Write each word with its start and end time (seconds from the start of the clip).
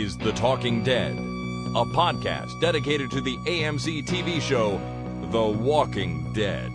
is 0.00 0.18
The 0.18 0.32
Talking 0.32 0.84
Dead, 0.84 1.12
a 1.16 1.84
podcast 1.86 2.60
dedicated 2.60 3.10
to 3.12 3.22
the 3.22 3.36
AMC 3.46 4.04
TV 4.04 4.42
show 4.42 4.78
The 5.30 5.42
Walking 5.42 6.34
Dead. 6.34 6.70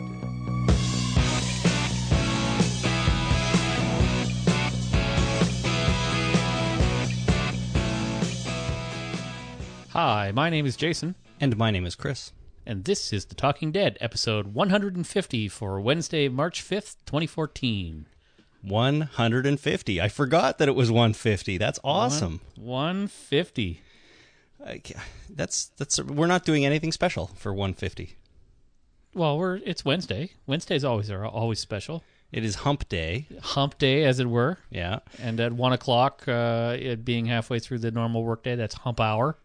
Hi, 9.90 10.32
my 10.34 10.50
name 10.50 10.66
is 10.66 10.78
Jason, 10.78 11.16
And 11.40 11.58
my 11.58 11.70
name 11.70 11.86
is 11.86 11.96
Chris. 11.96 12.32
and 12.66 12.86
this 12.86 13.12
is 13.12 13.26
The 13.26 13.36
Talking 13.36 13.72
Dead, 13.72 13.98
episode 14.00 14.54
150 14.54 15.48
for 15.48 15.82
Wednesday, 15.82 16.30
March 16.30 16.64
5th, 16.64 16.96
2014. 17.06 18.06
150. 18.64 20.02
I 20.02 20.08
forgot 20.08 20.58
that 20.58 20.68
it 20.68 20.76
was 20.76 20.92
150. 20.92 21.58
That's 21.58 21.80
awesome. 21.84 22.42
150. 22.56 23.82
I 24.66 24.82
That's 25.30 25.68
that's 25.78 26.02
we're 26.02 26.28
not 26.28 26.46
doing 26.46 26.66
anything 26.66 26.92
special 26.92 27.28
for 27.36 27.54
150. 27.54 28.16
Well, 29.14 29.38
we're 29.38 29.58
it's 29.66 29.84
Wednesday. 29.84 30.32
Wednesdays 30.46 30.84
always 30.84 31.10
are 31.10 31.26
always 31.26 31.60
special. 31.60 32.04
It 32.32 32.46
is 32.46 32.56
hump 32.56 32.88
day. 32.88 33.28
Hump 33.42 33.78
day, 33.78 34.06
as 34.06 34.20
it 34.20 34.30
were. 34.30 34.58
Yeah. 34.70 35.00
And 35.22 35.38
at 35.42 35.52
1 35.52 35.74
o'clock, 35.74 36.26
uh, 36.30 36.78
it 36.80 37.04
being 37.04 37.26
halfway 37.26 37.60
through 37.60 37.80
the 37.80 37.92
normal 37.92 38.24
workday, 38.24 38.56
that's 38.56 38.74
hump 38.74 39.02
hour. 39.02 39.38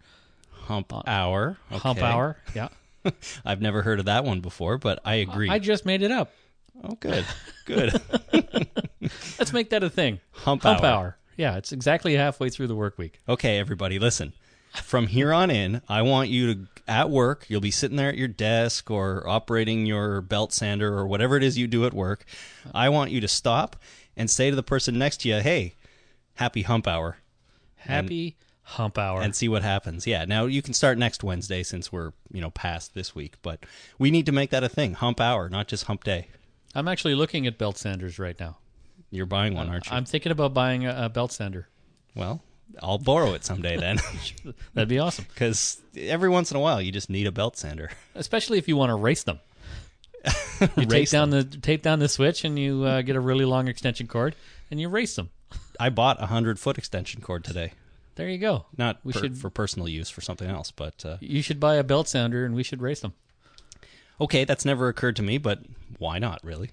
Hump 0.52 0.92
hour. 1.06 1.58
Hump 1.70 2.00
hour, 2.00 2.36
yeah. 2.54 2.68
I've 3.44 3.60
never 3.60 3.82
heard 3.82 3.98
of 3.98 4.04
that 4.06 4.24
one 4.24 4.40
before, 4.40 4.78
but 4.78 5.00
I 5.04 5.16
agree. 5.16 5.48
I 5.48 5.58
just 5.58 5.84
made 5.84 6.02
it 6.02 6.10
up. 6.12 6.32
Oh, 6.84 6.96
good. 7.00 7.24
Good. 7.64 8.00
Let's 9.38 9.52
make 9.52 9.70
that 9.70 9.82
a 9.82 9.90
thing. 9.90 10.20
Hump, 10.32 10.62
Hump 10.62 10.82
hour. 10.82 10.86
hour. 10.86 11.16
Yeah, 11.36 11.56
it's 11.56 11.72
exactly 11.72 12.14
halfway 12.14 12.48
through 12.48 12.66
the 12.68 12.74
work 12.76 12.96
week. 12.98 13.20
Okay, 13.28 13.58
everybody, 13.58 13.98
listen. 13.98 14.32
From 14.82 15.06
here 15.06 15.32
on 15.32 15.50
in, 15.50 15.82
I 15.88 16.02
want 16.02 16.28
you 16.28 16.54
to 16.54 16.60
at 16.88 17.10
work, 17.10 17.46
you'll 17.48 17.60
be 17.60 17.70
sitting 17.70 17.96
there 17.96 18.08
at 18.10 18.16
your 18.16 18.28
desk 18.28 18.90
or 18.90 19.26
operating 19.28 19.86
your 19.86 20.20
belt 20.20 20.52
sander 20.52 20.96
or 20.96 21.06
whatever 21.06 21.36
it 21.36 21.42
is 21.42 21.58
you 21.58 21.66
do 21.66 21.84
at 21.84 21.92
work. 21.94 22.24
I 22.74 22.88
want 22.88 23.10
you 23.10 23.20
to 23.20 23.28
stop 23.28 23.76
and 24.16 24.30
say 24.30 24.50
to 24.50 24.56
the 24.56 24.62
person 24.62 24.98
next 24.98 25.22
to 25.22 25.28
you, 25.28 25.40
"Hey, 25.40 25.74
happy 26.34 26.62
hump 26.62 26.86
hour." 26.86 27.18
Happy 27.76 28.36
hump 28.62 28.98
hour. 28.98 29.22
and 29.22 29.34
see 29.34 29.48
what 29.48 29.62
happens. 29.62 30.06
Yeah. 30.06 30.24
Now 30.24 30.46
you 30.46 30.60
can 30.62 30.74
start 30.74 30.98
next 30.98 31.22
Wednesday 31.22 31.62
since 31.62 31.92
we're, 31.92 32.12
you 32.32 32.40
know, 32.40 32.50
past 32.50 32.94
this 32.94 33.14
week, 33.14 33.34
but 33.42 33.60
we 33.98 34.10
need 34.10 34.26
to 34.26 34.32
make 34.32 34.50
that 34.50 34.64
a 34.64 34.68
thing. 34.68 34.94
Hump 34.94 35.20
hour, 35.20 35.48
not 35.48 35.68
just 35.68 35.84
hump 35.84 36.02
day. 36.04 36.28
I'm 36.76 36.88
actually 36.88 37.14
looking 37.14 37.46
at 37.46 37.58
belt 37.58 37.78
sanders 37.78 38.18
right 38.18 38.38
now. 38.38 38.58
You're 39.10 39.26
buying 39.26 39.54
one, 39.54 39.68
aren't 39.68 39.86
you? 39.86 39.92
I'm 39.92 40.04
thinking 40.04 40.30
about 40.32 40.52
buying 40.54 40.86
a, 40.86 41.04
a 41.04 41.08
belt 41.08 41.32
sander. 41.32 41.68
well, 42.14 42.42
I'll 42.82 42.98
borrow 42.98 43.32
it 43.34 43.44
someday 43.44 43.76
then. 43.76 43.98
That'd 44.74 44.88
be 44.88 44.98
awesome. 44.98 45.24
Cuz 45.36 45.80
every 45.96 46.28
once 46.28 46.50
in 46.50 46.56
a 46.56 46.60
while 46.60 46.82
you 46.82 46.90
just 46.92 47.08
need 47.08 47.26
a 47.26 47.32
belt 47.32 47.56
sander. 47.56 47.90
especially 48.14 48.58
if 48.58 48.68
you 48.68 48.76
want 48.76 48.90
to 48.90 48.94
race 48.96 49.22
them. 49.24 49.40
You 50.60 50.66
tape 50.68 50.90
Race 50.90 51.10
down 51.10 51.30
the 51.30 51.44
tape 51.44 51.82
down 51.82 51.98
the 51.98 52.08
switch, 52.08 52.42
and 52.44 52.58
you 52.58 52.82
uh, 52.84 53.02
get 53.02 53.14
a 53.14 53.20
really 53.20 53.44
long 53.44 53.68
extension 53.68 54.06
cord, 54.06 54.34
and 54.70 54.80
you 54.80 54.88
race 54.88 55.14
them. 55.14 55.28
I 55.80 55.90
bought 55.90 56.16
a 56.18 56.22
100 56.32 56.58
foot 56.58 56.78
extension 56.78 57.20
cord 57.20 57.44
today. 57.44 57.72
There 58.14 58.28
you 58.28 58.38
go. 58.38 58.64
Not 58.76 58.98
We 59.04 59.12
per- 59.12 59.20
should- 59.20 59.38
for 59.38 59.50
personal 59.50 59.86
use 59.88 60.08
for 60.08 60.22
something 60.22 60.48
else, 60.48 60.70
but 60.70 61.04
uh, 61.04 61.18
You 61.20 61.42
should 61.42 61.60
buy 61.60 61.74
a 61.76 61.84
belt 61.84 62.08
sounder, 62.08 62.44
and 62.46 62.54
we 62.54 62.62
should 62.62 62.80
race 62.80 63.00
them. 63.00 63.12
Okay, 64.20 64.44
that's 64.44 64.64
never 64.64 64.88
occurred 64.88 65.16
to 65.16 65.22
me, 65.22 65.38
but 65.38 65.60
why 65.98 66.18
not, 66.18 66.40
really? 66.44 66.70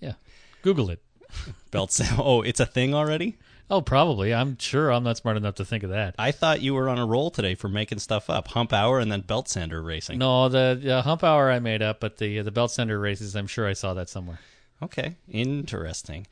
Yeah, 0.00 0.14
Google 0.62 0.90
it. 0.90 1.00
Belt 1.70 1.92
sa- 1.92 2.16
Oh, 2.22 2.42
it's 2.42 2.60
a 2.60 2.66
thing 2.66 2.94
already? 2.94 3.36
Oh, 3.68 3.80
probably. 3.82 4.32
I'm 4.32 4.56
sure 4.58 4.92
I'm 4.92 5.02
not 5.02 5.16
smart 5.16 5.36
enough 5.36 5.56
to 5.56 5.64
think 5.64 5.82
of 5.82 5.90
that. 5.90 6.14
I 6.18 6.30
thought 6.30 6.62
you 6.62 6.72
were 6.74 6.88
on 6.88 6.98
a 6.98 7.06
roll 7.06 7.30
today 7.32 7.56
for 7.56 7.68
making 7.68 7.98
stuff 7.98 8.30
up. 8.30 8.46
Hump 8.48 8.72
hour 8.72 9.00
and 9.00 9.10
then 9.10 9.22
belt 9.22 9.48
sander 9.48 9.82
racing. 9.82 10.18
No, 10.18 10.48
the, 10.48 10.78
the 10.80 11.02
hump 11.02 11.24
hour 11.24 11.50
I 11.50 11.58
made 11.58 11.82
up, 11.82 11.98
but 11.98 12.18
the 12.18 12.42
the 12.42 12.52
belt 12.52 12.70
sounder 12.70 13.00
races, 13.00 13.34
I'm 13.34 13.48
sure 13.48 13.66
I 13.66 13.72
saw 13.72 13.92
that 13.94 14.08
somewhere. 14.08 14.38
Okay, 14.80 15.16
interesting. 15.28 16.28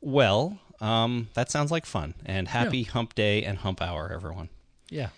Well, 0.00 0.58
um, 0.80 1.28
that 1.34 1.48
sounds 1.50 1.70
like 1.70 1.86
fun. 1.86 2.14
And 2.26 2.48
happy 2.48 2.82
hump 2.82 3.14
day 3.14 3.44
and 3.44 3.58
hump 3.58 3.80
hour, 3.80 4.10
everyone. 4.12 4.48
Yeah. 4.90 5.10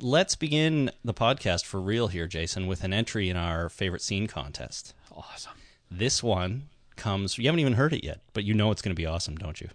Let's 0.00 0.36
begin 0.36 0.92
the 1.04 1.14
podcast 1.14 1.64
for 1.64 1.80
real 1.80 2.06
here, 2.06 2.28
Jason, 2.28 2.68
with 2.68 2.84
an 2.84 2.92
entry 2.92 3.28
in 3.28 3.36
our 3.36 3.68
favorite 3.68 4.02
scene 4.02 4.28
contest. 4.28 4.94
Awesome. 5.10 5.54
This 5.90 6.22
one 6.22 6.68
comes, 6.94 7.36
you 7.36 7.46
haven't 7.46 7.58
even 7.60 7.72
heard 7.72 7.92
it 7.92 8.04
yet, 8.04 8.20
but 8.32 8.44
you 8.44 8.54
know 8.54 8.70
it's 8.70 8.80
going 8.80 8.94
to 8.94 9.00
be 9.00 9.06
awesome, 9.06 9.36
don't 9.36 9.60
you? 9.60 9.68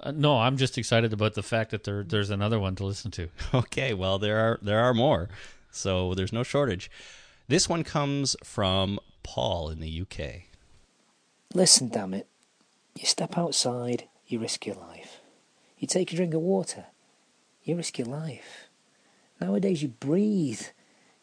Uh, 0.00 0.10
no, 0.10 0.38
I'm 0.38 0.56
just 0.56 0.76
excited 0.76 1.12
about 1.12 1.34
the 1.34 1.42
fact 1.42 1.70
that 1.70 1.84
there 1.84 2.02
there's 2.02 2.30
another 2.30 2.58
one 2.58 2.74
to 2.76 2.84
listen 2.84 3.10
to. 3.12 3.28
Okay, 3.54 3.94
well, 3.94 4.18
there 4.18 4.38
are, 4.38 4.58
there 4.60 4.80
are 4.80 4.94
more, 4.94 5.28
so 5.70 6.14
there's 6.14 6.32
no 6.32 6.42
shortage. 6.42 6.90
This 7.46 7.68
one 7.68 7.84
comes 7.84 8.34
from 8.42 8.98
Paul 9.22 9.70
in 9.70 9.80
the 9.80 10.02
UK. 10.02 10.42
Listen, 11.54 11.88
damn 11.88 12.14
it. 12.14 12.26
You 12.96 13.06
step 13.06 13.38
outside, 13.38 14.08
you 14.26 14.40
risk 14.40 14.66
your 14.66 14.76
life. 14.76 15.20
You 15.78 15.86
take 15.86 16.12
a 16.12 16.16
drink 16.16 16.34
of 16.34 16.40
water, 16.40 16.86
you 17.62 17.76
risk 17.76 17.98
your 17.98 18.08
life. 18.08 18.67
Nowadays, 19.40 19.82
you 19.82 19.88
breathe, 19.88 20.62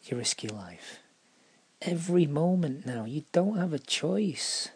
you 0.04 0.16
risk 0.16 0.42
your 0.42 0.52
life. 0.52 1.00
Every 1.82 2.26
moment 2.26 2.86
now, 2.86 3.04
you 3.04 3.24
don't 3.32 3.58
have 3.58 3.72
a 3.72 3.78
choice. 3.78 4.70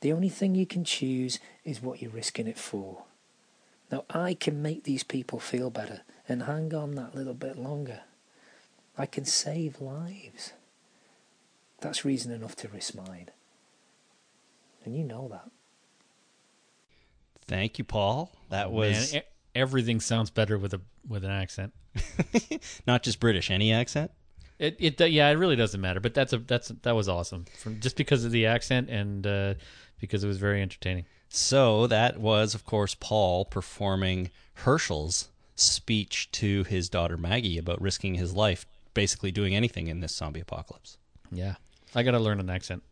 The 0.00 0.12
only 0.12 0.30
thing 0.30 0.54
you 0.54 0.66
can 0.66 0.84
choose 0.84 1.38
is 1.64 1.82
what 1.82 2.00
you're 2.00 2.10
risking 2.10 2.46
it 2.46 2.58
for. 2.58 3.04
Now, 3.92 4.04
I 4.08 4.34
can 4.34 4.62
make 4.62 4.84
these 4.84 5.02
people 5.02 5.38
feel 5.38 5.68
better 5.68 6.02
and 6.28 6.44
hang 6.44 6.74
on 6.74 6.94
that 6.94 7.14
little 7.14 7.34
bit 7.34 7.58
longer. 7.58 8.00
I 8.96 9.06
can 9.06 9.24
save 9.24 9.80
lives. 9.80 10.52
That's 11.80 12.04
reason 12.04 12.32
enough 12.32 12.56
to 12.56 12.68
risk 12.68 12.94
mine. 12.94 13.30
And 14.84 14.96
you 14.96 15.04
know 15.04 15.28
that. 15.28 15.50
Thank 17.46 17.78
you, 17.78 17.84
Paul. 17.84 18.30
That 18.48 18.70
was 18.70 19.12
Man, 19.12 19.22
everything 19.54 20.00
sounds 20.00 20.30
better 20.30 20.58
with 20.58 20.74
a 20.74 20.80
with 21.06 21.24
an 21.24 21.30
accent. 21.30 21.72
not 22.86 23.02
just 23.02 23.20
British, 23.20 23.50
any 23.50 23.72
accent? 23.72 24.10
It 24.58 24.76
it 24.78 25.00
yeah, 25.10 25.28
it 25.28 25.34
really 25.34 25.56
doesn't 25.56 25.80
matter. 25.80 26.00
But 26.00 26.14
that's 26.14 26.32
a 26.32 26.38
that's 26.38 26.68
that 26.68 26.94
was 26.94 27.08
awesome 27.08 27.46
from 27.58 27.80
just 27.80 27.96
because 27.96 28.24
of 28.24 28.32
the 28.32 28.46
accent 28.46 28.90
and 28.90 29.26
uh, 29.26 29.54
because 30.00 30.22
it 30.24 30.28
was 30.28 30.38
very 30.38 30.62
entertaining. 30.62 31.06
So 31.28 31.86
that 31.86 32.18
was, 32.18 32.54
of 32.54 32.64
course, 32.64 32.96
Paul 32.98 33.44
performing 33.44 34.30
Hershel's 34.54 35.28
speech 35.54 36.30
to 36.32 36.64
his 36.64 36.88
daughter 36.88 37.16
Maggie 37.16 37.56
about 37.58 37.80
risking 37.80 38.14
his 38.14 38.34
life, 38.34 38.66
basically 38.94 39.30
doing 39.30 39.54
anything 39.54 39.86
in 39.86 40.00
this 40.00 40.14
zombie 40.14 40.40
apocalypse. 40.40 40.98
Yeah, 41.30 41.54
I 41.94 42.02
got 42.02 42.12
to 42.12 42.18
learn 42.18 42.40
an 42.40 42.50
accent. 42.50 42.82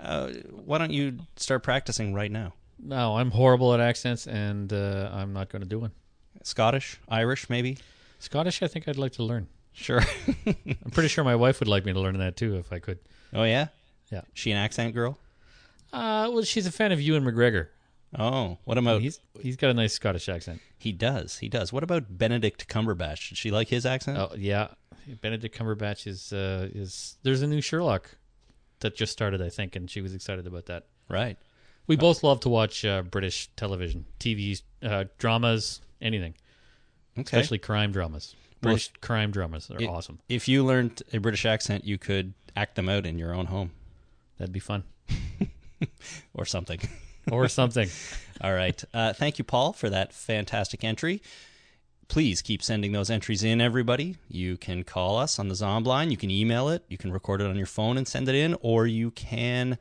Uh, 0.00 0.30
why 0.50 0.78
don't 0.78 0.90
you 0.90 1.18
start 1.36 1.62
practicing 1.62 2.12
right 2.12 2.30
now? 2.30 2.54
No, 2.82 3.16
I'm 3.16 3.30
horrible 3.30 3.72
at 3.74 3.80
accents, 3.80 4.26
and 4.26 4.72
uh, 4.72 5.08
I'm 5.12 5.32
not 5.32 5.48
going 5.48 5.62
to 5.62 5.68
do 5.68 5.78
one. 5.78 5.92
Scottish, 6.42 6.98
Irish, 7.08 7.48
maybe? 7.48 7.78
Scottish, 8.18 8.62
I 8.62 8.66
think 8.68 8.88
I'd 8.88 8.96
like 8.98 9.12
to 9.12 9.22
learn. 9.22 9.46
Sure. 9.72 10.00
I'm 10.46 10.90
pretty 10.90 11.08
sure 11.08 11.24
my 11.24 11.36
wife 11.36 11.60
would 11.60 11.68
like 11.68 11.84
me 11.84 11.92
to 11.92 12.00
learn 12.00 12.18
that 12.18 12.36
too 12.36 12.56
if 12.56 12.72
I 12.72 12.78
could. 12.80 12.98
oh, 13.32 13.44
yeah? 13.44 13.68
Yeah. 14.10 14.22
She 14.34 14.50
an 14.50 14.58
accent 14.58 14.94
girl? 14.94 15.18
Uh, 15.92 16.28
well, 16.32 16.42
she's 16.42 16.66
a 16.66 16.72
fan 16.72 16.92
of 16.92 17.00
Ewan 17.00 17.24
McGregor. 17.24 17.68
Oh, 18.18 18.58
what 18.64 18.76
about. 18.76 19.00
He's 19.00 19.20
he's 19.40 19.56
got 19.56 19.70
a 19.70 19.74
nice 19.74 19.94
Scottish 19.94 20.28
accent. 20.28 20.60
he 20.78 20.92
does. 20.92 21.38
He 21.38 21.48
does. 21.48 21.72
What 21.72 21.82
about 21.82 22.18
Benedict 22.18 22.68
Cumberbatch? 22.68 23.30
Did 23.30 23.38
she 23.38 23.50
like 23.50 23.68
his 23.68 23.86
accent? 23.86 24.18
Oh 24.18 24.32
yeah, 24.36 24.68
Benedict 25.22 25.56
Cumberbatch 25.56 26.06
is 26.06 26.30
uh, 26.32 26.68
is 26.74 27.16
there's 27.22 27.40
a 27.40 27.46
new 27.46 27.62
Sherlock 27.62 28.16
that 28.80 28.94
just 28.94 29.12
started, 29.12 29.40
I 29.40 29.48
think, 29.48 29.76
and 29.76 29.90
she 29.90 30.02
was 30.02 30.14
excited 30.14 30.46
about 30.46 30.66
that. 30.66 30.86
Right. 31.08 31.38
We 31.86 31.96
both 31.96 32.22
love 32.22 32.40
to 32.40 32.48
watch 32.48 32.84
uh, 32.84 33.02
British 33.02 33.48
television, 33.56 34.06
TV 34.20 34.62
uh, 34.82 35.04
dramas, 35.18 35.80
anything, 36.00 36.34
Okay. 37.18 37.22
especially 37.38 37.58
crime 37.58 37.92
dramas. 37.92 38.34
Well, 38.62 38.72
British 38.74 38.90
crime 39.00 39.30
dramas 39.32 39.70
are 39.70 39.82
it- 39.82 39.88
awesome. 39.88 40.20
If 40.28 40.46
you 40.48 40.64
learned 40.64 41.02
a 41.12 41.18
British 41.18 41.44
accent, 41.44 41.84
you 41.84 41.98
could 41.98 42.34
act 42.56 42.76
them 42.76 42.88
out 42.88 43.06
in 43.06 43.18
your 43.18 43.34
own 43.34 43.46
home 43.46 43.72
That'd 44.38 44.52
be 44.52 44.60
fun, 44.60 44.82
or 46.34 46.44
something. 46.44 46.80
or 47.30 47.48
something. 47.48 47.88
All 48.40 48.52
right. 48.54 48.82
Uh, 48.92 49.12
thank 49.12 49.38
you, 49.38 49.44
Paul, 49.44 49.72
for 49.72 49.88
that 49.90 50.12
fantastic 50.12 50.82
entry. 50.82 51.22
Please 52.08 52.42
keep 52.42 52.62
sending 52.62 52.92
those 52.92 53.08
entries 53.08 53.44
in, 53.44 53.60
everybody. 53.60 54.16
You 54.28 54.56
can 54.56 54.82
call 54.82 55.16
us 55.16 55.38
on 55.38 55.48
the 55.48 55.54
Zomb 55.54 55.86
line. 55.86 56.10
You 56.10 56.16
can 56.16 56.30
email 56.30 56.68
it. 56.68 56.84
You 56.88 56.98
can 56.98 57.12
record 57.12 57.40
it 57.40 57.46
on 57.46 57.56
your 57.56 57.66
phone 57.66 57.96
and 57.96 58.06
send 58.08 58.28
it 58.28 58.34
in, 58.34 58.56
or 58.60 58.86
you 58.86 59.10
can 59.12 59.78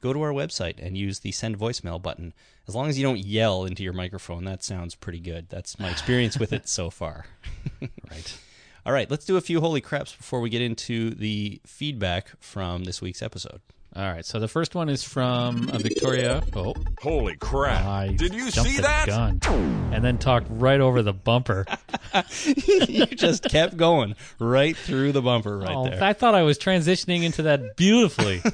go 0.00 0.12
to 0.12 0.22
our 0.22 0.32
website 0.32 0.74
and 0.78 0.96
use 0.96 1.20
the 1.20 1.32
send 1.32 1.58
voicemail 1.58 2.00
button. 2.00 2.32
As 2.66 2.74
long 2.74 2.88
as 2.88 2.98
you 2.98 3.04
don't 3.04 3.24
yell 3.24 3.64
into 3.64 3.82
your 3.82 3.92
microphone, 3.92 4.44
that 4.44 4.62
sounds 4.62 4.94
pretty 4.94 5.20
good. 5.20 5.48
That's 5.48 5.78
my 5.78 5.90
experience 5.90 6.38
with 6.38 6.52
it 6.52 6.68
so 6.68 6.90
far. 6.90 7.26
right. 8.10 8.38
All 8.86 8.92
right, 8.92 9.10
let's 9.10 9.24
do 9.24 9.36
a 9.36 9.42
few 9.42 9.60
holy 9.60 9.80
craps 9.80 10.14
before 10.14 10.40
we 10.40 10.50
get 10.50 10.62
into 10.62 11.10
the 11.10 11.60
feedback 11.66 12.28
from 12.40 12.84
this 12.84 13.02
week's 13.02 13.22
episode. 13.22 13.60
All 13.96 14.04
right. 14.04 14.24
So 14.24 14.38
the 14.38 14.48
first 14.48 14.74
one 14.74 14.88
is 14.88 15.02
from 15.02 15.70
uh, 15.70 15.78
Victoria. 15.78 16.42
Oh, 16.54 16.74
Holy 17.00 17.36
crap. 17.36 17.84
I 17.84 18.08
Did 18.08 18.34
you 18.34 18.50
jumped 18.50 18.70
see 18.70 18.76
the 18.76 18.82
that? 18.82 19.06
Gun, 19.06 19.40
and 19.92 20.04
then 20.04 20.18
talked 20.18 20.46
right 20.50 20.80
over 20.80 21.02
the 21.02 21.12
bumper. 21.12 21.64
you 22.44 23.06
just 23.06 23.44
kept 23.44 23.76
going 23.76 24.14
right 24.38 24.76
through 24.76 25.12
the 25.12 25.22
bumper 25.22 25.58
right 25.58 25.74
oh, 25.74 25.88
there. 25.88 26.02
I 26.02 26.12
thought 26.12 26.34
I 26.34 26.42
was 26.42 26.58
transitioning 26.58 27.22
into 27.22 27.42
that 27.42 27.76
beautifully. 27.76 28.42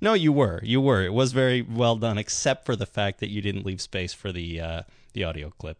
No, 0.00 0.14
you 0.14 0.32
were. 0.32 0.60
You 0.62 0.80
were. 0.80 1.04
It 1.04 1.12
was 1.12 1.32
very 1.32 1.62
well 1.62 1.96
done, 1.96 2.18
except 2.18 2.66
for 2.66 2.76
the 2.76 2.86
fact 2.86 3.20
that 3.20 3.30
you 3.30 3.40
didn't 3.40 3.64
leave 3.64 3.80
space 3.80 4.12
for 4.12 4.32
the 4.32 4.60
uh, 4.60 4.82
the 5.12 5.24
audio 5.24 5.50
clip. 5.58 5.78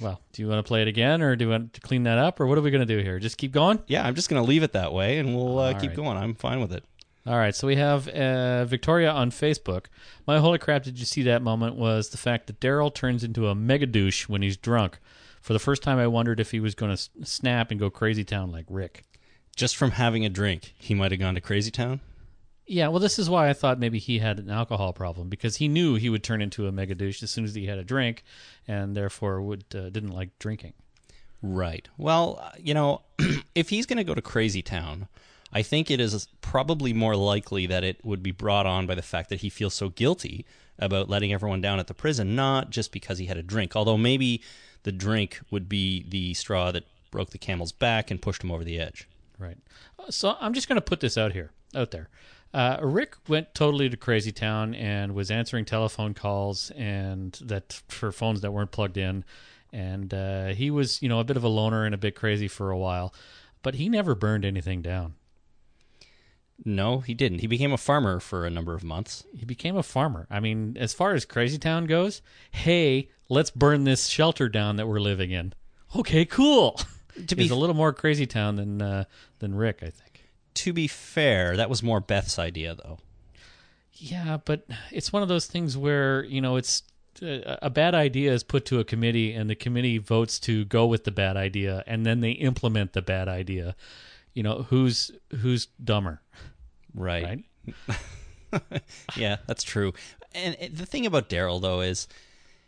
well, 0.00 0.20
do 0.32 0.42
you 0.42 0.48
want 0.48 0.64
to 0.64 0.68
play 0.68 0.82
it 0.82 0.88
again, 0.88 1.22
or 1.22 1.36
do 1.36 1.46
you 1.46 1.50
want 1.50 1.72
to 1.74 1.80
clean 1.80 2.04
that 2.04 2.18
up, 2.18 2.40
or 2.40 2.46
what 2.46 2.58
are 2.58 2.60
we 2.60 2.70
going 2.70 2.86
to 2.86 2.96
do 2.96 3.02
here? 3.02 3.18
Just 3.18 3.38
keep 3.38 3.52
going. 3.52 3.82
Yeah, 3.86 4.06
I'm 4.06 4.14
just 4.14 4.28
going 4.28 4.42
to 4.42 4.48
leave 4.48 4.62
it 4.62 4.72
that 4.72 4.92
way, 4.92 5.18
and 5.18 5.34
we'll 5.34 5.58
uh, 5.58 5.74
keep 5.74 5.90
right. 5.90 5.96
going. 5.96 6.16
I'm 6.16 6.34
fine 6.34 6.60
with 6.60 6.72
it. 6.72 6.84
All 7.26 7.36
right, 7.36 7.54
so 7.54 7.66
we 7.66 7.74
have 7.74 8.06
uh, 8.06 8.64
Victoria 8.66 9.10
on 9.10 9.32
Facebook. 9.32 9.86
My 10.28 10.38
holy 10.38 10.58
crap! 10.58 10.84
Did 10.84 11.00
you 11.00 11.04
see 11.04 11.22
that 11.22 11.42
moment? 11.42 11.74
Was 11.74 12.10
the 12.10 12.18
fact 12.18 12.46
that 12.46 12.60
Daryl 12.60 12.94
turns 12.94 13.24
into 13.24 13.48
a 13.48 13.54
mega 13.54 13.86
douche 13.86 14.28
when 14.28 14.42
he's 14.42 14.56
drunk. 14.56 14.98
For 15.40 15.52
the 15.52 15.58
first 15.58 15.82
time, 15.82 15.98
I 15.98 16.06
wondered 16.06 16.38
if 16.38 16.52
he 16.52 16.60
was 16.60 16.76
going 16.76 16.94
to 16.96 17.26
snap 17.26 17.72
and 17.72 17.80
go 17.80 17.90
crazy 17.90 18.22
town 18.22 18.52
like 18.52 18.66
Rick. 18.68 19.04
Just 19.56 19.74
from 19.74 19.92
having 19.92 20.24
a 20.24 20.28
drink, 20.28 20.74
he 20.78 20.94
might 20.94 21.10
have 21.10 21.18
gone 21.18 21.34
to 21.34 21.40
Crazy 21.40 21.70
Town. 21.70 22.00
Yeah, 22.66 22.88
well, 22.88 23.00
this 23.00 23.18
is 23.18 23.30
why 23.30 23.48
I 23.48 23.54
thought 23.54 23.78
maybe 23.78 23.98
he 23.98 24.18
had 24.18 24.38
an 24.38 24.50
alcohol 24.50 24.92
problem 24.92 25.28
because 25.28 25.56
he 25.56 25.66
knew 25.66 25.94
he 25.94 26.10
would 26.10 26.22
turn 26.22 26.42
into 26.42 26.66
a 26.66 26.72
mega 26.72 26.94
douche 26.94 27.22
as 27.22 27.30
soon 27.30 27.44
as 27.44 27.54
he 27.54 27.66
had 27.66 27.78
a 27.78 27.84
drink, 27.84 28.22
and 28.68 28.96
therefore 28.96 29.40
would 29.40 29.64
uh, 29.74 29.88
didn't 29.88 30.10
like 30.10 30.38
drinking. 30.38 30.74
Right. 31.42 31.88
Well, 31.96 32.40
uh, 32.42 32.50
you 32.58 32.74
know, 32.74 33.02
if 33.54 33.70
he's 33.70 33.86
going 33.86 33.98
to 33.98 34.04
go 34.04 34.14
to 34.14 34.22
Crazy 34.22 34.62
Town, 34.62 35.08
I 35.56 35.62
think 35.62 35.90
it 35.90 36.00
is 36.00 36.28
probably 36.42 36.92
more 36.92 37.16
likely 37.16 37.64
that 37.66 37.82
it 37.82 38.04
would 38.04 38.22
be 38.22 38.30
brought 38.30 38.66
on 38.66 38.86
by 38.86 38.94
the 38.94 39.00
fact 39.00 39.30
that 39.30 39.40
he 39.40 39.48
feels 39.48 39.72
so 39.72 39.88
guilty 39.88 40.44
about 40.78 41.08
letting 41.08 41.32
everyone 41.32 41.62
down 41.62 41.80
at 41.80 41.86
the 41.86 41.94
prison, 41.94 42.36
not 42.36 42.68
just 42.68 42.92
because 42.92 43.16
he 43.16 43.24
had 43.24 43.38
a 43.38 43.42
drink. 43.42 43.74
Although 43.74 43.96
maybe 43.96 44.42
the 44.82 44.92
drink 44.92 45.40
would 45.50 45.66
be 45.66 46.04
the 46.10 46.34
straw 46.34 46.70
that 46.72 46.84
broke 47.10 47.30
the 47.30 47.38
camel's 47.38 47.72
back 47.72 48.10
and 48.10 48.20
pushed 48.20 48.44
him 48.44 48.50
over 48.50 48.64
the 48.64 48.78
edge. 48.78 49.08
Right. 49.38 49.56
Uh, 49.98 50.10
So 50.10 50.36
I'm 50.42 50.52
just 50.52 50.68
going 50.68 50.76
to 50.76 50.82
put 50.82 51.00
this 51.00 51.16
out 51.16 51.32
here, 51.32 51.52
out 51.74 51.90
there. 51.90 52.10
Uh, 52.52 52.76
Rick 52.82 53.16
went 53.26 53.54
totally 53.54 53.88
to 53.88 53.96
Crazy 53.96 54.32
Town 54.32 54.74
and 54.74 55.14
was 55.14 55.30
answering 55.30 55.64
telephone 55.64 56.12
calls 56.12 56.70
and 56.72 57.32
that 57.42 57.80
for 57.88 58.12
phones 58.12 58.42
that 58.42 58.52
weren't 58.52 58.72
plugged 58.72 58.98
in, 58.98 59.24
and 59.72 60.12
uh, 60.12 60.48
he 60.48 60.70
was, 60.70 61.00
you 61.00 61.08
know, 61.08 61.18
a 61.18 61.24
bit 61.24 61.38
of 61.38 61.44
a 61.44 61.48
loner 61.48 61.86
and 61.86 61.94
a 61.94 61.98
bit 61.98 62.14
crazy 62.14 62.46
for 62.46 62.70
a 62.70 62.76
while, 62.78 63.14
but 63.62 63.76
he 63.76 63.88
never 63.88 64.14
burned 64.14 64.44
anything 64.44 64.82
down. 64.82 65.14
No, 66.64 67.00
he 67.00 67.14
didn't. 67.14 67.40
He 67.40 67.46
became 67.46 67.72
a 67.72 67.76
farmer 67.76 68.18
for 68.18 68.46
a 68.46 68.50
number 68.50 68.74
of 68.74 68.82
months. 68.82 69.24
He 69.34 69.44
became 69.44 69.76
a 69.76 69.82
farmer. 69.82 70.26
I 70.30 70.40
mean, 70.40 70.76
as 70.78 70.94
far 70.94 71.14
as 71.14 71.24
Crazy 71.24 71.58
Town 71.58 71.84
goes, 71.86 72.22
hey, 72.50 73.10
let's 73.28 73.50
burn 73.50 73.84
this 73.84 74.06
shelter 74.06 74.48
down 74.48 74.76
that 74.76 74.88
we're 74.88 75.00
living 75.00 75.30
in. 75.30 75.52
Okay, 75.94 76.24
cool. 76.24 76.80
To 77.28 77.34
be 77.36 77.44
He's 77.44 77.50
a 77.50 77.56
little 77.56 77.76
more 77.76 77.92
Crazy 77.94 78.26
Town 78.26 78.56
than 78.56 78.82
uh, 78.82 79.04
than 79.38 79.54
Rick, 79.54 79.78
I 79.82 79.90
think. 79.90 80.24
to 80.54 80.72
be 80.72 80.86
fair, 80.86 81.56
that 81.56 81.70
was 81.70 81.82
more 81.82 82.00
Beth's 82.00 82.38
idea, 82.38 82.74
though. 82.74 82.98
Yeah, 83.94 84.38
but 84.44 84.66
it's 84.92 85.12
one 85.12 85.22
of 85.22 85.28
those 85.28 85.46
things 85.46 85.76
where 85.78 86.24
you 86.24 86.42
know 86.42 86.56
it's 86.56 86.82
uh, 87.22 87.56
a 87.62 87.70
bad 87.70 87.94
idea 87.94 88.32
is 88.32 88.42
put 88.42 88.66
to 88.66 88.80
a 88.80 88.84
committee, 88.84 89.32
and 89.32 89.48
the 89.48 89.54
committee 89.54 89.96
votes 89.96 90.38
to 90.40 90.66
go 90.66 90.86
with 90.86 91.04
the 91.04 91.10
bad 91.10 91.36
idea, 91.38 91.82
and 91.86 92.04
then 92.04 92.20
they 92.20 92.32
implement 92.32 92.92
the 92.92 93.00
bad 93.02 93.28
idea. 93.28 93.74
You 94.36 94.42
know 94.42 94.66
who's 94.68 95.10
who's 95.40 95.66
dumber, 95.82 96.20
Right. 96.94 97.42
right? 97.88 98.62
yeah, 99.16 99.36
that's 99.46 99.62
true. 99.64 99.94
And 100.34 100.56
the 100.76 100.84
thing 100.84 101.06
about 101.06 101.30
Daryl 101.30 101.60
though 101.60 101.80
is 101.80 102.06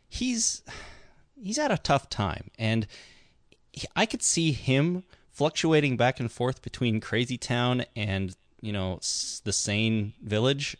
he's 0.08 0.62
he's 1.40 1.58
had 1.58 1.70
a 1.70 1.76
tough 1.76 2.08
time, 2.08 2.50
and 2.58 2.86
I 3.94 4.06
could 4.06 4.22
see 4.22 4.52
him 4.52 5.04
fluctuating 5.30 5.98
back 5.98 6.18
and 6.18 6.32
forth 6.32 6.62
between 6.62 7.00
Crazy 7.00 7.36
Town 7.36 7.84
and 7.94 8.34
you 8.62 8.72
know 8.72 8.96
the 9.44 9.52
sane 9.52 10.14
village, 10.22 10.74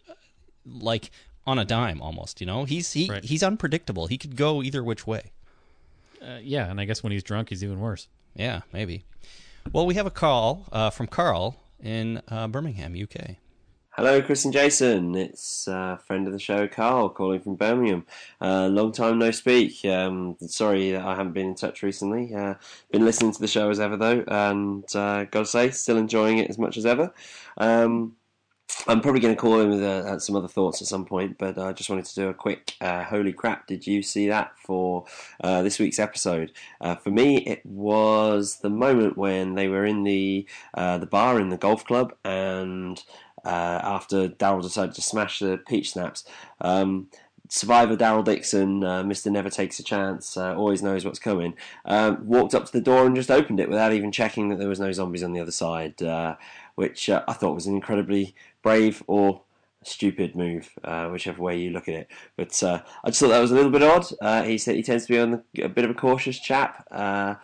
like 0.64 1.11
on 1.46 1.58
a 1.58 1.67
dime 1.67 2.00
almost. 2.00 2.41
You 2.41 2.46
know, 2.46 2.64
he's 2.64 2.91
he, 2.94 3.11
Right. 3.11 3.23
he's 3.25 3.43
unpredictable. 3.43 4.06
He 4.06 4.17
could 4.17 4.37
go 4.37 4.62
either 4.62 4.82
which 4.82 5.06
way. 5.06 5.32
Uh, 6.23 6.38
yeah, 6.43 6.70
and 6.70 6.81
I 6.81 6.87
guess 6.87 7.02
when 7.02 7.12
he's 7.12 7.23
drunk, 7.23 7.50
he's 7.50 7.62
even 7.62 7.79
worse. 7.79 8.08
Yeah, 8.34 8.62
maybe. 8.73 9.05
Well, 9.72 9.87
we 9.87 9.94
have 9.94 10.06
a 10.06 10.10
call 10.10 10.66
uh, 10.72 10.90
from 10.90 11.06
Carl 11.06 11.56
in 11.81 12.22
uh, 12.28 12.49
Birmingham, 12.49 12.94
UK. 12.94 13.37
Hello, 13.99 14.22
Chris 14.22 14.44
and 14.44 14.55
Jason. 14.55 15.16
It's 15.16 15.66
uh, 15.66 15.96
friend 15.96 16.28
of 16.28 16.32
the 16.32 16.38
show, 16.38 16.69
Carl, 16.69 17.08
calling 17.08 17.40
from 17.40 17.56
Birmingham. 17.56 18.06
Uh, 18.40 18.69
long 18.69 18.93
time 18.93 19.19
no 19.19 19.32
speak. 19.32 19.84
Um, 19.84 20.37
sorry 20.46 20.93
that 20.93 21.05
I 21.05 21.16
haven't 21.16 21.32
been 21.32 21.49
in 21.49 21.55
touch 21.56 21.82
recently. 21.82 22.32
Uh, 22.32 22.55
been 22.93 23.05
listening 23.05 23.32
to 23.32 23.40
the 23.40 23.49
show 23.49 23.69
as 23.70 23.81
ever, 23.81 23.96
though, 23.96 24.22
and 24.28 24.84
uh, 24.94 25.25
gotta 25.25 25.46
say, 25.46 25.70
still 25.70 25.96
enjoying 25.96 26.38
it 26.38 26.49
as 26.49 26.58
much 26.58 26.76
as 26.76 26.87
ever. 26.87 27.12
Um, 27.56 28.14
I'm 28.87 29.00
probably 29.00 29.20
going 29.20 29.35
to 29.35 29.41
call 29.41 29.61
in 29.61 29.70
with 29.70 29.82
uh, 29.82 30.19
some 30.19 30.37
other 30.37 30.49
thoughts 30.49 30.81
at 30.81 30.88
some 30.88 31.05
point, 31.05 31.37
but 31.38 31.59
I 31.59 31.73
just 31.73 31.91
wanted 31.91 32.05
to 32.06 32.15
do 32.15 32.29
a 32.29 32.35
quick 32.35 32.75
uh, 32.81 33.05
holy 33.05 33.32
crap. 33.32 33.67
Did 33.67 33.87
you 33.87 34.03
see 34.03 34.29
that 34.29 34.53
for 34.59 35.05
uh, 35.43 35.62
this 35.62 35.79
week's 35.79 35.99
episode? 35.99 36.53
Uh, 36.81 36.94
for 36.94 37.11
me, 37.11 37.38
it 37.38 37.65
was 37.67 38.59
the 38.59 38.70
moment 38.70 39.19
when 39.19 39.55
they 39.55 39.69
were 39.69 39.85
in 39.85 40.05
the 40.05 40.47
uh, 40.75 40.99
the 40.99 41.06
bar 41.06 41.41
in 41.41 41.49
the 41.49 41.56
golf 41.56 41.85
club, 41.85 42.15
and 42.25 43.03
uh, 43.44 43.81
after 43.82 44.29
Daryl 44.29 44.62
decided 44.62 44.94
to 44.94 45.03
smash 45.03 45.38
the 45.38 45.59
peach 45.67 45.93
schnapps. 45.93 46.25
Um, 46.61 47.09
Survivor 47.50 47.97
Daryl 47.97 48.25
Dixon, 48.25 48.85
uh, 48.85 49.03
Mr. 49.03 49.32
Never 49.32 49.49
Takes 49.49 49.79
a 49.79 49.82
Chance, 49.82 50.37
uh, 50.37 50.55
always 50.55 50.82
knows 50.82 51.05
what's 51.05 51.19
coming, 51.19 51.55
um, 51.87 52.26
walked 52.26 52.55
up 52.55 52.67
to 52.67 52.73
the 52.73 52.81
door 52.81 53.06
and 53.06 53.17
just 53.17 53.31
opened 53.31 53.59
it 53.59 53.70
without 53.70 53.93
even 53.93 54.12
checking 54.12 54.50
that 54.50 54.59
there 54.59 54.69
was 54.69 54.81
no 54.81 54.93
zombies 54.93 55.23
on 55.23 55.32
the 55.32 55.41
other 55.41 55.50
side, 55.50 56.03
uh, 56.03 56.37
which 56.75 57.09
uh, 57.09 57.25
I 57.26 57.32
thought 57.32 57.55
was 57.55 57.67
an 57.67 57.75
incredibly 57.75 58.35
brave 58.62 59.03
or 59.06 59.43
stupid 59.82 60.34
move, 60.36 60.70
uh, 60.84 61.08
whichever 61.08 61.43
way 61.43 61.58
you 61.58 61.70
look 61.70 61.88
at 61.88 61.94
it. 61.94 62.08
But 62.36 62.62
uh, 62.62 62.82
I 63.05 63.10
just 63.10 63.20
thought 63.20 63.29
that 63.29 63.41
was 63.41 63.53
a 63.53 63.55
little 63.55 63.70
bit 63.70 63.82
odd. 63.82 64.06
Uh, 64.20 64.43
he 64.43 64.58
said 64.58 64.77
he 64.77 64.82
tends 64.82 65.06
to 65.06 65.12
be 65.12 65.19
on 65.19 65.31
the, 65.31 65.62
a 65.62 65.69
bit 65.69 65.84
of 65.84 65.91
a 65.91 65.94
cautious 65.94 66.38
chap. 66.38 66.86
Uh, 66.91 67.36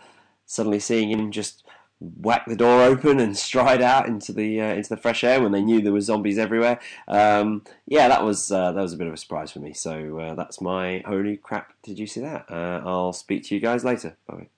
suddenly 0.46 0.78
seeing 0.78 1.10
him 1.10 1.30
just 1.30 1.64
whack 2.00 2.44
the 2.46 2.56
door 2.56 2.82
open 2.82 3.18
and 3.20 3.36
stride 3.48 3.80
out 3.80 4.06
into 4.06 4.32
the 4.32 4.60
uh, 4.60 4.74
into 4.74 4.90
the 4.90 4.96
fresh 4.96 5.24
air 5.24 5.40
when 5.40 5.52
they 5.52 5.62
knew 5.62 5.80
there 5.80 5.92
were 5.92 6.00
zombies 6.00 6.38
everywhere. 6.38 6.80
Um, 7.08 7.62
yeah, 7.86 8.08
that 8.08 8.24
was 8.24 8.50
uh, 8.50 8.72
that 8.72 8.82
was 8.82 8.92
a 8.92 8.96
bit 8.96 9.06
of 9.06 9.14
a 9.14 9.18
surprise 9.18 9.50
for 9.52 9.60
me. 9.60 9.72
So 9.72 10.34
that's 10.36 10.60
my 10.60 11.02
holy 11.06 11.36
crap. 11.36 11.72
Did 11.82 11.98
you 11.98 12.06
see 12.06 12.20
that? 12.20 12.46
I'll 12.50 13.12
speak 13.12 13.44
to 13.44 13.54
you 13.54 13.60
guys 13.60 13.84
later. 13.84 14.16
Bye. 14.26 14.48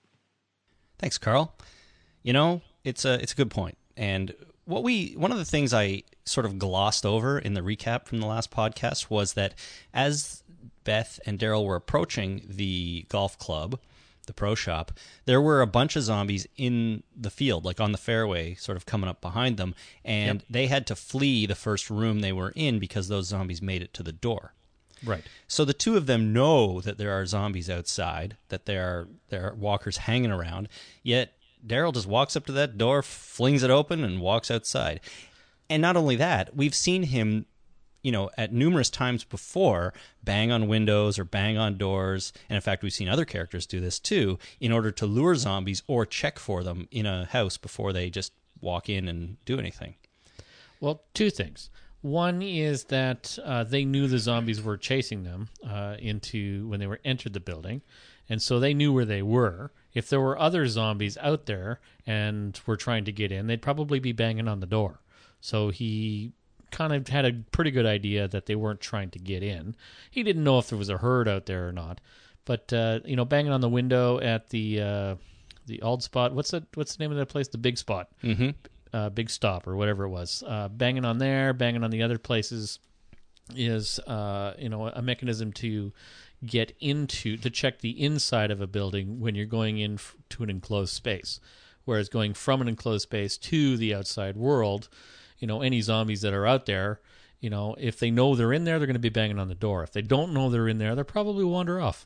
Thanks, 0.99 1.17
Carl. 1.17 1.53
You 2.23 2.33
know, 2.33 2.61
it's 2.83 3.05
a 3.05 3.21
it's 3.21 3.33
a 3.33 3.35
good. 3.35 3.53
And 3.95 4.35
what 4.67 4.83
we 4.83 5.13
one 5.13 5.31
of 5.31 5.37
the 5.37 5.45
things 5.45 5.73
I 5.73 6.03
sort 6.25 6.45
of 6.45 6.59
glossed 6.59 7.05
over 7.05 7.39
in 7.39 7.53
the 7.53 7.61
recap 7.61 8.05
from 8.05 8.19
the 8.19 8.27
last 8.27 8.51
podcast 8.51 9.09
was 9.09 9.33
that 9.33 9.55
as 9.93 10.43
Beth 10.83 11.19
and 11.25 11.39
Daryl 11.39 11.65
were 11.65 11.75
approaching 11.75 12.41
the 12.47 13.05
golf 13.09 13.39
club, 13.39 13.79
the 14.25 14.33
pro 14.33 14.55
shop, 14.55 14.91
there 15.25 15.41
were 15.41 15.61
a 15.61 15.67
bunch 15.67 15.95
of 15.95 16.03
zombies 16.03 16.45
in 16.57 17.03
the 17.15 17.29
field, 17.29 17.63
like 17.63 17.79
on 17.79 17.93
the 17.93 17.97
fairway, 17.97 18.55
sort 18.55 18.75
of 18.75 18.85
coming 18.85 19.09
up 19.09 19.21
behind 19.21 19.55
them, 19.55 19.73
and 20.03 20.43
they 20.49 20.67
had 20.67 20.85
to 20.87 20.95
flee 20.95 21.45
the 21.45 21.55
first 21.55 21.89
room 21.89 22.19
they 22.19 22.33
were 22.33 22.51
in 22.55 22.77
because 22.77 23.07
those 23.07 23.27
zombies 23.27 23.61
made 23.61 23.81
it 23.81 23.93
to 23.93 24.03
the 24.03 24.11
door. 24.11 24.53
Right. 25.03 25.23
So 25.47 25.63
the 25.63 25.73
two 25.73 25.95
of 25.95 26.07
them 26.07 26.33
know 26.33 26.81
that 26.81 26.97
there 26.97 27.11
are 27.11 27.25
zombies 27.25 27.69
outside, 27.69 28.35
that 28.49 28.65
there 28.65 28.85
are 28.85 29.07
there 29.29 29.47
are 29.47 29.55
walkers 29.55 29.97
hanging 29.97 30.31
around. 30.31 30.69
Yet 31.03 31.33
Daryl 31.65 31.93
just 31.93 32.07
walks 32.07 32.35
up 32.35 32.45
to 32.45 32.51
that 32.53 32.77
door, 32.77 33.01
flings 33.01 33.63
it 33.63 33.69
open, 33.69 34.03
and 34.03 34.21
walks 34.21 34.51
outside. 34.51 34.99
And 35.69 35.81
not 35.81 35.97
only 35.97 36.15
that, 36.15 36.55
we've 36.55 36.75
seen 36.75 37.03
him, 37.03 37.45
you 38.03 38.11
know, 38.11 38.29
at 38.37 38.53
numerous 38.53 38.89
times 38.89 39.23
before 39.23 39.93
bang 40.23 40.51
on 40.51 40.67
windows 40.67 41.19
or 41.19 41.25
bang 41.25 41.57
on 41.57 41.77
doors. 41.77 42.31
And 42.49 42.55
in 42.55 42.61
fact, 42.61 42.83
we've 42.83 42.93
seen 42.93 43.09
other 43.09 43.25
characters 43.25 43.65
do 43.65 43.79
this 43.79 43.99
too, 43.99 44.39
in 44.59 44.71
order 44.71 44.91
to 44.91 45.05
lure 45.05 45.35
zombies 45.35 45.83
or 45.87 46.05
check 46.05 46.39
for 46.39 46.63
them 46.63 46.87
in 46.91 47.05
a 47.05 47.25
house 47.25 47.57
before 47.57 47.91
they 47.91 48.09
just 48.09 48.31
walk 48.61 48.89
in 48.89 49.07
and 49.07 49.37
do 49.45 49.59
anything. 49.59 49.95
Well, 50.79 51.03
two 51.13 51.29
things. 51.29 51.69
One 52.01 52.41
is 52.41 52.85
that 52.85 53.37
uh, 53.43 53.63
they 53.63 53.83
knew 53.83 54.07
the 54.07 54.19
zombies 54.19 54.61
were 54.61 54.77
chasing 54.77 55.23
them 55.23 55.49
uh, 55.67 55.95
into 55.99 56.67
when 56.67 56.79
they 56.79 56.87
were 56.87 56.99
entered 57.03 57.33
the 57.33 57.39
building, 57.39 57.81
and 58.29 58.41
so 58.41 58.59
they 58.59 58.73
knew 58.73 58.93
where 58.93 59.05
they 59.05 59.21
were. 59.21 59.71
If 59.97 60.09
there 60.09 60.21
were 60.21 60.37
other 60.37 60.67
zombies 60.67 61.17
out 61.17 61.47
there 61.47 61.79
and 62.05 62.59
were 62.67 62.77
trying 62.77 63.05
to 63.05 63.11
get 63.11 63.31
in, 63.31 63.47
they'd 63.47 63.63
probably 63.63 63.99
be 63.99 64.11
banging 64.11 64.47
on 64.47 64.59
the 64.59 64.67
door. 64.67 64.99
So 65.41 65.69
he 65.69 66.33
kind 66.69 66.93
of 66.93 67.07
had 67.07 67.25
a 67.25 67.33
pretty 67.51 67.71
good 67.71 67.87
idea 67.87 68.27
that 68.27 68.45
they 68.45 68.55
weren't 68.55 68.79
trying 68.79 69.09
to 69.11 69.19
get 69.19 69.41
in. 69.41 69.75
He 70.11 70.21
didn't 70.21 70.43
know 70.43 70.59
if 70.59 70.69
there 70.69 70.77
was 70.77 70.89
a 70.89 70.97
herd 70.97 71.27
out 71.27 71.47
there 71.47 71.67
or 71.67 71.71
not, 71.71 71.99
but 72.45 72.71
uh, 72.71 72.99
you 73.05 73.15
know, 73.15 73.25
banging 73.25 73.51
on 73.51 73.61
the 73.61 73.69
window 73.69 74.19
at 74.19 74.49
the 74.49 74.81
uh, 74.81 75.15
the 75.65 75.81
old 75.81 76.03
spot. 76.03 76.31
What's 76.33 76.51
that? 76.51 76.63
What's 76.75 76.95
the 76.95 77.03
name 77.03 77.11
of 77.11 77.17
that 77.17 77.29
place? 77.29 77.47
The 77.47 77.57
big 77.57 77.79
spot. 77.79 78.09
Mm-hmm. 78.23 78.49
uh, 78.93 79.09
big 79.09 79.31
stop 79.31 79.67
or 79.67 79.75
whatever 79.75 80.03
it 80.03 80.09
was. 80.09 80.43
Uh, 80.45 80.67
banging 80.67 81.05
on 81.05 81.17
there, 81.17 81.53
banging 81.53 81.83
on 81.83 81.89
the 81.89 82.03
other 82.03 82.19
places 82.19 82.77
is 83.55 83.99
uh, 84.07 84.53
you 84.59 84.69
know 84.69 84.87
a 84.87 85.01
mechanism 85.01 85.53
to 85.53 85.91
get 86.45 86.75
into 86.79 87.37
to 87.37 87.49
check 87.49 87.79
the 87.79 88.01
inside 88.01 88.51
of 88.51 88.61
a 88.61 88.67
building 88.67 89.19
when 89.19 89.35
you're 89.35 89.45
going 89.45 89.77
in 89.79 89.95
f- 89.95 90.15
to 90.29 90.43
an 90.43 90.49
enclosed 90.49 90.93
space. 90.93 91.39
Whereas 91.85 92.09
going 92.09 92.33
from 92.33 92.61
an 92.61 92.67
enclosed 92.67 93.03
space 93.03 93.37
to 93.37 93.77
the 93.77 93.95
outside 93.95 94.35
world, 94.35 94.89
you 95.39 95.47
know, 95.47 95.61
any 95.61 95.81
zombies 95.81 96.21
that 96.21 96.33
are 96.33 96.45
out 96.45 96.65
there, 96.65 96.99
you 97.39 97.49
know, 97.49 97.75
if 97.79 97.99
they 97.99 98.11
know 98.11 98.35
they're 98.35 98.53
in 98.53 98.65
there, 98.65 98.77
they're 98.77 98.87
going 98.87 98.95
to 98.95 98.99
be 98.99 99.09
banging 99.09 99.39
on 99.39 99.47
the 99.47 99.55
door. 99.55 99.83
If 99.83 99.93
they 99.93 100.01
don't 100.01 100.33
know 100.33 100.49
they're 100.49 100.67
in 100.67 100.79
there, 100.79 100.95
they'll 100.95 101.03
probably 101.03 101.45
wander 101.45 101.79
off. 101.79 102.05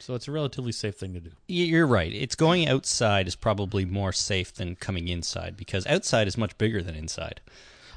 So 0.00 0.14
it's 0.16 0.26
a 0.26 0.32
relatively 0.32 0.72
safe 0.72 0.96
thing 0.96 1.14
to 1.14 1.20
do. 1.20 1.30
You're 1.46 1.86
right. 1.86 2.12
It's 2.12 2.34
going 2.34 2.66
outside 2.66 3.28
is 3.28 3.36
probably 3.36 3.84
more 3.84 4.12
safe 4.12 4.52
than 4.52 4.74
coming 4.74 5.06
inside 5.06 5.56
because 5.56 5.86
outside 5.86 6.26
is 6.26 6.36
much 6.36 6.58
bigger 6.58 6.82
than 6.82 6.96
inside. 6.96 7.40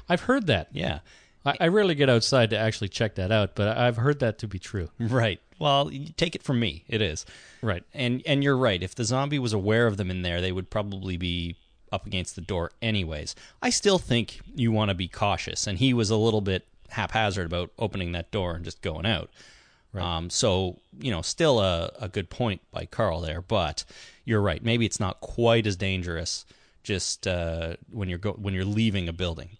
I've 0.08 0.22
heard 0.22 0.46
that. 0.46 0.68
Yeah. 0.70 1.00
I, 1.44 1.56
I 1.62 1.68
rarely 1.68 1.96
get 1.96 2.08
outside 2.08 2.50
to 2.50 2.58
actually 2.58 2.90
check 2.90 3.16
that 3.16 3.32
out, 3.32 3.56
but 3.56 3.76
I've 3.76 3.96
heard 3.96 4.20
that 4.20 4.38
to 4.38 4.46
be 4.46 4.60
true. 4.60 4.90
Right. 5.00 5.40
Well, 5.58 5.90
take 6.16 6.34
it 6.34 6.42
from 6.42 6.60
me. 6.60 6.84
It 6.88 7.00
is. 7.00 7.24
Right. 7.62 7.84
And 7.94 8.22
and 8.26 8.44
you're 8.44 8.56
right. 8.56 8.82
If 8.82 8.94
the 8.94 9.04
zombie 9.04 9.38
was 9.38 9.52
aware 9.52 9.86
of 9.86 9.96
them 9.96 10.10
in 10.10 10.22
there, 10.22 10.40
they 10.40 10.52
would 10.52 10.70
probably 10.70 11.16
be 11.16 11.56
up 11.92 12.06
against 12.06 12.34
the 12.34 12.42
door 12.42 12.72
anyways. 12.82 13.34
I 13.62 13.70
still 13.70 13.98
think 13.98 14.40
you 14.54 14.72
want 14.72 14.90
to 14.90 14.94
be 14.94 15.08
cautious, 15.08 15.66
and 15.66 15.78
he 15.78 15.94
was 15.94 16.10
a 16.10 16.16
little 16.16 16.40
bit 16.40 16.66
haphazard 16.90 17.46
about 17.46 17.70
opening 17.78 18.12
that 18.12 18.30
door 18.30 18.54
and 18.54 18.64
just 18.64 18.82
going 18.82 19.06
out. 19.06 19.30
Um, 19.94 20.28
so 20.28 20.78
you 20.98 21.10
know, 21.10 21.22
still 21.22 21.58
a, 21.60 21.90
a 21.98 22.08
good 22.08 22.28
point 22.28 22.60
by 22.70 22.84
Carl 22.84 23.22
there, 23.22 23.40
but 23.40 23.84
you're 24.26 24.42
right. 24.42 24.62
Maybe 24.62 24.84
it's 24.84 25.00
not 25.00 25.20
quite 25.20 25.66
as 25.66 25.76
dangerous 25.76 26.44
just 26.82 27.26
uh, 27.26 27.76
when 27.90 28.08
you're 28.08 28.18
go- 28.18 28.32
when 28.32 28.52
you're 28.52 28.64
leaving 28.66 29.08
a 29.08 29.12
building. 29.12 29.56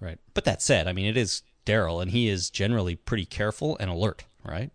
Right. 0.00 0.18
But 0.34 0.44
that 0.44 0.62
said, 0.62 0.88
I 0.88 0.92
mean, 0.92 1.06
it 1.06 1.16
is 1.16 1.42
Daryl, 1.66 2.00
and 2.00 2.10
he 2.10 2.28
is 2.28 2.48
generally 2.48 2.96
pretty 2.96 3.26
careful 3.26 3.76
and 3.78 3.90
alert, 3.90 4.24
right? 4.44 4.70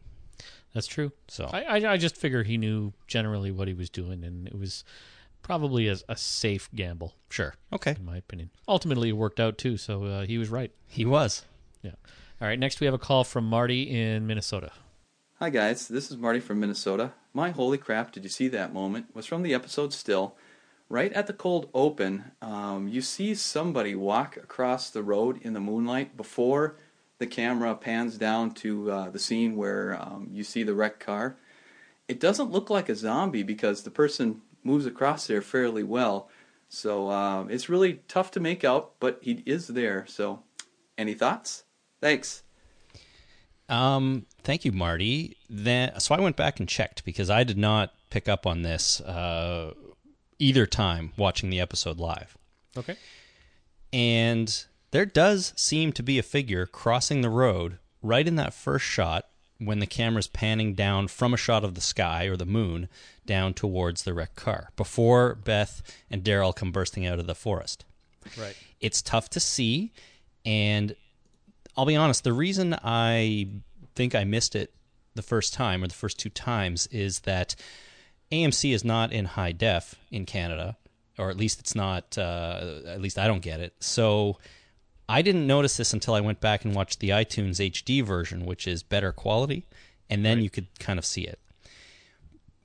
That's 0.74 0.88
true. 0.88 1.12
So- 1.28 1.50
I, 1.52 1.62
I, 1.80 1.94
I 1.94 1.98
just 1.98 2.16
figure 2.18 2.44
he 2.44 2.58
knew 2.58 2.94
generally 3.08 3.52
what 3.52 3.68
he 3.68 3.74
was 3.74 3.90
doing, 3.90 4.24
and 4.24 4.48
it 4.48 4.58
was 4.58 4.84
probably 5.42 5.88
a, 5.88 5.98
a 6.08 6.16
safe 6.16 6.70
gamble, 6.76 7.16
Sure. 7.30 7.56
Okay. 7.74 7.96
in 7.98 8.06
my 8.06 8.18
opinion. 8.18 8.52
Ultimately, 8.68 9.10
it 9.10 9.14
worked 9.14 9.40
out 9.40 9.58
too, 9.58 9.76
so 9.78 10.04
uh, 10.06 10.26
he 10.26 10.38
was 10.38 10.50
right. 10.50 10.72
He 10.88 11.06
was. 11.06 11.44
Yeah. 11.82 11.92
All 12.42 12.48
right. 12.48 12.60
Next, 12.60 12.80
we 12.80 12.86
have 12.86 12.94
a 12.94 13.00
call 13.00 13.24
from 13.24 13.46
Marty 13.46 13.84
in 13.90 14.28
Minnesota. 14.28 14.72
Hi 15.40 15.50
guys, 15.50 15.88
this 15.88 16.12
is 16.12 16.18
Marty 16.18 16.40
from 16.40 16.60
Minnesota. 16.60 17.14
My 17.34 17.50
holy 17.50 17.80
crap, 17.80 18.12
did 18.12 18.24
you 18.24 18.30
see 18.30 18.48
that 18.50 18.72
moment? 18.74 19.08
Was 19.16 19.26
from 19.26 19.42
the 19.42 19.56
episode 19.56 19.92
Still. 19.92 20.36
Right 20.88 21.12
at 21.14 21.26
the 21.26 21.34
cold 21.34 21.68
open, 21.74 22.34
um, 22.44 22.88
you 22.88 23.02
see 23.02 23.34
somebody 23.34 23.96
walk 23.96 24.38
across 24.38 24.92
the 24.92 25.02
road 25.02 25.40
in 25.42 25.54
the 25.54 25.60
moonlight 25.60 26.16
before 26.16 26.76
the 27.22 27.28
camera 27.28 27.76
pans 27.76 28.18
down 28.18 28.50
to 28.50 28.92
uh, 28.92 29.10
the 29.12 29.20
scene 29.20 29.56
where 29.56 29.96
um, 30.02 30.28
you 30.32 30.44
see 30.44 30.64
the 30.64 30.74
wrecked 30.74 31.00
car. 31.00 31.38
It 32.08 32.20
doesn't 32.20 32.50
look 32.50 32.72
like 32.72 32.90
a 32.90 32.96
zombie 32.96 33.44
because 33.44 33.84
the 33.84 33.92
person 33.92 34.42
moves 34.64 34.88
across 34.88 35.28
there 35.28 35.44
fairly 35.44 35.84
well. 35.84 36.30
So 36.68 37.12
um, 37.12 37.52
it's 37.52 37.70
really 37.70 38.02
tough 38.08 38.32
to 38.32 38.40
make 38.40 38.64
out, 38.64 38.94
but 39.00 39.20
he 39.22 39.44
is 39.46 39.68
there. 39.68 40.06
So, 40.08 40.42
any 40.98 41.14
thoughts? 41.14 41.64
Thanks. 42.02 42.42
Um, 43.70 44.26
thank 44.44 44.66
you, 44.66 44.72
Marty. 44.72 45.38
Then, 45.48 46.00
so 46.00 46.16
I 46.16 46.20
went 46.20 46.38
back 46.38 46.60
and 46.60 46.68
checked 46.68 47.06
because 47.06 47.30
I 47.30 47.44
did 47.44 47.58
not 47.58 47.94
pick 48.10 48.28
up 48.28 48.48
on 48.48 48.64
this 48.64 49.00
uh, 49.00 49.74
either 50.40 50.66
time 50.66 51.14
watching 51.18 51.52
the 51.52 51.60
episode 51.60 52.00
live. 52.00 52.36
Okay. 52.76 52.96
And 53.94 54.66
there 54.92 55.06
does 55.06 55.54
seem 55.56 55.92
to 55.94 56.04
be 56.04 56.20
a 56.20 56.24
figure 56.24 56.66
crossing 56.66 57.22
the 57.22 57.30
road 57.30 57.80
right 58.02 58.28
in 58.28 58.36
that 58.36 58.54
first 58.54 58.86
shot 58.86 59.28
when 59.58 59.80
the 59.80 59.88
camera's 59.88 60.28
panning 60.28 60.74
down 60.74 61.08
from 61.08 61.34
a 61.34 61.38
shot 61.38 61.64
of 61.64 61.76
the 61.76 61.82
sky 61.82 62.26
or 62.26 62.36
the 62.36 62.46
moon 62.46 62.90
down 63.26 63.54
towards 63.54 64.04
the 64.04 64.14
wrecked 64.14 64.36
car 64.36 64.70
before 64.76 65.36
Beth 65.36 65.82
and 66.10 66.24
Daryl 66.24 66.56
come 66.56 66.72
bursting 66.72 67.06
out 67.06 67.20
of 67.20 67.28
the 67.28 67.36
forest. 67.36 67.86
Right. 68.38 68.56
It's 68.80 69.02
tough 69.02 69.30
to 69.32 69.40
see, 69.40 69.94
and 70.46 70.96
I'll 71.78 71.86
be 71.86 71.96
honest, 71.96 72.24
the 72.24 72.34
reason 72.34 72.76
I 72.84 73.48
think 73.96 74.16
I 74.16 74.24
missed 74.24 74.56
it 74.56 74.74
the 75.14 75.22
first 75.22 75.54
time 75.54 75.84
or 75.84 75.88
the 75.88 75.94
first 75.94 76.20
two 76.20 76.30
times 76.30 76.88
is 76.88 77.20
that 77.22 77.56
AMC 78.32 78.74
is 78.74 78.84
not 78.84 79.12
in 79.12 79.26
high 79.26 79.52
def 79.52 79.96
in 80.10 80.26
Canada, 80.26 80.78
or 81.18 81.30
at 81.30 81.38
least 81.38 81.60
it's 81.60 81.76
not. 81.76 82.18
Uh, 82.18 82.80
at 82.88 83.02
least 83.02 83.20
I 83.20 83.28
don't 83.28 83.42
get 83.42 83.60
it. 83.60 83.74
So 83.80 84.38
I 85.12 85.22
didn't 85.22 85.46
notice 85.46 85.76
this 85.76 85.92
until 85.92 86.14
I 86.14 86.22
went 86.22 86.40
back 86.40 86.64
and 86.64 86.74
watched 86.74 87.02
the 87.02 87.10
iTunes 87.10 87.60
HD 87.60 88.02
version, 88.02 88.46
which 88.46 88.66
is 88.66 88.82
better 88.82 89.12
quality, 89.12 89.68
and 90.10 90.24
then 90.24 90.42
you 90.42 90.50
could 90.50 90.68
kind 90.80 90.98
of 90.98 91.06
see 91.06 91.24
it. 91.24 91.38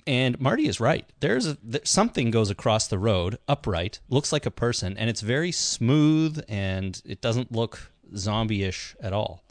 And 0.06 0.40
Marty 0.40 0.68
is 0.68 0.78
right. 0.78 1.04
There's 1.18 1.46
a, 1.46 1.56
th- 1.56 1.88
something 1.88 2.30
goes 2.30 2.48
across 2.48 2.86
the 2.86 3.00
road 3.00 3.38
upright, 3.48 3.98
looks 4.08 4.30
like 4.32 4.46
a 4.46 4.52
person, 4.52 4.96
and 4.96 5.10
it's 5.10 5.22
very 5.22 5.50
smooth 5.50 6.40
and 6.48 7.02
it 7.04 7.20
doesn't 7.20 7.50
look 7.50 7.90
zombie-ish 8.14 8.94
at 9.00 9.12
all. 9.12 9.42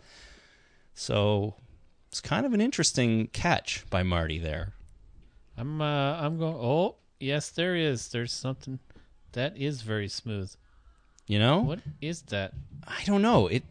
So 0.94 1.56
it's 2.08 2.22
kind 2.22 2.46
of 2.46 2.54
an 2.54 2.62
interesting 2.62 3.28
catch 3.28 3.84
by 3.90 4.04
Marty 4.04 4.40
there. 4.40 4.72
I'm 5.58 5.82
uh 5.82 6.18
I'm 6.22 6.38
going 6.38 6.56
oh 6.56 6.96
yes 7.20 7.50
there 7.50 7.76
is. 7.76 8.08
There's 8.08 8.32
something 8.32 8.80
that 9.34 9.58
is 9.58 9.82
very 9.82 10.08
smooth. 10.08 10.56
You 11.28 11.40
know? 11.40 11.60
What 11.62 11.80
is 12.02 12.22
that? 12.24 12.54
I 12.88 13.04
don't 13.06 13.22
know. 13.22 13.48
It 13.48 13.64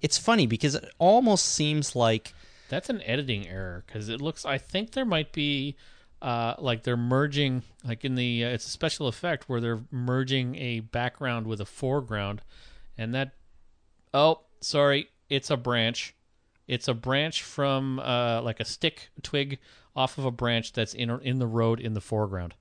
it's 0.00 0.18
funny 0.18 0.46
because 0.46 0.74
it 0.74 0.84
almost 0.98 1.46
seems 1.46 1.96
like 1.96 2.34
That's 2.68 2.88
an 2.88 3.02
editing 3.02 3.46
error 3.48 3.84
because 3.86 4.08
it 4.08 4.20
looks. 4.20 4.44
I 4.44 4.58
think 4.58 4.92
there 4.92 5.04
might 5.04 5.32
be, 5.32 5.76
uh, 6.22 6.54
like 6.58 6.82
they're 6.82 6.96
merging, 6.96 7.62
like 7.84 8.04
in 8.04 8.14
the. 8.14 8.44
Uh, 8.44 8.48
it's 8.48 8.66
a 8.66 8.70
special 8.70 9.06
effect 9.08 9.48
where 9.48 9.60
they're 9.60 9.82
merging 9.90 10.56
a 10.56 10.80
background 10.80 11.46
with 11.46 11.60
a 11.60 11.66
foreground, 11.66 12.42
and 12.96 13.14
that. 13.14 13.32
Oh, 14.12 14.40
sorry, 14.60 15.08
it's 15.28 15.50
a 15.50 15.56
branch. 15.56 16.14
It's 16.66 16.88
a 16.88 16.94
branch 16.94 17.42
from 17.42 17.98
uh, 17.98 18.40
like 18.42 18.60
a 18.60 18.64
stick 18.64 19.10
twig 19.22 19.58
off 19.94 20.16
of 20.18 20.24
a 20.24 20.30
branch 20.30 20.72
that's 20.72 20.94
in 20.94 21.10
in 21.20 21.38
the 21.38 21.46
road 21.46 21.80
in 21.80 21.94
the 21.94 22.00
foreground. 22.00 22.54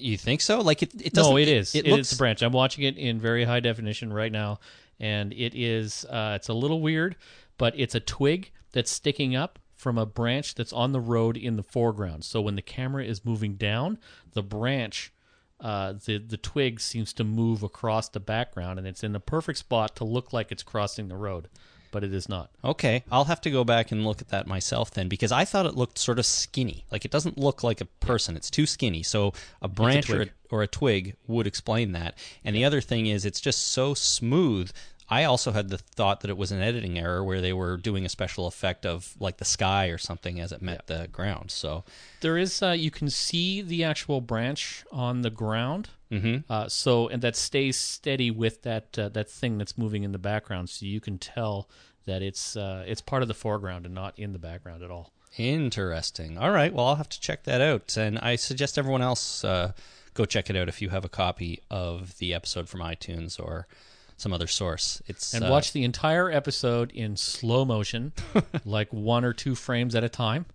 You 0.00 0.16
think 0.16 0.40
so. 0.40 0.60
Like 0.60 0.82
it. 0.82 0.92
It 1.00 1.12
doesn't. 1.12 1.32
No, 1.32 1.36
it 1.38 1.48
is. 1.48 1.74
It, 1.74 1.86
It 1.86 1.90
looks 1.90 2.12
is 2.12 2.18
a 2.18 2.18
branch. 2.18 2.42
I'm 2.42 2.52
watching 2.52 2.84
it 2.84 2.96
in 2.96 3.20
very 3.20 3.44
high 3.44 3.60
definition 3.60 4.12
right 4.12 4.32
now, 4.32 4.60
and 4.98 5.32
it 5.32 5.54
is. 5.54 6.04
Uh, 6.04 6.32
it's 6.36 6.48
a 6.48 6.54
little 6.54 6.80
weird, 6.80 7.16
but 7.58 7.78
it's 7.78 7.94
a 7.94 8.00
twig 8.00 8.50
that's 8.72 8.90
sticking 8.90 9.36
up 9.36 9.58
from 9.76 9.96
a 9.96 10.06
branch 10.06 10.54
that's 10.54 10.72
on 10.72 10.92
the 10.92 11.00
road 11.00 11.36
in 11.36 11.56
the 11.56 11.62
foreground. 11.62 12.24
So 12.24 12.40
when 12.40 12.54
the 12.54 12.62
camera 12.62 13.04
is 13.04 13.24
moving 13.24 13.54
down, 13.54 13.98
the 14.32 14.42
branch, 14.42 15.12
uh, 15.60 15.94
the 16.04 16.18
the 16.18 16.36
twig 16.36 16.80
seems 16.80 17.12
to 17.14 17.24
move 17.24 17.62
across 17.62 18.08
the 18.08 18.20
background, 18.20 18.78
and 18.78 18.86
it's 18.86 19.02
in 19.02 19.12
the 19.12 19.20
perfect 19.20 19.58
spot 19.58 19.96
to 19.96 20.04
look 20.04 20.32
like 20.32 20.52
it's 20.52 20.62
crossing 20.62 21.08
the 21.08 21.16
road, 21.16 21.48
but 21.90 22.04
it 22.04 22.12
is 22.14 22.28
not. 22.28 22.50
Okay, 22.64 23.04
I'll 23.10 23.24
have 23.24 23.40
to 23.42 23.50
go 23.50 23.64
back 23.64 23.90
and 23.92 24.04
look 24.04 24.20
at 24.20 24.28
that 24.28 24.46
myself 24.46 24.90
then 24.90 25.08
because 25.08 25.32
I 25.32 25.44
thought 25.44 25.66
it 25.66 25.76
looked 25.76 25.98
sort 25.98 26.18
of 26.18 26.26
skinny. 26.26 26.84
Like 26.90 27.04
it 27.04 27.10
doesn't 27.10 27.38
look 27.38 27.62
like 27.62 27.80
a 27.80 27.84
person; 27.84 28.36
it's 28.36 28.50
too 28.50 28.66
skinny. 28.66 29.02
So 29.02 29.32
a 29.62 29.68
branch 29.68 30.10
or, 30.10 30.14
a, 30.14 30.16
twig. 30.24 30.32
or 30.50 30.62
a 30.62 30.66
twig 30.66 31.16
would 31.26 31.46
explain 31.46 31.92
that. 31.92 32.16
And 32.44 32.54
the 32.54 32.64
other 32.64 32.80
thing 32.80 33.06
is, 33.06 33.24
it's 33.24 33.40
just 33.40 33.68
so 33.68 33.94
smooth. 33.94 34.70
I 35.12 35.24
also 35.24 35.50
had 35.50 35.70
the 35.70 35.78
thought 35.78 36.20
that 36.20 36.30
it 36.30 36.36
was 36.36 36.52
an 36.52 36.60
editing 36.62 36.96
error 36.96 37.24
where 37.24 37.40
they 37.40 37.52
were 37.52 37.76
doing 37.76 38.06
a 38.06 38.08
special 38.08 38.46
effect 38.46 38.86
of 38.86 39.16
like 39.18 39.38
the 39.38 39.44
sky 39.44 39.86
or 39.86 39.98
something 39.98 40.38
as 40.38 40.52
it 40.52 40.62
met 40.62 40.86
the 40.86 41.08
ground. 41.10 41.50
So 41.50 41.84
There 42.20 42.38
is. 42.38 42.62
Uh, 42.62 42.70
you 42.70 42.92
can 42.92 43.10
see 43.10 43.60
the 43.60 43.82
actual 43.82 44.20
branch 44.20 44.84
on 44.92 45.22
the 45.22 45.30
ground. 45.30 45.90
Mhm. 46.10 46.44
Uh, 46.48 46.68
so 46.68 47.08
and 47.08 47.22
that 47.22 47.36
stays 47.36 47.78
steady 47.78 48.30
with 48.30 48.62
that 48.62 48.98
uh, 48.98 49.08
that 49.10 49.30
thing 49.30 49.58
that's 49.58 49.78
moving 49.78 50.02
in 50.02 50.12
the 50.12 50.18
background, 50.18 50.68
so 50.70 50.84
you 50.86 51.00
can 51.00 51.18
tell 51.18 51.68
that 52.06 52.22
it's 52.22 52.56
uh, 52.56 52.84
it's 52.86 53.00
part 53.00 53.22
of 53.22 53.28
the 53.28 53.34
foreground 53.34 53.86
and 53.86 53.94
not 53.94 54.18
in 54.18 54.32
the 54.32 54.38
background 54.38 54.82
at 54.82 54.90
all. 54.90 55.12
Interesting. 55.36 56.38
All 56.38 56.50
right. 56.50 56.72
Well, 56.72 56.86
I'll 56.86 56.96
have 56.96 57.08
to 57.10 57.20
check 57.20 57.44
that 57.44 57.60
out. 57.60 57.96
And 57.96 58.18
I 58.18 58.36
suggest 58.36 58.76
everyone 58.78 59.02
else 59.02 59.44
uh, 59.44 59.72
go 60.14 60.24
check 60.24 60.50
it 60.50 60.56
out 60.56 60.68
if 60.68 60.82
you 60.82 60.88
have 60.88 61.04
a 61.04 61.08
copy 61.08 61.60
of 61.70 62.18
the 62.18 62.34
episode 62.34 62.68
from 62.68 62.80
iTunes 62.80 63.38
or 63.38 63.68
some 64.16 64.32
other 64.32 64.46
source. 64.48 65.00
It's 65.06 65.32
And 65.32 65.44
uh, 65.44 65.48
watch 65.50 65.72
the 65.72 65.84
entire 65.84 66.30
episode 66.30 66.90
in 66.92 67.16
slow 67.16 67.64
motion, 67.64 68.12
like 68.64 68.92
one 68.92 69.24
or 69.24 69.32
two 69.32 69.54
frames 69.54 69.94
at 69.94 70.02
a 70.04 70.08
time, 70.08 70.46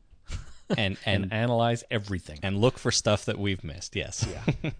and 0.69 0.97
and, 1.05 1.23
and 1.23 1.33
analyze 1.33 1.83
everything. 1.91 2.39
and 2.43 2.57
look 2.59 2.77
for 2.79 2.91
stuff 2.91 3.25
that 3.25 3.37
we've 3.37 3.63
missed. 3.63 3.95
Yes. 3.95 4.25
Yeah. 4.63 4.71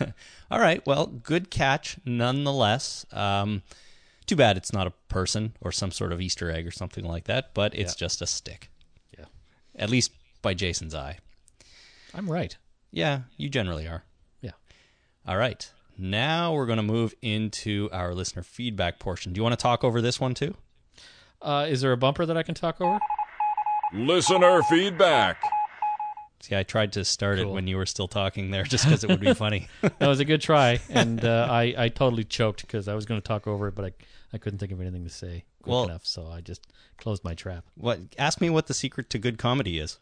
All 0.50 0.60
right. 0.60 0.84
Well, 0.86 1.06
good 1.06 1.50
catch 1.50 1.96
nonetheless. 2.04 3.04
Um, 3.12 3.62
too 4.26 4.36
bad 4.36 4.56
it's 4.56 4.72
not 4.72 4.86
a 4.86 4.92
person 5.08 5.54
or 5.60 5.72
some 5.72 5.90
sort 5.90 6.12
of 6.12 6.20
Easter 6.20 6.50
egg 6.50 6.66
or 6.66 6.70
something 6.70 7.04
like 7.04 7.24
that, 7.24 7.54
but 7.54 7.74
it's 7.74 7.94
Yeah. 7.94 8.06
just 8.06 8.22
a 8.22 8.26
stick. 8.26 8.70
Yeah. 9.18 9.24
At 9.76 9.90
least 9.90 10.12
by 10.42 10.54
Jason's 10.54 10.94
eye. 10.94 11.18
I'm 12.14 12.30
right. 12.30 12.56
Yeah, 12.90 13.22
you 13.36 13.48
generally 13.48 13.86
are. 13.86 14.04
Yeah. 14.40 14.52
All 15.26 15.36
right. 15.36 15.70
now 16.00 16.52
we're 16.54 16.66
going 16.66 16.76
to 16.76 16.82
move 16.82 17.12
into 17.22 17.88
our 17.92 18.14
listener 18.14 18.42
feedback 18.42 18.98
portion. 18.98 19.32
Do 19.32 19.38
you 19.38 19.42
want 19.42 19.52
to 19.52 19.62
talk 19.62 19.82
over 19.82 20.00
this 20.00 20.20
one 20.20 20.32
too? 20.34 20.54
Uh, 21.42 21.66
is 21.68 21.80
there 21.80 21.92
a 21.92 21.96
bumper 21.96 22.24
that 22.24 22.36
I 22.36 22.42
can 22.42 22.54
talk 22.54 22.80
over? 22.80 22.98
Listener 23.94 24.62
feedback. 24.64 25.42
See, 26.40 26.54
I 26.54 26.62
tried 26.62 26.92
to 26.92 27.04
start 27.04 27.38
it 27.38 27.48
when 27.48 27.66
you 27.66 27.76
were 27.76 27.86
still 27.86 28.06
talking 28.08 28.50
there 28.50 28.62
just 28.62 28.84
because 28.84 29.02
it 29.02 29.10
would 29.10 29.20
be 29.20 29.34
funny. 29.46 29.68
That 29.82 30.06
was 30.06 30.20
a 30.20 30.24
good 30.24 30.40
try, 30.40 30.78
and 30.88 31.24
uh, 31.24 31.48
I 31.50 31.74
I 31.76 31.88
totally 31.88 32.24
choked 32.24 32.60
because 32.62 32.86
I 32.88 32.94
was 32.94 33.06
going 33.06 33.20
to 33.20 33.26
talk 33.26 33.46
over 33.46 33.68
it, 33.68 33.74
but 33.74 33.84
I 33.86 33.92
I 34.32 34.38
couldn't 34.38 34.58
think 34.58 34.70
of 34.72 34.80
anything 34.80 35.04
to 35.04 35.10
say 35.10 35.44
quick 35.62 35.72
Well- 35.72 35.84
enough, 35.84 36.06
so 36.06 36.28
I 36.28 36.40
just 36.40 36.66
closed 36.96 37.24
my 37.24 37.34
trap. 37.34 37.64
what? 37.76 37.98
Ask 38.18 38.40
me 38.40 38.50
what 38.50 38.66
the 38.66 38.74
secret 38.74 39.10
to 39.10 39.18
good 39.18 39.36
comedy 39.38 39.78
is. 39.78 39.98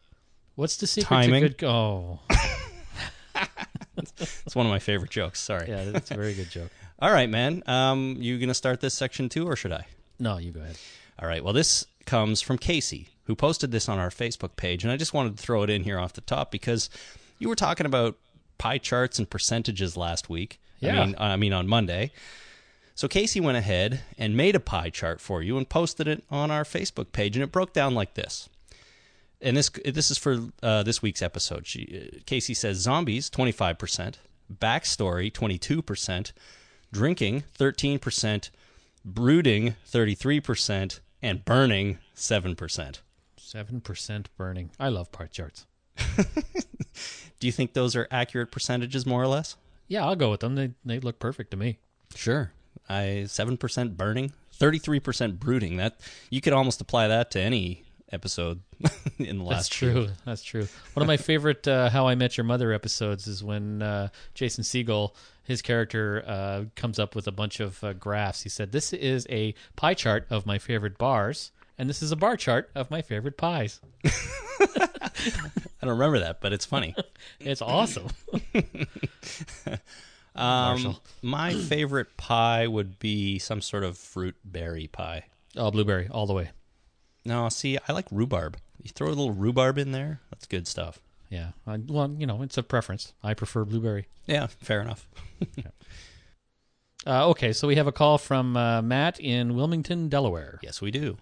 What's 0.56 0.76
the 0.76 0.86
secret 0.86 1.08
Timing. 1.08 1.42
to 1.44 1.48
good? 1.50 1.64
Oh, 1.66 2.20
It's 4.44 4.54
one 4.54 4.66
of 4.66 4.70
my 4.70 4.78
favorite 4.78 5.10
jokes. 5.10 5.40
Sorry. 5.40 5.68
yeah, 5.68 5.84
that's 5.84 6.10
a 6.10 6.14
very 6.14 6.34
good 6.34 6.50
joke. 6.50 6.70
All 7.00 7.10
right, 7.10 7.28
man. 7.28 7.62
Um, 7.66 8.16
you 8.18 8.38
going 8.38 8.48
to 8.48 8.54
start 8.54 8.80
this 8.80 8.94
section 8.94 9.28
too, 9.28 9.46
or 9.48 9.56
should 9.56 9.72
I? 9.72 9.86
No, 10.18 10.36
you 10.38 10.52
go 10.52 10.60
ahead. 10.60 10.78
All 11.18 11.26
right. 11.28 11.42
Well, 11.42 11.52
this 11.54 11.86
comes 12.06 12.40
from 12.40 12.56
Casey, 12.58 13.08
who 13.26 13.34
posted 13.34 13.70
this 13.70 13.88
on 13.88 13.98
our 13.98 14.10
Facebook 14.10 14.56
page, 14.56 14.84
and 14.84 14.92
I 14.92 14.96
just 14.96 15.14
wanted 15.14 15.36
to 15.36 15.42
throw 15.42 15.62
it 15.62 15.70
in 15.70 15.84
here 15.84 15.98
off 15.98 16.12
the 16.12 16.20
top 16.20 16.50
because 16.50 16.90
you 17.38 17.48
were 17.48 17.54
talking 17.54 17.86
about 17.86 18.16
pie 18.58 18.78
charts 18.78 19.18
and 19.18 19.28
percentages 19.28 19.96
last 19.96 20.28
week. 20.30 20.60
Yeah. 20.80 21.02
I 21.02 21.06
mean, 21.06 21.14
I 21.18 21.36
mean 21.36 21.52
on 21.52 21.66
Monday. 21.68 22.12
So 22.94 23.08
Casey 23.08 23.40
went 23.40 23.58
ahead 23.58 24.00
and 24.16 24.36
made 24.36 24.56
a 24.56 24.60
pie 24.60 24.90
chart 24.90 25.20
for 25.20 25.42
you 25.42 25.58
and 25.58 25.68
posted 25.68 26.08
it 26.08 26.24
on 26.30 26.50
our 26.50 26.64
Facebook 26.64 27.12
page, 27.12 27.36
and 27.36 27.42
it 27.42 27.52
broke 27.52 27.72
down 27.72 27.94
like 27.94 28.14
this. 28.14 28.48
And 29.40 29.56
this 29.56 29.68
this 29.84 30.10
is 30.10 30.16
for 30.16 30.48
uh, 30.62 30.82
this 30.82 31.02
week's 31.02 31.20
episode. 31.20 31.66
She, 31.66 32.10
uh, 32.14 32.18
Casey 32.24 32.54
says 32.54 32.78
zombies 32.78 33.28
twenty 33.28 33.52
five 33.52 33.78
percent, 33.78 34.18
backstory 34.52 35.30
twenty 35.30 35.58
two 35.58 35.82
percent, 35.82 36.32
drinking 36.90 37.44
thirteen 37.54 37.98
percent, 37.98 38.50
brooding 39.06 39.76
33%, 39.88 41.00
and 41.22 41.44
burning 41.44 41.98
7%. 42.14 43.00
Seven 43.46 43.80
percent 43.80 44.28
burning. 44.36 44.72
I 44.80 44.88
love 44.88 45.12
part 45.12 45.30
charts. 45.30 45.66
Do 47.38 47.46
you 47.46 47.52
think 47.52 47.74
those 47.74 47.94
are 47.94 48.08
accurate 48.10 48.50
percentages, 48.50 49.06
more 49.06 49.22
or 49.22 49.28
less? 49.28 49.54
Yeah, 49.86 50.04
I'll 50.04 50.16
go 50.16 50.32
with 50.32 50.40
them. 50.40 50.56
They 50.56 50.72
they 50.84 50.98
look 50.98 51.20
perfect 51.20 51.52
to 51.52 51.56
me. 51.56 51.78
Sure. 52.16 52.50
I 52.88 53.22
7% 53.26 53.96
burning, 53.96 54.32
33% 54.58 55.38
brooding. 55.38 55.76
That 55.76 56.00
you 56.28 56.40
could 56.40 56.54
almost 56.54 56.80
apply 56.80 57.06
that 57.06 57.30
to 57.32 57.40
any 57.40 57.84
episode 58.10 58.62
in 59.18 59.38
the 59.38 59.44
last 59.44 59.56
That's 59.56 59.68
true. 59.68 60.08
That's 60.24 60.42
true. 60.42 60.66
One 60.94 61.02
of 61.02 61.06
my 61.06 61.16
favorite 61.16 61.68
uh, 61.68 61.88
How 61.90 62.08
I 62.08 62.16
Met 62.16 62.36
Your 62.36 62.44
Mother 62.44 62.72
episodes 62.72 63.28
is 63.28 63.44
when 63.44 63.80
uh, 63.80 64.08
Jason 64.34 64.64
Segel, 64.64 65.14
his 65.44 65.62
character, 65.62 66.24
uh, 66.26 66.64
comes 66.74 66.98
up 66.98 67.14
with 67.14 67.28
a 67.28 67.32
bunch 67.32 67.60
of 67.60 67.82
uh, 67.84 67.92
graphs. 67.92 68.42
He 68.42 68.48
said, 68.48 68.72
"This 68.72 68.92
is 68.92 69.24
a 69.30 69.54
pie 69.76 69.94
chart 69.94 70.26
of 70.30 70.46
my 70.46 70.58
favorite 70.58 70.98
bars, 70.98 71.52
and 71.78 71.88
this 71.88 72.02
is 72.02 72.12
a 72.12 72.16
bar 72.16 72.36
chart 72.36 72.70
of 72.74 72.90
my 72.90 73.02
favorite 73.02 73.36
pies." 73.36 73.80
I 74.04 74.10
don't 75.82 75.90
remember 75.98 76.20
that, 76.20 76.40
but 76.40 76.52
it's 76.52 76.64
funny. 76.66 76.94
It's 77.40 77.62
awesome. 77.62 78.08
Um, 80.34 80.44
Marshall. 80.82 81.02
my 81.22 81.54
favorite 81.54 82.16
pie 82.18 82.66
would 82.66 82.98
be 82.98 83.38
some 83.38 83.62
sort 83.62 83.84
of 83.84 83.96
fruit 83.96 84.36
berry 84.44 84.86
pie. 84.86 85.24
oh, 85.56 85.70
blueberry 85.70 86.08
all 86.10 86.26
the 86.26 86.34
way. 86.34 86.50
No, 87.24 87.48
see, 87.48 87.78
I 87.88 87.92
like 87.94 88.04
rhubarb. 88.10 88.58
You 88.82 88.90
throw 88.90 89.06
a 89.06 89.16
little 89.16 89.32
rhubarb 89.32 89.78
in 89.78 89.92
there, 89.92 90.20
that's 90.30 90.46
good 90.46 90.68
stuff. 90.68 91.00
Yeah. 91.30 91.52
I, 91.66 91.78
well, 91.86 92.14
you 92.18 92.26
know, 92.26 92.42
it's 92.42 92.58
a 92.58 92.62
preference. 92.62 93.14
I 93.22 93.32
prefer 93.32 93.64
blueberry. 93.64 94.08
Yeah, 94.26 94.48
fair 94.48 94.80
enough. 94.82 95.08
Uh, 97.06 97.28
okay, 97.28 97.52
so 97.52 97.68
we 97.68 97.76
have 97.76 97.86
a 97.86 97.92
call 97.92 98.18
from 98.18 98.56
uh, 98.56 98.82
Matt 98.82 99.20
in 99.20 99.54
Wilmington, 99.54 100.08
Delaware. 100.08 100.58
Yes, 100.60 100.80
we 100.80 100.90
do. 100.90 101.16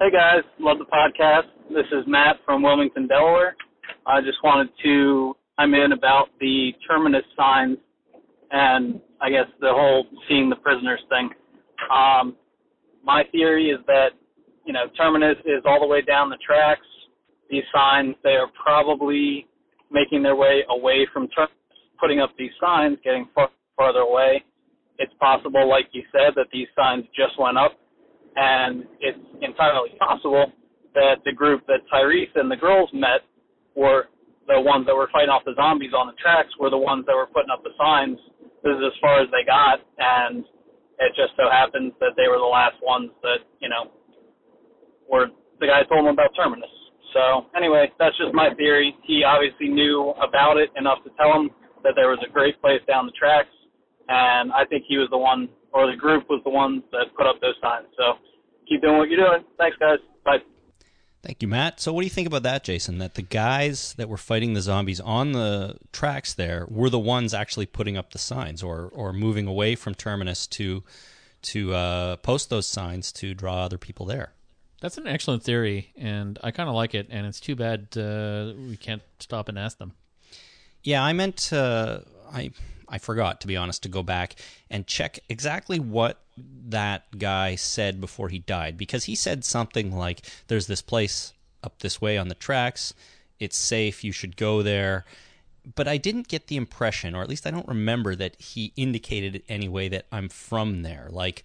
Hey 0.00 0.10
guys, 0.10 0.42
love 0.58 0.78
the 0.78 0.86
podcast. 0.86 1.46
This 1.70 1.86
is 1.92 2.04
Matt 2.08 2.38
from 2.44 2.64
Wilmington, 2.64 3.06
Delaware. 3.06 3.54
I 4.04 4.20
just 4.22 4.38
wanted 4.42 4.68
to 4.82 5.36
chime 5.56 5.72
in 5.72 5.92
about 5.92 6.30
the 6.40 6.72
terminus 6.84 7.22
signs 7.36 7.78
and 8.50 9.00
I 9.22 9.30
guess 9.30 9.46
the 9.60 9.70
whole 9.70 10.04
seeing 10.28 10.50
the 10.50 10.56
prisoners 10.56 10.98
thing. 11.08 11.30
Um, 11.94 12.34
my 13.04 13.22
theory 13.30 13.70
is 13.70 13.78
that, 13.86 14.08
you 14.66 14.72
know, 14.72 14.86
terminus 14.96 15.36
is 15.44 15.62
all 15.64 15.78
the 15.78 15.86
way 15.86 16.02
down 16.02 16.28
the 16.28 16.38
tracks. 16.44 16.86
These 17.48 17.62
signs, 17.72 18.16
they 18.24 18.34
are 18.34 18.50
probably 18.60 19.46
making 19.92 20.24
their 20.24 20.34
way 20.34 20.64
away 20.70 21.06
from 21.12 21.28
terminus, 21.28 21.54
putting 22.00 22.18
up 22.18 22.30
these 22.36 22.52
signs, 22.60 22.98
getting 23.04 23.28
far, 23.32 23.48
farther 23.76 24.00
away. 24.00 24.42
It's 24.98 25.14
possible, 25.20 25.68
like 25.68 25.86
you 25.92 26.02
said, 26.10 26.34
that 26.34 26.46
these 26.52 26.68
signs 26.74 27.04
just 27.14 27.38
went 27.38 27.58
up 27.58 27.78
and 28.36 28.84
it's 29.00 29.18
entirely 29.42 29.90
possible 29.98 30.52
that 30.94 31.22
the 31.24 31.32
group 31.32 31.66
that 31.66 31.82
Tyrese 31.92 32.34
and 32.34 32.50
the 32.50 32.56
girls 32.56 32.90
met 32.92 33.22
were 33.74 34.06
the 34.46 34.60
ones 34.60 34.86
that 34.86 34.94
were 34.94 35.08
fighting 35.12 35.30
off 35.30 35.42
the 35.44 35.56
zombies 35.56 35.92
on 35.96 36.06
the 36.06 36.16
tracks 36.20 36.52
were 36.60 36.70
the 36.70 36.78
ones 36.78 37.04
that 37.06 37.16
were 37.16 37.26
putting 37.26 37.50
up 37.50 37.64
the 37.64 37.74
signs. 37.78 38.18
This 38.62 38.76
is 38.76 38.84
as 38.84 38.96
far 39.00 39.20
as 39.20 39.28
they 39.32 39.44
got, 39.44 39.80
and 39.98 40.44
it 41.00 41.10
just 41.16 41.34
so 41.36 41.50
happens 41.50 41.92
that 42.00 42.14
they 42.16 42.28
were 42.28 42.38
the 42.38 42.48
last 42.48 42.76
ones 42.82 43.10
that 43.22 43.42
you 43.60 43.68
know 43.68 43.90
were 45.08 45.28
the 45.60 45.66
guy 45.66 45.82
told 45.88 46.06
them 46.06 46.14
about 46.14 46.30
Terminus. 46.36 46.70
So 47.12 47.46
anyway, 47.56 47.92
that's 47.98 48.16
just 48.18 48.34
my 48.34 48.52
theory. 48.54 48.94
He 49.06 49.22
obviously 49.22 49.68
knew 49.68 50.12
about 50.18 50.56
it 50.56 50.70
enough 50.76 50.98
to 51.04 51.10
tell 51.16 51.32
him 51.32 51.50
that 51.84 51.94
there 51.94 52.08
was 52.08 52.18
a 52.26 52.30
great 52.32 52.60
place 52.60 52.80
down 52.88 53.06
the 53.06 53.16
tracks, 53.16 53.52
and 54.08 54.52
I 54.52 54.64
think 54.64 54.84
he 54.88 54.98
was 54.98 55.08
the 55.10 55.18
one, 55.18 55.48
or 55.74 55.90
the 55.90 55.96
group 55.96 56.30
was 56.30 56.40
the 56.44 56.50
ones 56.50 56.82
that 56.92 57.06
put 57.16 57.26
up 57.26 57.40
those 57.40 57.56
signs. 57.60 57.88
So 57.98 58.14
keep 58.66 58.80
doing 58.80 58.96
what 58.96 59.10
you're 59.10 59.26
doing. 59.26 59.44
Thanks, 59.58 59.76
guys. 59.78 59.98
Bye. 60.24 60.38
Thank 61.22 61.42
you, 61.42 61.48
Matt. 61.48 61.80
So, 61.80 61.92
what 61.92 62.02
do 62.02 62.06
you 62.06 62.10
think 62.10 62.26
about 62.26 62.42
that, 62.42 62.64
Jason? 62.64 62.98
That 62.98 63.14
the 63.14 63.22
guys 63.22 63.94
that 63.94 64.08
were 64.08 64.18
fighting 64.18 64.52
the 64.52 64.60
zombies 64.60 65.00
on 65.00 65.32
the 65.32 65.78
tracks 65.90 66.34
there 66.34 66.66
were 66.68 66.90
the 66.90 66.98
ones 66.98 67.32
actually 67.32 67.66
putting 67.66 67.96
up 67.96 68.12
the 68.12 68.18
signs, 68.18 68.62
or 68.62 68.90
or 68.94 69.12
moving 69.12 69.46
away 69.46 69.74
from 69.74 69.94
terminus 69.94 70.46
to 70.48 70.84
to 71.42 71.74
uh, 71.74 72.16
post 72.16 72.50
those 72.50 72.66
signs 72.66 73.10
to 73.12 73.32
draw 73.32 73.64
other 73.64 73.78
people 73.78 74.04
there. 74.04 74.32
That's 74.82 74.98
an 74.98 75.06
excellent 75.06 75.42
theory, 75.42 75.92
and 75.96 76.38
I 76.42 76.50
kind 76.50 76.68
of 76.68 76.74
like 76.74 76.94
it. 76.94 77.06
And 77.08 77.26
it's 77.26 77.40
too 77.40 77.56
bad 77.56 77.96
uh, 77.96 78.52
we 78.54 78.76
can't 78.76 79.02
stop 79.18 79.48
and 79.48 79.58
ask 79.58 79.78
them. 79.78 79.94
Yeah, 80.82 81.02
I 81.02 81.14
meant 81.14 81.54
uh, 81.54 82.00
I 82.30 82.50
I 82.88 82.98
forgot 82.98 83.40
to 83.40 83.46
be 83.46 83.56
honest 83.56 83.82
to 83.84 83.88
go 83.88 84.02
back 84.02 84.36
and 84.70 84.86
check 84.86 85.18
exactly 85.28 85.78
what 85.78 86.20
that 86.36 87.18
guy 87.18 87.54
said 87.54 88.00
before 88.00 88.28
he 88.28 88.40
died 88.40 88.76
because 88.76 89.04
he 89.04 89.14
said 89.14 89.44
something 89.44 89.94
like 89.96 90.22
there's 90.48 90.66
this 90.66 90.82
place 90.82 91.32
up 91.62 91.78
this 91.78 92.00
way 92.00 92.18
on 92.18 92.28
the 92.28 92.34
tracks. 92.34 92.94
It's 93.38 93.56
safe. 93.56 94.04
You 94.04 94.12
should 94.12 94.36
go 94.36 94.62
there. 94.62 95.04
But 95.74 95.88
I 95.88 95.96
didn't 95.96 96.28
get 96.28 96.48
the 96.48 96.56
impression 96.56 97.14
or 97.14 97.22
at 97.22 97.28
least 97.28 97.46
I 97.46 97.50
don't 97.50 97.68
remember 97.68 98.14
that 98.16 98.40
he 98.40 98.72
indicated 98.76 99.42
anyway 99.48 99.88
that 99.88 100.06
I'm 100.12 100.28
from 100.28 100.82
there. 100.82 101.08
Like 101.10 101.44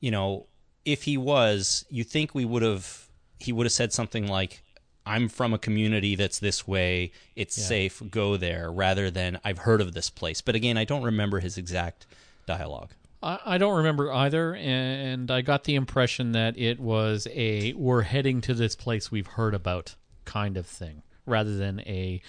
you 0.00 0.10
know 0.10 0.46
if 0.84 1.04
he 1.04 1.16
was 1.16 1.84
you 1.90 2.04
think 2.04 2.34
we 2.34 2.44
would 2.44 2.62
have 2.62 3.08
he 3.38 3.52
would 3.52 3.66
have 3.66 3.72
said 3.72 3.92
something 3.92 4.26
like 4.26 4.62
I'm 5.08 5.28
from 5.28 5.54
a 5.54 5.58
community 5.58 6.14
that's 6.14 6.38
this 6.38 6.66
way. 6.68 7.12
It's 7.34 7.56
Yeah. 7.58 7.64
safe. 7.64 8.02
Go 8.10 8.36
there, 8.36 8.70
rather 8.70 9.10
than 9.10 9.40
I've 9.44 9.58
heard 9.58 9.80
of 9.80 9.94
this 9.94 10.10
place. 10.10 10.40
But 10.40 10.54
again, 10.54 10.76
I 10.76 10.84
don't 10.84 11.02
remember 11.02 11.40
his 11.40 11.56
exact 11.58 12.06
dialogue. 12.46 12.90
I, 13.22 13.38
I 13.44 13.58
don't 13.58 13.76
remember 13.76 14.12
either, 14.12 14.54
and 14.54 15.30
I 15.30 15.40
got 15.40 15.64
the 15.64 15.74
impression 15.74 16.32
that 16.32 16.56
it 16.58 16.78
was 16.78 17.26
a 17.32 17.72
"we're 17.72 18.02
heading 18.02 18.40
to 18.42 18.54
this 18.54 18.76
place 18.76 19.10
we've 19.10 19.26
heard 19.26 19.54
about" 19.54 19.96
kind 20.24 20.56
of 20.56 20.66
thing, 20.66 21.02
rather 21.26 21.56
than 21.56 21.80
a 21.80 22.20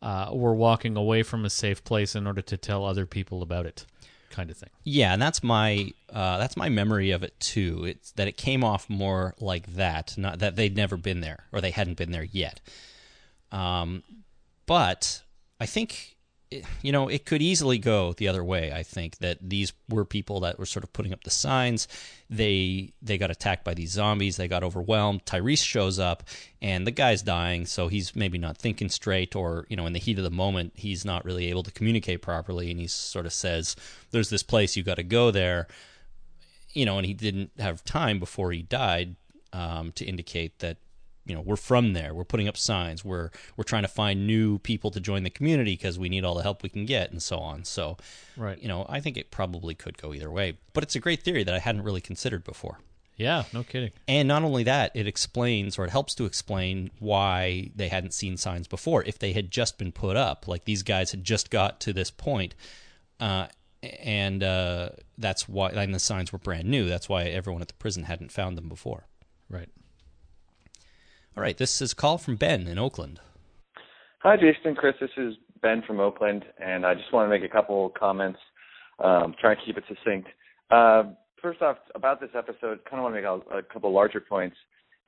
uh, 0.00 0.30
"we're 0.32 0.54
walking 0.54 0.96
away 0.96 1.22
from 1.22 1.44
a 1.44 1.50
safe 1.50 1.82
place 1.84 2.14
in 2.14 2.26
order 2.26 2.40
to 2.42 2.56
tell 2.56 2.84
other 2.84 3.04
people 3.04 3.42
about 3.42 3.66
it" 3.66 3.84
kind 4.30 4.50
of 4.50 4.56
thing. 4.56 4.70
Yeah, 4.84 5.12
and 5.12 5.20
that's 5.20 5.42
my 5.42 5.92
uh, 6.12 6.38
that's 6.38 6.56
my 6.56 6.68
memory 6.68 7.10
of 7.10 7.22
it 7.22 7.38
too. 7.40 7.84
It's 7.84 8.12
that 8.12 8.28
it 8.28 8.36
came 8.36 8.64
off 8.64 8.88
more 8.88 9.34
like 9.40 9.74
that, 9.74 10.16
not 10.16 10.38
that 10.38 10.56
they'd 10.56 10.76
never 10.76 10.96
been 10.96 11.20
there 11.20 11.44
or 11.52 11.60
they 11.60 11.70
hadn't 11.70 11.96
been 11.96 12.12
there 12.12 12.26
yet. 12.30 12.60
Um, 13.50 14.02
but 14.66 15.22
I 15.60 15.66
think 15.66 16.16
you 16.82 16.92
know 16.92 17.08
it 17.08 17.26
could 17.26 17.42
easily 17.42 17.78
go 17.78 18.12
the 18.14 18.28
other 18.28 18.42
way. 18.42 18.72
I 18.72 18.82
think 18.82 19.18
that 19.18 19.38
these 19.42 19.72
were 19.88 20.04
people 20.04 20.40
that 20.40 20.58
were 20.58 20.66
sort 20.66 20.84
of 20.84 20.92
putting 20.92 21.12
up 21.12 21.24
the 21.24 21.30
signs. 21.30 21.86
They 22.30 22.92
they 23.02 23.18
got 23.18 23.30
attacked 23.30 23.64
by 23.64 23.74
these 23.74 23.90
zombies. 23.90 24.36
They 24.36 24.48
got 24.48 24.64
overwhelmed. 24.64 25.24
Tyrese 25.24 25.64
shows 25.64 25.98
up, 25.98 26.22
and 26.62 26.86
the 26.86 26.90
guy's 26.90 27.22
dying, 27.22 27.66
so 27.66 27.88
he's 27.88 28.16
maybe 28.16 28.38
not 28.38 28.56
thinking 28.56 28.88
straight, 28.88 29.36
or 29.36 29.66
you 29.68 29.76
know, 29.76 29.86
in 29.86 29.92
the 29.92 29.98
heat 29.98 30.18
of 30.18 30.24
the 30.24 30.30
moment, 30.30 30.72
he's 30.74 31.04
not 31.04 31.24
really 31.24 31.48
able 31.50 31.62
to 31.62 31.72
communicate 31.72 32.22
properly, 32.22 32.70
and 32.70 32.80
he 32.80 32.86
sort 32.86 33.26
of 33.26 33.32
says, 33.32 33.76
"There's 34.10 34.30
this 34.30 34.42
place 34.42 34.76
you 34.76 34.82
got 34.82 34.96
to 34.96 35.02
go 35.02 35.30
there." 35.30 35.68
You 36.72 36.86
know, 36.86 36.96
and 36.98 37.06
he 37.06 37.14
didn't 37.14 37.50
have 37.58 37.84
time 37.84 38.18
before 38.18 38.52
he 38.52 38.62
died 38.62 39.16
um, 39.52 39.92
to 39.92 40.04
indicate 40.04 40.58
that 40.60 40.78
you 41.28 41.34
know 41.34 41.40
we're 41.42 41.56
from 41.56 41.92
there. 41.92 42.12
We're 42.14 42.24
putting 42.24 42.48
up 42.48 42.56
signs. 42.56 43.04
We're 43.04 43.30
we're 43.56 43.64
trying 43.64 43.82
to 43.82 43.88
find 43.88 44.26
new 44.26 44.58
people 44.58 44.90
to 44.92 45.00
join 45.00 45.22
the 45.22 45.30
community 45.30 45.74
because 45.74 45.98
we 45.98 46.08
need 46.08 46.24
all 46.24 46.34
the 46.34 46.42
help 46.42 46.62
we 46.62 46.68
can 46.68 46.86
get 46.86 47.10
and 47.12 47.22
so 47.22 47.38
on. 47.38 47.64
So, 47.64 47.96
Right. 48.36 48.60
you 48.60 48.68
know, 48.68 48.86
I 48.88 49.00
think 49.00 49.16
it 49.16 49.30
probably 49.30 49.74
could 49.74 49.98
go 49.98 50.12
either 50.14 50.30
way. 50.30 50.56
But 50.72 50.82
it's 50.84 50.96
a 50.96 51.00
great 51.00 51.22
theory 51.22 51.44
that 51.44 51.54
I 51.54 51.58
hadn't 51.58 51.82
really 51.82 52.00
considered 52.00 52.42
before. 52.44 52.78
Yeah, 53.16 53.44
no 53.52 53.64
kidding. 53.64 53.90
And 54.06 54.28
not 54.28 54.44
only 54.44 54.62
that, 54.62 54.92
it 54.94 55.08
explains 55.08 55.76
or 55.76 55.84
it 55.84 55.90
helps 55.90 56.14
to 56.14 56.24
explain 56.24 56.90
why 57.00 57.70
they 57.74 57.88
hadn't 57.88 58.14
seen 58.14 58.36
signs 58.36 58.68
before. 58.68 59.02
If 59.04 59.18
they 59.18 59.32
had 59.32 59.50
just 59.50 59.76
been 59.76 59.90
put 59.90 60.16
up, 60.16 60.46
like 60.46 60.64
these 60.66 60.84
guys 60.84 61.10
had 61.10 61.24
just 61.24 61.50
got 61.50 61.80
to 61.80 61.92
this 61.92 62.12
point, 62.12 62.54
uh, 63.18 63.48
and 63.82 64.42
uh, 64.44 64.90
that's 65.18 65.48
why, 65.48 65.70
and 65.70 65.92
the 65.94 65.98
signs 65.98 66.32
were 66.32 66.38
brand 66.38 66.68
new. 66.68 66.88
That's 66.88 67.08
why 67.08 67.24
everyone 67.24 67.60
at 67.62 67.66
the 67.68 67.74
prison 67.74 68.04
hadn't 68.04 68.30
found 68.32 68.56
them 68.56 68.68
before. 68.68 69.06
Right. 69.50 69.68
All 71.38 71.42
right, 71.42 71.56
this 71.56 71.80
is 71.80 71.92
a 71.92 71.94
call 71.94 72.18
from 72.18 72.34
Ben 72.34 72.66
in 72.66 72.80
Oakland. 72.80 73.20
Hi, 74.24 74.34
Jason 74.36 74.74
Chris. 74.74 74.96
This 75.00 75.08
is 75.16 75.34
Ben 75.62 75.84
from 75.86 76.00
Oakland, 76.00 76.44
and 76.58 76.84
I 76.84 76.94
just 76.94 77.12
want 77.12 77.26
to 77.26 77.30
make 77.30 77.48
a 77.48 77.52
couple 77.52 77.90
comments. 77.90 78.40
Um, 78.98 79.36
try 79.40 79.52
and 79.52 79.60
keep 79.64 79.76
it 79.78 79.84
succinct. 79.86 80.26
Uh, 80.72 81.12
first 81.40 81.62
off, 81.62 81.76
about 81.94 82.20
this 82.20 82.30
episode, 82.36 82.80
kind 82.90 82.94
of 82.94 83.02
want 83.04 83.14
to 83.14 83.20
make 83.20 83.24
a, 83.24 83.58
a 83.58 83.62
couple 83.62 83.92
larger 83.92 84.20
points. 84.20 84.56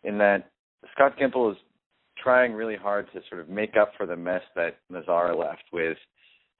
In 0.04 0.18
that 0.18 0.52
Scott 0.94 1.16
Gimple 1.18 1.50
is 1.50 1.58
trying 2.16 2.52
really 2.52 2.76
hard 2.76 3.08
to 3.12 3.20
sort 3.28 3.40
of 3.40 3.48
make 3.48 3.76
up 3.76 3.90
for 3.96 4.06
the 4.06 4.14
mess 4.14 4.42
that 4.54 4.76
Mazzara 4.88 5.36
left 5.36 5.64
with, 5.72 5.98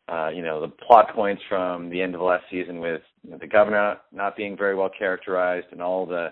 uh, 0.09 0.31
you 0.31 0.43
know, 0.43 0.61
the 0.61 0.73
plot 0.85 1.15
points 1.15 1.43
from 1.49 1.91
the 1.91 2.03
end 2.03 2.17
of 2.17 2.23
last 2.23 2.43
season 2.51 2.81
with 2.81 3.03
you 3.23 3.31
know, 3.31 3.39
the 3.39 3.47
governor 3.47 3.99
not 4.11 4.37
being 4.37 4.57
very 4.57 4.75
well 4.75 4.91
characterized 4.99 5.69
and 5.71 5.81
all 5.81 6.07
the 6.07 6.31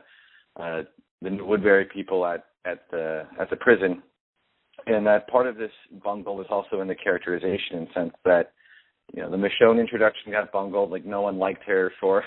uh, 0.59 0.83
the 1.23 1.31
Woodbury 1.41 1.85
people 1.85 2.27
at 2.27 2.48
at 2.65 2.85
the 2.91 3.27
at 3.41 3.51
the 3.51 3.57
prison. 3.57 4.03
And 4.87 5.07
that 5.07 5.29
part 5.29 5.47
of 5.47 5.57
this 5.57 5.73
bungle 6.05 6.41
is 6.41 6.47
also 6.51 6.81
in 6.81 6.89
the 6.89 6.95
characterization 6.95 7.79
in 7.79 7.85
the 7.85 7.91
sense 7.95 8.13
that 8.25 8.53
you 9.15 9.23
know 9.23 9.31
the 9.31 9.37
Michonne 9.37 9.81
introduction 9.81 10.33
got 10.33 10.53
bungled 10.53 10.91
like 10.91 11.05
no 11.05 11.23
one 11.23 11.39
liked 11.39 11.65
her 11.65 11.93
for 12.01 12.25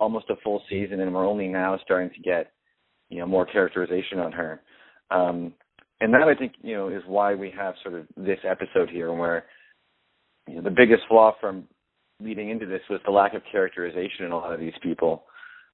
almost 0.00 0.30
a 0.30 0.36
full 0.42 0.62
season 0.68 1.00
and 1.00 1.14
we're 1.14 1.26
only 1.26 1.48
now 1.48 1.78
starting 1.84 2.10
to 2.10 2.20
get 2.20 2.52
you 3.08 3.18
know 3.18 3.26
more 3.26 3.46
characterization 3.46 4.18
on 4.18 4.32
her. 4.32 4.60
Um 5.10 5.54
and 6.00 6.12
that 6.14 6.22
I 6.22 6.34
think 6.34 6.54
you 6.62 6.74
know 6.74 6.88
is 6.88 7.02
why 7.06 7.34
we 7.34 7.52
have 7.56 7.74
sort 7.82 7.94
of 7.94 8.06
this 8.16 8.40
episode 8.48 8.90
here 8.90 9.12
where 9.12 9.44
you 10.48 10.56
know 10.56 10.62
the 10.62 10.70
biggest 10.70 11.02
flaw 11.08 11.34
from 11.40 11.64
leading 12.20 12.50
into 12.50 12.66
this 12.66 12.82
was 12.90 13.00
the 13.04 13.10
lack 13.10 13.34
of 13.34 13.42
characterization 13.50 14.24
in 14.24 14.32
a 14.32 14.36
lot 14.36 14.52
of 14.52 14.60
these 14.60 14.74
people. 14.82 15.24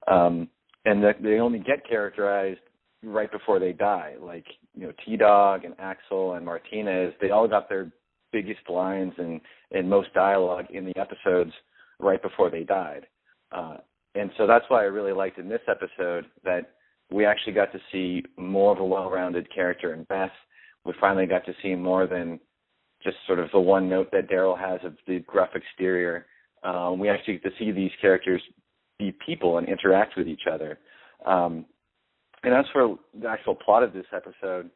Um 0.06 0.48
and 0.84 1.02
that 1.02 1.22
they 1.22 1.38
only 1.38 1.58
get 1.58 1.88
characterized 1.88 2.60
right 3.02 3.30
before 3.30 3.58
they 3.58 3.72
die. 3.72 4.14
Like, 4.20 4.46
you 4.74 4.86
know, 4.86 4.92
T 5.04 5.16
Dog 5.16 5.64
and 5.64 5.74
Axel 5.78 6.34
and 6.34 6.44
Martinez, 6.44 7.14
they 7.20 7.30
all 7.30 7.48
got 7.48 7.68
their 7.68 7.90
biggest 8.32 8.68
lines 8.68 9.12
and, 9.18 9.40
and 9.70 9.88
most 9.88 10.12
dialogue 10.14 10.66
in 10.70 10.84
the 10.84 10.96
episodes 10.98 11.52
right 11.98 12.22
before 12.22 12.50
they 12.50 12.64
died. 12.64 13.06
Uh, 13.52 13.78
and 14.14 14.30
so 14.36 14.46
that's 14.46 14.64
why 14.68 14.80
I 14.80 14.86
really 14.86 15.12
liked 15.12 15.38
in 15.38 15.48
this 15.48 15.60
episode 15.68 16.26
that 16.44 16.72
we 17.10 17.24
actually 17.24 17.54
got 17.54 17.72
to 17.72 17.78
see 17.90 18.22
more 18.36 18.72
of 18.72 18.80
a 18.80 18.84
well 18.84 19.10
rounded 19.10 19.52
character 19.54 19.94
in 19.94 20.04
Beth. 20.04 20.30
We 20.84 20.92
finally 21.00 21.26
got 21.26 21.44
to 21.46 21.54
see 21.62 21.74
more 21.74 22.06
than 22.06 22.40
just 23.02 23.16
sort 23.26 23.38
of 23.38 23.48
the 23.52 23.60
one 23.60 23.88
note 23.88 24.08
that 24.12 24.28
Daryl 24.28 24.58
has 24.58 24.80
of 24.84 24.96
the 25.06 25.20
gruff 25.20 25.50
exterior. 25.54 26.26
Um, 26.64 26.98
we 26.98 27.08
actually 27.08 27.34
get 27.34 27.44
to 27.44 27.50
see 27.58 27.70
these 27.70 27.92
characters 28.00 28.42
be 28.98 29.14
people 29.24 29.58
and 29.58 29.68
interact 29.68 30.16
with 30.16 30.26
each 30.26 30.42
other. 30.52 30.78
Um, 31.24 31.66
and 32.42 32.54
as 32.54 32.64
for 32.72 32.96
the 33.20 33.28
actual 33.28 33.54
plot 33.54 33.82
of 33.82 33.92
this 33.92 34.06
episode, 34.14 34.70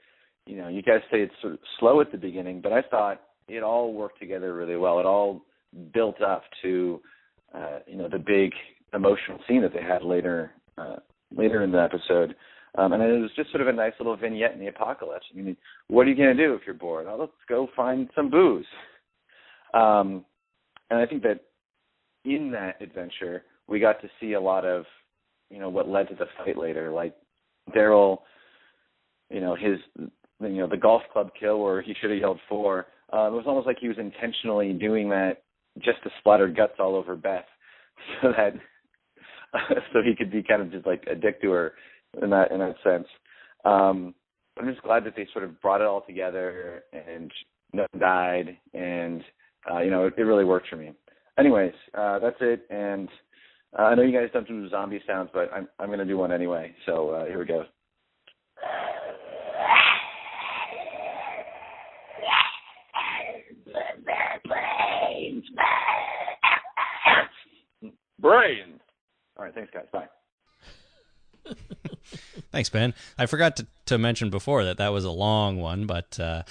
you 0.46 0.56
know, 0.56 0.68
you 0.68 0.82
guys 0.82 1.00
say 1.10 1.20
it's 1.20 1.34
sort 1.40 1.54
of 1.54 1.60
slow 1.78 2.00
at 2.00 2.10
the 2.10 2.18
beginning, 2.18 2.60
but 2.60 2.72
I 2.72 2.82
thought 2.82 3.20
it 3.48 3.62
all 3.62 3.92
worked 3.92 4.18
together 4.18 4.54
really 4.54 4.76
well. 4.76 4.98
It 4.98 5.06
all 5.06 5.42
built 5.94 6.20
up 6.20 6.42
to, 6.62 7.00
uh, 7.54 7.78
you 7.86 7.96
know, 7.96 8.08
the 8.08 8.18
big 8.18 8.52
emotional 8.94 9.38
scene 9.48 9.62
that 9.62 9.72
they 9.72 9.82
had 9.82 10.02
later, 10.02 10.52
uh, 10.76 10.96
later 11.34 11.62
in 11.62 11.72
the 11.72 11.80
episode. 11.80 12.34
Um, 12.76 12.92
and 12.92 13.02
it 13.02 13.20
was 13.20 13.30
just 13.36 13.50
sort 13.50 13.60
of 13.60 13.68
a 13.68 13.72
nice 13.72 13.92
little 13.98 14.16
vignette 14.16 14.54
in 14.54 14.60
the 14.60 14.68
apocalypse. 14.68 15.26
I 15.32 15.40
mean, 15.40 15.56
what 15.88 16.06
are 16.06 16.10
you 16.10 16.16
going 16.16 16.34
to 16.34 16.46
do 16.46 16.54
if 16.54 16.62
you're 16.64 16.74
bored? 16.74 17.06
Oh, 17.08 17.16
let's 17.18 17.32
go 17.48 17.68
find 17.76 18.08
some 18.14 18.30
booze. 18.30 18.66
Um, 19.74 20.24
and 20.90 20.98
I 20.98 21.06
think 21.06 21.22
that 21.22 21.40
in 22.24 22.50
that 22.52 22.80
adventure, 22.80 23.42
we 23.68 23.78
got 23.78 24.00
to 24.00 24.08
see 24.20 24.32
a 24.32 24.40
lot 24.40 24.64
of, 24.64 24.84
you 25.50 25.58
know, 25.58 25.68
what 25.68 25.88
led 25.88 26.08
to 26.08 26.14
the 26.14 26.26
fight 26.38 26.56
later. 26.56 26.90
Like 26.90 27.14
Daryl, 27.74 28.18
you 29.30 29.40
know, 29.40 29.54
his, 29.54 29.78
you 30.40 30.48
know, 30.48 30.66
the 30.66 30.76
golf 30.76 31.02
club 31.12 31.30
kill 31.38 31.60
where 31.60 31.82
he 31.82 31.94
should 32.00 32.10
have 32.10 32.18
yelled 32.18 32.40
four. 32.48 32.86
Uh, 33.12 33.26
it 33.26 33.32
was 33.32 33.44
almost 33.46 33.66
like 33.66 33.78
he 33.80 33.88
was 33.88 33.98
intentionally 33.98 34.72
doing 34.72 35.08
that 35.10 35.42
just 35.78 36.02
to 36.02 36.10
splatter 36.18 36.48
guts 36.48 36.74
all 36.78 36.94
over 36.94 37.16
Beth, 37.16 37.44
so 38.22 38.32
that 38.36 38.54
so 39.92 40.00
he 40.02 40.14
could 40.16 40.30
be 40.30 40.42
kind 40.42 40.62
of 40.62 40.70
just 40.70 40.86
like 40.86 41.04
a 41.10 41.14
dick 41.14 41.40
to 41.42 41.50
her 41.50 41.72
in 42.22 42.30
that 42.30 42.50
in 42.50 42.58
that 42.58 42.76
sense. 42.82 43.06
Um, 43.64 44.14
I'm 44.58 44.68
just 44.68 44.82
glad 44.82 45.04
that 45.04 45.14
they 45.16 45.26
sort 45.32 45.44
of 45.44 45.60
brought 45.60 45.80
it 45.80 45.86
all 45.86 46.02
together 46.02 46.84
and 46.92 47.30
no 47.72 47.86
died, 47.98 48.56
and 48.74 49.22
uh, 49.70 49.80
you 49.80 49.90
know, 49.90 50.06
it, 50.06 50.14
it 50.16 50.22
really 50.22 50.44
worked 50.44 50.68
for 50.68 50.76
me. 50.76 50.92
Anyways, 51.38 51.72
uh, 51.94 52.18
that's 52.18 52.36
it, 52.40 52.66
and 52.70 53.08
uh, 53.78 53.82
I 53.82 53.94
know 53.94 54.02
you 54.02 54.18
guys 54.18 54.28
don't 54.32 54.46
do 54.46 54.68
zombie 54.68 55.02
sounds, 55.06 55.30
but 55.32 55.50
I'm 55.52 55.68
I'm 55.78 55.86
going 55.86 55.98
to 55.98 56.04
do 56.04 56.18
one 56.18 56.32
anyway. 56.32 56.74
So 56.86 57.10
uh, 57.10 57.26
here 57.26 57.38
we 57.38 57.46
go. 57.46 57.64
Brains. 68.18 68.80
All 69.36 69.44
right, 69.44 69.54
thanks 69.54 69.72
guys. 69.72 69.86
Bye. 69.92 70.06
Thanks, 72.52 72.68
Ben. 72.68 72.94
I 73.18 73.26
forgot 73.26 73.56
to, 73.56 73.66
to 73.86 73.98
mention 73.98 74.30
before 74.30 74.64
that 74.64 74.76
that 74.76 74.90
was 74.90 75.04
a 75.04 75.10
long 75.10 75.58
one, 75.58 75.86
but 75.86 76.20
uh, 76.20 76.42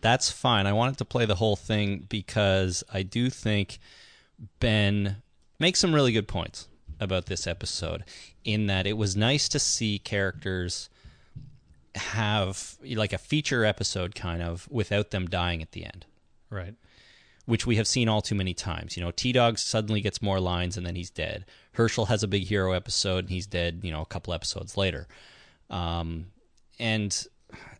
that's 0.00 0.30
fine. 0.30 0.66
I 0.66 0.72
wanted 0.72 0.98
to 0.98 1.04
play 1.04 1.26
the 1.26 1.34
whole 1.34 1.56
thing 1.56 2.06
because 2.08 2.84
I 2.92 3.02
do 3.02 3.28
think 3.28 3.78
Ben 4.60 5.16
makes 5.58 5.78
some 5.80 5.94
really 5.94 6.12
good 6.12 6.28
points 6.28 6.68
about 7.00 7.26
this 7.26 7.46
episode 7.46 8.04
in 8.44 8.66
that 8.66 8.86
it 8.86 8.94
was 8.96 9.16
nice 9.16 9.48
to 9.48 9.58
see 9.58 9.98
characters 9.98 10.88
have 11.94 12.76
like 12.94 13.12
a 13.12 13.18
feature 13.18 13.64
episode 13.64 14.14
kind 14.14 14.42
of 14.42 14.68
without 14.70 15.10
them 15.10 15.26
dying 15.26 15.62
at 15.62 15.72
the 15.72 15.84
end 15.84 16.04
Right. 16.50 16.74
which 17.46 17.66
we 17.66 17.76
have 17.76 17.86
seen 17.86 18.08
all 18.08 18.22
too 18.22 18.34
many 18.34 18.54
times. 18.54 18.96
You 18.96 19.02
know, 19.04 19.10
T 19.10 19.32
Dog 19.32 19.58
suddenly 19.58 20.00
gets 20.00 20.22
more 20.22 20.40
lines 20.40 20.76
and 20.76 20.86
then 20.86 20.94
he's 20.96 21.10
dead. 21.10 21.44
Hershel 21.76 22.06
has 22.08 22.22
a 22.22 22.28
big 22.28 22.44
hero 22.44 22.72
episode 22.72 23.24
and 23.24 23.30
he's 23.30 23.46
dead. 23.46 23.80
You 23.82 23.90
know, 23.90 24.00
a 24.02 24.06
couple 24.06 24.32
episodes 24.32 24.76
later. 24.76 25.06
Um, 25.70 26.26
and 26.78 27.26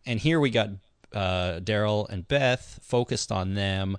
and 0.04 0.20
here 0.20 0.38
we 0.40 0.50
got 0.50 0.70
uh, 1.14 1.60
Daryl 1.60 2.08
and 2.10 2.28
Beth 2.28 2.78
focused 2.82 3.32
on 3.32 3.54
them, 3.54 3.96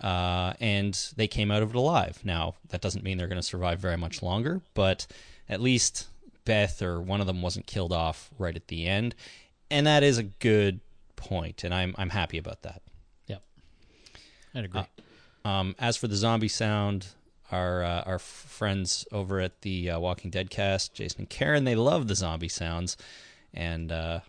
uh, 0.00 0.52
and 0.60 1.12
they 1.16 1.26
came 1.26 1.50
out 1.50 1.62
of 1.62 1.70
it 1.70 1.76
alive. 1.76 2.20
Now 2.24 2.54
that 2.68 2.80
doesn't 2.80 3.04
mean 3.04 3.18
they're 3.18 3.28
going 3.28 3.40
to 3.40 3.42
survive 3.42 3.78
very 3.78 3.96
much 3.96 4.22
longer, 4.22 4.60
but 4.74 5.06
at 5.48 5.60
least 5.60 6.06
Beth 6.44 6.82
or 6.82 7.00
one 7.00 7.20
of 7.20 7.26
them 7.26 7.42
wasn't 7.42 7.66
killed 7.66 7.92
off 7.92 8.30
right 8.38 8.54
at 8.54 8.68
the 8.68 8.86
end, 8.86 9.14
and 9.70 9.86
that 9.86 10.02
is 10.02 10.18
a 10.18 10.22
good 10.22 10.80
point, 11.16 11.64
and 11.64 11.74
I'm 11.74 11.94
I'm 11.98 12.10
happy 12.10 12.38
about 12.38 12.62
that. 12.62 12.82
Yep. 13.26 13.42
I'd 14.54 14.64
agree. 14.64 14.82
Um, 15.44 15.74
as 15.78 15.96
for 15.96 16.08
the 16.08 16.16
zombie 16.16 16.48
sound, 16.48 17.08
our 17.50 17.82
uh, 17.82 18.02
our 18.06 18.18
friends 18.18 19.06
over 19.12 19.40
at 19.40 19.62
the 19.62 19.90
uh, 19.90 19.98
Walking 19.98 20.30
Dead 20.30 20.50
cast, 20.50 20.94
Jason 20.94 21.22
and 21.22 21.30
Karen, 21.30 21.64
they 21.64 21.74
love 21.74 22.08
the 22.08 22.14
zombie 22.14 22.48
sounds, 22.48 22.96
and 23.54 23.92
uh, 23.92 24.20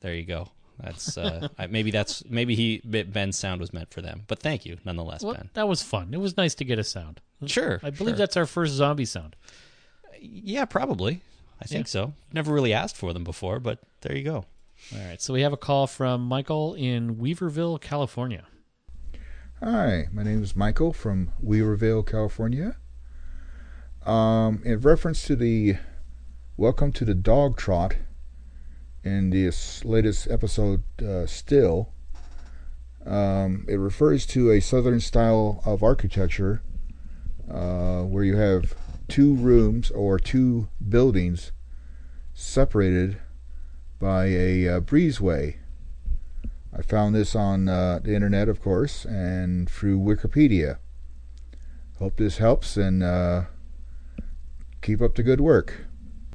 there 0.00 0.14
you 0.14 0.24
go. 0.24 0.48
That's 0.80 1.18
uh, 1.18 1.48
I, 1.58 1.66
maybe 1.66 1.90
that's 1.90 2.24
maybe 2.28 2.54
he 2.54 2.78
Ben's 2.84 3.38
sound 3.38 3.60
was 3.60 3.72
meant 3.72 3.90
for 3.90 4.00
them, 4.00 4.22
but 4.26 4.38
thank 4.38 4.64
you 4.64 4.78
nonetheless, 4.84 5.22
well, 5.22 5.34
Ben. 5.34 5.50
that 5.54 5.68
was 5.68 5.82
fun. 5.82 6.10
It 6.12 6.20
was 6.20 6.36
nice 6.36 6.54
to 6.56 6.64
get 6.64 6.78
a 6.78 6.84
sound. 6.84 7.20
Sure, 7.46 7.80
I 7.82 7.90
believe 7.90 8.12
sure. 8.12 8.18
that's 8.18 8.36
our 8.36 8.46
first 8.46 8.74
zombie 8.74 9.04
sound. 9.04 9.36
yeah, 10.20 10.64
probably. 10.64 11.20
I 11.60 11.64
think 11.64 11.88
so. 11.88 12.12
Never 12.32 12.52
really 12.52 12.72
asked 12.72 12.96
for 12.96 13.12
them 13.12 13.24
before, 13.24 13.58
but 13.58 13.80
there 14.02 14.16
you 14.16 14.22
go. 14.22 14.44
All 14.94 15.04
right. 15.08 15.20
So 15.20 15.34
we 15.34 15.42
have 15.42 15.52
a 15.52 15.56
call 15.56 15.88
from 15.88 16.22
Michael 16.22 16.74
in 16.74 17.16
Weaverville, 17.16 17.80
California. 17.80 18.44
Hi, 19.60 20.06
my 20.12 20.22
name 20.22 20.40
is 20.40 20.54
Michael 20.54 20.92
from 20.92 21.32
Weaverville, 21.44 22.06
California. 22.06 22.76
Um, 24.06 24.62
in 24.64 24.78
reference 24.80 25.24
to 25.24 25.34
the 25.34 25.78
Welcome 26.56 26.92
to 26.92 27.04
the 27.04 27.14
Dog 27.14 27.56
Trot 27.56 27.96
in 29.08 29.30
this 29.30 29.84
latest 29.84 30.30
episode, 30.30 30.82
uh, 31.02 31.26
Still, 31.26 31.92
um, 33.06 33.64
it 33.68 33.76
refers 33.76 34.26
to 34.26 34.50
a 34.50 34.60
southern 34.60 35.00
style 35.00 35.62
of 35.64 35.82
architecture 35.82 36.62
uh, 37.50 38.02
where 38.02 38.24
you 38.24 38.36
have 38.36 38.74
two 39.08 39.34
rooms 39.34 39.90
or 39.90 40.18
two 40.18 40.68
buildings 40.86 41.52
separated 42.34 43.18
by 43.98 44.26
a 44.26 44.68
uh, 44.68 44.80
breezeway 44.80 45.56
I 46.78 46.82
found 46.82 47.14
this 47.14 47.34
on 47.34 47.68
uh, 47.68 47.98
the 48.02 48.14
internet, 48.14 48.48
of 48.48 48.60
course, 48.62 49.04
and 49.04 49.68
through 49.68 49.98
Wikipedia. 49.98 50.78
Hope 51.98 52.16
this 52.16 52.38
helps 52.38 52.76
and 52.76 53.02
uh, 53.02 53.44
keep 54.80 55.00
up 55.00 55.16
the 55.16 55.24
good 55.24 55.40
work. 55.40 55.87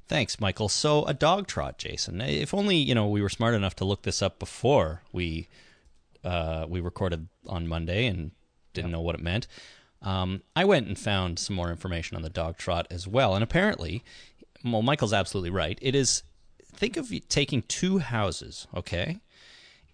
Thanks, 0.08 0.40
Michael. 0.40 0.70
So 0.70 1.06
a 1.06 1.14
dog 1.14 1.48
trot, 1.48 1.78
Jason. 1.78 2.22
If 2.22 2.54
only 2.54 2.78
you 2.78 2.94
know 2.94 3.08
we 3.08 3.22
were 3.22 3.30
smart 3.30 3.54
enough 3.54 3.76
to 3.78 3.86
look 3.86 4.04
this 4.04 4.22
up 4.22 4.40
before 4.40 5.02
we 5.12 5.48
uh, 6.24 6.66
we 6.68 6.80
recorded 6.82 7.28
on 7.48 7.68
Monday 7.68 8.08
and 8.08 8.32
didn't 8.74 8.92
know 8.92 9.02
what 9.02 9.16
it 9.16 9.22
meant. 9.22 9.48
Um, 10.02 10.42
I 10.56 10.66
went 10.66 10.88
and 10.88 11.00
found 11.00 11.40
some 11.40 11.56
more 11.56 11.70
information 11.70 12.18
on 12.18 12.24
the 12.24 12.30
dog 12.30 12.58
trot 12.58 12.88
as 12.92 13.08
well, 13.08 13.36
and 13.36 13.44
apparently, 13.44 14.04
well, 14.64 14.82
Michael's 14.82 15.14
absolutely 15.14 15.50
right. 15.50 15.80
It 15.82 15.96
is 15.96 16.24
think 16.66 16.98
of 16.98 17.12
taking 17.30 17.62
two 17.64 18.00
houses, 18.00 18.68
okay, 18.76 19.22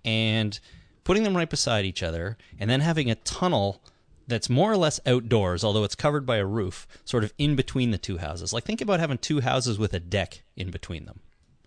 and 0.04 0.60
putting 1.04 1.24
them 1.24 1.38
right 1.38 1.50
beside 1.50 1.86
each 1.86 2.02
other, 2.02 2.38
and 2.60 2.69
then 2.69 2.82
having 2.82 3.12
a 3.12 3.15
tunnel 3.15 3.82
that's 4.30 4.50
more 4.50 4.72
or 4.72 4.78
less 4.78 5.00
outdoors, 5.06 5.63
although 5.63 5.84
it's 5.84 5.96
covered 5.96 6.26
by 6.26 6.38
a 6.38 6.46
roof, 6.46 6.88
sort 7.04 7.24
of 7.24 7.34
in 7.38 7.56
between 7.56 7.92
the 7.92 7.98
two 7.98 8.18
houses. 8.20 8.54
Like 8.54 8.63
think 8.63 8.80
about 8.82 9.00
having 9.00 9.18
two 9.18 9.42
houses 9.42 9.78
with 9.78 9.94
a 9.94 10.00
deck 10.00 10.44
in 10.56 10.72
between 10.72 11.06
them. 11.06 11.20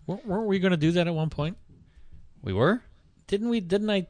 Weren't 0.07 0.47
we 0.47 0.59
going 0.59 0.71
to 0.71 0.77
do 0.77 0.91
that 0.91 1.07
at 1.07 1.13
one 1.13 1.29
point? 1.29 1.57
We 2.41 2.51
were. 2.53 2.81
Didn't 3.27 3.49
we? 3.49 3.59
Didn't 3.59 3.89
I? 3.89 4.07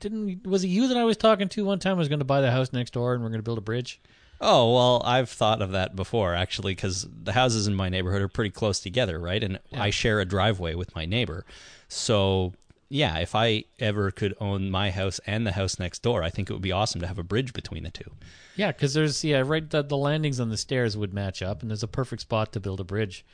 Didn't 0.00 0.24
we, 0.24 0.38
was 0.44 0.64
it 0.64 0.68
you 0.68 0.88
that 0.88 0.96
I 0.96 1.04
was 1.04 1.16
talking 1.16 1.48
to 1.50 1.64
one 1.64 1.78
time? 1.78 1.96
I 1.96 1.98
was 1.98 2.08
going 2.08 2.18
to 2.20 2.24
buy 2.24 2.40
the 2.40 2.50
house 2.50 2.72
next 2.72 2.94
door 2.94 3.12
and 3.14 3.22
we're 3.22 3.28
going 3.28 3.40
to 3.40 3.44
build 3.44 3.58
a 3.58 3.62
bridge. 3.62 4.00
Oh 4.40 4.74
well, 4.74 5.02
I've 5.04 5.30
thought 5.30 5.62
of 5.62 5.72
that 5.72 5.94
before 5.96 6.34
actually, 6.34 6.74
because 6.74 7.06
the 7.10 7.32
houses 7.32 7.66
in 7.66 7.74
my 7.74 7.88
neighborhood 7.88 8.22
are 8.22 8.28
pretty 8.28 8.50
close 8.50 8.80
together, 8.80 9.18
right? 9.18 9.42
And 9.42 9.58
Yeah. 9.70 9.82
I 9.82 9.90
share 9.90 10.20
a 10.20 10.24
driveway 10.24 10.74
with 10.74 10.94
my 10.94 11.04
neighbor, 11.06 11.44
so 11.88 12.52
yeah, 12.88 13.18
if 13.18 13.34
I 13.34 13.64
ever 13.78 14.10
could 14.10 14.34
own 14.40 14.70
my 14.70 14.90
house 14.90 15.20
and 15.26 15.46
the 15.46 15.52
house 15.52 15.78
next 15.78 16.02
door, 16.02 16.22
I 16.22 16.30
think 16.30 16.48
it 16.48 16.52
would 16.52 16.62
be 16.62 16.72
awesome 16.72 17.00
to 17.00 17.06
have 17.06 17.18
a 17.18 17.24
bridge 17.24 17.52
between 17.52 17.82
the 17.82 17.90
two. 17.90 18.12
Yeah, 18.54 18.72
because 18.72 18.94
there's 18.94 19.24
yeah 19.24 19.42
right 19.44 19.68
the, 19.68 19.82
the 19.82 19.96
landings 19.96 20.40
on 20.40 20.50
the 20.50 20.56
stairs 20.56 20.96
would 20.96 21.12
match 21.12 21.42
up, 21.42 21.62
and 21.62 21.70
there's 21.70 21.82
a 21.82 21.88
perfect 21.88 22.22
spot 22.22 22.52
to 22.52 22.60
build 22.60 22.80
a 22.80 22.84
bridge. 22.84 23.24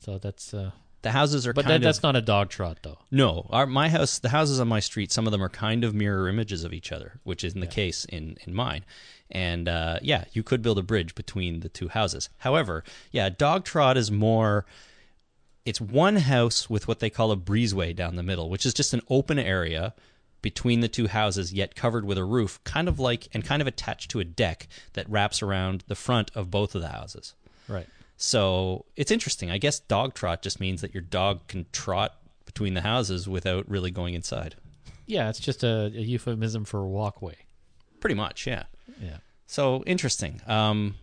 So 0.00 0.18
that's 0.18 0.52
uh, 0.52 0.72
The 1.02 1.12
houses 1.12 1.46
are 1.46 1.52
but 1.52 1.64
kind 1.64 1.72
that, 1.72 1.76
of 1.76 1.82
that's 1.82 2.02
not 2.02 2.16
a 2.16 2.20
dog 2.20 2.50
trot 2.50 2.78
though. 2.82 2.98
No, 3.10 3.46
our 3.50 3.66
my 3.66 3.88
house, 3.88 4.18
the 4.18 4.30
houses 4.30 4.60
on 4.60 4.68
my 4.68 4.80
street, 4.80 5.12
some 5.12 5.26
of 5.26 5.30
them 5.30 5.42
are 5.42 5.48
kind 5.48 5.84
of 5.84 5.94
mirror 5.94 6.28
images 6.28 6.64
of 6.64 6.72
each 6.72 6.90
other, 6.90 7.20
which 7.22 7.44
isn't 7.44 7.60
the 7.60 7.66
case 7.66 8.04
in 8.06 8.36
in 8.46 8.54
mine. 8.54 8.84
And 9.30 9.68
uh, 9.68 9.98
yeah, 10.02 10.24
you 10.32 10.42
could 10.42 10.62
build 10.62 10.78
a 10.78 10.82
bridge 10.82 11.14
between 11.14 11.60
the 11.60 11.68
two 11.68 11.88
houses. 11.88 12.28
However, 12.38 12.82
yeah, 13.10 13.28
dog 13.28 13.64
trot 13.64 13.96
is 13.96 14.10
more. 14.10 14.64
It's 15.66 15.80
one 15.80 16.16
house 16.16 16.70
with 16.70 16.88
what 16.88 17.00
they 17.00 17.10
call 17.10 17.32
a 17.32 17.36
breezeway 17.36 17.94
down 17.94 18.16
the 18.16 18.22
middle, 18.22 18.48
which 18.48 18.64
is 18.64 18.72
just 18.72 18.94
an 18.94 19.02
open 19.10 19.38
area 19.38 19.94
between 20.40 20.80
the 20.80 20.88
two 20.88 21.08
houses, 21.08 21.52
yet 21.52 21.74
covered 21.74 22.04
with 22.04 22.16
a 22.16 22.24
roof, 22.24 22.62
kind 22.62 22.88
of 22.88 23.00
like 23.00 23.28
and 23.34 23.44
kind 23.44 23.60
of 23.60 23.66
attached 23.66 24.10
to 24.12 24.20
a 24.20 24.24
deck 24.24 24.68
that 24.92 25.08
wraps 25.10 25.42
around 25.42 25.82
the 25.88 25.96
front 25.96 26.30
of 26.36 26.50
both 26.50 26.74
of 26.74 26.82
the 26.82 26.88
houses. 26.88 27.34
Right. 27.68 27.88
So 28.16 28.84
it's 28.94 29.10
interesting. 29.10 29.50
I 29.50 29.58
guess 29.58 29.80
dog 29.80 30.14
trot 30.14 30.40
just 30.40 30.60
means 30.60 30.80
that 30.82 30.94
your 30.94 31.02
dog 31.02 31.46
can 31.48 31.66
trot 31.72 32.14
between 32.44 32.74
the 32.74 32.82
houses 32.82 33.28
without 33.28 33.68
really 33.68 33.90
going 33.90 34.14
inside. 34.14 34.54
Yeah, 35.06 35.28
it's 35.28 35.40
just 35.40 35.64
a, 35.64 35.86
a 35.86 36.00
euphemism 36.00 36.64
for 36.64 36.80
a 36.80 36.86
walkway. 36.86 37.36
Pretty 38.00 38.14
much, 38.14 38.46
yeah. 38.46 38.64
Yeah. 39.00 39.18
So 39.46 39.82
interesting. 39.84 40.40
Um, 40.46 40.94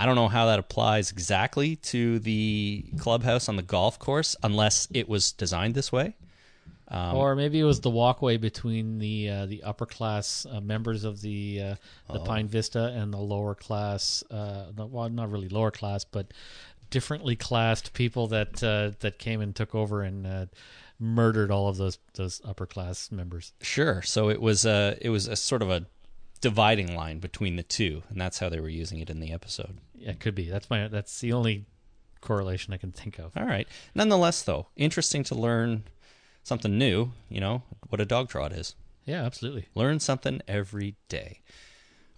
I 0.00 0.06
don't 0.06 0.14
know 0.14 0.28
how 0.28 0.46
that 0.46 0.58
applies 0.58 1.12
exactly 1.12 1.76
to 1.76 2.18
the 2.20 2.86
clubhouse 2.98 3.50
on 3.50 3.56
the 3.56 3.62
golf 3.62 3.98
course, 3.98 4.34
unless 4.42 4.88
it 4.94 5.10
was 5.10 5.32
designed 5.32 5.74
this 5.74 5.92
way. 5.92 6.16
Um, 6.88 7.16
or 7.16 7.36
maybe 7.36 7.60
it 7.60 7.64
was 7.64 7.80
the 7.82 7.90
walkway 7.90 8.38
between 8.38 8.98
the 8.98 9.28
uh, 9.28 9.46
the 9.46 9.62
upper 9.62 9.84
class 9.84 10.46
uh, 10.50 10.60
members 10.62 11.04
of 11.04 11.20
the 11.20 11.60
uh, 11.60 11.74
the 12.12 12.20
Oh. 12.20 12.24
Pine 12.24 12.48
Vista 12.48 12.86
and 12.96 13.12
the 13.12 13.18
lower 13.18 13.54
class. 13.54 14.24
Uh, 14.30 14.72
the, 14.74 14.86
well, 14.86 15.08
not 15.10 15.30
really 15.30 15.50
lower 15.50 15.70
class, 15.70 16.02
but 16.02 16.32
differently 16.88 17.36
classed 17.36 17.92
people 17.92 18.26
that 18.28 18.64
uh, 18.64 18.92
that 19.00 19.18
came 19.18 19.42
and 19.42 19.54
took 19.54 19.74
over 19.74 20.02
and 20.02 20.26
uh, 20.26 20.46
murdered 20.98 21.50
all 21.50 21.68
of 21.68 21.76
those 21.76 21.98
those 22.14 22.40
upper 22.44 22.64
class 22.64 23.12
members. 23.12 23.52
Sure. 23.60 24.00
So 24.00 24.30
it 24.30 24.40
was 24.40 24.64
a 24.64 24.96
it 25.02 25.10
was 25.10 25.28
a 25.28 25.36
sort 25.36 25.60
of 25.60 25.68
a 25.68 25.84
dividing 26.40 26.94
line 26.94 27.18
between 27.18 27.56
the 27.56 27.62
two, 27.62 28.02
and 28.08 28.20
that's 28.20 28.38
how 28.38 28.48
they 28.48 28.60
were 28.60 28.68
using 28.68 28.98
it 28.98 29.10
in 29.10 29.20
the 29.20 29.32
episode. 29.32 29.78
Yeah, 29.94 30.10
it 30.10 30.20
could 30.20 30.34
be. 30.34 30.48
That's 30.48 30.70
my 30.70 30.88
that's 30.88 31.20
the 31.20 31.32
only 31.32 31.66
correlation 32.20 32.72
I 32.72 32.78
can 32.78 32.92
think 32.92 33.18
of. 33.18 33.32
All 33.36 33.46
right. 33.46 33.68
Nonetheless, 33.94 34.42
though, 34.42 34.66
interesting 34.76 35.24
to 35.24 35.34
learn 35.34 35.84
something 36.42 36.76
new. 36.78 37.12
You 37.28 37.40
know 37.40 37.62
what 37.88 38.00
a 38.00 38.06
dog 38.06 38.28
trot 38.28 38.52
is. 38.52 38.74
Yeah, 39.04 39.24
absolutely. 39.24 39.66
Learn 39.74 40.00
something 40.00 40.40
every 40.46 40.96
day. 41.08 41.40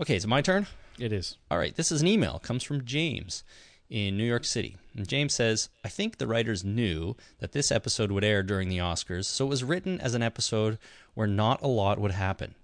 Okay, 0.01 0.17
is 0.17 0.25
it 0.25 0.29
my 0.29 0.43
turn? 0.43 0.67
It 0.99 1.13
is. 1.13 1.37
All 1.51 1.59
right, 1.59 1.75
this 1.75 1.93
is 1.93 2.03
an 2.03 2.09
email. 2.09 2.37
It 2.37 2.43
comes 2.43 2.63
from 2.63 2.85
James 2.85 3.45
in 3.89 4.17
New 4.17 4.25
York 4.25 4.45
City. 4.45 4.77
And 4.97 5.09
James 5.09 5.35
says, 5.35 5.69
I 5.85 5.89
think 5.89 6.19
the 6.19 6.27
writers 6.27 6.65
knew 6.65 7.17
that 7.39 7.53
this 7.53 7.71
episode 7.71 8.11
would 8.11 8.25
air 8.25 8.43
during 8.43 8.69
the 8.69 8.79
Oscars, 8.79 9.27
so 9.27 9.47
it 9.47 9.49
was 9.49 9.65
written 9.65 10.01
as 10.01 10.15
an 10.15 10.23
episode 10.23 10.79
where 11.15 11.27
not 11.27 11.63
a 11.63 11.67
lot 11.67 11.99
would 11.99 12.13
happen. 12.13 12.55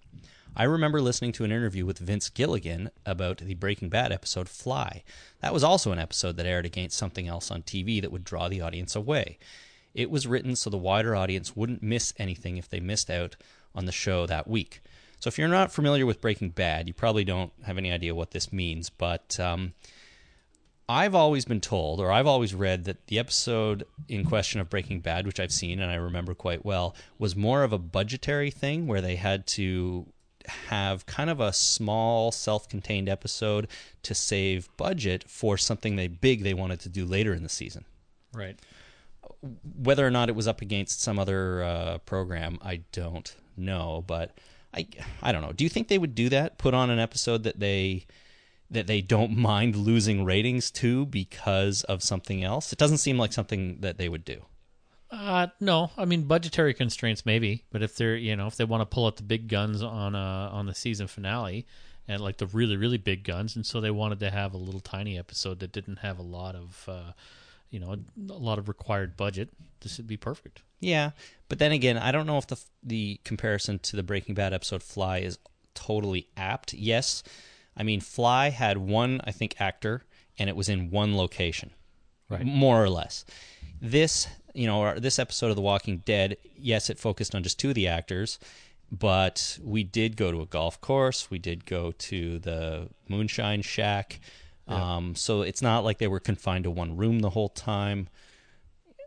I 0.57 0.65
remember 0.65 1.01
listening 1.01 1.33
to 1.33 1.45
an 1.45 1.53
interview 1.53 1.87
with 1.87 1.99
Vince 1.99 2.29
Gilligan 2.31 2.91
about 3.07 3.39
the 3.39 3.55
Breaking 3.55 3.89
Bad 3.89 4.11
episode 4.11 4.49
Fly. 4.49 5.05
That 5.41 5.53
was 5.53 5.63
also 5.63 5.93
an 5.93 5.99
episode 5.99 6.37
that 6.37 6.47
aired 6.47 6.67
against 6.67 6.99
something 6.99 7.29
else 7.29 7.51
on 7.51 7.63
TV 7.63 8.01
that 8.01 8.11
would 8.11 8.25
draw 8.25 8.49
the 8.49 8.61
audience 8.61 8.97
away. 8.97 9.39
It 9.95 10.11
was 10.11 10.27
written 10.27 10.57
so 10.57 10.71
the 10.71 10.77
wider 10.77 11.15
audience 11.15 11.55
wouldn't 11.55 11.83
miss 11.83 12.13
anything 12.19 12.57
if 12.57 12.69
they 12.69 12.81
missed 12.81 13.11
out 13.11 13.37
on 13.75 13.87
the 13.87 13.93
show 13.93 14.27
that 14.27 14.49
week. 14.49 14.83
So 15.21 15.29
if 15.29 15.39
you're 15.39 15.49
not 15.49 15.73
familiar 15.73 16.07
with 16.07 16.21
Breaking 16.21 16.51
Bad, 16.51 16.89
you 16.89 16.95
probably 16.95 17.25
don't 17.25 17.53
have 17.65 17.79
any 17.79 17.91
idea 17.91 18.15
what 18.15 18.31
this 18.31 18.53
means, 18.53 18.91
but 18.91 19.39
um, 19.41 19.75
I've 20.89 21.15
always 21.15 21.45
been 21.45 21.61
told, 21.61 22.01
or 22.01 22.11
I've 22.11 22.27
always 22.27 22.55
read, 22.55 22.85
that 22.85 23.09
the 23.09 23.19
episode 23.19 23.85
in 24.09 24.25
question 24.25 24.61
of 24.61 24.71
Breaking 24.71 25.01
Bad, 25.01 25.27
which 25.27 25.41
I've 25.41 25.53
seen 25.53 25.81
and 25.81 25.91
I 25.91 25.97
remember 25.97 26.35
quite 26.35 26.65
well, 26.65 26.95
was 27.19 27.37
more 27.37 27.63
of 27.63 27.73
a 27.73 27.79
budgetary 27.79 28.51
thing 28.51 28.87
where 28.87 29.01
they 29.01 29.17
had 29.17 29.47
to 29.49 30.07
have 30.49 31.07
kind 31.07 31.31
of 31.31 31.41
a 31.41 31.53
small, 31.53 32.33
self 32.33 32.69
contained 32.69 33.09
episode 33.09 33.69
to 34.03 34.15
save 34.15 34.69
budget 34.77 35.25
for 35.29 35.57
something 35.57 35.97
they 35.97 36.09
big 36.09 36.43
they 36.43 36.55
wanted 36.55 36.81
to 36.81 36.89
do 36.89 37.05
later 37.05 37.33
in 37.33 37.43
the 37.43 37.49
season. 37.49 37.85
Right. 38.33 38.59
Whether 39.77 40.07
or 40.07 40.11
not 40.11 40.29
it 40.29 40.35
was 40.35 40.49
up 40.49 40.63
against 40.63 41.01
some 41.01 41.19
other 41.19 41.63
uh, 41.63 41.99
program, 41.99 42.59
I 42.63 42.83
don't 42.93 43.35
know, 43.57 44.05
but 44.07 44.37
I 44.75 44.87
I 45.23 45.33
don't 45.33 45.43
know. 45.43 45.53
Do 45.53 45.65
you 45.65 45.71
think 45.71 45.89
they 45.89 45.99
would 45.99 46.15
do 46.15 46.29
that? 46.29 46.59
Put 46.59 46.75
on 46.75 46.91
an 46.91 46.99
episode 46.99 47.43
that 47.45 47.61
they 47.61 48.07
that 48.71 48.87
they 48.87 49.01
don't 49.01 49.37
mind 49.37 49.77
losing 49.77 50.25
ratings 50.25 50.71
to 50.71 51.07
because 51.07 51.83
of 51.85 52.03
something 52.03 52.45
else? 52.45 52.73
It 52.73 52.79
doesn't 52.79 52.99
seem 52.99 53.19
like 53.19 53.33
something 53.33 53.81
that 53.81 53.99
they 53.99 54.09
would 54.09 54.25
do. 54.25 54.43
Uh, 55.11 55.47
no, 55.61 55.91
I 55.97 56.05
mean 56.05 56.25
budgetary 56.25 56.75
constraints 56.75 57.25
maybe, 57.25 57.65
but 57.71 57.83
if 57.83 57.97
they're 57.97 58.17
you 58.17 58.37
know 58.37 58.47
if 58.47 58.57
they 58.57 58.65
want 58.65 58.83
to 58.83 58.87
pull 58.87 59.07
out 59.07 59.17
the 59.17 59.23
big 59.23 59.49
guns 59.49 59.83
on 59.83 60.15
uh 60.15 60.51
on 60.53 60.67
the 60.67 60.75
season 60.75 61.07
finale 61.07 61.67
and 62.07 62.21
like 62.21 62.37
the 62.37 62.47
really 62.47 62.77
really 62.77 62.99
big 62.99 63.25
guns, 63.25 63.57
and 63.57 63.65
so 63.65 63.81
they 63.81 63.91
wanted 63.91 64.21
to 64.21 64.31
have 64.31 64.53
a 64.53 64.59
little 64.59 64.81
tiny 64.81 65.19
episode 65.19 65.61
that 65.61 65.73
didn't 65.73 66.01
have 66.01 66.19
a 66.19 66.23
lot 66.23 66.55
of 66.55 66.85
uh, 66.89 67.13
you 67.71 67.81
know 67.81 67.97
a 68.29 68.33
lot 68.33 68.59
of 68.59 68.69
required 68.69 69.17
budget, 69.17 69.51
this 69.81 69.97
would 69.97 70.07
be 70.07 70.17
perfect. 70.17 70.63
Yeah, 70.81 71.11
but 71.49 71.59
then 71.59 71.73
again, 71.73 71.97
I 71.97 72.13
don't 72.13 72.27
know 72.27 72.39
if 72.39 72.47
the 72.47 72.61
the 72.83 73.21
comparison 73.25 73.79
to 73.81 73.97
the 73.97 74.03
Breaking 74.03 74.35
Bad 74.35 74.53
episode 74.53 74.83
Fly 74.83 75.19
is 75.19 75.39
totally 75.75 76.29
apt. 76.37 76.75
Yes, 76.75 77.23
I 77.77 77.83
mean 77.83 78.01
Fly 78.01 78.51
had 78.51 78.77
one 78.77 79.23
I 79.25 79.33
think 79.33 79.59
actor 79.59 80.03
and 80.39 80.49
it 80.49 80.57
was 80.57 80.69
in 80.69 80.91
one 80.91 81.17
location. 81.17 81.71
Right. 82.29 82.45
More 82.45 82.83
or 82.83 82.91
less. 82.91 83.25
This, 83.81 84.29
you 84.55 84.67
know, 84.67 84.81
our- 84.83 85.01
this 85.01 85.19
episode 85.19 85.51
of 85.51 85.57
The 85.57 85.63
Walking 85.63 85.99
Dead, 85.99 86.37
yes, 86.57 86.91
it 86.91 86.99
focused 86.99 87.35
on 87.35 87.43
just 87.43 87.59
two 87.59 87.69
of 87.71 87.75
the 87.75 87.89
actors, 87.89 88.39
but 88.91 89.59
we 89.63 89.85
did 89.85 90.17
go 90.17 90.31
to 90.33 90.41
a 90.41 90.47
golf 90.47 90.81
course, 90.81 91.31
we 91.31 91.39
did 91.39 91.67
go 91.67 91.93
to 91.93 92.39
the 92.39 92.89
Moonshine 93.09 93.63
Shack. 93.63 94.21
Um, 94.67 95.15
so 95.15 95.41
it's 95.43 95.63
not 95.63 95.83
like 95.83 95.97
they 95.97 96.09
were 96.09 96.21
confined 96.21 96.65
to 96.65 96.71
one 96.71 96.97
room 96.97 97.21
the 97.21 97.31
whole 97.31 97.49
time 97.49 98.09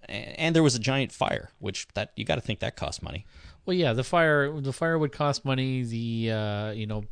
and 0.10 0.40
and 0.40 0.56
there 0.56 0.64
was 0.64 0.76
a 0.76 0.80
giant 0.80 1.12
fire, 1.12 1.52
which 1.60 1.88
that 1.94 2.12
you 2.16 2.26
got 2.26 2.36
to 2.36 2.42
think 2.42 2.60
that 2.60 2.76
cost 2.76 3.04
money. 3.04 3.26
Well, 3.66 3.76
yeah, 3.76 3.94
the 3.94 4.04
fire 4.04 4.60
the 4.60 4.74
fire 4.74 4.98
would 4.98 5.12
cost 5.12 5.46
money. 5.46 5.84
The 5.84 6.32
uh, 6.32 6.72
you 6.72 6.88
know 6.88 7.04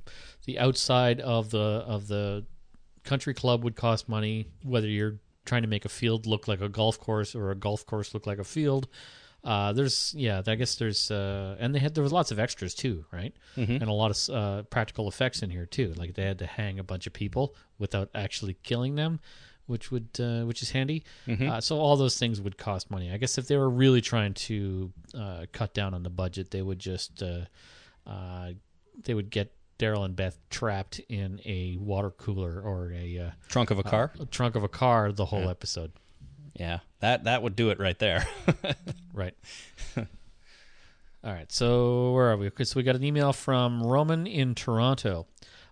the 0.45 0.57
outside 0.59 1.19
of 1.21 1.51
the 1.51 1.83
of 1.87 2.07
the 2.07 2.45
country 3.03 3.33
club 3.35 3.63
would 3.63 3.75
cost 3.75 4.09
money. 4.09 4.47
Whether 4.63 4.87
you're 4.87 5.19
trying 5.49 5.63
to 5.63 5.67
make 5.75 5.85
a 5.85 5.89
field 6.01 6.25
look 6.25 6.47
like 6.47 6.61
a 6.61 6.69
golf 6.69 6.99
course 6.99 7.31
or 7.39 7.51
a 7.51 7.55
golf 7.55 7.81
course 7.85 8.13
look 8.13 8.25
like 8.27 8.39
a 8.39 8.43
field. 8.57 8.87
Uh, 9.43 9.71
there's 9.73 10.13
yeah, 10.17 10.41
I 10.45 10.55
guess 10.55 10.75
there's 10.75 11.09
uh, 11.11 11.55
and 11.61 11.73
they 11.73 11.79
had 11.79 11.95
there 11.95 12.03
was 12.03 12.11
lots 12.19 12.31
of 12.31 12.39
extras 12.39 12.73
too, 12.75 13.05
right? 13.11 13.33
Mhm. 13.55 13.81
And 13.81 13.87
a 13.89 13.93
lot 14.03 14.11
of 14.11 14.35
uh, 14.35 14.63
practical 14.63 15.07
effects 15.07 15.41
in 15.41 15.49
here 15.49 15.65
too. 15.65 15.93
Like 16.01 16.13
they 16.15 16.23
had 16.31 16.39
to 16.39 16.45
hang 16.45 16.77
a 16.79 16.83
bunch 16.83 17.07
of 17.07 17.13
people 17.13 17.55
without 17.77 18.09
actually 18.13 18.55
killing 18.63 18.95
them, 18.95 19.19
which 19.65 19.91
would 19.91 20.09
uh, 20.19 20.43
which 20.49 20.61
is 20.61 20.71
handy. 20.71 21.03
Mhm. 21.25 21.49
Uh, 21.49 21.61
so 21.61 21.79
all 21.79 21.95
those 21.95 22.17
things 22.19 22.41
would 22.41 22.57
cost 22.57 22.91
money. 22.91 23.11
I 23.11 23.17
guess 23.17 23.37
if 23.37 23.47
they 23.47 23.55
were 23.57 23.69
really 23.83 24.01
trying 24.01 24.33
to 24.49 24.91
uh, 25.23 25.45
cut 25.53 25.73
down 25.73 25.93
on 25.93 26.03
the 26.03 26.09
budget, 26.23 26.51
they 26.51 26.61
would 26.61 26.79
just 26.79 27.23
uh, 27.23 27.45
uh, 28.05 28.51
they 29.05 29.13
would 29.13 29.29
get 29.29 29.47
Daryl 29.79 30.05
and 30.05 30.15
Beth 30.15 30.37
trapped 30.49 30.99
in 31.09 31.39
a 31.45 31.77
water 31.79 32.11
cooler 32.11 32.61
or 32.61 32.91
a 32.93 33.17
uh, 33.17 33.31
Trunk 33.47 33.71
of 33.71 33.79
a 33.79 33.83
car? 33.83 34.11
a 34.19 34.25
trunk 34.25 34.55
of 34.55 34.63
a 34.63 34.67
car 34.67 35.11
the 35.11 35.25
whole 35.25 35.41
Yeah. 35.43 35.49
episode. 35.49 35.91
Yeah, 36.53 36.79
that 36.99 37.23
that 37.23 37.41
would 37.41 37.55
do 37.55 37.69
it 37.71 37.79
right 37.79 37.97
there. 37.97 38.27
Right. 39.13 39.33
All 41.23 41.33
right. 41.33 41.51
So 41.51 42.13
where 42.13 42.31
are 42.31 42.37
we? 42.37 42.49
So 42.63 42.77
we 42.77 42.83
got 42.83 42.95
an 42.95 43.03
email 43.03 43.33
from 43.33 43.83
Roman 43.83 44.25
in 44.25 44.55
Toronto. 44.55 45.27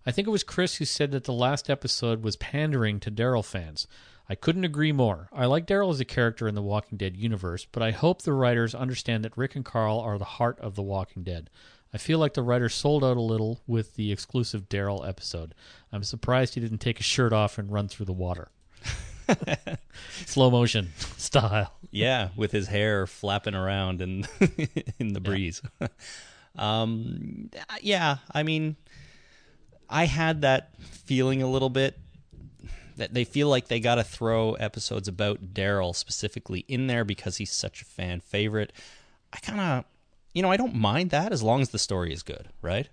I 0.06 0.12
think 0.12 0.28
it 0.28 0.32
was 0.32 0.44
Chris 0.44 0.76
who 0.76 0.86
said 0.86 1.12
that 1.12 1.24
the 1.24 1.34
last 1.34 1.70
episode 1.70 2.24
was 2.24 2.36
pandering 2.36 3.00
to 3.02 3.12
Daryl 3.12 3.46
fans. 3.46 3.88
I 4.30 4.36
couldn't 4.36 4.66
agree 4.66 4.92
more. 4.92 5.30
I 5.32 5.46
like 5.46 5.66
Daryl 5.66 5.90
as 5.92 6.02
a 6.02 6.06
character 6.06 6.50
in 6.50 6.56
the 6.56 6.62
Walking 6.62 6.98
Dead 6.98 7.16
universe, 7.16 7.66
but 7.72 7.82
I 7.82 7.92
hope 7.92 8.22
the 8.24 8.34
writers 8.34 8.76
understand 8.76 9.24
that 9.24 9.38
Rick 9.38 9.56
and 9.56 9.64
Carl 9.64 10.00
are 10.00 10.18
the 10.18 10.26
heart 10.26 10.60
of 10.60 10.76
the 10.76 10.84
Walking 10.84 11.24
Dead. 11.24 11.50
I 11.94 11.98
feel 11.98 12.20
like 12.20 12.34
the 12.34 12.42
writer 12.44 12.70
sold 12.70 13.04
out 13.04 13.18
a 13.18 13.22
little 13.22 13.62
with 13.66 13.96
the 13.96 14.12
exclusive 14.12 14.68
Daryl 14.70 15.08
episode. 15.08 15.56
I'm 15.92 16.04
surprised 16.04 16.54
he 16.54 16.62
didn't 16.62 16.80
take 16.80 16.98
his 16.98 17.06
shirt 17.06 17.34
off 17.34 17.58
and 17.58 17.72
run 17.72 17.88
through 17.88 18.08
the 18.08 18.14
water. 18.14 18.50
Slow 20.26 20.50
motion 20.52 20.92
style. 21.18 21.74
yeah, 21.92 22.30
with 22.36 22.52
his 22.52 22.68
hair 22.68 23.08
flapping 23.08 23.56
around 23.56 24.02
in 24.02 24.26
in 25.00 25.14
the 25.14 25.20
breeze. 25.22 25.62
um, 26.58 27.50
yeah, 27.82 28.18
I 28.32 28.44
mean, 28.44 28.76
I 29.90 30.06
had 30.06 30.42
that 30.42 30.72
feeling 30.80 31.42
a 31.42 31.50
little 31.50 31.70
bit 31.70 31.98
that 32.98 33.14
they 33.14 33.24
feel 33.24 33.48
like 33.48 33.68
they 33.68 33.80
got 33.80 33.96
to 33.96 34.04
throw 34.04 34.54
episodes 34.54 35.08
about 35.08 35.54
Daryl 35.54 35.96
specifically 35.96 36.66
in 36.68 36.88
there 36.88 37.06
because 37.06 37.38
he's 37.38 37.52
such 37.52 37.82
a 37.82 37.86
fan 37.86 38.20
favorite. 38.20 38.74
I 39.32 39.38
kind 39.38 39.60
of, 39.60 39.86
you 40.38 40.44
know, 40.44 40.52
I 40.52 40.58
don't 40.58 40.76
mind 40.76 41.10
that 41.10 41.34
as 41.34 41.42
long 41.42 41.62
as 41.62 41.70
the 41.70 41.80
story 41.80 42.14
is 42.14 42.22
good, 42.22 42.50
right? 42.62 42.88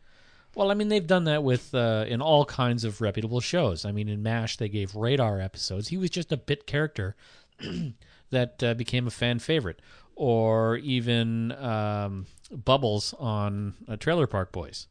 Well, 0.55 0.71
I 0.71 0.75
mean, 0.75 0.89
they've 0.89 1.07
done 1.07 1.25
that 1.25 1.45
with 1.45 1.75
uh, 1.75 2.07
in 2.09 2.23
all 2.23 2.47
kinds 2.47 2.85
of 2.85 3.03
reputable 3.03 3.41
shows. 3.41 3.85
I 3.85 3.93
mean, 3.93 4.09
in 4.09 4.23
MASH, 4.23 4.57
they 4.57 4.71
gave 4.71 4.97
Radar 4.97 5.41
episodes. 5.41 5.89
He 5.89 5.99
was 5.99 6.09
just 6.09 6.33
a 6.33 6.39
bit 6.39 6.67
character 6.67 7.17
that 8.31 8.63
uh, 8.63 8.73
became 8.73 9.07
a 9.07 9.11
fan 9.11 9.41
favorite, 9.41 9.83
or 10.17 10.79
even 10.79 11.53
um, 11.53 12.25
Bubbles 12.51 13.13
on 13.19 13.75
uh, 13.87 13.97
Trailer 13.97 14.27
Park 14.27 14.51
Boys. 14.51 14.87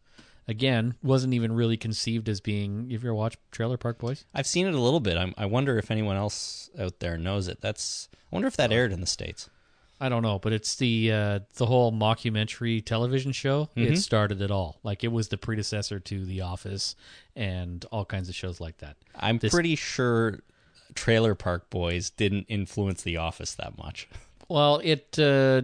Again, 0.47 0.93
wasn't 1.01 1.33
even 1.33 1.53
really 1.53 1.77
conceived 1.77 2.29
as 2.29 2.39
being. 2.39 2.91
Have 2.91 3.03
you 3.03 3.09
ever 3.09 3.15
watched 3.15 3.39
Trailer 3.51 3.77
Park 3.77 3.97
Boys? 3.97 4.25
I've 4.31 4.45
seen 4.45 4.67
it 4.67 4.75
a 4.75 4.79
little 4.79 4.99
bit. 4.99 5.17
I'm, 5.17 5.33
I 5.39 5.47
wonder 5.47 5.79
if 5.79 5.89
anyone 5.89 6.17
else 6.17 6.69
out 6.77 6.99
there 6.99 7.17
knows 7.17 7.47
it. 7.47 7.61
That's. 7.61 8.09
I 8.13 8.35
wonder 8.35 8.47
if 8.47 8.57
that 8.57 8.71
aired 8.71 8.91
in 8.91 9.01
the 9.01 9.07
states. 9.07 9.49
I 10.03 10.09
don't 10.09 10.21
know, 10.21 10.37
but 10.37 10.51
it's 10.51 10.75
the 10.75 11.11
uh, 11.11 11.39
the 11.55 11.65
whole 11.65 11.91
mockumentary 11.93 12.83
television 12.83 13.31
show. 13.31 13.69
Mhm. 13.77 13.91
It 13.91 13.97
started 13.99 14.41
it 14.41 14.51
all. 14.51 14.79
Like 14.83 15.03
it 15.03 15.11
was 15.13 15.29
the 15.29 15.37
predecessor 15.37 15.99
to 16.01 16.25
The 16.25 16.41
Office 16.41 16.95
and 17.35 17.85
all 17.91 18.03
kinds 18.03 18.27
of 18.27 18.35
shows 18.35 18.59
like 18.59 18.79
that. 18.79 18.97
I'm 19.15 19.37
This- 19.37 19.53
pretty 19.53 19.75
sure 19.75 20.39
Trailer 20.93 21.35
Park 21.35 21.69
Boys 21.69 22.09
didn't 22.09 22.45
influence 22.49 23.01
The 23.03 23.17
Office 23.17 23.55
that 23.55 23.77
much. 23.77 24.07
Well, 24.49 24.81
it 24.83 25.17
uh, 25.17 25.61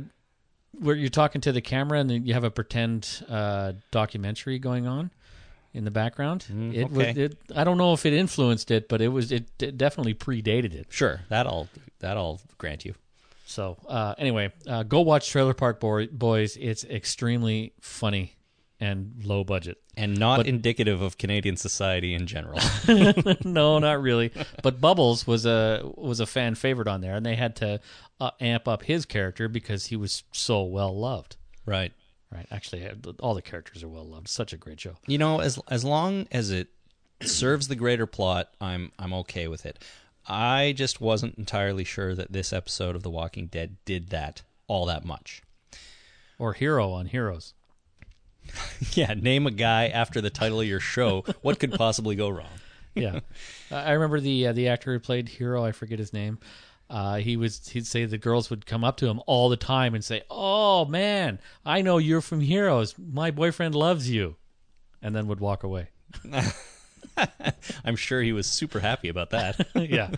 where 0.80 0.96
you're 0.96 1.10
talking 1.10 1.42
to 1.42 1.52
the 1.52 1.62
camera 1.62 2.00
and 2.00 2.10
then 2.10 2.26
you 2.26 2.34
have 2.34 2.46
a 2.46 2.52
pretend 2.52 3.26
uh, 3.28 3.74
documentary 3.92 4.58
going 4.58 4.88
on 4.88 5.12
in 5.74 5.84
the 5.84 5.92
background. 5.92 6.46
Mm, 6.50 6.74
it 6.74 6.90
was. 6.90 7.08
okay. 7.08 7.22
It, 7.24 7.38
I 7.56 7.64
don't 7.66 7.78
know 7.78 7.94
if 7.94 8.06
it 8.06 8.14
influenced 8.14 8.72
it, 8.72 8.88
but 8.88 9.02
it 9.02 9.10
was. 9.10 9.32
It, 9.34 9.50
it 9.62 9.78
definitely 9.78 10.14
predated 10.14 10.74
it. 10.74 10.88
Sure, 10.90 11.22
that 11.30 11.46
I'll 11.46 11.68
that 12.00 12.16
I'll 12.16 12.40
grant 12.58 12.86
you. 12.86 12.96
So 13.50 13.78
uh, 13.88 14.14
anyway, 14.20 14.54
uh, 14.68 14.84
go 14.84 15.02
watch 15.02 15.30
Trailer 15.32 15.56
Park 15.56 15.80
Boys. 15.80 16.56
It's 16.56 16.84
extremely 16.84 17.74
funny 17.82 18.36
and 18.80 19.14
low 19.24 19.44
budget. 19.44 19.78
And 19.98 20.18
not 20.18 20.38
But- 20.38 20.48
indicative 20.48 21.02
of 21.02 21.18
Canadian 21.18 21.58
society 21.58 22.14
in 22.14 22.28
general. 22.28 22.60
no, 23.44 23.80
not 23.80 24.02
really. 24.02 24.32
But 24.62 24.80
Bubbles 24.80 25.26
was 25.26 25.48
a 25.48 25.82
was 25.96 26.20
a 26.20 26.28
fan 26.28 26.54
favorite 26.56 26.88
on 26.88 27.02
there, 27.02 27.16
and 27.16 27.26
they 27.26 27.36
had 27.36 27.56
to 27.58 27.80
uh, 28.22 28.32
amp 28.40 28.68
up 28.68 28.84
his 28.84 29.06
character 29.06 29.48
because 29.50 29.88
he 29.88 29.96
was 29.96 30.24
so 30.32 30.62
well 30.64 30.98
loved. 30.98 31.36
right. 31.66 31.92
Right. 32.32 32.46
Actually, 32.52 32.86
uh, 32.88 32.94
all 33.22 33.34
the 33.34 33.42
characters 33.42 33.82
are 33.82 33.88
well 33.90 34.06
loved. 34.08 34.28
Such 34.28 34.54
a 34.54 34.58
great 34.58 34.80
show. 34.80 34.96
You 35.08 35.18
know, 35.18 35.40
as 35.40 35.60
as 35.68 35.84
long 35.84 36.28
as 36.32 36.52
it 36.52 36.68
serves 37.24 37.68
the 37.68 37.76
greater 37.76 38.06
plot, 38.06 38.52
I'm 38.62 38.92
I'm 39.00 39.12
okay 39.14 39.48
with 39.48 39.66
it. 39.66 39.84
I 40.30 40.74
just 40.74 41.02
wasn't 41.02 41.38
entirely 41.40 41.84
sure 41.84 42.14
that 42.14 42.32
this 42.32 42.54
episode 42.54 42.96
of 42.96 43.02
The 43.04 43.10
Walking 43.10 43.48
Dead 43.48 43.78
did 43.84 44.10
that 44.10 44.44
all 44.68 44.86
that 44.86 45.04
much. 45.04 45.42
Or 46.38 46.54
Hero 46.54 46.92
on 46.92 47.08
Heroes. 47.08 47.54
Yeah, 48.94 49.14
name 49.14 49.46
a 49.46 49.52
guy 49.52 49.88
after 49.88 50.22
the 50.22 50.30
title 50.30 50.62
of 50.62 50.68
your 50.68 50.80
show. 50.80 51.24
What 51.42 51.60
could 51.60 51.74
possibly 51.74 52.16
go 52.16 52.30
wrong? 52.30 52.48
Yeah, 52.96 53.20
I 53.72 53.92
remember 53.92 54.20
the 54.20 54.48
uh, 54.48 54.54
the 54.54 54.68
actor 54.68 54.92
who 54.92 55.00
played 55.00 55.30
Hero. 55.30 55.64
I 55.64 55.72
forget 55.72 56.00
his 56.00 56.12
name. 56.12 56.40
Uh, 56.90 57.18
he 57.18 57.38
was 57.38 57.70
he'd 57.70 57.86
say 57.86 58.04
the 58.04 58.18
girls 58.18 58.50
would 58.50 58.66
come 58.66 58.84
up 58.84 58.98
to 58.98 59.08
him 59.08 59.22
all 59.28 59.48
the 59.48 59.56
time 59.56 59.94
and 59.94 60.04
say, 60.04 60.24
"Oh 60.30 60.86
man, 60.86 61.40
I 61.64 61.84
know 61.84 62.00
you're 62.00 62.20
from 62.20 62.42
Heroes. 62.42 62.96
My 62.98 63.30
boyfriend 63.30 63.76
loves 63.76 64.10
you," 64.10 64.38
and 65.04 65.16
then 65.16 65.28
would 65.28 65.40
walk 65.40 65.64
away. 65.64 65.90
I'm 67.86 67.96
sure 67.96 68.22
he 68.22 68.34
was 68.34 68.48
super 68.48 68.80
happy 68.80 69.10
about 69.10 69.32
that. 69.32 69.68
yeah. 69.76 70.12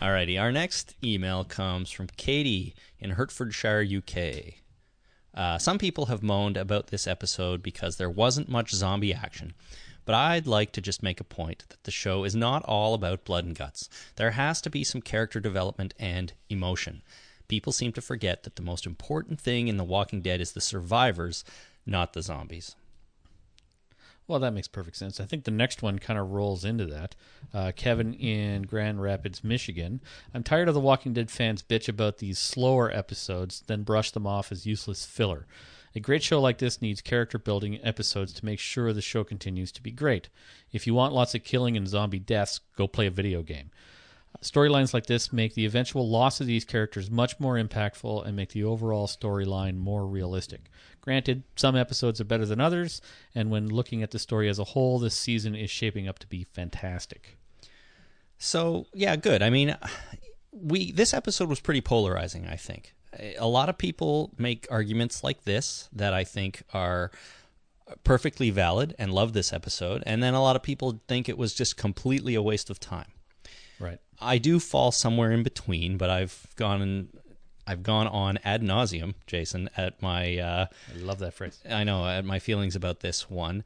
All 0.00 0.10
righty. 0.10 0.38
our 0.38 0.50
next 0.52 0.94
email 1.04 1.44
comes 1.44 1.90
from 1.90 2.08
Katie 2.16 2.74
in 2.98 3.10
Hertfordshire, 3.10 3.84
UK. 3.84 4.54
Uh, 5.34 5.58
some 5.58 5.78
people 5.78 6.06
have 6.06 6.22
moaned 6.22 6.56
about 6.56 6.88
this 6.88 7.06
episode 7.06 7.62
because 7.62 7.96
there 7.96 8.10
wasn't 8.10 8.48
much 8.48 8.72
zombie 8.72 9.14
action, 9.14 9.52
but 10.04 10.14
I'd 10.14 10.46
like 10.46 10.72
to 10.72 10.80
just 10.80 11.02
make 11.02 11.20
a 11.20 11.24
point 11.24 11.64
that 11.68 11.82
the 11.84 11.90
show 11.90 12.24
is 12.24 12.34
not 12.34 12.62
all 12.64 12.94
about 12.94 13.24
blood 13.24 13.44
and 13.44 13.56
guts. 13.56 13.88
There 14.16 14.32
has 14.32 14.60
to 14.62 14.70
be 14.70 14.84
some 14.84 15.00
character 15.00 15.40
development 15.40 15.94
and 15.98 16.32
emotion. 16.48 17.02
People 17.48 17.72
seem 17.72 17.92
to 17.92 18.00
forget 18.00 18.42
that 18.44 18.56
the 18.56 18.62
most 18.62 18.86
important 18.86 19.40
thing 19.40 19.68
in 19.68 19.76
The 19.76 19.84
Walking 19.84 20.22
Dead 20.22 20.40
is 20.40 20.52
the 20.52 20.60
survivors, 20.60 21.44
not 21.84 22.12
the 22.12 22.22
zombies. 22.22 22.76
Well, 24.26 24.40
that 24.40 24.54
makes 24.54 24.68
perfect 24.68 24.96
sense. 24.96 25.20
I 25.20 25.26
think 25.26 25.44
the 25.44 25.50
next 25.50 25.82
one 25.82 25.98
kind 25.98 26.18
of 26.18 26.30
rolls 26.30 26.64
into 26.64 26.86
that. 26.86 27.14
Uh, 27.52 27.72
Kevin 27.76 28.14
in 28.14 28.62
Grand 28.62 29.02
Rapids, 29.02 29.44
Michigan. 29.44 30.00
I'm 30.32 30.42
tired 30.42 30.68
of 30.68 30.74
the 30.74 30.80
Walking 30.80 31.12
Dead 31.12 31.30
fans 31.30 31.62
bitch 31.62 31.88
about 31.90 32.18
these 32.18 32.38
slower 32.38 32.90
episodes, 32.90 33.62
then 33.66 33.82
brush 33.82 34.12
them 34.12 34.26
off 34.26 34.50
as 34.50 34.66
useless 34.66 35.04
filler. 35.04 35.46
A 35.94 36.00
great 36.00 36.22
show 36.22 36.40
like 36.40 36.58
this 36.58 36.80
needs 36.80 37.02
character 37.02 37.38
building 37.38 37.78
episodes 37.84 38.32
to 38.32 38.44
make 38.44 38.58
sure 38.58 38.92
the 38.92 39.02
show 39.02 39.24
continues 39.24 39.70
to 39.72 39.82
be 39.82 39.92
great. 39.92 40.28
If 40.72 40.86
you 40.86 40.94
want 40.94 41.12
lots 41.12 41.34
of 41.34 41.44
killing 41.44 41.76
and 41.76 41.86
zombie 41.86 42.18
deaths, 42.18 42.60
go 42.76 42.88
play 42.88 43.06
a 43.06 43.12
video 43.12 43.42
game. 43.42 43.70
Storylines 44.42 44.92
like 44.92 45.06
this 45.06 45.32
make 45.32 45.54
the 45.54 45.64
eventual 45.64 46.08
loss 46.08 46.40
of 46.40 46.46
these 46.48 46.64
characters 46.64 47.10
much 47.10 47.38
more 47.38 47.54
impactful 47.54 48.26
and 48.26 48.34
make 48.34 48.50
the 48.50 48.64
overall 48.64 49.06
storyline 49.06 49.76
more 49.76 50.06
realistic. 50.06 50.70
Granted, 51.04 51.42
some 51.54 51.76
episodes 51.76 52.18
are 52.18 52.24
better 52.24 52.46
than 52.46 52.62
others, 52.62 53.02
and 53.34 53.50
when 53.50 53.68
looking 53.68 54.02
at 54.02 54.10
the 54.10 54.18
story 54.18 54.48
as 54.48 54.58
a 54.58 54.64
whole, 54.64 54.98
this 54.98 55.14
season 55.14 55.54
is 55.54 55.70
shaping 55.70 56.08
up 56.08 56.18
to 56.20 56.26
be 56.26 56.44
fantastic. 56.44 57.36
So 58.38 58.86
yeah, 58.94 59.14
good. 59.16 59.42
I 59.42 59.50
mean, 59.50 59.76
we 60.50 60.92
this 60.92 61.12
episode 61.12 61.50
was 61.50 61.60
pretty 61.60 61.82
polarizing. 61.82 62.46
I 62.46 62.56
think 62.56 62.94
a 63.38 63.46
lot 63.46 63.68
of 63.68 63.76
people 63.76 64.32
make 64.38 64.66
arguments 64.70 65.22
like 65.22 65.44
this 65.44 65.90
that 65.92 66.14
I 66.14 66.24
think 66.24 66.62
are 66.72 67.10
perfectly 68.02 68.48
valid 68.48 68.94
and 68.98 69.12
love 69.12 69.34
this 69.34 69.52
episode, 69.52 70.02
and 70.06 70.22
then 70.22 70.32
a 70.32 70.40
lot 70.40 70.56
of 70.56 70.62
people 70.62 71.02
think 71.06 71.28
it 71.28 71.36
was 71.36 71.52
just 71.52 71.76
completely 71.76 72.34
a 72.34 72.40
waste 72.40 72.70
of 72.70 72.80
time. 72.80 73.12
Right. 73.78 73.98
I 74.20 74.38
do 74.38 74.58
fall 74.58 74.90
somewhere 74.90 75.32
in 75.32 75.42
between, 75.42 75.98
but 75.98 76.08
I've 76.08 76.46
gone 76.56 76.80
and 76.80 77.08
I've 77.66 77.82
gone 77.82 78.06
on 78.06 78.38
ad 78.44 78.62
nauseum, 78.62 79.14
Jason, 79.26 79.70
at 79.76 80.00
my 80.02 80.38
uh, 80.38 80.66
I 80.94 80.98
love 80.98 81.18
that 81.20 81.34
phrase. 81.34 81.60
I 81.68 81.84
know 81.84 82.06
at 82.06 82.24
my 82.24 82.38
feelings 82.38 82.76
about 82.76 83.00
this 83.00 83.30
one. 83.30 83.64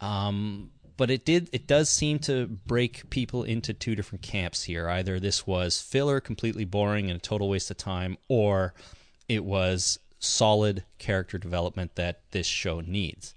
Um, 0.00 0.70
but 0.96 1.10
it 1.10 1.24
did 1.24 1.48
it 1.52 1.66
does 1.66 1.88
seem 1.88 2.18
to 2.20 2.46
break 2.46 3.08
people 3.08 3.42
into 3.42 3.72
two 3.72 3.94
different 3.94 4.20
camps 4.20 4.64
here. 4.64 4.88
Either 4.88 5.18
this 5.18 5.46
was 5.46 5.80
filler, 5.80 6.20
completely 6.20 6.66
boring 6.66 7.10
and 7.10 7.18
a 7.18 7.22
total 7.22 7.48
waste 7.48 7.70
of 7.70 7.78
time, 7.78 8.18
or 8.28 8.74
it 9.28 9.44
was 9.44 9.98
solid 10.18 10.84
character 10.98 11.38
development 11.38 11.94
that 11.94 12.20
this 12.32 12.46
show 12.46 12.80
needs. 12.80 13.34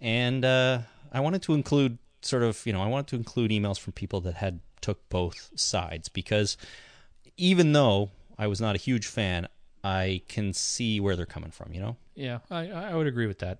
And 0.00 0.44
uh, 0.44 0.80
I 1.12 1.20
wanted 1.20 1.42
to 1.42 1.54
include 1.54 1.98
sort 2.22 2.42
of, 2.42 2.64
you 2.64 2.72
know, 2.72 2.82
I 2.82 2.86
wanted 2.86 3.08
to 3.08 3.16
include 3.16 3.50
emails 3.50 3.78
from 3.78 3.92
people 3.92 4.22
that 4.22 4.36
had 4.36 4.60
took 4.80 5.06
both 5.10 5.50
sides 5.56 6.08
because 6.08 6.56
even 7.36 7.72
though 7.72 8.10
I 8.38 8.46
was 8.46 8.60
not 8.60 8.74
a 8.74 8.78
huge 8.78 9.06
fan, 9.06 9.48
I 9.82 10.22
can 10.28 10.52
see 10.52 11.00
where 11.00 11.16
they're 11.16 11.26
coming 11.26 11.50
from, 11.50 11.72
you 11.72 11.80
know? 11.80 11.96
Yeah, 12.14 12.38
I, 12.50 12.70
I 12.70 12.94
would 12.94 13.06
agree 13.06 13.26
with 13.26 13.40
that. 13.40 13.58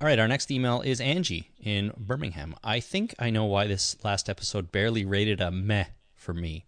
All 0.00 0.08
right, 0.08 0.18
our 0.18 0.28
next 0.28 0.50
email 0.50 0.80
is 0.80 1.00
Angie 1.00 1.50
in 1.62 1.92
Birmingham. 1.96 2.54
I 2.62 2.80
think 2.80 3.14
I 3.18 3.30
know 3.30 3.44
why 3.44 3.66
this 3.66 3.96
last 4.04 4.28
episode 4.28 4.72
barely 4.72 5.04
rated 5.04 5.40
a 5.40 5.50
meh 5.50 5.86
for 6.14 6.34
me. 6.34 6.64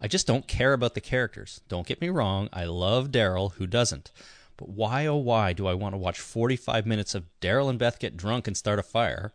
I 0.00 0.08
just 0.08 0.26
don't 0.26 0.46
care 0.46 0.72
about 0.72 0.94
the 0.94 1.00
characters. 1.00 1.60
Don't 1.68 1.86
get 1.86 2.00
me 2.00 2.08
wrong, 2.08 2.48
I 2.52 2.64
love 2.64 3.10
Daryl, 3.10 3.52
who 3.54 3.66
doesn't? 3.66 4.10
But 4.56 4.68
why, 4.70 5.06
oh, 5.06 5.16
why 5.16 5.52
do 5.52 5.66
I 5.66 5.74
want 5.74 5.94
to 5.94 5.98
watch 5.98 6.18
45 6.18 6.86
minutes 6.86 7.14
of 7.14 7.24
Daryl 7.40 7.68
and 7.68 7.78
Beth 7.78 7.98
get 7.98 8.16
drunk 8.16 8.46
and 8.46 8.56
start 8.56 8.78
a 8.78 8.82
fire 8.82 9.32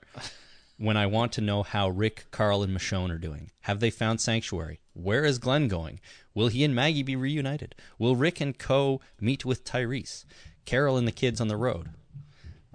when 0.82 0.98
I 0.98 1.06
want 1.06 1.32
to 1.34 1.42
know 1.42 1.62
how 1.62 1.90
Rick, 1.90 2.26
Carl, 2.32 2.64
and 2.64 2.76
Michonne 2.76 3.12
are 3.12 3.20
doing? 3.20 3.52
Have 3.62 3.80
they 3.80 3.92
found 3.92 4.20
Sanctuary? 4.20 4.80
Where 4.94 5.24
is 5.24 5.38
Glenn 5.38 5.68
going? 5.68 6.00
Will 6.34 6.48
he 6.48 6.64
and 6.64 6.74
Maggie 6.74 7.04
be 7.04 7.16
reunited? 7.16 7.76
Will 8.00 8.16
Rick 8.16 8.42
and 8.42 8.58
Co. 8.58 9.00
meet 9.20 9.46
with 9.46 9.64
Tyrese? 9.64 10.26
Carol 10.66 10.98
and 10.98 11.08
the 11.08 11.12
kids 11.12 11.40
on 11.40 11.50
the 11.50 11.56
road? 11.56 11.90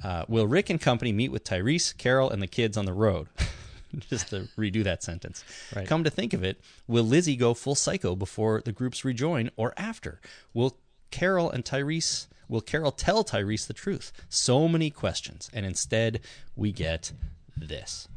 Uh, 0.03 0.25
will 0.29 0.47
Rick 0.47 0.71
and 0.71 0.81
company 0.81 1.11
meet 1.11 1.33
with 1.33 1.43
Tyrese, 1.43 1.97
Carol, 1.97 2.31
and 2.31 2.41
the 2.41 2.47
kids 2.47 2.77
on 2.77 2.85
the 2.85 2.93
road? 2.93 3.27
Just 3.99 4.29
to 4.31 4.49
redo 4.57 4.85
that 4.85 5.03
sentence. 5.03 5.45
Right. 5.75 5.87
Come 5.87 6.05
to 6.05 6.11
think 6.11 6.33
of 6.33 6.45
it, 6.45 6.61
will 6.87 7.05
Lizzie 7.05 7.37
go 7.37 7.55
full 7.55 7.75
psycho 7.75 8.15
before 8.15 8.63
the 8.65 8.73
groups 8.73 9.05
rejoin 9.05 9.51
or 9.57 9.75
after? 9.77 10.21
Will 10.55 10.79
Carol 11.11 11.51
and 11.51 11.65
Tyrese 11.65 12.29
will 12.49 12.61
Carol 12.61 12.93
tell 12.93 13.25
Tyrese 13.25 13.67
the 13.67 13.75
truth? 13.75 14.13
So 14.29 14.69
many 14.69 14.91
questions, 14.91 15.51
and 15.53 15.67
instead 15.67 16.21
we 16.55 16.71
get 16.71 17.13
this. 17.57 18.09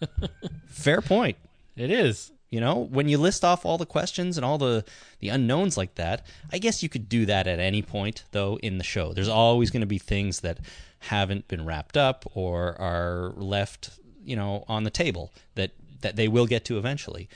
Fair 0.66 1.00
point. 1.00 1.36
It 1.76 1.90
is. 1.90 2.32
You 2.50 2.60
know, 2.60 2.76
when 2.76 3.08
you 3.08 3.18
list 3.18 3.44
off 3.44 3.66
all 3.66 3.76
the 3.76 3.86
questions 3.86 4.38
and 4.38 4.44
all 4.44 4.56
the 4.56 4.84
the 5.18 5.28
unknowns 5.30 5.76
like 5.76 5.96
that, 5.96 6.24
I 6.52 6.58
guess 6.58 6.82
you 6.82 6.88
could 6.88 7.08
do 7.08 7.26
that 7.26 7.46
at 7.46 7.58
any 7.58 7.82
point 7.82 8.24
though 8.30 8.58
in 8.62 8.78
the 8.78 8.84
show. 8.84 9.12
There's 9.12 9.28
always 9.28 9.70
going 9.70 9.80
to 9.80 9.86
be 9.86 9.98
things 9.98 10.40
that 10.40 10.60
haven't 11.00 11.48
been 11.48 11.64
wrapped 11.64 11.96
up 11.96 12.24
or 12.34 12.80
are 12.80 13.32
left, 13.36 13.90
you 14.24 14.36
know, 14.36 14.64
on 14.68 14.84
the 14.84 14.90
table 14.90 15.32
that 15.56 15.72
that 16.02 16.16
they 16.16 16.28
will 16.28 16.46
get 16.46 16.64
to 16.66 16.78
eventually. 16.78 17.28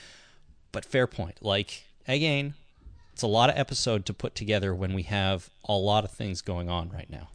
But 0.70 0.84
fair 0.84 1.08
point. 1.08 1.42
Like 1.42 1.84
again, 2.06 2.54
it's 3.12 3.22
a 3.22 3.26
lot 3.26 3.50
of 3.50 3.58
episode 3.58 4.06
to 4.06 4.14
put 4.14 4.34
together 4.36 4.74
when 4.74 4.94
we 4.94 5.02
have 5.02 5.50
a 5.64 5.74
lot 5.74 6.04
of 6.04 6.12
things 6.12 6.40
going 6.40 6.68
on 6.68 6.88
right 6.90 7.10
now. 7.10 7.28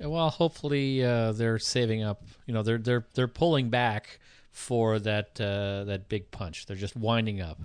Well, 0.00 0.30
hopefully 0.30 1.04
uh, 1.04 1.32
they're 1.32 1.58
saving 1.58 2.02
up. 2.02 2.22
You 2.46 2.54
know, 2.54 2.62
they're 2.62 2.78
they're 2.78 3.06
they're 3.14 3.28
pulling 3.28 3.70
back 3.70 4.18
for 4.52 4.98
that 5.00 5.40
uh, 5.40 5.84
that 5.84 6.08
big 6.08 6.30
punch. 6.30 6.66
They're 6.66 6.76
just 6.76 6.96
winding 6.96 7.40
up. 7.40 7.58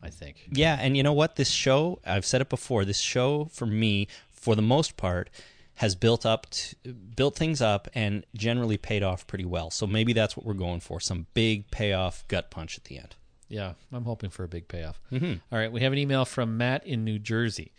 I 0.00 0.10
think. 0.10 0.48
Yeah, 0.52 0.78
and 0.80 0.96
you 0.96 1.02
know 1.02 1.12
what? 1.12 1.34
This 1.34 1.50
show, 1.50 1.98
I've 2.06 2.24
said 2.24 2.40
it 2.40 2.48
before, 2.48 2.84
this 2.84 3.00
show 3.00 3.46
for 3.46 3.66
me, 3.66 4.06
for 4.30 4.54
the 4.54 4.62
most 4.62 4.96
part, 4.96 5.28
has 5.74 5.96
built 5.96 6.24
up, 6.24 6.48
to, 6.50 6.76
built 6.92 7.34
things 7.34 7.60
up, 7.60 7.88
and 7.96 8.24
generally 8.32 8.76
paid 8.76 9.02
off 9.02 9.26
pretty 9.26 9.44
well. 9.44 9.72
So 9.72 9.88
maybe 9.88 10.12
that's 10.12 10.36
what 10.36 10.46
we're 10.46 10.54
going 10.54 10.78
for: 10.80 11.00
some 11.00 11.26
big 11.34 11.68
payoff 11.72 12.22
gut 12.28 12.48
punch 12.48 12.78
at 12.78 12.84
the 12.84 12.96
end. 12.98 13.16
Yeah, 13.48 13.72
I'm 13.92 14.04
hoping 14.04 14.30
for 14.30 14.44
a 14.44 14.48
big 14.48 14.68
payoff. 14.68 15.00
Mhm. 15.10 15.40
All 15.50 15.58
right, 15.58 15.72
we 15.72 15.80
have 15.80 15.92
an 15.92 15.98
email 15.98 16.24
from 16.24 16.56
Matt 16.56 16.86
in 16.86 17.04
New 17.04 17.18
Jersey. 17.18 17.72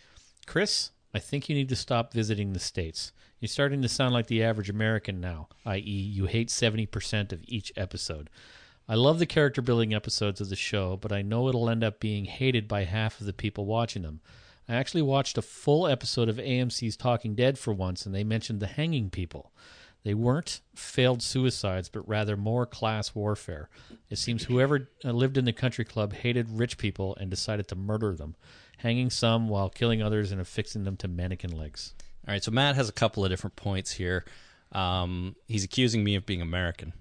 Chris, 0.44 0.90
I 1.12 1.18
think 1.18 1.48
you 1.48 1.54
need 1.54 1.68
to 1.70 1.76
stop 1.76 2.12
visiting 2.12 2.52
the 2.52 2.60
states. 2.60 3.12
You're 3.40 3.48
starting 3.48 3.82
to 3.82 3.88
sound 3.88 4.14
like 4.14 4.26
the 4.26 4.42
average 4.42 4.70
American 4.70 5.20
now, 5.20 5.48
i.e., 5.64 5.80
you 5.80 6.26
hate 6.26 6.48
70% 6.48 7.32
of 7.32 7.40
each 7.46 7.72
episode. 7.76 8.30
I 8.88 8.94
love 8.94 9.18
the 9.18 9.26
character 9.26 9.62
building 9.62 9.94
episodes 9.94 10.40
of 10.40 10.48
the 10.48 10.56
show, 10.56 10.96
but 10.96 11.12
I 11.12 11.22
know 11.22 11.48
it'll 11.48 11.70
end 11.70 11.82
up 11.82 12.00
being 12.00 12.26
hated 12.26 12.68
by 12.68 12.84
half 12.84 13.20
of 13.20 13.26
the 13.26 13.32
people 13.32 13.64
watching 13.64 14.02
them. 14.02 14.20
I 14.68 14.74
actually 14.74 15.02
watched 15.02 15.38
a 15.38 15.42
full 15.42 15.86
episode 15.86 16.28
of 16.28 16.36
AMC's 16.36 16.96
Talking 16.96 17.34
Dead 17.34 17.58
for 17.58 17.72
once, 17.72 18.06
and 18.06 18.14
they 18.14 18.24
mentioned 18.24 18.60
the 18.60 18.66
hanging 18.66 19.10
people. 19.10 19.52
They 20.02 20.14
weren't 20.14 20.60
failed 20.74 21.22
suicides, 21.22 21.88
but 21.88 22.08
rather 22.08 22.36
more 22.36 22.66
class 22.66 23.14
warfare. 23.14 23.68
It 24.08 24.16
seems 24.16 24.44
whoever 24.44 24.88
uh, 25.04 25.10
lived 25.12 25.36
in 25.36 25.44
the 25.44 25.52
country 25.52 25.84
club 25.84 26.12
hated 26.14 26.50
rich 26.50 26.78
people 26.78 27.16
and 27.16 27.30
decided 27.30 27.68
to 27.68 27.76
murder 27.76 28.14
them, 28.14 28.34
hanging 28.82 29.10
some 29.10 29.48
while 29.48 29.68
killing 29.68 30.02
others 30.02 30.32
and 30.32 30.40
affixing 30.40 30.84
them 30.84 30.96
to 30.98 31.08
mannequin 31.08 31.56
legs. 31.56 31.94
All 32.26 32.32
right, 32.32 32.42
so 32.42 32.50
Matt 32.50 32.76
has 32.76 32.88
a 32.88 32.92
couple 32.92 33.24
of 33.24 33.30
different 33.30 33.56
points 33.56 33.92
here. 33.92 34.24
Um, 34.72 35.36
he's 35.48 35.64
accusing 35.64 36.04
me 36.04 36.14
of 36.14 36.26
being 36.26 36.42
American. 36.42 36.92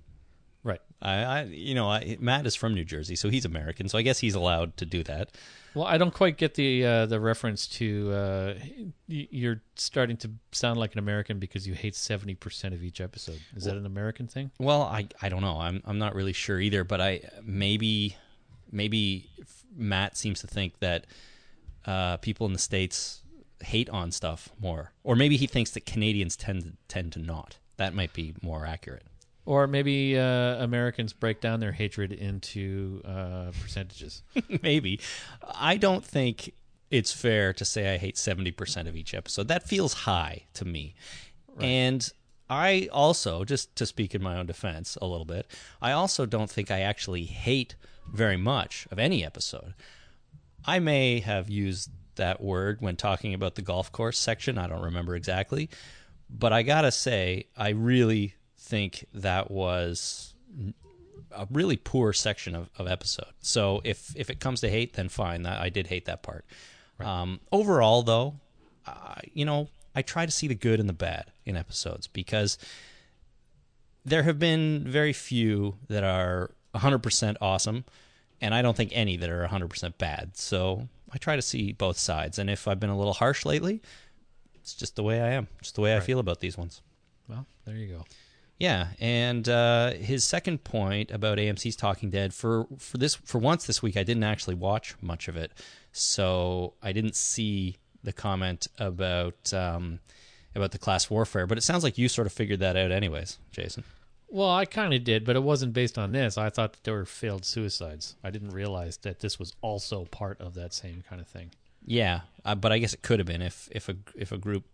Right. 0.63 0.81
I, 1.01 1.13
I 1.23 1.43
you 1.43 1.75
know, 1.75 1.89
I, 1.89 2.17
Matt 2.19 2.45
is 2.45 2.55
from 2.55 2.73
New 2.73 2.83
Jersey, 2.83 3.15
so 3.15 3.29
he's 3.29 3.45
American, 3.45 3.87
so 3.87 3.97
I 3.97 4.01
guess 4.01 4.19
he's 4.19 4.35
allowed 4.35 4.75
to 4.77 4.85
do 4.85 5.03
that. 5.03 5.29
Well, 5.73 5.85
I 5.85 5.97
don't 5.97 6.13
quite 6.13 6.37
get 6.37 6.55
the 6.55 6.85
uh, 6.85 7.05
the 7.05 7.19
reference 7.19 7.67
to 7.67 8.11
uh, 8.11 8.53
you're 9.07 9.61
starting 9.75 10.17
to 10.17 10.31
sound 10.51 10.79
like 10.79 10.93
an 10.93 10.99
American 10.99 11.39
because 11.39 11.67
you 11.67 11.73
hate 11.73 11.95
seventy 11.95 12.33
percent 12.33 12.73
of 12.73 12.83
each 12.83 12.99
episode. 12.99 13.39
Is 13.55 13.65
that 13.65 13.77
an 13.77 13.85
American 13.85 14.27
thing? 14.27 14.51
Well, 14.59 14.81
I 14.81 15.07
I 15.21 15.29
don't 15.29 15.41
know. 15.41 15.59
I'm 15.59 15.81
I'm 15.85 15.99
not 15.99 16.15
really 16.15 16.33
sure 16.33 16.59
either, 16.59 16.83
but 16.83 16.99
I 16.99 17.21
maybe 17.43 18.17
maybe 18.71 19.29
Matt 19.77 20.17
seems 20.17 20.41
to 20.41 20.47
think 20.47 20.79
that 20.79 21.05
uh, 21.89 22.17
people 22.17 22.45
in 22.45 22.53
the 22.53 22.59
states 22.59 23.23
hate 23.61 23.89
on 23.89 24.11
stuff 24.11 24.49
more, 24.61 24.93
or 25.03 25.15
maybe 25.15 25.37
he 25.37 25.47
thinks 25.47 25.71
that 25.71 25.85
Canadians 25.85 26.35
tend 26.35 26.61
to, 26.63 26.71
tend 26.87 27.11
to 27.13 27.19
not. 27.19 27.57
That 27.77 27.95
might 27.95 28.13
be 28.13 28.35
more 28.41 28.65
accurate. 28.65 29.07
Or 29.45 29.65
maybe 29.65 30.17
uh, 30.17 30.63
Americans 30.63 31.13
break 31.13 31.41
down 31.41 31.59
their 31.59 31.71
hatred 31.71 32.11
into 32.11 33.01
uh, 33.03 33.51
percentages. 33.59 34.21
maybe. 34.61 34.99
I 35.55 35.77
don't 35.77 36.05
think 36.05 36.53
it's 36.91 37.11
fair 37.11 37.53
to 37.53 37.65
say 37.65 37.93
I 37.93 37.97
hate 37.97 38.15
70% 38.15 38.87
of 38.87 38.95
each 38.95 39.15
episode. 39.15 39.47
That 39.47 39.67
feels 39.67 39.93
high 39.93 40.43
to 40.53 40.65
me. 40.65 40.93
And 41.59 42.07
I 42.49 42.87
also, 42.91 43.43
just 43.43 43.75
to 43.75 43.85
speak 43.85 44.13
in 44.13 44.21
my 44.21 44.37
own 44.37 44.45
defense 44.45 44.97
a 45.01 45.07
little 45.07 45.25
bit, 45.25 45.47
I 45.81 45.91
also 45.91 46.25
don't 46.25 46.49
think 46.49 46.69
I 46.69 46.81
actually 46.81 47.25
hate 47.25 47.75
very 48.11 48.37
much 48.37 48.87
of 48.91 48.99
any 48.99 49.25
episode. 49.25 49.73
I 50.65 50.79
may 50.79 51.19
have 51.19 51.49
used 51.49 51.89
that 52.15 52.41
word 52.41 52.81
when 52.81 52.95
talking 52.95 53.33
about 53.33 53.55
the 53.55 53.61
golf 53.61 53.91
course 53.91 54.17
section. 54.17 54.57
I 54.57 54.67
don't 54.67 54.83
remember 54.83 55.15
exactly. 55.15 55.69
But 56.29 56.53
I 56.53 56.63
got 56.63 56.81
to 56.81 56.91
say, 56.91 57.47
I 57.57 57.69
really 57.69 58.35
think 58.57 59.05
that 59.13 59.49
was 59.49 60.35
a 61.31 61.47
really 61.49 61.77
poor 61.77 62.13
section 62.13 62.55
of, 62.55 62.69
of 62.77 62.87
episode. 62.87 63.33
So 63.39 63.81
if 63.83 64.15
if 64.15 64.29
it 64.29 64.39
comes 64.39 64.61
to 64.61 64.69
hate, 64.69 64.93
then 64.93 65.09
fine. 65.09 65.45
I 65.45 65.69
did 65.69 65.87
hate 65.87 66.05
that 66.05 66.21
part. 66.21 66.45
Um, 66.99 67.39
overall, 67.51 68.03
though, 68.03 68.35
uh, 68.85 69.15
you 69.33 69.45
know, 69.45 69.69
I 69.95 70.01
try 70.01 70.25
to 70.25 70.31
see 70.31 70.47
the 70.47 70.55
good 70.55 70.79
and 70.79 70.89
the 70.89 70.93
bad 70.93 71.31
in 71.45 71.55
episodes 71.55 72.07
because 72.07 72.57
there 74.05 74.23
have 74.23 74.39
been 74.39 74.83
very 74.85 75.13
few 75.13 75.77
that 75.87 76.03
are 76.03 76.51
100% 76.75 77.35
awesome, 77.41 77.85
and 78.41 78.53
I 78.53 78.61
don't 78.61 78.75
think 78.77 78.91
any 78.93 79.17
that 79.17 79.29
are 79.29 79.47
100% 79.47 79.97
bad. 79.97 80.37
So 80.37 80.87
I 81.11 81.17
try 81.17 81.35
to 81.35 81.41
see 81.41 81.71
both 81.71 81.97
sides. 81.97 82.39
And 82.39 82.49
if 82.49 82.67
I've 82.67 82.79
been 82.79 82.89
a 82.89 82.97
little 82.97 83.13
harsh 83.13 83.45
lately, 83.45 83.81
it's 84.55 84.73
just 84.73 84.95
the 84.95 85.03
way 85.03 85.21
I 85.21 85.29
am, 85.29 85.47
just 85.61 85.75
the 85.75 85.81
way 85.81 85.95
I 85.95 85.99
feel 85.99 86.19
about 86.19 86.39
these 86.39 86.57
ones. 86.57 86.81
well, 87.27 87.45
there 87.65 87.75
you 87.75 87.87
go. 87.87 88.05
Yeah, 88.59 88.87
and 88.99 89.47
uh, 89.47 89.91
his 89.91 90.25
second 90.25 90.65
point 90.65 91.11
about 91.11 91.37
AMC's 91.37 91.77
Talking 91.77 92.09
Dead 92.09 92.33
for 92.33 92.67
for 92.77 92.97
this 92.97 93.15
for 93.15 93.37
once 93.37 93.65
this 93.65 93.81
week 93.81 93.95
I 93.95 94.03
didn't 94.03 94.25
actually 94.25 94.55
watch 94.55 94.95
much 95.01 95.29
of 95.29 95.37
it, 95.37 95.53
so 95.93 96.73
I 96.83 96.91
didn't 96.91 97.15
see 97.15 97.77
the 98.03 98.11
comment 98.11 98.67
about 98.77 99.53
um, 99.53 99.99
about 100.55 100.71
the 100.71 100.77
class 100.77 101.09
warfare. 101.09 101.47
But 101.47 101.57
it 101.57 101.61
sounds 101.61 101.85
like 101.85 101.97
you 101.97 102.09
sort 102.09 102.27
of 102.27 102.33
figured 102.33 102.59
that 102.59 102.75
out, 102.75 102.91
anyways, 102.91 103.37
Jason. 103.51 103.85
Well, 104.31 104.49
I 104.51 104.65
kind 104.65 104.93
of 104.93 105.03
did, 105.03 105.25
but 105.25 105.35
it 105.35 105.43
wasn't 105.43 105.73
based 105.73 105.97
on 105.97 106.11
this. 106.11 106.37
I 106.37 106.49
thought 106.49 106.73
that 106.73 106.83
there 106.83 106.93
were 106.93 107.05
failed 107.05 107.45
suicides. 107.45 108.15
I 108.23 108.29
didn't 108.29 108.51
realize 108.51 108.97
that 108.97 109.19
this 109.19 109.39
was 109.39 109.55
also 109.61 110.05
part 110.05 110.39
of 110.39 110.53
that 110.53 110.73
same 110.73 111.03
kind 111.09 111.19
of 111.19 111.27
thing. 111.27 111.49
Yeah, 111.85 112.21
uh, 112.45 112.55
but 112.55 112.71
I 112.71 112.77
guess 112.77 112.93
it 112.93 113.01
could 113.01 113.19
have 113.19 113.25
been 113.27 113.41
if 113.41 113.67
if 113.71 113.89
a 113.89 113.95
if 114.15 114.31
a 114.31 114.37
group, 114.37 114.65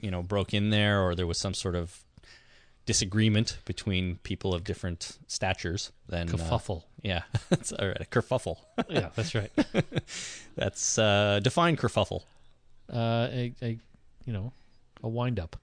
you 0.00 0.10
know, 0.10 0.22
broke 0.22 0.52
in 0.52 0.70
there 0.70 1.00
or 1.00 1.14
there 1.14 1.26
was 1.26 1.38
some 1.38 1.54
sort 1.54 1.74
of 1.74 2.04
disagreement 2.84 3.58
between 3.64 4.16
people 4.24 4.52
of 4.54 4.64
different 4.64 5.16
statures. 5.26 5.92
Then 6.08 6.28
uh, 6.28 6.32
Kerfuffle. 6.32 6.82
yeah, 7.02 7.22
that's 7.48 7.72
all 7.72 7.86
right. 7.88 8.00
A 8.00 8.04
kerfuffle. 8.04 8.58
yeah, 8.90 9.08
that's 9.14 9.34
right. 9.34 9.52
That's 10.54 10.98
uh, 10.98 11.40
define 11.42 11.76
kerfuffle. 11.78 12.24
Uh, 12.92 13.28
a, 13.32 13.54
a, 13.62 13.78
you 14.26 14.32
know, 14.34 14.52
a 15.02 15.08
wind 15.08 15.40
up. 15.40 15.56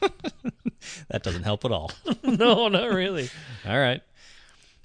That 1.08 1.22
doesn't 1.22 1.42
help 1.42 1.64
at 1.64 1.72
all. 1.72 1.90
no, 2.22 2.68
not 2.68 2.92
really. 2.92 3.30
all 3.66 3.78
right. 3.78 4.02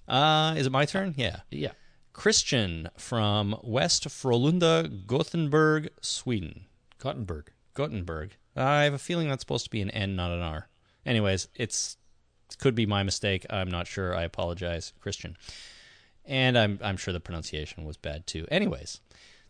Uh, 0.08 0.56
is 0.58 0.68
it 0.68 0.72
my 0.72 0.86
turn? 0.86 1.14
Yeah. 1.18 1.42
Yeah. 1.50 1.72
Christian 2.14 2.90
from 2.98 3.58
West 3.64 4.08
Frölunda, 4.08 5.06
Gothenburg, 5.08 5.90
Sweden. 6.02 6.66
Gothenburg. 7.00 7.52
Gothenburg. 7.74 8.32
I 8.56 8.84
have 8.84 8.94
a 8.94 9.00
feeling 9.00 9.30
that's 9.30 9.42
supposed 9.42 9.66
to 9.66 9.72
be 9.72 9.82
an 9.82 9.90
N, 9.92 10.16
not 10.16 10.32
an 10.32 10.42
R. 10.42 10.68
Anyways, 11.06 11.48
it's 11.56 11.98
it 12.50 12.60
could 12.60 12.76
be 12.76 12.86
my 12.86 13.02
mistake. 13.02 13.46
I'm 13.50 13.70
not 13.72 13.88
sure. 13.88 14.16
I 14.16 14.24
apologize, 14.24 14.94
Christian. 15.00 15.36
And 16.26 16.58
I'm 16.58 16.80
I'm 16.84 16.98
sure 16.98 17.14
the 17.14 17.20
pronunciation 17.20 17.84
was 17.84 17.98
bad 17.98 18.28
too. 18.28 18.46
Anyways, 18.52 19.02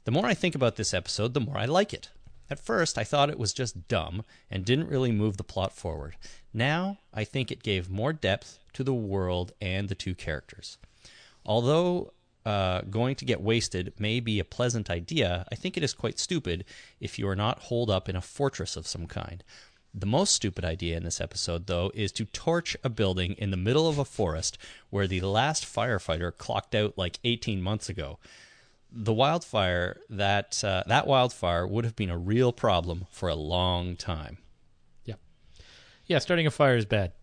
the 0.05 0.11
more 0.11 0.25
I 0.25 0.33
think 0.33 0.55
about 0.55 0.77
this 0.77 0.93
episode, 0.93 1.33
the 1.33 1.41
more 1.41 1.57
I 1.57 1.65
like 1.65 1.93
it. 1.93 2.09
At 2.49 2.59
first, 2.59 2.97
I 2.97 3.03
thought 3.03 3.29
it 3.29 3.39
was 3.39 3.53
just 3.53 3.87
dumb 3.87 4.23
and 4.49 4.65
didn't 4.65 4.89
really 4.89 5.11
move 5.11 5.37
the 5.37 5.43
plot 5.43 5.73
forward. 5.73 6.15
Now, 6.53 6.99
I 7.13 7.23
think 7.23 7.51
it 7.51 7.63
gave 7.63 7.89
more 7.89 8.13
depth 8.13 8.59
to 8.73 8.83
the 8.83 8.93
world 8.93 9.53
and 9.61 9.89
the 9.89 9.95
two 9.95 10.13
characters. 10.13 10.77
Although 11.45 12.13
uh, 12.45 12.81
going 12.81 13.15
to 13.15 13.25
get 13.25 13.41
wasted 13.41 13.93
may 13.97 14.19
be 14.19 14.39
a 14.39 14.45
pleasant 14.45 14.89
idea, 14.89 15.45
I 15.51 15.55
think 15.55 15.77
it 15.77 15.83
is 15.83 15.93
quite 15.93 16.19
stupid 16.19 16.65
if 16.99 17.17
you 17.17 17.27
are 17.27 17.35
not 17.35 17.59
holed 17.59 17.89
up 17.89 18.09
in 18.09 18.15
a 18.15 18.21
fortress 18.21 18.75
of 18.75 18.87
some 18.87 19.07
kind. 19.07 19.43
The 19.95 20.05
most 20.07 20.33
stupid 20.33 20.65
idea 20.65 20.97
in 20.97 21.03
this 21.03 21.21
episode, 21.21 21.67
though, 21.67 21.91
is 21.93 22.11
to 22.13 22.25
torch 22.25 22.75
a 22.83 22.89
building 22.89 23.33
in 23.33 23.51
the 23.51 23.57
middle 23.57 23.87
of 23.87 23.99
a 23.99 24.05
forest 24.05 24.57
where 24.89 25.07
the 25.07 25.21
last 25.21 25.65
firefighter 25.65 26.35
clocked 26.35 26.73
out 26.73 26.97
like 26.97 27.19
18 27.23 27.61
months 27.61 27.89
ago. 27.89 28.17
The 28.95 29.13
wildfire 29.13 29.99
that 30.09 30.63
uh, 30.63 30.83
that 30.87 31.07
wildfire 31.07 31.65
would 31.65 31.83
have 31.83 31.95
been 31.95 32.11
a 32.11 32.17
real 32.17 32.53
problem 32.53 33.07
for 33.09 33.27
a 33.27 33.35
long 33.35 33.95
time. 33.95 34.37
Yeah. 35.03 35.15
Yeah, 36.05 36.19
starting 36.19 36.45
a 36.45 36.51
fire 36.51 36.77
is 36.77 36.85
bad. 36.85 37.13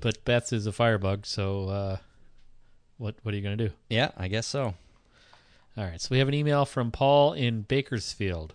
But 0.00 0.24
Beth 0.24 0.52
is 0.52 0.66
a 0.66 0.72
firebug, 0.72 1.24
so 1.24 1.68
uh, 1.68 1.96
what 2.98 3.14
what 3.22 3.32
are 3.32 3.36
you 3.36 3.42
going 3.42 3.56
to 3.56 3.68
do? 3.68 3.74
Yeah, 3.88 4.10
I 4.16 4.28
guess 4.28 4.46
so. 4.46 4.74
All 5.76 5.84
right, 5.84 6.00
so 6.00 6.08
we 6.10 6.18
have 6.18 6.28
an 6.28 6.34
email 6.34 6.64
from 6.64 6.90
Paul 6.90 7.32
in 7.32 7.62
Bakersfield. 7.62 8.54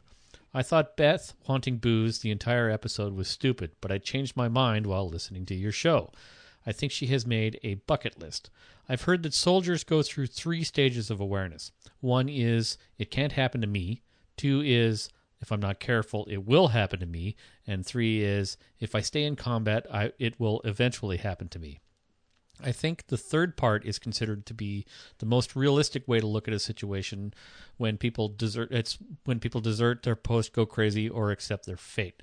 I 0.53 0.63
thought 0.63 0.97
Beth 0.97 1.33
wanting 1.47 1.77
booze 1.77 2.19
the 2.19 2.31
entire 2.31 2.69
episode 2.69 3.13
was 3.13 3.27
stupid, 3.27 3.71
but 3.81 3.91
I 3.91 3.97
changed 3.97 4.37
my 4.37 4.47
mind 4.47 4.87
while 4.87 5.07
listening 5.07 5.45
to 5.47 5.55
your 5.55 5.71
show. 5.71 6.11
I 6.65 6.71
think 6.71 6.91
she 6.91 7.07
has 7.07 7.25
made 7.25 7.59
a 7.63 7.75
bucket 7.75 8.19
list. 8.19 8.49
I've 8.87 9.03
heard 9.03 9.23
that 9.23 9.33
soldiers 9.33 9.83
go 9.83 10.01
through 10.01 10.27
three 10.27 10.63
stages 10.63 11.09
of 11.09 11.19
awareness. 11.19 11.71
One 11.99 12.27
is, 12.27 12.77
it 12.97 13.11
can't 13.11 13.33
happen 13.33 13.61
to 13.61 13.67
me. 13.67 14.01
Two 14.37 14.61
is, 14.63 15.09
if 15.41 15.51
I'm 15.51 15.59
not 15.59 15.79
careful, 15.79 16.25
it 16.29 16.45
will 16.45 16.69
happen 16.69 16.99
to 16.99 17.05
me. 17.05 17.35
And 17.65 17.85
three 17.85 18.23
is, 18.23 18.57
if 18.79 18.95
I 18.95 19.01
stay 19.01 19.23
in 19.23 19.35
combat, 19.35 19.85
I, 19.91 20.11
it 20.19 20.39
will 20.39 20.61
eventually 20.63 21.17
happen 21.17 21.49
to 21.49 21.59
me. 21.59 21.79
I 22.61 22.71
think 22.71 23.07
the 23.07 23.17
third 23.17 23.55
part 23.55 23.85
is 23.85 23.99
considered 23.99 24.45
to 24.47 24.53
be 24.53 24.85
the 25.19 25.25
most 25.25 25.55
realistic 25.55 26.07
way 26.07 26.19
to 26.19 26.27
look 26.27 26.47
at 26.47 26.53
a 26.53 26.59
situation 26.59 27.33
when 27.77 27.97
people 27.97 28.27
desert 28.27 28.69
it's 28.71 28.97
when 29.23 29.39
people 29.39 29.61
desert 29.61 30.03
their 30.03 30.15
post 30.15 30.51
go 30.51 30.65
crazy 30.65 31.07
or 31.07 31.31
accept 31.31 31.65
their 31.65 31.77
fate. 31.77 32.21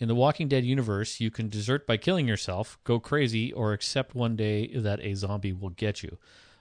In 0.00 0.06
the 0.06 0.14
Walking 0.14 0.46
Dead 0.46 0.64
universe, 0.64 1.18
you 1.18 1.30
can 1.30 1.48
desert 1.48 1.86
by 1.86 1.96
killing 1.96 2.28
yourself, 2.28 2.78
go 2.84 3.00
crazy, 3.00 3.52
or 3.52 3.72
accept 3.72 4.14
one 4.14 4.36
day 4.36 4.68
that 4.68 5.00
a 5.00 5.14
zombie 5.14 5.52
will 5.52 5.70
get 5.70 6.02
you. 6.02 6.18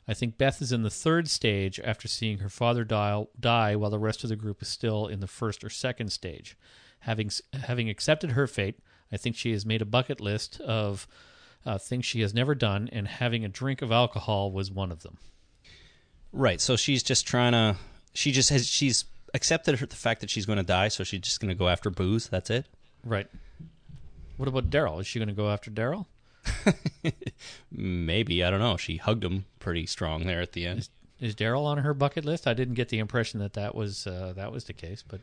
I 0.08 0.14
think 0.14 0.38
Beth 0.38 0.62
is 0.62 0.72
in 0.72 0.84
the 0.84 0.90
third 0.90 1.30
stage 1.30 1.80
after 1.84 2.08
seeing 2.08 2.40
her 2.40 2.50
father 2.50 2.84
die, 2.84 3.76
while 3.76 3.90
the 3.90 4.00
rest 4.00 4.24
of 4.24 4.30
the 4.30 4.36
group 4.36 4.62
is 4.62 4.70
still 4.70 5.06
in 5.08 5.20
the 5.20 5.28
first 5.28 5.64
or 5.64 5.70
second 5.70 6.12
stage. 6.12 6.58
Having 7.02 7.32
having 7.54 7.90
accepted 7.90 8.32
her 8.32 8.48
fate, 8.48 8.80
I 9.12 9.18
think 9.18 9.36
she 9.36 9.52
has 9.52 9.66
made 9.66 9.82
a 9.82 9.86
bucket 9.86 10.20
list 10.20 10.60
of 10.62 11.08
uh, 11.66 11.78
things 11.78 12.06
she 12.06 12.22
has 12.22 12.34
never 12.34 12.56
done, 12.56 12.90
and 12.92 13.08
having 13.08 13.46
a 13.46 13.50
drink 13.50 13.82
of 13.82 13.92
alcohol 13.92 14.52
was 14.52 14.72
one 14.72 14.92
of 14.92 15.04
them. 15.04 15.18
Right. 16.32 16.60
So 16.60 16.76
she's 16.76 17.04
just 17.04 17.28
trying 17.28 17.52
to. 17.52 17.76
She 18.14 18.32
just 18.32 18.50
has. 18.50 18.66
She's 18.66 19.06
accepted 19.34 19.78
the 19.78 19.96
fact 19.96 20.22
that 20.22 20.30
she's 20.30 20.46
going 20.46 20.58
to 20.58 20.64
die, 20.64 20.88
so 20.88 21.04
she's 21.04 21.22
just 21.22 21.40
going 21.40 21.50
to 21.50 21.56
go 21.56 21.68
after 21.68 21.90
booze. 21.90 22.30
That's 22.30 22.50
it. 22.50 22.66
Right. 23.08 23.28
What 24.36 24.48
about 24.48 24.70
Daryl? 24.70 25.00
Is 25.00 25.08
she 25.08 25.20
going 25.20 25.30
to 25.30 25.34
go 25.34 25.50
after 25.50 25.72
Daryl? 25.72 26.06
Maybe 27.72 28.44
I 28.44 28.50
don't 28.50 28.60
know. 28.60 28.78
She 28.78 28.98
hugged 28.98 29.24
him 29.24 29.46
pretty 29.60 29.86
strong 29.86 30.26
there 30.26 30.42
at 30.42 30.52
the 30.52 30.66
end. 30.66 30.80
Is, 30.80 30.90
is 31.20 31.36
Daryl 31.36 31.66
on 31.66 31.80
her 31.80 31.94
bucket 31.94 32.26
list? 32.26 32.48
I 32.48 32.54
didn't 32.54 32.76
get 32.76 32.90
the 32.90 33.00
impression 33.00 33.40
that 33.40 33.54
that 33.54 33.76
was 33.76 34.06
uh, 34.06 34.34
that 34.36 34.52
was 34.52 34.66
the 34.66 34.74
case, 34.74 35.04
but 35.08 35.22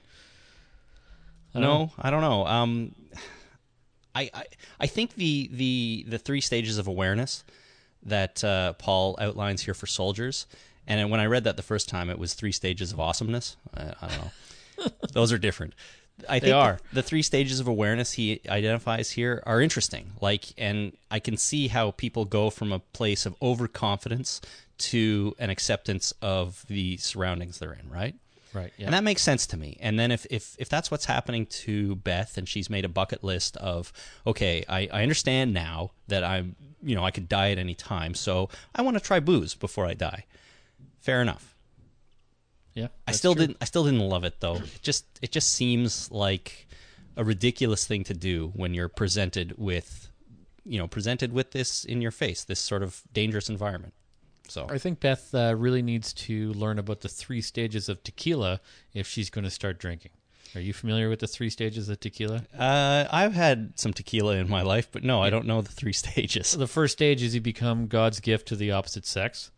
I 1.54 1.60
no, 1.60 1.66
know. 1.66 1.92
I 2.00 2.10
don't 2.10 2.22
know. 2.22 2.46
Um, 2.46 2.94
I, 4.14 4.30
I 4.34 4.44
I 4.80 4.86
think 4.86 5.14
the 5.14 5.50
the 5.52 6.04
the 6.08 6.18
three 6.18 6.40
stages 6.40 6.78
of 6.78 6.86
awareness 6.88 7.44
that 8.02 8.42
uh, 8.42 8.72
Paul 8.74 9.16
outlines 9.20 9.62
here 9.62 9.74
for 9.74 9.86
soldiers, 9.86 10.46
and 10.86 11.10
when 11.10 11.20
I 11.20 11.26
read 11.26 11.44
that 11.44 11.56
the 11.56 11.62
first 11.62 11.88
time, 11.88 12.10
it 12.10 12.18
was 12.18 12.34
three 12.34 12.52
stages 12.52 12.92
of 12.92 13.00
awesomeness. 13.00 13.56
I, 13.74 13.94
I 14.02 14.08
don't 14.08 14.18
know; 14.18 14.92
those 15.12 15.32
are 15.32 15.38
different. 15.38 15.74
I 16.28 16.38
they 16.38 16.46
think 16.46 16.56
are. 16.56 16.78
The, 16.90 16.96
the 16.96 17.02
three 17.02 17.22
stages 17.22 17.60
of 17.60 17.68
awareness 17.68 18.12
he 18.12 18.40
identifies 18.48 19.10
here 19.10 19.42
are 19.46 19.60
interesting. 19.60 20.12
Like, 20.20 20.46
and 20.56 20.96
I 21.10 21.18
can 21.18 21.36
see 21.36 21.68
how 21.68 21.90
people 21.92 22.24
go 22.24 22.50
from 22.50 22.72
a 22.72 22.78
place 22.78 23.26
of 23.26 23.34
overconfidence 23.42 24.40
to 24.76 25.34
an 25.38 25.50
acceptance 25.50 26.12
of 26.22 26.64
the 26.68 26.96
surroundings 26.98 27.58
they're 27.58 27.72
in. 27.72 27.88
Right. 27.90 28.14
Right. 28.52 28.72
Yeah. 28.78 28.86
And 28.86 28.94
that 28.94 29.02
makes 29.02 29.22
sense 29.22 29.48
to 29.48 29.56
me. 29.56 29.76
And 29.80 29.98
then 29.98 30.12
if, 30.12 30.26
if, 30.30 30.54
if 30.60 30.68
that's 30.68 30.88
what's 30.88 31.06
happening 31.06 31.46
to 31.46 31.96
Beth 31.96 32.38
and 32.38 32.48
she's 32.48 32.70
made 32.70 32.84
a 32.84 32.88
bucket 32.88 33.24
list 33.24 33.56
of, 33.56 33.92
okay, 34.26 34.64
I, 34.68 34.88
I 34.92 35.02
understand 35.02 35.52
now 35.52 35.90
that 36.06 36.22
I'm, 36.22 36.54
you 36.80 36.94
know, 36.94 37.04
I 37.04 37.10
could 37.10 37.28
die 37.28 37.50
at 37.50 37.58
any 37.58 37.74
time. 37.74 38.14
So 38.14 38.48
I 38.74 38.82
want 38.82 38.96
to 38.96 39.02
try 39.02 39.18
booze 39.18 39.54
before 39.54 39.86
I 39.86 39.94
die. 39.94 40.24
Fair 41.00 41.20
enough. 41.20 41.53
Yeah. 42.74 42.88
I 43.06 43.12
still 43.12 43.34
true. 43.34 43.46
didn't, 43.46 43.58
I 43.60 43.64
still 43.64 43.84
didn't 43.84 44.00
love 44.00 44.24
it 44.24 44.40
though. 44.40 44.56
It 44.56 44.80
just, 44.82 45.06
it 45.22 45.32
just 45.32 45.50
seems 45.52 46.10
like 46.10 46.66
a 47.16 47.24
ridiculous 47.24 47.86
thing 47.86 48.04
to 48.04 48.14
do 48.14 48.52
when 48.54 48.74
you're 48.74 48.88
presented 48.88 49.54
with, 49.56 50.10
you 50.64 50.78
know, 50.78 50.88
presented 50.88 51.32
with 51.32 51.52
this 51.52 51.84
in 51.84 52.00
your 52.00 52.10
face, 52.10 52.44
this 52.44 52.60
sort 52.60 52.82
of 52.82 53.02
dangerous 53.12 53.48
environment. 53.48 53.94
So 54.48 54.66
I 54.68 54.78
think 54.78 55.00
Beth 55.00 55.34
uh, 55.34 55.54
really 55.56 55.82
needs 55.82 56.12
to 56.12 56.52
learn 56.52 56.78
about 56.78 57.00
the 57.00 57.08
three 57.08 57.40
stages 57.40 57.88
of 57.88 58.02
tequila 58.02 58.60
if 58.92 59.06
she's 59.06 59.30
going 59.30 59.44
to 59.44 59.50
start 59.50 59.78
drinking. 59.78 60.12
Are 60.54 60.60
you 60.60 60.72
familiar 60.72 61.08
with 61.08 61.18
the 61.18 61.26
three 61.26 61.50
stages 61.50 61.88
of 61.88 61.98
tequila? 61.98 62.44
Uh, 62.56 63.06
I've 63.10 63.34
had 63.34 63.72
some 63.78 63.92
tequila 63.92 64.36
in 64.36 64.48
my 64.48 64.62
life, 64.62 64.88
but 64.92 65.02
no, 65.02 65.20
I 65.20 65.30
don't 65.30 65.46
know 65.46 65.62
the 65.62 65.72
three 65.72 65.92
stages. 66.04 66.52
The 66.52 66.68
first 66.68 66.92
stage 66.92 67.22
is 67.22 67.34
you 67.34 67.40
become 67.40 67.86
God's 67.86 68.20
gift 68.20 68.48
to 68.48 68.56
the 68.56 68.70
opposite 68.70 69.06
sex. 69.06 69.50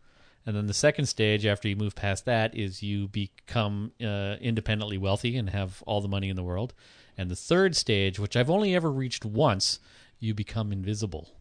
And 0.47 0.55
then 0.55 0.67
the 0.67 0.73
second 0.73 1.07
stage, 1.07 1.45
after 1.45 1.67
you 1.67 1.75
move 1.75 1.93
past 1.93 2.23
that, 2.23 2.55
is 2.55 2.81
you 2.81 3.09
become 3.09 3.91
uh, 4.01 4.37
independently 4.39 4.97
wealthy 4.97 5.35
and 5.35 5.49
have 5.49 5.83
all 5.85 5.99
the 5.99 6.07
money 6.07 6.29
in 6.29 6.37
the 6.37 6.43
world. 6.43 6.73
And 7.17 7.29
the 7.29 7.35
third 7.35 7.75
stage, 7.75 8.17
which 8.17 8.37
I've 8.37 8.49
only 8.49 8.73
ever 8.73 8.89
reached 8.89 9.25
once, 9.25 9.79
you 10.21 10.33
become 10.33 10.71
invisible. 10.71 11.31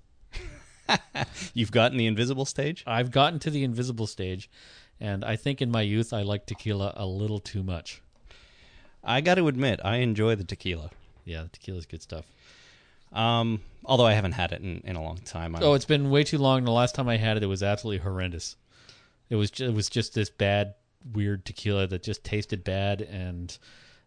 You've 1.54 1.70
gotten 1.70 1.96
the 1.96 2.06
invisible 2.08 2.46
stage? 2.46 2.82
I've 2.84 3.12
gotten 3.12 3.38
to 3.40 3.50
the 3.50 3.62
invisible 3.62 4.08
stage, 4.08 4.50
and 5.00 5.24
I 5.24 5.36
think 5.36 5.62
in 5.62 5.70
my 5.70 5.82
youth 5.82 6.12
I 6.12 6.22
liked 6.22 6.48
tequila 6.48 6.92
a 6.96 7.06
little 7.06 7.38
too 7.38 7.62
much. 7.62 8.02
I 9.04 9.20
got 9.20 9.36
to 9.36 9.46
admit, 9.46 9.78
I 9.84 9.98
enjoy 9.98 10.34
the 10.34 10.42
tequila. 10.42 10.90
Yeah, 11.24 11.44
the 11.44 11.48
tequila's 11.50 11.86
good 11.86 12.02
stuff. 12.02 12.24
Um, 13.12 13.60
although 13.84 14.06
I 14.06 14.14
haven't 14.14 14.32
had 14.32 14.50
it 14.50 14.62
in, 14.62 14.80
in 14.84 14.96
a 14.96 15.02
long 15.02 15.18
time. 15.18 15.54
I'm... 15.54 15.62
Oh, 15.62 15.74
it's 15.74 15.84
been 15.84 16.10
way 16.10 16.24
too 16.24 16.38
long. 16.38 16.64
The 16.64 16.72
last 16.72 16.96
time 16.96 17.08
I 17.08 17.18
had 17.18 17.36
it, 17.36 17.44
it 17.44 17.46
was 17.46 17.62
absolutely 17.62 18.02
horrendous. 18.02 18.56
It 19.28 19.36
was 19.36 19.50
just, 19.50 19.70
it 19.70 19.74
was 19.74 19.88
just 19.88 20.14
this 20.14 20.30
bad, 20.30 20.74
weird 21.12 21.44
tequila 21.44 21.86
that 21.88 22.02
just 22.02 22.24
tasted 22.24 22.64
bad, 22.64 23.02
and 23.02 23.56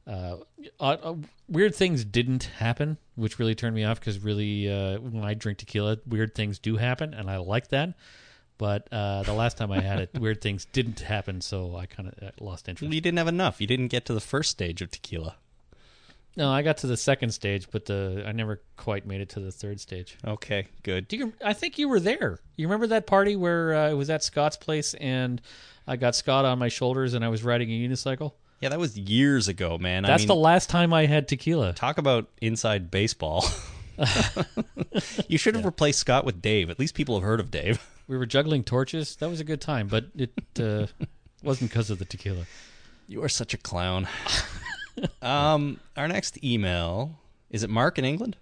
uh, 0.08 0.38
uh, 0.80 0.98
uh, 1.04 1.16
weird 1.48 1.76
things 1.76 2.04
didn't 2.04 2.46
happen, 2.46 2.98
which 3.16 3.40
really 3.40 3.56
turned 3.56 3.76
me 3.76 3.84
off 3.84 4.00
because 4.00 4.20
really, 4.20 4.72
uh, 4.72 5.00
when 5.00 5.24
I 5.24 5.34
drink 5.34 5.60
tequila, 5.60 5.98
weird 6.08 6.36
things 6.36 6.60
do 6.60 6.78
happen, 6.78 7.14
and 7.14 7.30
I 7.30 7.38
like 7.38 7.68
that. 7.70 7.94
But 8.58 8.92
uh, 8.92 9.24
the 9.24 9.34
last 9.34 9.58
time 9.58 9.72
I 9.72 9.80
had 9.80 10.00
it, 10.00 10.10
weird 10.20 10.42
things 10.42 10.66
didn't 10.66 11.00
happen, 11.00 11.42
so 11.42 11.76
I 11.76 11.86
kind 11.86 12.10
of 12.10 12.24
uh, 12.24 12.32
lost 12.40 12.68
interest. 12.68 12.94
You 12.94 13.02
didn't 13.02 13.18
have 13.18 13.28
enough. 13.28 13.62
You 13.62 13.68
didn't 13.68 13.88
get 13.88 14.06
to 14.06 14.14
the 14.14 14.20
first 14.20 14.52
stage 14.52 14.82
of 14.82 14.92
tequila. 14.92 15.36
No, 16.40 16.50
I 16.50 16.62
got 16.62 16.78
to 16.78 16.88
the 16.88 16.96
second 16.96 17.32
stage, 17.32 17.68
but 17.70 17.84
the 17.84 18.24
I 18.26 18.32
never 18.32 18.62
quite 18.78 19.06
made 19.06 19.20
it 19.20 19.28
to 19.32 19.42
the 19.42 19.52
third 19.52 19.82
stage. 19.82 20.18
Okay, 20.26 20.68
good. 20.84 21.10
Do 21.10 21.18
you? 21.18 21.34
I 21.44 21.52
think 21.52 21.78
you 21.78 21.90
were 21.90 22.00
there. 22.00 22.40
You 22.56 22.66
remember 22.68 22.88
that 22.88 23.08
party 23.08 23.36
where 23.36 23.76
uh, 23.76 23.90
it 23.90 23.96
was 23.96 24.10
at 24.10 24.24
Scott's 24.24 24.56
place, 24.56 24.94
and 24.94 25.42
I 25.86 25.98
got 25.98 26.16
Scott 26.16 26.46
on 26.46 26.58
my 26.58 26.70
shoulders, 26.70 27.14
and 27.14 27.26
I 27.26 27.28
was 27.28 27.44
riding 27.44 27.70
a 27.70 27.74
unicycle. 27.74 28.32
Yeah, 28.62 28.70
that 28.70 28.80
was 28.80 28.98
years 28.98 29.50
ago, 29.50 29.78
man. 29.78 30.04
That's 30.04 30.22
I 30.22 30.24
mean, 30.24 30.28
the 30.30 30.36
last 30.36 30.70
time 30.70 30.94
I 30.94 31.08
had 31.08 31.28
tequila. 31.28 31.74
Talk 31.74 31.98
about 31.98 32.30
inside 32.40 32.90
baseball. 32.90 33.44
you 35.28 35.38
should 35.38 35.56
have 35.56 35.64
yeah. 35.64 35.68
replaced 35.68 36.00
Scott 36.00 36.24
with 36.24 36.42
Dave. 36.42 36.70
At 36.70 36.80
least 36.80 36.96
people 36.96 37.16
have 37.16 37.24
heard 37.24 37.42
of 37.42 37.52
Dave. 37.52 37.86
We 38.08 38.18
were 38.18 38.26
juggling 38.26 38.64
torches. 38.64 39.18
That 39.18 39.30
was 39.30 39.40
a 39.40 39.44
good 39.44 39.62
time, 39.62 39.88
but 39.88 40.06
it 40.16 40.32
uh, 40.60 40.88
wasn't 41.44 41.70
because 41.70 41.92
of 41.92 42.00
the 42.00 42.06
tequila. 42.06 42.48
You 43.08 43.24
are 43.24 43.30
such 43.30 43.54
a 43.54 43.58
clown. 43.58 44.08
Um, 45.22 45.80
our 45.96 46.08
next 46.08 46.44
email 46.44 47.20
is 47.50 47.64
it 47.64 47.70
Mark 47.70 47.98
in 47.98 48.06
England? 48.06 48.38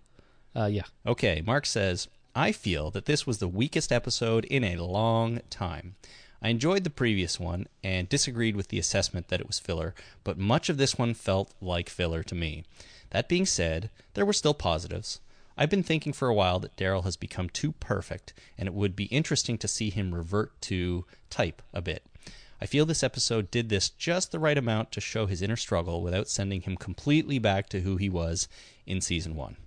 Uh, 0.56 0.66
yeah. 0.66 0.84
Okay. 1.06 1.42
Mark 1.46 1.66
says, 1.66 2.08
"I 2.36 2.52
feel 2.52 2.92
that 2.92 3.06
this 3.06 3.26
was 3.26 3.38
the 3.38 3.48
weakest 3.48 3.92
episode 3.92 4.46
in 4.46 4.64
a 4.64 4.84
long 4.84 5.40
time." 5.50 5.96
I 6.42 6.50
enjoyed 6.50 6.84
the 6.84 6.90
previous 6.90 7.40
one 7.40 7.68
and 7.84 8.08
disagreed 8.08 8.56
with 8.56 8.68
the 8.68 8.78
assessment 8.78 9.30
that 9.30 9.40
it 9.40 9.48
was 9.48 9.60
filler, 9.60 9.96
but 10.24 10.38
much 10.38 10.70
of 10.70 10.78
this 10.78 10.98
one 10.98 11.14
felt 11.14 11.54
like 11.62 11.90
filler 11.90 12.22
to 12.24 12.36
me. 12.36 12.64
That 13.10 13.30
being 13.30 13.46
said, 13.46 13.90
there 14.14 14.26
were 14.26 14.34
still 14.34 14.54
positives. 14.54 15.20
I've 15.58 15.70
been 15.72 15.82
thinking 15.82 16.14
for 16.14 16.28
a 16.28 16.36
while 16.36 16.60
that 16.60 16.76
Daryl 16.76 17.06
has 17.06 17.18
become 17.18 17.50
too 17.50 17.72
perfect, 17.72 18.34
and 18.58 18.68
it 18.68 18.76
would 18.76 18.96
be 18.96 19.06
interesting 19.06 19.58
to 19.58 19.68
see 19.68 19.90
him 19.90 20.14
revert 20.14 20.60
to 20.64 21.06
type 21.32 21.64
a 21.74 21.82
bit. 21.82 22.04
I 22.62 22.66
feel 22.66 22.86
this 22.86 23.04
episode 23.04 23.52
did 23.52 23.70
this 23.70 23.90
just 23.90 24.32
the 24.32 24.40
right 24.40 24.58
amount 24.58 24.92
to 24.94 25.02
show 25.02 25.26
his 25.28 25.42
inner 25.42 25.56
struggle 25.56 26.02
without 26.02 26.28
sending 26.28 26.62
him 26.62 26.76
completely 26.76 27.40
back 27.40 27.70
to 27.70 27.82
who 27.82 27.98
he 27.98 28.10
was 28.10 28.48
in 28.86 29.02
season 29.02 29.36
one. 29.36 29.58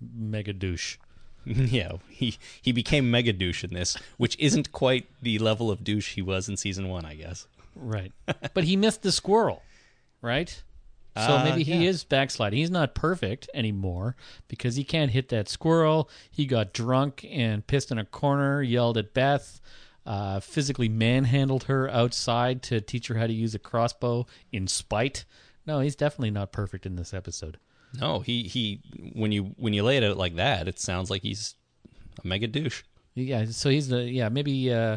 Mega 0.00 0.52
douche. 0.52 0.96
yeah, 1.44 1.92
he 2.08 2.36
he 2.60 2.72
became 2.72 3.10
mega 3.10 3.32
douche 3.32 3.64
in 3.64 3.72
this, 3.74 3.96
which 4.16 4.36
isn't 4.38 4.72
quite 4.72 5.06
the 5.22 5.38
level 5.38 5.70
of 5.70 5.84
douche 5.84 6.14
he 6.14 6.22
was 6.22 6.48
in 6.48 6.56
season 6.56 6.88
one, 6.88 7.04
I 7.04 7.14
guess. 7.14 7.46
Right. 7.74 8.12
but 8.54 8.64
he 8.64 8.76
missed 8.76 9.02
the 9.02 9.12
squirrel, 9.12 9.62
right? 10.20 10.62
So 11.16 11.22
Uh, 11.36 11.44
maybe 11.44 11.64
he 11.64 11.84
yeah. 11.84 11.90
is 11.90 12.04
backsliding. 12.04 12.58
He's 12.58 12.70
not 12.70 12.94
perfect 12.94 13.48
anymore 13.52 14.14
because 14.46 14.76
he 14.76 14.84
can't 14.84 15.10
hit 15.10 15.30
that 15.30 15.48
squirrel. 15.48 16.08
He 16.30 16.46
got 16.46 16.72
drunk 16.72 17.26
and 17.28 17.66
pissed 17.66 17.90
in 17.90 17.98
a 17.98 18.04
corner, 18.04 18.62
yelled 18.62 18.96
at 18.98 19.14
Beth, 19.14 19.60
uh, 20.08 20.40
physically 20.40 20.88
manhandled 20.88 21.64
her 21.64 21.90
outside 21.90 22.62
to 22.62 22.80
teach 22.80 23.08
her 23.08 23.16
how 23.16 23.26
to 23.26 23.32
use 23.32 23.54
a 23.54 23.58
crossbow 23.58 24.24
in 24.50 24.66
spite. 24.66 25.26
No, 25.66 25.80
he's 25.80 25.94
definitely 25.94 26.30
not 26.30 26.50
perfect 26.50 26.86
in 26.86 26.96
this 26.96 27.12
episode. 27.12 27.58
No, 28.00 28.20
he 28.20 28.44
he 28.44 28.80
when 29.12 29.32
you 29.32 29.54
when 29.58 29.74
you 29.74 29.82
lay 29.82 29.98
it 29.98 30.04
out 30.04 30.16
like 30.16 30.36
that, 30.36 30.66
it 30.66 30.78
sounds 30.78 31.10
like 31.10 31.20
he's 31.20 31.56
a 32.24 32.26
mega 32.26 32.46
douche. 32.46 32.84
Yeah, 33.14 33.44
so 33.50 33.68
he's 33.68 33.88
the 33.88 34.02
yeah 34.02 34.30
maybe 34.30 34.72
uh, 34.72 34.96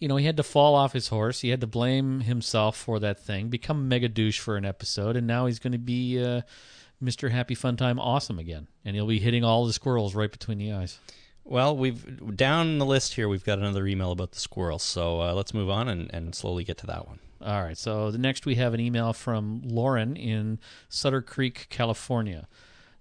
you 0.00 0.08
know 0.08 0.16
he 0.16 0.26
had 0.26 0.38
to 0.38 0.42
fall 0.42 0.74
off 0.74 0.92
his 0.92 1.06
horse. 1.06 1.40
He 1.40 1.50
had 1.50 1.60
to 1.60 1.68
blame 1.68 2.20
himself 2.20 2.76
for 2.76 2.98
that 2.98 3.20
thing, 3.20 3.48
become 3.48 3.88
mega 3.88 4.08
douche 4.08 4.40
for 4.40 4.56
an 4.56 4.64
episode, 4.64 5.16
and 5.16 5.26
now 5.26 5.46
he's 5.46 5.60
going 5.60 5.72
to 5.72 5.78
be 5.78 6.20
uh, 6.20 6.42
Mr. 7.00 7.30
Happy 7.30 7.54
Fun 7.54 7.76
Time 7.76 8.00
Awesome 8.00 8.40
again, 8.40 8.66
and 8.84 8.96
he'll 8.96 9.06
be 9.06 9.20
hitting 9.20 9.44
all 9.44 9.66
the 9.66 9.72
squirrels 9.72 10.16
right 10.16 10.32
between 10.32 10.58
the 10.58 10.72
eyes. 10.72 10.98
Well, 11.44 11.76
we've 11.76 12.36
down 12.36 12.78
the 12.78 12.86
list 12.86 13.14
here. 13.14 13.28
We've 13.28 13.44
got 13.44 13.58
another 13.58 13.86
email 13.86 14.12
about 14.12 14.32
the 14.32 14.40
squirrels, 14.40 14.82
so 14.82 15.20
uh, 15.20 15.34
let's 15.34 15.52
move 15.52 15.68
on 15.68 15.88
and, 15.88 16.12
and 16.14 16.34
slowly 16.34 16.64
get 16.64 16.78
to 16.78 16.86
that 16.86 17.06
one. 17.06 17.18
All 17.44 17.62
right, 17.62 17.76
so 17.76 18.12
the 18.12 18.18
next 18.18 18.46
we 18.46 18.54
have 18.54 18.72
an 18.72 18.80
email 18.80 19.12
from 19.12 19.62
Lauren 19.64 20.16
in 20.16 20.60
Sutter 20.88 21.20
Creek, 21.20 21.66
California. 21.70 22.46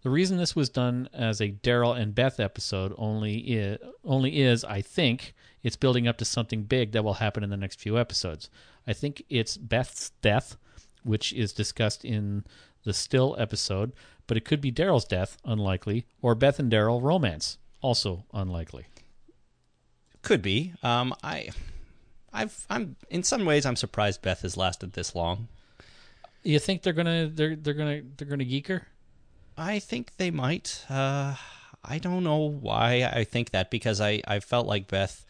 The 0.01 0.09
reason 0.09 0.37
this 0.37 0.55
was 0.55 0.69
done 0.69 1.07
as 1.13 1.39
a 1.39 1.51
Daryl 1.51 1.95
and 1.95 2.15
Beth 2.15 2.39
episode 2.39 2.91
only 2.97 3.37
is, 3.37 3.77
only 4.03 4.41
is, 4.41 4.63
I 4.63 4.81
think, 4.81 5.35
it's 5.61 5.75
building 5.75 6.07
up 6.07 6.17
to 6.17 6.25
something 6.25 6.63
big 6.63 6.91
that 6.93 7.03
will 7.03 7.15
happen 7.15 7.43
in 7.43 7.51
the 7.51 7.57
next 7.57 7.79
few 7.79 7.99
episodes. 7.99 8.49
I 8.87 8.93
think 8.93 9.23
it's 9.29 9.57
Beth's 9.57 10.09
death, 10.23 10.57
which 11.03 11.31
is 11.33 11.53
discussed 11.53 12.03
in 12.03 12.43
the 12.83 12.93
Still 12.93 13.35
episode, 13.37 13.91
but 14.25 14.37
it 14.37 14.45
could 14.45 14.59
be 14.59 14.71
Daryl's 14.71 15.05
death, 15.05 15.37
unlikely, 15.45 16.07
or 16.23 16.33
Beth 16.33 16.57
and 16.57 16.71
Daryl 16.71 16.99
romance, 16.99 17.59
also 17.81 18.25
unlikely. 18.33 18.85
Could 20.21 20.41
be. 20.41 20.73
Um, 20.83 21.13
I, 21.23 21.49
I've 22.31 22.65
I'm 22.69 22.95
in 23.09 23.23
some 23.23 23.45
ways 23.45 23.65
I'm 23.65 23.75
surprised 23.75 24.21
Beth 24.21 24.41
has 24.41 24.55
lasted 24.55 24.93
this 24.93 25.15
long. 25.15 25.47
You 26.43 26.59
think 26.59 26.81
they're 26.83 26.93
gonna 26.93 27.27
they're 27.27 27.55
they're 27.55 27.73
gonna 27.73 28.01
they're 28.17 28.27
gonna 28.27 28.45
geek 28.45 28.67
her? 28.67 28.87
I 29.57 29.79
think 29.79 30.15
they 30.17 30.31
might. 30.31 30.85
Uh, 30.89 31.35
I 31.83 31.97
don't 31.97 32.23
know 32.23 32.37
why 32.37 33.09
I 33.11 33.23
think 33.23 33.51
that 33.51 33.71
because 33.71 33.99
I, 33.99 34.21
I 34.27 34.39
felt 34.39 34.67
like 34.67 34.87
Beth, 34.87 35.25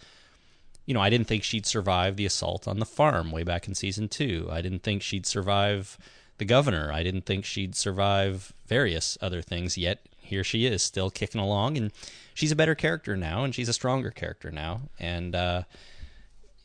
you 0.86 0.94
know, 0.94 1.00
I 1.00 1.10
didn't 1.10 1.28
think 1.28 1.44
she'd 1.44 1.66
survive 1.66 2.18
the 2.18 2.26
assault 2.26 2.68
on 2.68 2.80
the 2.80 2.86
farm 2.86 3.32
way 3.32 3.44
back 3.44 3.68
in 3.68 3.76
season 3.76 4.10
two. 4.10 4.48
I 4.52 4.62
didn't 4.62 4.84
think 4.84 5.02
she'd 5.02 5.26
survive 5.26 5.98
the 6.38 6.46
governor. 6.46 6.92
I 6.92 7.04
didn't 7.04 7.26
think 7.26 7.46
she'd 7.46 7.76
survive 7.76 8.54
various 8.68 9.18
other 9.22 9.42
things. 9.42 9.78
Yet 9.78 10.06
here 10.32 10.44
she 10.44 10.66
is, 10.66 10.82
still 10.82 11.12
kicking 11.12 11.40
along, 11.40 11.78
and 11.78 11.92
she's 12.34 12.52
a 12.52 12.56
better 12.56 12.74
character 12.74 13.16
now, 13.16 13.44
and 13.44 13.54
she's 13.54 13.70
a 13.70 13.74
stronger 13.74 14.10
character 14.10 14.50
now, 14.50 14.82
and 15.00 15.36
uh, 15.36 15.64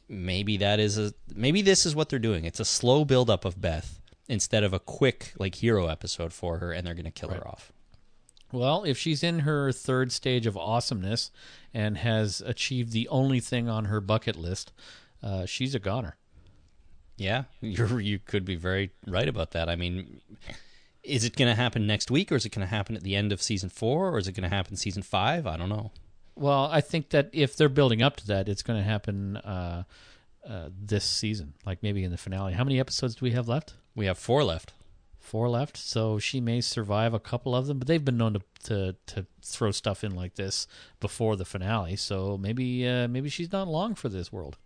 maybe 0.09 0.57
that 0.57 0.81
is 0.81 0.97
a 0.97 1.12
maybe 1.35 1.61
this 1.61 1.85
is 1.85 1.95
what 1.95 2.09
they're 2.09 2.19
doing. 2.19 2.45
It's 2.45 2.61
a 2.61 2.64
slow 2.64 3.05
build 3.05 3.29
up 3.29 3.45
of 3.45 3.61
Beth 3.61 4.01
instead 4.29 4.64
of 4.64 4.73
a 4.73 4.79
quick 4.79 5.35
like 5.39 5.57
hero 5.57 5.89
episode 5.89 6.33
for 6.33 6.59
her, 6.59 6.73
and 6.73 6.87
they're 6.87 6.95
going 6.95 7.05
to 7.05 7.11
kill 7.11 7.31
her 7.31 7.47
off. 7.47 7.73
Well, 8.53 8.85
if 8.85 8.97
she's 8.97 9.23
in 9.23 9.41
her 9.41 9.73
third 9.73 10.12
stage 10.12 10.47
of 10.47 10.57
awesomeness 10.57 11.31
and 11.75 11.99
has 11.99 12.41
achieved 12.41 12.93
the 12.93 13.09
only 13.09 13.41
thing 13.41 13.69
on 13.69 13.87
her 13.87 14.01
bucket 14.01 14.37
list, 14.37 14.73
uh, 15.23 15.47
she's 15.47 15.75
a 15.75 15.81
goner. 15.81 16.17
Yeah, 17.17 17.45
you 17.61 17.99
you 17.99 18.19
could 18.19 18.45
be 18.45 18.57
very 18.57 18.93
right 19.07 19.29
about 19.29 19.51
that. 19.53 19.69
I 19.69 19.77
mean, 19.77 20.21
is 21.07 21.24
it 21.24 21.36
going 21.36 21.48
to 21.48 21.54
happen 21.54 21.86
next 21.86 22.11
week, 22.11 22.30
or 22.30 22.36
is 22.36 22.44
it 22.44 22.50
going 22.50 22.66
to 22.66 22.74
happen 22.74 22.96
at 22.96 23.02
the 23.02 23.16
end 23.16 23.32
of 23.32 23.42
season 23.42 23.68
four, 23.68 24.11
or 24.11 24.18
is 24.18 24.28
it 24.28 24.32
going 24.32 24.48
to 24.48 24.54
happen 24.54 24.76
season 24.76 25.02
five? 25.02 25.46
I 25.46 25.57
don't 25.57 25.68
know. 25.68 25.92
Well, 26.34 26.68
I 26.70 26.80
think 26.80 27.11
that 27.11 27.30
if 27.32 27.57
they're 27.57 27.68
building 27.68 28.02
up 28.02 28.16
to 28.16 28.26
that, 28.26 28.48
it's 28.48 28.62
going 28.62 28.78
to 28.78 28.84
happen 28.84 29.38
uh, 29.38 29.84
uh, 30.46 30.68
this 30.78 31.04
season, 31.04 31.54
like 31.64 31.82
maybe 31.82 32.04
in 32.04 32.11
the 32.11 32.18
finale. 32.18 32.52
How 32.52 32.64
many 32.64 32.78
episodes 32.78 33.14
do 33.14 33.24
we 33.24 33.32
have 33.32 33.48
left? 33.48 33.74
We 33.94 34.07
have 34.07 34.18
four 34.18 34.44
left. 34.44 34.74
Four 35.18 35.48
left, 35.48 35.76
so 35.76 36.18
she 36.20 36.40
may 36.40 36.61
survive 36.61 37.12
a 37.12 37.18
couple 37.18 37.57
of 37.57 37.66
them, 37.66 37.78
but 37.78 37.88
they've 37.88 38.04
been 38.04 38.18
known 38.18 38.34
to 38.34 38.42
to, 38.64 38.96
to 39.07 39.26
throw 39.42 39.70
stuff 39.70 40.04
in 40.04 40.14
like 40.14 40.34
this 40.34 40.68
before 41.00 41.36
the 41.36 41.44
finale. 41.44 41.96
So 41.96 42.38
maybe 42.38 42.86
uh, 42.86 43.09
maybe 43.09 43.28
she's 43.28 43.50
not 43.50 43.66
long 43.66 43.94
for 43.94 44.09
this 44.09 44.32
world. 44.32 44.57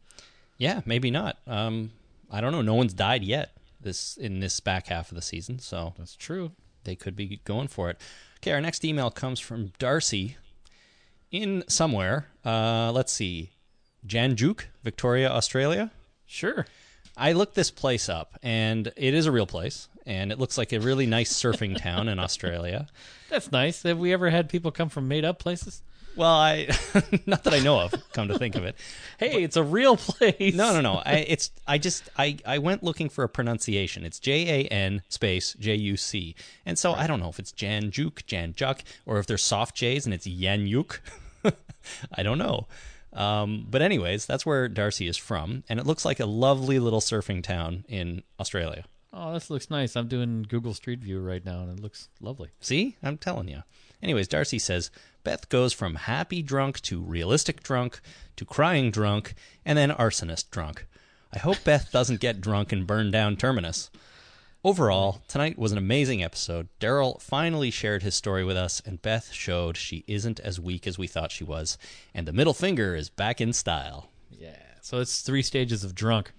Yeah, 0.59 0.83
maybe 0.85 1.11
not. 1.11 1.39
Um, 1.47 1.93
I 2.31 2.43
don't 2.43 2.53
know. 2.53 2.61
No 2.61 2.75
one's 2.75 2.93
died 2.93 3.25
yet 3.25 3.57
this 3.81 4.17
in 4.17 4.41
this 4.41 4.61
back 4.61 4.89
half 4.89 5.11
of 5.11 5.17
the 5.17 5.23
season, 5.23 5.59
so 5.59 5.95
That's 5.99 6.17
true. 6.17 6.53
they 6.85 6.97
could 6.97 7.17
be 7.17 7.41
going 7.45 7.69
for 7.69 7.91
it. 7.91 7.99
Okay, 8.39 8.53
our 8.53 8.61
next 8.61 8.85
email 8.85 9.11
comes 9.11 9.39
from 9.41 9.73
Darcy 9.79 10.37
in 11.31 11.65
somewhere. 11.69 12.27
Uh, 12.45 12.91
let's 12.93 13.13
see, 13.13 13.51
Jan 14.07 14.37
Juc, 14.37 14.65
Victoria, 14.83 15.31
Australia. 15.31 15.91
Sure. 16.27 16.67
I 17.17 17.33
looked 17.33 17.55
this 17.55 17.71
place 17.71 18.09
up, 18.09 18.39
and 18.43 18.93
it 18.97 19.15
is 19.15 19.27
a 19.27 19.33
real 19.33 19.47
place, 19.47 19.89
and 20.07 20.33
it 20.33 20.39
looks 20.39 20.57
like 20.57 20.73
a 20.73 20.81
really 20.81 21.07
nice 21.07 21.33
surfing 21.33 21.77
town 21.77 22.09
in 22.09 22.19
Australia. 22.27 22.87
That's 23.29 23.53
nice. 23.53 23.83
Have 23.83 23.99
we 23.99 24.13
ever 24.13 24.31
had 24.31 24.49
people 24.49 24.71
come 24.71 24.89
from 24.89 25.07
made 25.09 25.25
up 25.25 25.39
places? 25.39 25.83
Well, 26.17 26.29
I 26.35 26.69
not 27.27 27.45
that 27.45 27.55
I 27.55 27.61
know 27.61 27.81
of. 27.81 27.95
Come 28.13 28.29
to 28.29 28.39
think 28.39 28.55
of 28.57 28.65
it, 28.65 28.77
Hey, 29.19 29.43
it's 29.43 29.57
a 29.57 29.63
real 29.63 29.97
place. 29.97 30.55
no, 30.55 30.73
no, 30.75 30.81
no. 30.81 31.03
I, 31.05 31.25
it's 31.29 31.51
I 31.67 31.79
just 31.79 32.09
I 32.19 32.37
I 32.45 32.59
went 32.59 32.83
looking 32.83 33.09
for 33.09 33.25
a 33.25 33.29
pronunciation. 33.29 34.05
It's 34.05 34.19
J 34.19 34.65
A 34.65 34.69
N 34.69 35.03
space 35.09 35.55
J 35.59 35.75
U 35.77 35.97
C, 35.97 36.35
and 36.67 36.79
so 36.79 36.93
I 36.93 37.07
don't 37.07 37.21
know 37.21 37.29
if 37.29 37.39
it's 37.39 37.53
Janjuk, 37.53 38.25
Janjuk, 38.25 38.81
or 39.07 39.19
if 39.19 39.27
there's 39.27 39.43
soft 39.43 39.77
J's 39.77 40.05
and 40.05 40.13
it's 40.15 40.27
Yanyuk. 40.27 40.99
I 42.15 42.23
don't 42.23 42.39
know. 42.39 42.67
Um, 43.13 43.67
but 43.69 43.83
anyways, 43.83 44.27
that's 44.27 44.45
where 44.47 44.69
Darcy 44.69 45.09
is 45.09 45.17
from, 45.17 45.65
and 45.69 45.81
it 45.81 45.87
looks 45.87 46.05
like 46.05 46.21
a 46.21 46.27
lovely 46.27 46.79
little 46.79 47.01
surfing 47.01 47.43
town 47.43 47.85
in 47.89 48.23
Australia. 48.39 48.85
Oh, 49.13 49.33
this 49.33 49.51
looks 49.51 49.71
nice. 49.71 49.97
I'm 49.97 50.07
doing 50.07 50.45
Google 50.49 50.75
Street 50.75 51.01
View 51.01 51.21
right 51.21 51.45
now, 51.45 51.63
and 51.63 51.77
it 51.77 51.83
looks 51.83 52.09
lovely. 52.21 52.51
See, 52.61 52.97
I'm 53.03 53.19
telling 53.19 53.49
you. 53.49 53.63
Anyways, 54.03 54.29
Darcy 54.29 54.59
says 54.61 54.91
Beth 55.23 55.49
goes 55.49 55.73
from 55.73 55.95
happy 55.95 56.43
drunk 56.43 56.81
to 56.83 57.01
realistic 57.01 57.63
drunk 57.63 58.01
to 58.37 58.45
crying 58.45 58.91
drunk 58.91 59.35
and 59.65 59.77
then 59.77 59.91
arsonist 59.91 60.51
drunk. 60.51 60.87
I 61.33 61.39
hope 61.39 61.63
Beth 61.65 61.93
doesn't 61.93 62.21
get 62.21 62.41
drunk 62.41 62.73
and 62.73 62.87
burn 62.87 63.11
down 63.11 63.37
Terminus. 63.37 63.91
Overall, 64.63 65.23
tonight 65.27 65.59
was 65.59 65.73
an 65.73 65.79
amazing 65.79 66.23
episode. 66.23 66.69
Daryl 66.81 67.21
finally 67.21 67.71
shared 67.71 68.03
his 68.03 68.15
story 68.15 68.45
with 68.45 68.59
us, 68.59 68.83
and 68.85 69.01
Beth 69.01 69.33
showed 69.33 69.77
she 69.77 70.05
isn't 70.07 70.39
as 70.41 70.61
weak 70.61 70.87
as 70.87 70.99
we 70.99 71.07
thought 71.07 71.33
she 71.33 71.45
was, 71.45 71.79
and 72.13 72.29
the 72.29 72.33
middle 72.33 72.53
finger 72.53 72.95
is 72.95 73.09
back 73.09 73.41
in 73.41 73.55
style. 73.55 74.11
Yeah. 74.31 74.57
So 74.83 74.99
it's 74.99 75.23
three 75.23 75.43
stages 75.43 75.83
of 75.83 75.95
drunk. 75.95 76.33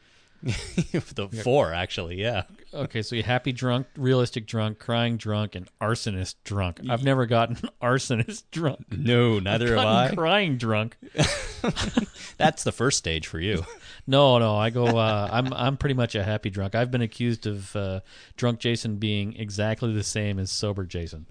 the 0.43 1.29
four, 1.43 1.73
actually, 1.73 2.15
yeah. 2.15 2.43
Okay, 2.73 3.01
so 3.01 3.15
you 3.15 3.21
happy 3.21 3.51
drunk, 3.51 3.87
realistic 3.95 4.47
drunk, 4.47 4.79
crying 4.79 5.17
drunk, 5.17 5.55
and 5.55 5.69
arsonist 5.79 6.35
drunk. 6.43 6.79
I've 6.89 7.03
never 7.03 7.25
gotten 7.25 7.55
arsonist 7.81 8.43
drunk. 8.49 8.85
No, 8.91 9.39
neither 9.39 9.75
have 9.75 9.85
I. 9.85 10.15
crying 10.15 10.57
drunk. 10.57 10.97
That's 12.37 12.63
the 12.63 12.71
first 12.71 12.97
stage 12.97 13.27
for 13.27 13.39
you. 13.39 13.63
No, 14.07 14.39
no, 14.39 14.55
I 14.57 14.71
go. 14.71 14.85
Uh, 14.85 15.29
I'm 15.31 15.53
I'm 15.53 15.77
pretty 15.77 15.95
much 15.95 16.15
a 16.15 16.23
happy 16.23 16.49
drunk. 16.49 16.73
I've 16.73 16.89
been 16.89 17.01
accused 17.03 17.45
of 17.45 17.75
uh, 17.75 17.99
drunk 18.35 18.59
Jason 18.59 18.97
being 18.97 19.35
exactly 19.35 19.93
the 19.93 20.03
same 20.03 20.39
as 20.39 20.49
sober 20.49 20.85
Jason. 20.85 21.27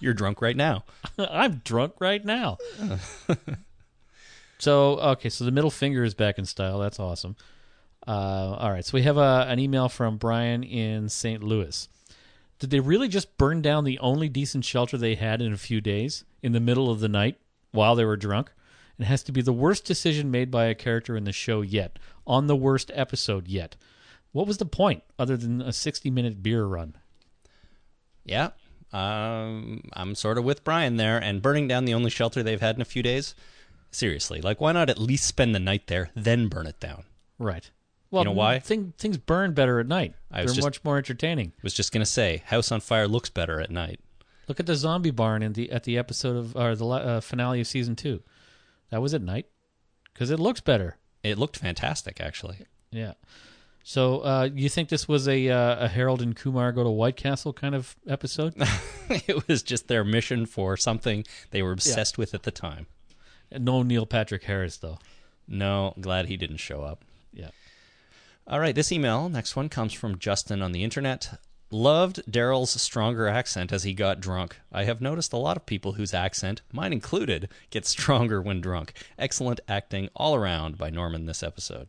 You're 0.00 0.14
drunk 0.14 0.42
right 0.42 0.56
now. 0.56 0.84
I'm 1.18 1.62
drunk 1.64 1.94
right 2.00 2.22
now. 2.22 2.58
So 4.60 4.98
okay, 4.98 5.28
so 5.28 5.44
the 5.44 5.50
middle 5.50 5.70
finger 5.70 6.04
is 6.04 6.14
back 6.14 6.38
in 6.38 6.44
style. 6.44 6.78
That's 6.78 7.00
awesome. 7.00 7.36
Uh, 8.06 8.56
all 8.58 8.70
right, 8.70 8.84
so 8.84 8.92
we 8.94 9.02
have 9.02 9.18
a, 9.18 9.46
an 9.48 9.58
email 9.58 9.88
from 9.88 10.16
Brian 10.16 10.62
in 10.62 11.08
St. 11.08 11.42
Louis. 11.42 11.88
Did 12.58 12.70
they 12.70 12.80
really 12.80 13.08
just 13.08 13.36
burn 13.38 13.62
down 13.62 13.84
the 13.84 13.98
only 13.98 14.28
decent 14.28 14.64
shelter 14.64 14.96
they 14.96 15.14
had 15.14 15.40
in 15.40 15.52
a 15.52 15.58
few 15.58 15.80
days 15.80 16.24
in 16.42 16.52
the 16.52 16.60
middle 16.60 16.90
of 16.90 17.00
the 17.00 17.08
night 17.08 17.38
while 17.72 17.94
they 17.94 18.04
were 18.04 18.16
drunk? 18.16 18.52
It 18.98 19.04
has 19.04 19.22
to 19.24 19.32
be 19.32 19.40
the 19.40 19.52
worst 19.52 19.86
decision 19.86 20.30
made 20.30 20.50
by 20.50 20.66
a 20.66 20.74
character 20.74 21.16
in 21.16 21.24
the 21.24 21.32
show 21.32 21.62
yet, 21.62 21.98
on 22.26 22.46
the 22.46 22.56
worst 22.56 22.90
episode 22.94 23.48
yet. 23.48 23.76
What 24.32 24.46
was 24.46 24.58
the 24.58 24.66
point 24.66 25.02
other 25.18 25.36
than 25.36 25.62
a 25.62 25.72
60 25.72 26.10
minute 26.10 26.42
beer 26.42 26.64
run? 26.64 26.96
Yeah. 28.24 28.50
Um, 28.92 29.88
I'm 29.94 30.14
sort 30.14 30.36
of 30.36 30.44
with 30.44 30.64
Brian 30.64 30.96
there, 30.96 31.18
and 31.18 31.40
burning 31.40 31.66
down 31.66 31.86
the 31.86 31.94
only 31.94 32.10
shelter 32.10 32.42
they've 32.42 32.60
had 32.60 32.76
in 32.76 32.82
a 32.82 32.86
few 32.86 33.02
days. 33.02 33.34
Seriously, 33.90 34.40
like, 34.40 34.60
why 34.60 34.72
not 34.72 34.88
at 34.88 34.98
least 34.98 35.26
spend 35.26 35.54
the 35.54 35.58
night 35.60 35.86
there, 35.88 36.10
then 36.14 36.48
burn 36.48 36.66
it 36.66 36.78
down? 36.78 37.04
Right. 37.38 37.70
Well, 38.10 38.22
you 38.22 38.26
know 38.26 38.32
why? 38.32 38.58
Thing, 38.58 38.92
things 38.98 39.18
burn 39.18 39.52
better 39.52 39.78
at 39.80 39.86
night. 39.86 40.14
I 40.30 40.38
They're 40.44 40.54
just- 40.54 40.62
much 40.62 40.82
more 40.84 40.98
entertaining. 40.98 41.52
Was 41.62 41.74
just 41.74 41.92
gonna 41.92 42.06
say, 42.06 42.42
House 42.46 42.72
on 42.72 42.80
Fire 42.80 43.06
looks 43.08 43.30
better 43.30 43.60
at 43.60 43.70
night. 43.70 44.00
Look 44.48 44.58
at 44.58 44.66
the 44.66 44.74
zombie 44.74 45.12
barn 45.12 45.42
in 45.44 45.52
the 45.52 45.70
at 45.70 45.84
the 45.84 45.96
episode 45.96 46.36
of 46.36 46.56
or 46.56 46.74
the 46.74 46.86
uh, 46.86 47.20
finale 47.20 47.60
of 47.60 47.68
season 47.68 47.94
two. 47.94 48.22
That 48.90 49.00
was 49.00 49.14
at 49.14 49.22
night 49.22 49.46
because 50.12 50.30
it 50.30 50.40
looks 50.40 50.60
better. 50.60 50.96
It 51.22 51.38
looked 51.38 51.56
fantastic, 51.56 52.20
actually. 52.20 52.66
Yeah. 52.90 53.12
So 53.84 54.20
uh, 54.20 54.48
you 54.52 54.68
think 54.68 54.88
this 54.88 55.06
was 55.06 55.28
a 55.28 55.48
uh, 55.48 55.84
a 55.84 55.88
Harold 55.88 56.20
and 56.20 56.34
Kumar 56.34 56.72
go 56.72 56.82
to 56.82 56.90
White 56.90 57.16
Castle 57.16 57.52
kind 57.52 57.76
of 57.76 57.94
episode? 58.08 58.54
it 59.08 59.46
was 59.46 59.62
just 59.62 59.86
their 59.86 60.02
mission 60.04 60.46
for 60.46 60.76
something 60.76 61.24
they 61.50 61.62
were 61.62 61.72
obsessed 61.72 62.18
with 62.18 62.34
at 62.34 62.42
the 62.42 62.50
time. 62.50 62.86
No 63.58 63.82
Neil 63.82 64.06
Patrick 64.06 64.44
Harris 64.44 64.76
though. 64.76 64.98
No, 65.46 65.94
glad 66.00 66.26
he 66.26 66.36
didn't 66.36 66.58
show 66.58 66.82
up. 66.82 67.04
Yeah. 67.32 67.50
All 68.46 68.60
right, 68.60 68.74
this 68.74 68.92
email, 68.92 69.28
next 69.28 69.56
one, 69.56 69.68
comes 69.68 69.92
from 69.92 70.18
Justin 70.18 70.62
on 70.62 70.72
the 70.72 70.84
internet. 70.84 71.38
Loved 71.72 72.22
Daryl's 72.28 72.70
stronger 72.82 73.28
accent 73.28 73.72
as 73.72 73.84
he 73.84 73.94
got 73.94 74.20
drunk. 74.20 74.56
I 74.72 74.84
have 74.84 75.00
noticed 75.00 75.32
a 75.32 75.36
lot 75.36 75.56
of 75.56 75.66
people 75.66 75.92
whose 75.92 76.12
accent, 76.12 76.62
mine 76.72 76.92
included, 76.92 77.48
gets 77.70 77.88
stronger 77.88 78.42
when 78.42 78.60
drunk. 78.60 78.92
Excellent 79.18 79.60
acting 79.68 80.08
all 80.16 80.34
around 80.34 80.78
by 80.78 80.90
Norman 80.90 81.26
this 81.26 81.44
episode. 81.44 81.88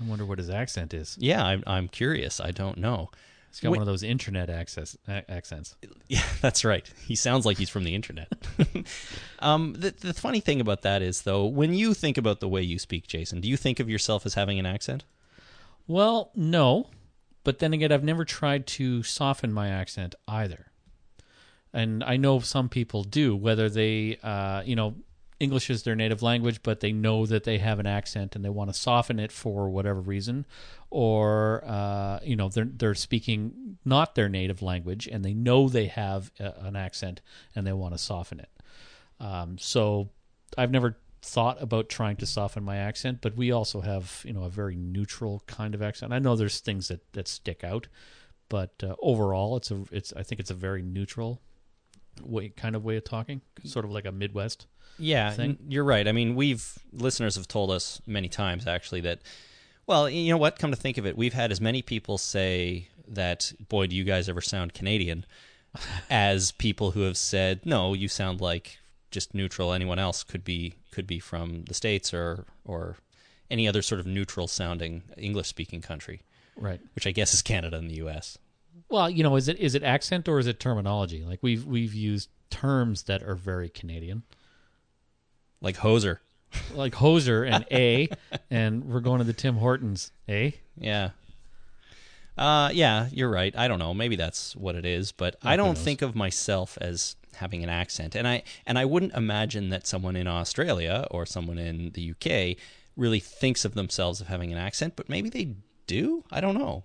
I 0.00 0.04
wonder 0.04 0.24
what 0.24 0.38
his 0.38 0.48
accent 0.48 0.94
is. 0.94 1.16
Yeah, 1.20 1.44
I'm, 1.44 1.62
I'm 1.66 1.88
curious. 1.88 2.40
I 2.40 2.52
don't 2.52 2.78
know. 2.78 3.10
He's 3.52 3.60
got 3.60 3.70
Wait- 3.72 3.78
one 3.78 3.82
of 3.82 3.92
those 3.92 4.02
internet 4.02 4.48
access 4.48 4.96
a- 5.06 5.30
accents. 5.30 5.76
Yeah, 6.08 6.22
that's 6.40 6.64
right. 6.64 6.90
He 7.06 7.14
sounds 7.16 7.46
like 7.46 7.56
he's 7.58 7.70
from 7.70 7.84
the 7.84 7.94
internet. 7.94 8.30
um, 9.38 9.74
the, 9.74 9.90
the 9.92 10.12
funny 10.12 10.40
thing 10.40 10.60
about 10.60 10.82
that 10.82 11.00
is, 11.00 11.22
though, 11.22 11.46
when 11.46 11.72
you 11.72 11.94
think 11.94 12.18
about 12.18 12.40
the 12.40 12.48
way 12.48 12.60
you 12.62 12.78
speak, 12.78 13.06
Jason, 13.06 13.40
do 13.40 13.48
you 13.48 13.56
think 13.56 13.80
of 13.80 13.88
yourself 13.88 14.26
as 14.26 14.34
having 14.34 14.58
an 14.58 14.66
accent? 14.66 15.04
Well, 15.86 16.30
no, 16.34 16.88
but 17.44 17.58
then 17.60 17.72
again, 17.72 17.92
I've 17.92 18.04
never 18.04 18.24
tried 18.24 18.66
to 18.68 19.02
soften 19.02 19.52
my 19.52 19.68
accent 19.68 20.14
either. 20.28 20.66
And 21.72 22.04
I 22.04 22.16
know 22.18 22.40
some 22.40 22.68
people 22.68 23.04
do, 23.04 23.34
whether 23.34 23.70
they, 23.70 24.18
uh, 24.22 24.62
you 24.66 24.76
know, 24.76 24.94
English 25.42 25.70
is 25.70 25.82
their 25.82 25.96
native 25.96 26.22
language, 26.22 26.62
but 26.62 26.78
they 26.78 26.92
know 26.92 27.26
that 27.26 27.42
they 27.42 27.58
have 27.58 27.80
an 27.80 27.86
accent 27.86 28.36
and 28.36 28.44
they 28.44 28.48
want 28.48 28.72
to 28.72 28.78
soften 28.78 29.18
it 29.18 29.32
for 29.32 29.68
whatever 29.68 30.00
reason, 30.00 30.46
or 30.88 31.64
uh, 31.66 32.20
you 32.22 32.36
know, 32.36 32.48
they're 32.48 32.70
they're 32.72 32.94
speaking 32.94 33.76
not 33.84 34.14
their 34.14 34.28
native 34.28 34.62
language 34.62 35.08
and 35.08 35.24
they 35.24 35.34
know 35.34 35.68
they 35.68 35.86
have 35.86 36.30
a, 36.38 36.54
an 36.60 36.76
accent 36.76 37.20
and 37.56 37.66
they 37.66 37.72
want 37.72 37.92
to 37.92 37.98
soften 37.98 38.38
it. 38.38 38.50
Um, 39.18 39.58
so 39.58 40.10
I've 40.56 40.70
never 40.70 40.96
thought 41.22 41.60
about 41.60 41.88
trying 41.88 42.16
to 42.16 42.26
soften 42.26 42.62
my 42.62 42.76
accent, 42.76 43.18
but 43.20 43.36
we 43.36 43.50
also 43.50 43.80
have 43.80 44.22
you 44.24 44.32
know 44.32 44.44
a 44.44 44.48
very 44.48 44.76
neutral 44.76 45.42
kind 45.48 45.74
of 45.74 45.82
accent. 45.82 46.12
I 46.12 46.20
know 46.20 46.36
there's 46.36 46.60
things 46.60 46.86
that 46.86 47.12
that 47.14 47.26
stick 47.26 47.64
out, 47.64 47.88
but 48.48 48.72
uh, 48.84 48.94
overall, 49.02 49.56
it's 49.56 49.72
a 49.72 49.82
it's 49.90 50.12
I 50.12 50.22
think 50.22 50.40
it's 50.40 50.52
a 50.52 50.54
very 50.54 50.82
neutral 50.82 51.42
way 52.22 52.50
kind 52.50 52.76
of 52.76 52.84
way 52.84 52.96
of 52.96 53.02
talking, 53.02 53.40
sort 53.64 53.84
of 53.84 53.90
like 53.90 54.04
a 54.04 54.12
Midwest. 54.12 54.66
Yeah, 55.02 55.30
thing. 55.32 55.58
you're 55.68 55.84
right. 55.84 56.06
I 56.06 56.12
mean, 56.12 56.34
we've 56.34 56.78
listeners 56.92 57.36
have 57.36 57.48
told 57.48 57.70
us 57.70 58.00
many 58.06 58.28
times 58.28 58.66
actually 58.66 59.00
that 59.02 59.20
well, 59.86 60.08
you 60.08 60.30
know 60.32 60.38
what, 60.38 60.58
come 60.58 60.70
to 60.70 60.76
think 60.76 60.96
of 60.98 61.06
it, 61.06 61.16
we've 61.16 61.32
had 61.32 61.50
as 61.50 61.60
many 61.60 61.82
people 61.82 62.16
say 62.18 62.88
that 63.08 63.52
boy, 63.68 63.88
do 63.88 63.96
you 63.96 64.04
guys 64.04 64.28
ever 64.28 64.40
sound 64.40 64.74
Canadian 64.74 65.26
as 66.10 66.52
people 66.52 66.92
who 66.92 67.02
have 67.02 67.16
said, 67.16 67.64
"No, 67.64 67.94
you 67.94 68.08
sound 68.08 68.40
like 68.40 68.78
just 69.10 69.34
neutral. 69.34 69.72
Anyone 69.72 69.98
else 69.98 70.22
could 70.22 70.44
be 70.44 70.74
could 70.92 71.06
be 71.06 71.18
from 71.18 71.64
the 71.64 71.74
states 71.74 72.14
or 72.14 72.46
or 72.64 72.96
any 73.50 73.66
other 73.68 73.82
sort 73.82 74.00
of 74.00 74.06
neutral 74.06 74.48
sounding 74.48 75.02
English 75.16 75.48
speaking 75.48 75.80
country." 75.80 76.22
Right. 76.56 76.80
Which 76.94 77.06
I 77.06 77.12
guess 77.12 77.32
is 77.34 77.42
Canada 77.42 77.78
and 77.78 77.90
the 77.90 77.96
US. 77.96 78.38
Well, 78.88 79.08
you 79.08 79.22
know, 79.22 79.36
is 79.36 79.48
it 79.48 79.58
is 79.58 79.74
it 79.74 79.82
accent 79.82 80.28
or 80.28 80.38
is 80.38 80.46
it 80.46 80.60
terminology? 80.60 81.24
Like 81.24 81.40
we've 81.42 81.64
we've 81.64 81.94
used 81.94 82.28
terms 82.50 83.04
that 83.04 83.22
are 83.22 83.34
very 83.34 83.68
Canadian, 83.68 84.22
Like 85.62 85.78
hoser. 85.78 86.18
like 86.74 86.92
hoser 86.92 87.48
and 87.50 87.64
a, 87.70 88.08
and 88.50 88.84
we're 88.84 89.00
going 89.00 89.18
to 89.18 89.24
the 89.24 89.32
Tim 89.32 89.56
Hortons, 89.56 90.10
eh? 90.28 90.50
Yeah. 90.76 91.10
Uh, 92.36 92.70
yeah, 92.72 93.08
you're 93.12 93.30
right. 93.30 93.56
I 93.56 93.68
don't 93.68 93.78
know. 93.78 93.94
Maybe 93.94 94.16
that's 94.16 94.54
what 94.56 94.74
it 94.74 94.84
is, 94.84 95.12
but 95.12 95.36
I 95.42 95.56
don't 95.56 95.68
knows? 95.74 95.82
think 95.82 96.02
of 96.02 96.14
myself 96.14 96.76
as 96.80 97.16
having 97.36 97.62
an 97.62 97.68
accent, 97.70 98.14
and 98.14 98.26
I 98.26 98.42
and 98.66 98.78
I 98.78 98.84
wouldn't 98.84 99.14
imagine 99.14 99.70
that 99.70 99.86
someone 99.86 100.16
in 100.16 100.26
Australia 100.26 101.06
or 101.10 101.24
someone 101.24 101.58
in 101.58 101.90
the 101.92 102.10
UK 102.10 102.58
really 102.96 103.20
thinks 103.20 103.64
of 103.64 103.74
themselves 103.74 104.20
of 104.20 104.26
having 104.28 104.52
an 104.52 104.58
accent, 104.58 104.94
but 104.96 105.08
maybe 105.08 105.30
they 105.30 105.54
do. 105.86 106.24
I 106.30 106.40
don't 106.42 106.54
know. 106.58 106.84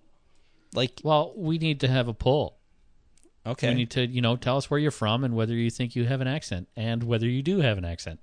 Like, 0.73 1.01
Well, 1.03 1.33
we 1.35 1.57
need 1.57 1.79
to 1.81 1.87
have 1.87 2.07
a 2.07 2.13
poll. 2.13 2.57
okay, 3.45 3.69
We 3.69 3.75
need 3.75 3.91
to, 3.91 4.05
you 4.05 4.21
know, 4.21 4.35
tell 4.37 4.57
us 4.57 4.69
where 4.69 4.79
you're 4.79 4.91
from 4.91 5.23
and 5.23 5.35
whether 5.35 5.53
you 5.53 5.69
think 5.69 5.95
you 5.95 6.05
have 6.05 6.21
an 6.21 6.27
accent 6.27 6.67
and 6.75 7.03
whether 7.03 7.27
you 7.27 7.41
do 7.41 7.59
have 7.59 7.77
an 7.77 7.83
accent. 7.85 8.19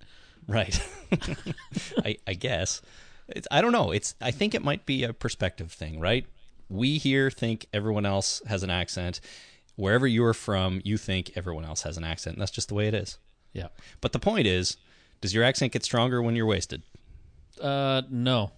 Right? 0.47 0.81
I, 2.05 2.17
I 2.27 2.35
guess 2.35 2.83
it's, 3.29 3.49
I 3.51 3.61
don't 3.61 3.73
know. 3.73 3.91
It's 3.91 4.15
I 4.21 4.31
think 4.31 4.55
it 4.55 4.63
might 4.63 4.87
be 4.87 5.05
a 5.05 5.13
perspective 5.13 5.73
thing, 5.73 6.01
right? 6.01 6.27
We 6.69 6.99
here 6.99 7.31
think 7.31 7.67
everyone 7.73 8.07
else 8.07 8.43
has 8.47 8.63
an 8.63 8.71
accent. 8.71 9.21
Wherever 9.77 10.07
you're 10.07 10.35
from, 10.35 10.81
you 10.85 10.97
think 10.97 11.33
everyone 11.35 11.65
else 11.65 11.83
has 11.83 11.97
an 11.97 12.05
accent. 12.05 12.37
And 12.37 12.43
that's 12.43 12.51
just 12.51 12.69
the 12.69 12.75
way 12.75 12.89
it 12.89 12.95
is. 12.95 13.19
Yeah. 13.53 13.69
But 14.01 14.13
the 14.13 14.19
point 14.19 14.47
is, 14.47 14.77
does 15.21 15.35
your 15.35 15.45
accent 15.45 15.73
get 15.73 15.85
stronger 15.85 16.23
when 16.23 16.37
you're 16.37 16.47
wasted? 16.47 16.83
Uh, 17.61 18.03
no. 18.11 18.53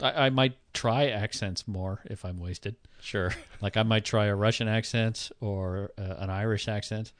I, 0.00 0.26
I 0.26 0.30
might 0.30 0.56
try 0.72 1.08
accents 1.08 1.66
more 1.66 2.00
if 2.04 2.24
I'm 2.24 2.38
wasted. 2.38 2.76
Sure. 3.00 3.32
Like 3.60 3.76
I 3.76 3.82
might 3.82 4.04
try 4.04 4.26
a 4.26 4.34
Russian 4.36 4.68
accent 4.68 5.30
or 5.40 5.90
uh, 5.98 6.14
an 6.18 6.30
Irish 6.30 6.68
accent. 6.68 7.12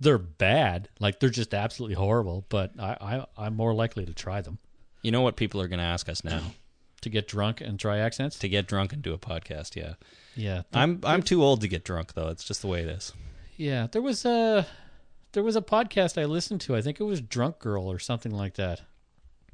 They're 0.00 0.18
bad, 0.18 0.88
like 1.00 1.20
they're 1.20 1.30
just 1.30 1.54
absolutely 1.54 1.94
horrible. 1.94 2.44
But 2.48 2.72
I, 2.78 2.96
I 3.36 3.46
I'm 3.46 3.54
more 3.54 3.72
likely 3.74 4.04
to 4.06 4.12
try 4.14 4.40
them 4.40 4.58
You 5.02 5.12
know 5.12 5.20
what 5.22 5.36
people 5.36 5.60
are 5.60 5.68
going 5.68 5.78
to 5.78 5.84
ask 5.84 6.08
us 6.08 6.24
now? 6.24 6.40
to 7.02 7.10
get 7.10 7.26
drunk 7.26 7.60
and 7.60 7.80
try 7.80 7.98
accents. 7.98 8.38
to 8.38 8.48
get 8.48 8.68
drunk 8.68 8.92
and 8.92 9.02
do 9.02 9.12
a 9.12 9.18
podcast, 9.18 9.74
yeah. 9.74 9.94
Yeah, 10.36 10.62
I'm 10.72 11.00
I'm 11.04 11.22
too 11.22 11.42
old 11.42 11.60
to 11.62 11.68
get 11.68 11.84
drunk 11.84 12.14
though. 12.14 12.28
It's 12.28 12.44
just 12.44 12.62
the 12.62 12.68
way 12.68 12.80
it 12.82 12.88
is. 12.88 13.12
yeah. 13.56 13.86
There 13.90 14.02
was 14.02 14.24
a 14.24 14.66
there 15.32 15.42
was 15.42 15.56
a 15.56 15.60
podcast 15.62 16.20
I 16.20 16.24
listened 16.26 16.60
to. 16.62 16.76
I 16.76 16.80
think 16.82 17.00
it 17.00 17.04
was 17.04 17.20
Drunk 17.20 17.58
Girl 17.58 17.90
or 17.90 17.98
something 17.98 18.32
like 18.32 18.54
that. 18.54 18.82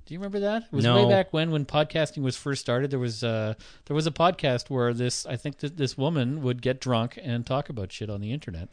Do 0.06 0.14
you 0.14 0.20
remember 0.20 0.40
that? 0.40 0.62
It 0.64 0.72
was 0.72 0.84
No. 0.84 0.96
way 1.04 1.10
back 1.10 1.32
when 1.32 1.50
when 1.50 1.64
podcasting 1.66 2.22
was 2.22 2.36
first 2.36 2.60
started. 2.60 2.90
There 2.90 2.98
was 2.98 3.22
uh 3.24 3.54
there 3.86 3.94
was 3.94 4.06
a 4.06 4.10
podcast 4.10 4.70
where 4.70 4.92
this 4.94 5.24
I 5.26 5.36
think 5.36 5.58
that 5.58 5.76
this 5.76 5.96
woman 5.98 6.42
would 6.42 6.62
get 6.62 6.80
drunk 6.80 7.18
and 7.22 7.44
talk 7.46 7.68
about 7.68 7.92
shit 7.92 8.08
on 8.10 8.20
the 8.20 8.32
internet. 8.32 8.68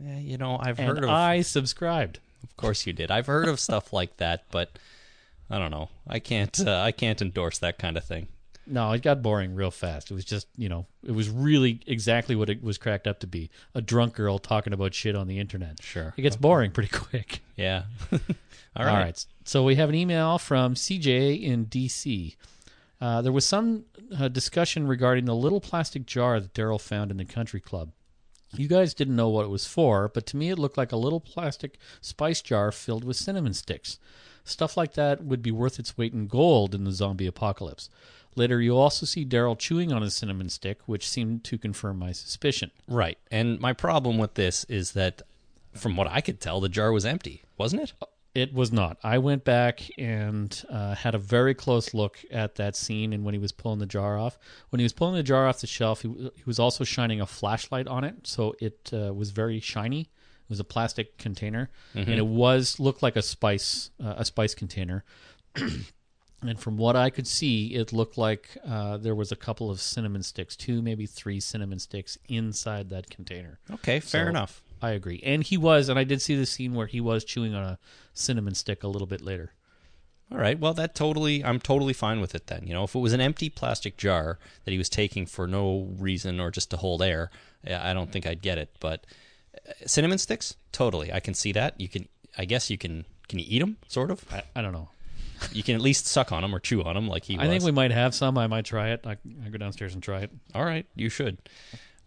Yeah, 0.00 0.18
you 0.18 0.38
know, 0.38 0.58
I've 0.60 0.78
And 0.78 0.88
heard 0.88 1.04
of 1.04 1.10
I 1.10 1.42
subscribed. 1.42 2.18
Of 2.42 2.56
course 2.56 2.86
you 2.86 2.92
did. 2.92 3.10
I've 3.10 3.26
heard 3.26 3.48
of 3.48 3.60
stuff 3.60 3.92
like 3.92 4.16
that, 4.18 4.44
but 4.50 4.70
I 5.50 5.58
don't 5.58 5.70
know. 5.70 5.88
I 6.08 6.18
can't 6.18 6.58
uh, 6.66 6.80
I 6.80 6.92
can't 6.92 7.20
endorse 7.20 7.58
that 7.58 7.78
kind 7.78 7.96
of 7.96 8.04
thing. 8.04 8.28
No, 8.64 8.92
it 8.92 9.02
got 9.02 9.22
boring 9.22 9.56
real 9.56 9.72
fast. 9.72 10.10
It 10.10 10.14
was 10.14 10.24
just, 10.24 10.46
you 10.56 10.68
know, 10.68 10.86
it 11.04 11.10
was 11.10 11.28
really 11.28 11.80
exactly 11.86 12.36
what 12.36 12.48
it 12.48 12.62
was 12.62 12.78
cracked 12.78 13.08
up 13.08 13.18
to 13.20 13.26
be. 13.26 13.50
A 13.74 13.80
drunk 13.82 14.14
girl 14.14 14.38
talking 14.38 14.72
about 14.72 14.94
shit 14.94 15.16
on 15.16 15.26
the 15.26 15.40
internet. 15.40 15.82
Sure. 15.82 16.14
It 16.16 16.22
gets 16.22 16.36
boring 16.36 16.70
pretty 16.70 16.90
quick. 16.90 17.40
Yeah. 17.56 17.82
All 18.12 18.18
All 18.76 18.86
right. 18.86 19.02
right. 19.04 19.26
So 19.44 19.62
we 19.62 19.74
have 19.74 19.88
an 19.88 19.94
email 19.94 20.38
from 20.38 20.74
CJ 20.74 21.42
in 21.42 21.66
DC. 21.66 22.34
Uh, 23.00 23.20
there 23.20 23.30
was 23.32 23.44
some 23.44 23.84
uh, 24.18 24.28
discussion 24.28 24.86
regarding 24.86 25.26
the 25.26 25.34
little 25.34 25.60
plastic 25.60 26.06
jar 26.06 26.40
that 26.40 26.54
Daryl 26.54 26.80
found 26.80 27.10
in 27.10 27.18
the 27.18 27.24
country 27.24 27.60
club. 27.60 27.90
You 28.54 28.68
guys 28.68 28.94
didn't 28.94 29.16
know 29.16 29.28
what 29.28 29.44
it 29.44 29.50
was 29.50 29.66
for, 29.66 30.08
but 30.08 30.26
to 30.26 30.36
me 30.36 30.50
it 30.50 30.58
looked 30.58 30.76
like 30.76 30.92
a 30.92 30.96
little 30.96 31.20
plastic 31.20 31.78
spice 32.00 32.42
jar 32.42 32.70
filled 32.70 33.04
with 33.04 33.16
cinnamon 33.16 33.54
sticks. 33.54 33.98
Stuff 34.44 34.76
like 34.76 34.94
that 34.94 35.24
would 35.24 35.42
be 35.42 35.50
worth 35.50 35.78
its 35.78 35.96
weight 35.96 36.12
in 36.12 36.26
gold 36.26 36.74
in 36.74 36.84
the 36.84 36.92
zombie 36.92 37.26
apocalypse. 37.26 37.88
Later, 38.34 38.60
you'll 38.60 38.78
also 38.78 39.04
see 39.06 39.26
Daryl 39.26 39.58
chewing 39.58 39.92
on 39.92 40.02
a 40.02 40.10
cinnamon 40.10 40.48
stick, 40.48 40.78
which 40.86 41.08
seemed 41.08 41.44
to 41.44 41.58
confirm 41.58 41.98
my 41.98 42.12
suspicion. 42.12 42.70
Right. 42.88 43.18
And 43.30 43.60
my 43.60 43.72
problem 43.72 44.18
with 44.18 44.34
this 44.34 44.64
is 44.64 44.92
that 44.92 45.22
from 45.74 45.96
what 45.96 46.06
I 46.08 46.20
could 46.20 46.40
tell 46.40 46.60
the 46.60 46.68
jar 46.68 46.92
was 46.92 47.04
empty, 47.04 47.42
wasn't 47.58 47.82
it? 47.82 47.92
It 48.34 48.54
was 48.54 48.72
not. 48.72 48.96
I 49.02 49.18
went 49.18 49.44
back 49.44 49.82
and 49.98 50.64
uh, 50.70 50.94
had 50.94 51.14
a 51.14 51.18
very 51.18 51.54
close 51.54 51.92
look 51.92 52.18
at 52.30 52.54
that 52.54 52.76
scene 52.76 53.12
and 53.12 53.24
when 53.24 53.34
he 53.34 53.38
was 53.38 53.52
pulling 53.52 53.78
the 53.78 53.86
jar 53.86 54.18
off. 54.18 54.38
When 54.70 54.80
he 54.80 54.84
was 54.84 54.94
pulling 54.94 55.14
the 55.14 55.22
jar 55.22 55.46
off 55.46 55.60
the 55.60 55.66
shelf, 55.66 56.00
he, 56.00 56.08
he 56.08 56.42
was 56.46 56.58
also 56.58 56.82
shining 56.82 57.20
a 57.20 57.26
flashlight 57.26 57.86
on 57.86 58.04
it, 58.04 58.26
so 58.26 58.54
it 58.58 58.90
uh, 58.92 59.12
was 59.12 59.30
very 59.32 59.60
shiny. 59.60 60.00
It 60.02 60.48
was 60.48 60.60
a 60.60 60.64
plastic 60.64 61.18
container, 61.18 61.70
and 61.94 62.08
it 62.08 62.26
was 62.26 62.80
looked 62.80 63.02
like 63.02 63.16
a 63.16 63.22
spice 63.22 63.90
uh, 64.02 64.14
a 64.16 64.24
spice 64.24 64.54
container. 64.54 65.04
and 66.42 66.58
from 66.58 66.76
what 66.76 66.96
I 66.96 67.10
could 67.10 67.26
see, 67.26 67.74
it 67.74 67.92
looked 67.92 68.18
like 68.18 68.56
uh, 68.66 68.96
there 68.98 69.14
was 69.14 69.30
a 69.32 69.36
couple 69.36 69.70
of 69.70 69.80
cinnamon 69.80 70.22
sticks, 70.22 70.56
two 70.56 70.82
maybe 70.82 71.06
three 71.06 71.38
cinnamon 71.40 71.78
sticks 71.78 72.18
inside 72.28 72.90
that 72.90 73.08
container. 73.08 73.60
Okay, 73.70 74.00
fair 74.00 74.24
So, 74.24 74.28
enough. 74.30 74.62
I 74.82 74.90
agree. 74.90 75.20
And 75.24 75.44
he 75.44 75.56
was, 75.56 75.88
and 75.88 75.98
I 75.98 76.04
did 76.04 76.20
see 76.20 76.34
the 76.34 76.44
scene 76.44 76.74
where 76.74 76.86
he 76.88 77.00
was 77.00 77.24
chewing 77.24 77.54
on 77.54 77.62
a 77.62 77.78
cinnamon 78.12 78.54
stick 78.54 78.82
a 78.82 78.88
little 78.88 79.06
bit 79.06 79.22
later. 79.22 79.52
All 80.30 80.38
right. 80.38 80.58
Well, 80.58 80.74
that 80.74 80.94
totally, 80.94 81.44
I'm 81.44 81.60
totally 81.60 81.92
fine 81.92 82.20
with 82.20 82.34
it 82.34 82.46
then. 82.46 82.66
You 82.66 82.72
know, 82.74 82.84
if 82.84 82.94
it 82.94 82.98
was 82.98 83.12
an 83.12 83.20
empty 83.20 83.48
plastic 83.48 83.96
jar 83.96 84.38
that 84.64 84.72
he 84.72 84.78
was 84.78 84.88
taking 84.88 85.26
for 85.26 85.46
no 85.46 85.88
reason 85.98 86.40
or 86.40 86.50
just 86.50 86.70
to 86.70 86.76
hold 86.78 87.02
air, 87.02 87.30
I 87.66 87.92
don't 87.92 88.10
think 88.10 88.26
I'd 88.26 88.42
get 88.42 88.58
it. 88.58 88.74
But 88.80 89.06
uh, 89.54 89.72
cinnamon 89.86 90.18
sticks, 90.18 90.56
totally, 90.72 91.12
I 91.12 91.20
can 91.20 91.34
see 91.34 91.52
that. 91.52 91.80
You 91.80 91.88
can, 91.88 92.08
I 92.36 92.46
guess, 92.46 92.70
you 92.70 92.78
can, 92.78 93.04
can 93.28 93.38
you 93.38 93.44
eat 93.46 93.60
them? 93.60 93.76
Sort 93.88 94.10
of. 94.10 94.24
I, 94.32 94.42
I 94.56 94.62
don't 94.62 94.72
know. 94.72 94.88
You 95.52 95.62
can 95.62 95.74
at 95.74 95.80
least 95.80 96.06
suck 96.06 96.32
on 96.32 96.42
them 96.42 96.54
or 96.54 96.60
chew 96.60 96.82
on 96.82 96.94
them, 96.94 97.08
like 97.08 97.24
he 97.24 97.36
was. 97.36 97.44
I 97.44 97.48
think 97.48 97.64
we 97.64 97.72
might 97.72 97.90
have 97.90 98.14
some. 98.14 98.38
I 98.38 98.46
might 98.46 98.64
try 98.64 98.90
it. 98.90 99.06
I, 99.06 99.16
I 99.44 99.48
go 99.50 99.58
downstairs 99.58 99.92
and 99.92 100.02
try 100.02 100.20
it. 100.20 100.30
All 100.54 100.64
right, 100.64 100.86
you 100.94 101.08
should. 101.08 101.38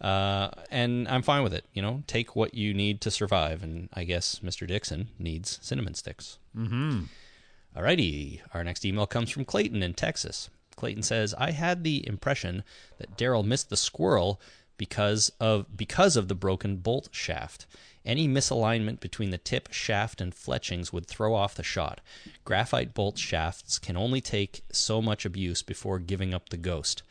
Uh, 0.02 0.50
and 0.70 1.08
I'm 1.08 1.22
fine 1.22 1.44
with 1.44 1.54
it. 1.54 1.66
You 1.74 1.82
know, 1.82 2.04
take 2.08 2.36
what 2.36 2.54
you 2.54 2.74
need 2.74 3.02
to 3.02 3.12
survive. 3.12 3.64
And 3.64 3.90
I 3.94 4.04
guess 4.04 4.40
Mr. 4.44 4.68
Dixon 4.68 5.10
needs 5.18 5.60
cinnamon 5.62 5.94
sticks. 5.94 6.38
Mm-hmm. 6.56 7.04
Alrighty, 7.76 8.42
our 8.54 8.64
next 8.64 8.86
email 8.86 9.06
comes 9.06 9.30
from 9.30 9.46
Clayton 9.46 9.84
in 9.84 9.94
Texas. 9.94 10.50
Clayton 10.76 11.04
says, 11.04 11.34
"I 11.38 11.52
had 11.52 11.84
the 11.84 12.06
impression 12.08 12.64
that 12.98 13.18
Daryl 13.18 13.46
missed 13.46 13.70
the 13.70 13.78
squirrel 13.78 14.40
because 14.78 15.32
of 15.40 15.76
because 15.76 16.16
of 16.16 16.28
the 16.28 16.36
broken 16.36 16.78
bolt 16.78 17.10
shaft. 17.12 17.66
Any 18.06 18.28
misalignment 18.28 19.00
between 19.00 19.32
the 19.32 19.38
tip, 19.38 19.72
shaft, 19.74 20.22
and 20.22 20.34
fletchings 20.34 20.94
would 20.94 21.08
throw 21.08 21.34
off 21.34 21.56
the 21.56 21.64
shot. 21.64 22.02
Graphite 22.44 22.94
bolt 22.94 23.18
shafts 23.18 23.80
can 23.80 23.98
only 23.98 24.22
take 24.22 24.62
so 24.72 25.02
much 25.02 25.26
abuse 25.26 25.64
before 25.64 25.98
giving 25.98 26.34
up 26.34 26.50
the 26.50 26.58
ghost. 26.58 27.02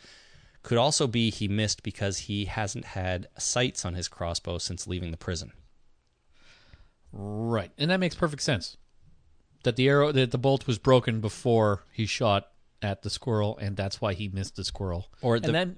Could 0.64 0.78
also 0.78 1.06
be 1.06 1.30
he 1.30 1.46
missed 1.46 1.82
because 1.84 2.20
he 2.20 2.46
hasn't 2.46 2.86
had 2.86 3.28
sights 3.38 3.84
on 3.84 3.94
his 3.94 4.08
crossbow 4.08 4.58
since 4.58 4.88
leaving 4.88 5.10
the 5.12 5.16
prison. 5.16 5.52
Right, 7.12 7.70
and 7.78 7.90
that 7.90 8.00
makes 8.00 8.14
perfect 8.16 8.42
sense. 8.42 8.76
That 9.62 9.76
the 9.76 9.88
arrow, 9.88 10.10
that 10.10 10.30
the 10.32 10.38
bolt 10.38 10.66
was 10.66 10.78
broken 10.78 11.20
before 11.20 11.84
he 11.92 12.06
shot 12.06 12.48
at 12.82 13.02
the 13.02 13.10
squirrel, 13.10 13.56
and 13.58 13.76
that's 13.76 14.00
why 14.00 14.14
he 14.14 14.28
missed 14.28 14.56
the 14.56 14.64
squirrel. 14.64 15.12
Or 15.22 15.38
the- 15.38 15.46
and 15.48 15.54
that, 15.54 15.76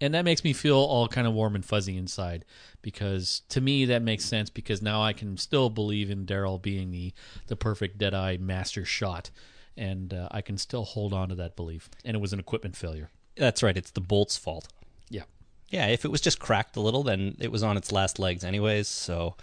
and 0.00 0.14
that 0.14 0.24
makes 0.24 0.44
me 0.44 0.52
feel 0.52 0.76
all 0.76 1.08
kind 1.08 1.26
of 1.26 1.32
warm 1.34 1.54
and 1.54 1.64
fuzzy 1.64 1.96
inside 1.96 2.44
because 2.82 3.40
to 3.48 3.60
me 3.60 3.84
that 3.86 4.00
makes 4.02 4.24
sense 4.24 4.48
because 4.48 4.80
now 4.80 5.02
I 5.02 5.12
can 5.12 5.36
still 5.36 5.68
believe 5.70 6.10
in 6.10 6.24
Daryl 6.24 6.60
being 6.60 6.90
the 6.90 7.12
the 7.48 7.56
perfect 7.56 7.98
Deadeye 7.98 8.36
master 8.38 8.84
shot, 8.84 9.30
and 9.76 10.14
uh, 10.14 10.28
I 10.30 10.40
can 10.40 10.56
still 10.56 10.84
hold 10.84 11.12
on 11.12 11.30
to 11.30 11.34
that 11.36 11.56
belief. 11.56 11.90
And 12.04 12.14
it 12.14 12.20
was 12.20 12.32
an 12.32 12.38
equipment 12.40 12.76
failure. 12.76 13.10
That's 13.40 13.62
right, 13.62 13.76
it's 13.76 13.90
the 13.90 14.00
bolt's 14.00 14.36
fault. 14.36 14.68
Yeah. 15.08 15.22
Yeah, 15.70 15.86
if 15.88 16.04
it 16.04 16.10
was 16.10 16.20
just 16.20 16.38
cracked 16.38 16.76
a 16.76 16.80
little, 16.80 17.02
then 17.02 17.36
it 17.40 17.50
was 17.50 17.62
on 17.62 17.76
its 17.76 17.90
last 17.90 18.18
legs 18.18 18.44
anyways. 18.44 18.86
So 18.86 19.34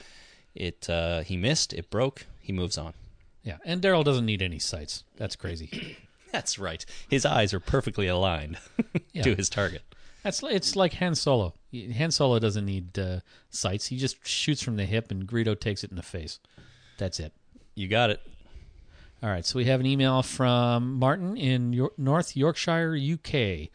it 0.56 0.90
uh, 0.90 1.22
he 1.22 1.36
missed, 1.36 1.74
it 1.74 1.90
broke, 1.90 2.26
he 2.42 2.54
moves 2.54 2.78
on. 2.78 2.94
Yeah, 3.44 3.58
and 3.66 3.82
Daryl 3.82 4.04
doesn't 4.04 4.26
need 4.26 4.42
any 4.42 4.60
sights. 4.60 5.04
That's 5.18 5.36
crazy. 5.36 5.98
That's 6.32 6.60
right. 6.60 6.86
His 7.10 7.26
eyes 7.26 7.54
are 7.54 7.60
perfectly 7.60 8.08
aligned 8.08 8.58
Yeah. 9.14 9.24
to 9.24 9.36
his 9.36 9.50
target. 9.50 9.82
That's 10.24 10.44
it's 10.44 10.76
like 10.76 10.94
Han 10.96 11.16
Solo. 11.16 11.54
Han 11.74 12.12
Solo 12.12 12.38
doesn't 12.40 12.66
need 12.66 13.00
uh, 13.00 13.20
sights. 13.50 13.88
He 13.88 13.98
just 13.98 14.28
shoots 14.28 14.62
from 14.62 14.76
the 14.76 14.86
hip, 14.86 15.10
and 15.10 15.26
Greedo 15.26 15.58
takes 15.60 15.84
it 15.84 15.90
in 15.90 15.96
the 15.96 16.04
face. 16.04 16.40
That's 16.98 17.20
it. 17.20 17.32
You 17.76 17.88
got 17.88 18.10
it. 18.10 18.22
All 19.24 19.30
right. 19.30 19.46
So 19.46 19.58
we 19.58 19.66
have 19.66 19.80
an 19.80 19.86
email 19.86 20.22
from 20.22 20.94
Martin 21.00 21.36
in 21.38 21.74
Yor- 21.74 21.92
North 21.98 22.36
Yorkshire, 22.38 22.96
UK, 22.96 23.70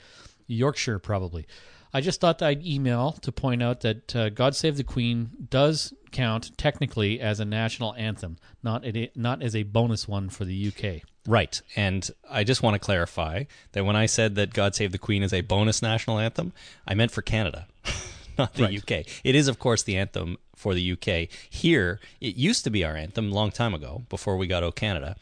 Yorkshire 0.46 0.98
probably. 0.98 1.46
I 1.94 2.00
just 2.00 2.20
thought 2.20 2.38
that 2.38 2.46
I'd 2.48 2.64
email 2.66 3.12
to 3.20 3.30
point 3.32 3.62
out 3.62 3.80
that 3.80 4.16
uh, 4.16 4.28
"God 4.30 4.54
Save 4.54 4.76
the 4.76 4.84
Queen" 4.84 5.30
does 5.50 5.92
count 6.10 6.56
technically 6.56 7.20
as 7.20 7.40
a 7.40 7.44
national 7.44 7.94
anthem, 7.96 8.36
not 8.62 8.84
a, 8.86 9.10
not 9.14 9.42
as 9.42 9.54
a 9.56 9.62
bonus 9.64 10.06
one 10.08 10.28
for 10.30 10.44
the 10.44 10.68
UK. 10.68 11.02
Right. 11.26 11.60
And 11.76 12.08
I 12.30 12.44
just 12.44 12.62
want 12.62 12.74
to 12.74 12.78
clarify 12.78 13.44
that 13.72 13.84
when 13.84 13.94
I 13.96 14.06
said 14.06 14.34
that 14.36 14.52
God 14.54 14.74
Save 14.74 14.92
the 14.92 14.98
Queen 14.98 15.22
is 15.22 15.32
a 15.32 15.40
bonus 15.42 15.82
national 15.82 16.18
anthem, 16.18 16.52
I 16.86 16.94
meant 16.94 17.10
for 17.12 17.22
Canada, 17.22 17.66
not 18.38 18.54
the 18.54 18.64
Right. 18.64 18.78
UK. 18.78 19.06
It 19.22 19.34
is, 19.34 19.46
of 19.48 19.58
course, 19.58 19.82
the 19.82 19.96
anthem 19.98 20.38
for 20.62 20.74
the 20.74 20.92
UK. 20.92 21.28
Here, 21.50 21.98
it 22.20 22.36
used 22.36 22.62
to 22.64 22.70
be 22.70 22.84
our 22.84 22.96
anthem 22.96 23.32
a 23.32 23.34
long 23.34 23.50
time 23.50 23.74
ago, 23.74 24.04
before 24.08 24.36
we 24.36 24.46
got 24.46 24.62
O 24.62 24.70
Canada. 24.70 25.16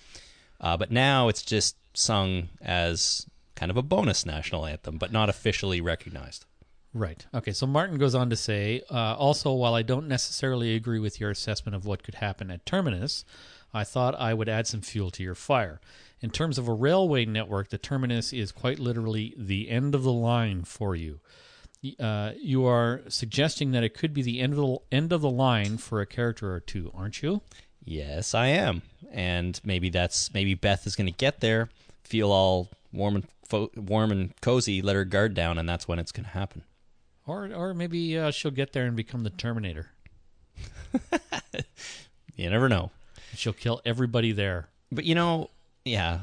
Uh, 0.61 0.77
but 0.77 0.91
now 0.91 1.29
it's 1.29 1.43
just 1.43 1.77
sung 1.95 2.51
as 2.61 3.27
kind 3.57 3.71
of 3.71 3.77
a 3.79 3.83
bonus 3.83 4.27
national 4.27 4.67
anthem, 4.67 4.99
but 4.99 5.13
not 5.13 5.31
officially 5.31 5.81
recognized. 5.81 6.45
Right. 6.93 7.25
Okay. 7.33 7.53
So 7.53 7.67
Martin 7.67 7.99
goes 7.99 8.15
on 8.15 8.29
to 8.31 8.37
say, 8.37 8.83
uh, 8.91 9.15
also, 9.15 9.53
while 9.53 9.75
I 9.75 9.83
don't 9.83 10.09
necessarily 10.09 10.75
agree 10.75 10.99
with 10.99 11.21
your 11.21 11.31
assessment 11.31 11.75
of 11.75 11.87
what 11.87 12.03
could 12.03 12.17
happen 12.17 12.51
at 12.51 12.67
Terminus, 12.67 13.25
I 13.73 13.85
thought 13.85 14.15
I 14.17 14.35
would 14.35 14.49
add 14.49 14.67
some 14.67 14.83
fuel 14.83 15.11
to 15.13 15.23
your 15.23 15.37
fire. 15.37 15.81
In 16.21 16.31
terms 16.31 16.59
of 16.59 16.69
a 16.69 16.75
railway 16.75 17.25
network, 17.25 17.71
the 17.71 17.79
Terminus 17.79 18.33
is 18.33 18.53
quite 18.53 18.79
literally 18.79 19.35
the 19.39 19.71
end 19.71 19.95
of 19.95 20.03
the 20.03 20.13
line 20.13 20.65
for 20.65 20.95
you. 20.95 21.21
Uh, 21.99 22.33
you 22.39 22.67
are 22.67 23.03
suggesting 23.09 23.71
that 23.73 23.83
it 23.83 23.95
could 23.95 24.13
be 24.13 24.23
the 24.23 24.41
end 24.41 24.53
of 24.53 24.59
the 24.59 24.79
end 24.93 25.13
of 25.13 25.23
the 25.23 25.31
line 25.31 25.79
for 25.79 26.01
a 26.01 26.07
character 26.07 26.53
or 26.53 26.61
two, 26.61 26.91
aren't 26.95 27.23
you? 27.23 27.41
Yes, 27.85 28.35
I 28.35 28.49
am, 28.49 28.83
and 29.11 29.59
maybe 29.65 29.89
that's 29.89 30.33
maybe 30.35 30.55
Beth 30.55 30.87
is 30.87 30.95
going 30.95 31.07
to 31.07 31.17
get 31.17 31.41
there, 31.41 31.71
feel 32.05 32.31
all 32.31 32.69
warm 32.93 33.17
and 33.17 33.27
fo- 33.47 33.71
warm 33.75 34.11
and 34.13 34.39
cozy, 34.43 34.83
let 34.83 34.95
her 34.97 35.07
guard 35.07 35.33
down, 35.35 35.57
and 35.57 35.67
that's 35.69 35.89
when 35.89 35.99
it's 35.99 36.13
going 36.13 36.25
to 36.25 36.31
happen. 36.31 36.65
Or 37.27 37.51
or 37.55 37.73
maybe 37.73 38.19
uh, 38.19 38.31
she'll 38.31 38.51
get 38.51 38.73
there 38.75 38.85
and 38.85 38.95
become 38.95 39.25
the 39.25 39.31
Terminator. 39.31 39.89
You 42.41 42.49
never 42.49 42.71
know. 42.71 42.91
She'll 43.35 43.53
kill 43.53 43.83
everybody 43.85 44.33
there. 44.33 44.69
But 44.91 45.05
you 45.05 45.15
know, 45.15 45.51
yeah, 45.85 46.21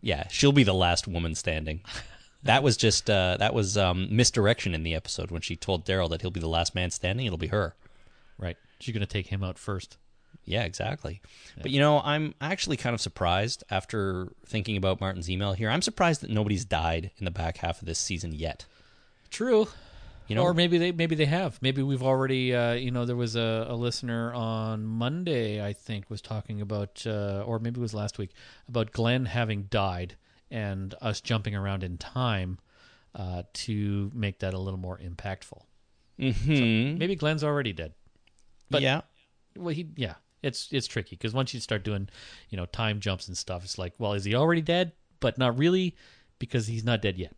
yeah, 0.00 0.26
she'll 0.28 0.50
be 0.50 0.64
the 0.64 0.74
last 0.74 1.06
woman 1.06 1.36
standing. 1.36 1.82
That 2.42 2.62
was 2.62 2.76
just 2.76 3.10
uh, 3.10 3.36
that 3.38 3.52
was 3.52 3.76
um, 3.76 4.08
misdirection 4.14 4.74
in 4.74 4.82
the 4.82 4.94
episode 4.94 5.30
when 5.30 5.42
she 5.42 5.56
told 5.56 5.84
Daryl 5.84 6.08
that 6.10 6.22
he'll 6.22 6.30
be 6.30 6.40
the 6.40 6.48
last 6.48 6.74
man 6.74 6.90
standing. 6.90 7.26
It'll 7.26 7.38
be 7.38 7.48
her. 7.48 7.74
Right. 8.38 8.56
She's 8.78 8.94
going 8.94 9.06
to 9.06 9.12
take 9.12 9.26
him 9.26 9.44
out 9.44 9.58
first. 9.58 9.98
Yeah, 10.46 10.62
exactly. 10.64 11.20
But 11.60 11.70
you 11.70 11.80
know, 11.80 12.00
I'm 12.00 12.34
actually 12.40 12.76
kind 12.76 12.94
of 12.94 13.00
surprised 13.00 13.62
after 13.70 14.28
thinking 14.46 14.76
about 14.76 15.00
Martin's 15.00 15.30
email 15.30 15.52
here. 15.52 15.68
I'm 15.68 15.82
surprised 15.82 16.22
that 16.22 16.30
nobody's 16.30 16.64
died 16.64 17.10
in 17.18 17.24
the 17.24 17.30
back 17.30 17.58
half 17.58 17.82
of 17.82 17.86
this 17.86 17.98
season 17.98 18.32
yet. 18.32 18.64
True. 19.30 19.68
You 20.26 20.36
know, 20.36 20.44
or 20.44 20.54
maybe 20.54 20.78
they 20.78 20.92
maybe 20.92 21.16
they 21.16 21.26
have. 21.26 21.60
Maybe 21.60 21.82
we've 21.82 22.04
already. 22.04 22.54
Uh, 22.54 22.74
you 22.74 22.92
know, 22.92 23.04
there 23.04 23.16
was 23.16 23.34
a, 23.34 23.66
a 23.68 23.74
listener 23.74 24.32
on 24.32 24.86
Monday, 24.86 25.64
I 25.64 25.72
think, 25.72 26.08
was 26.08 26.22
talking 26.22 26.60
about, 26.60 27.04
uh, 27.04 27.42
or 27.44 27.58
maybe 27.58 27.80
it 27.80 27.82
was 27.82 27.94
last 27.94 28.16
week, 28.16 28.30
about 28.68 28.92
Glenn 28.92 29.26
having 29.26 29.64
died 29.64 30.14
and 30.50 30.94
us 31.00 31.20
jumping 31.20 31.54
around 31.54 31.84
in 31.84 31.98
time 31.98 32.58
uh, 33.14 33.42
to 33.52 34.10
make 34.14 34.38
that 34.40 34.54
a 34.54 34.58
little 34.58 34.80
more 34.80 34.98
impactful. 34.98 35.62
hmm 36.18 36.98
Maybe 36.98 37.16
Glenn's 37.16 37.44
already 37.44 37.72
dead. 37.72 37.92
But 38.70 38.82
yeah, 38.82 39.02
well, 39.56 39.74
he 39.74 39.88
yeah, 39.96 40.14
it's 40.42 40.68
it's 40.70 40.86
tricky 40.86 41.16
because 41.16 41.34
once 41.34 41.52
you 41.52 41.60
start 41.60 41.82
doing, 41.82 42.08
you 42.50 42.56
know, 42.56 42.66
time 42.66 43.00
jumps 43.00 43.28
and 43.28 43.36
stuff, 43.36 43.64
it's 43.64 43.78
like, 43.78 43.94
well, 43.98 44.12
is 44.12 44.24
he 44.24 44.34
already 44.34 44.62
dead? 44.62 44.92
But 45.18 45.38
not 45.38 45.58
really, 45.58 45.96
because 46.38 46.66
he's 46.66 46.84
not 46.84 47.02
dead 47.02 47.18
yet. 47.18 47.34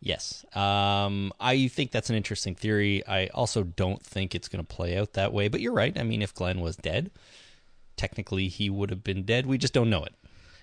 Yes. 0.00 0.44
Um, 0.54 1.32
I 1.40 1.68
think 1.68 1.90
that's 1.90 2.10
an 2.10 2.16
interesting 2.16 2.54
theory. 2.54 3.06
I 3.06 3.28
also 3.28 3.62
don't 3.62 4.02
think 4.02 4.34
it's 4.34 4.46
going 4.46 4.64
to 4.64 4.74
play 4.74 4.96
out 4.96 5.14
that 5.14 5.32
way. 5.32 5.48
But 5.48 5.60
you're 5.60 5.72
right. 5.72 5.98
I 5.98 6.02
mean, 6.02 6.22
if 6.22 6.34
Glenn 6.34 6.60
was 6.60 6.76
dead, 6.76 7.10
technically 7.96 8.48
he 8.48 8.68
would 8.68 8.90
have 8.90 9.02
been 9.02 9.22
dead. 9.22 9.46
We 9.46 9.58
just 9.58 9.72
don't 9.72 9.88
know 9.88 10.04
it. 10.04 10.14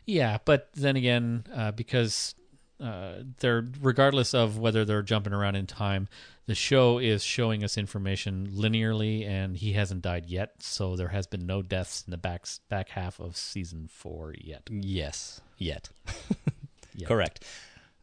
Yeah, 0.06 0.38
but 0.46 0.70
then 0.74 0.96
again, 0.96 1.46
uh, 1.54 1.72
because 1.72 2.36
uh, 2.80 3.24
they're 3.40 3.66
regardless 3.82 4.34
of 4.34 4.58
whether 4.58 4.84
they're 4.86 5.02
jumping 5.02 5.34
around 5.34 5.56
in 5.56 5.68
time, 5.68 6.08
the 6.46 6.56
show 6.56 6.98
is 6.98 7.24
showing 7.24 7.64
us 7.64 7.78
information 7.78 8.50
linearly, 8.54 9.26
and 9.26 9.56
he 9.56 9.74
hasn't 9.74 10.02
died 10.02 10.26
yet, 10.26 10.56
so 10.60 10.96
there 10.96 11.08
has 11.10 11.26
been 11.26 11.46
no 11.46 11.62
deaths 11.62 12.04
in 12.06 12.12
the 12.12 12.18
back 12.18 12.46
back 12.70 12.90
half 12.90 13.20
of 13.20 13.38
season 13.38 13.88
four 13.90 14.34
yet. 14.38 14.68
Yes. 14.70 15.42
Yet. 15.58 15.90
Yet. 16.96 17.08
Correct. 17.08 17.44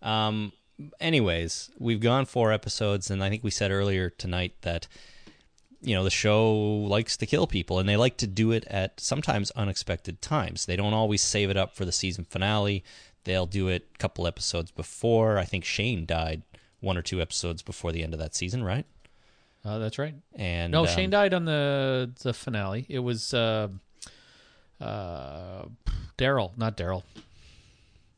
Um, 0.02 0.52
anyways, 1.00 1.70
we've 1.78 2.00
gone 2.00 2.24
four 2.24 2.52
episodes, 2.52 3.08
and 3.08 3.22
I 3.22 3.28
think 3.28 3.44
we 3.44 3.50
said 3.52 3.70
earlier 3.70 4.10
tonight 4.10 4.54
that 4.62 4.88
you 5.82 5.94
know 5.94 6.04
the 6.04 6.10
show 6.10 6.52
likes 6.52 7.16
to 7.18 7.26
kill 7.26 7.46
people, 7.46 7.78
and 7.78 7.88
they 7.88 7.96
like 7.96 8.16
to 8.18 8.26
do 8.26 8.52
it 8.52 8.64
at 8.66 9.00
sometimes 9.00 9.50
unexpected 9.52 10.20
times. 10.20 10.66
They 10.66 10.76
don't 10.76 10.94
always 10.94 11.22
save 11.22 11.50
it 11.50 11.56
up 11.56 11.74
for 11.74 11.84
the 11.84 11.92
season 11.92 12.24
finale. 12.24 12.84
They'll 13.24 13.46
do 13.46 13.68
it 13.68 13.88
a 13.94 13.98
couple 13.98 14.26
episodes 14.26 14.70
before. 14.70 15.38
I 15.38 15.44
think 15.44 15.64
Shane 15.64 16.06
died 16.06 16.42
one 16.80 16.96
or 16.96 17.02
two 17.02 17.20
episodes 17.20 17.62
before 17.62 17.92
the 17.92 18.02
end 18.02 18.14
of 18.14 18.20
that 18.20 18.34
season, 18.34 18.64
right? 18.64 18.86
Uh, 19.64 19.78
that's 19.78 19.98
right. 19.98 20.14
And 20.34 20.72
No, 20.72 20.80
um, 20.82 20.86
Shane 20.86 21.10
died 21.10 21.34
on 21.34 21.44
the 21.44 22.10
the 22.22 22.32
finale. 22.32 22.86
It 22.88 23.00
was 23.00 23.34
uh, 23.34 23.68
uh, 24.80 25.64
Daryl, 26.16 26.56
not 26.56 26.76
Daryl, 26.76 27.02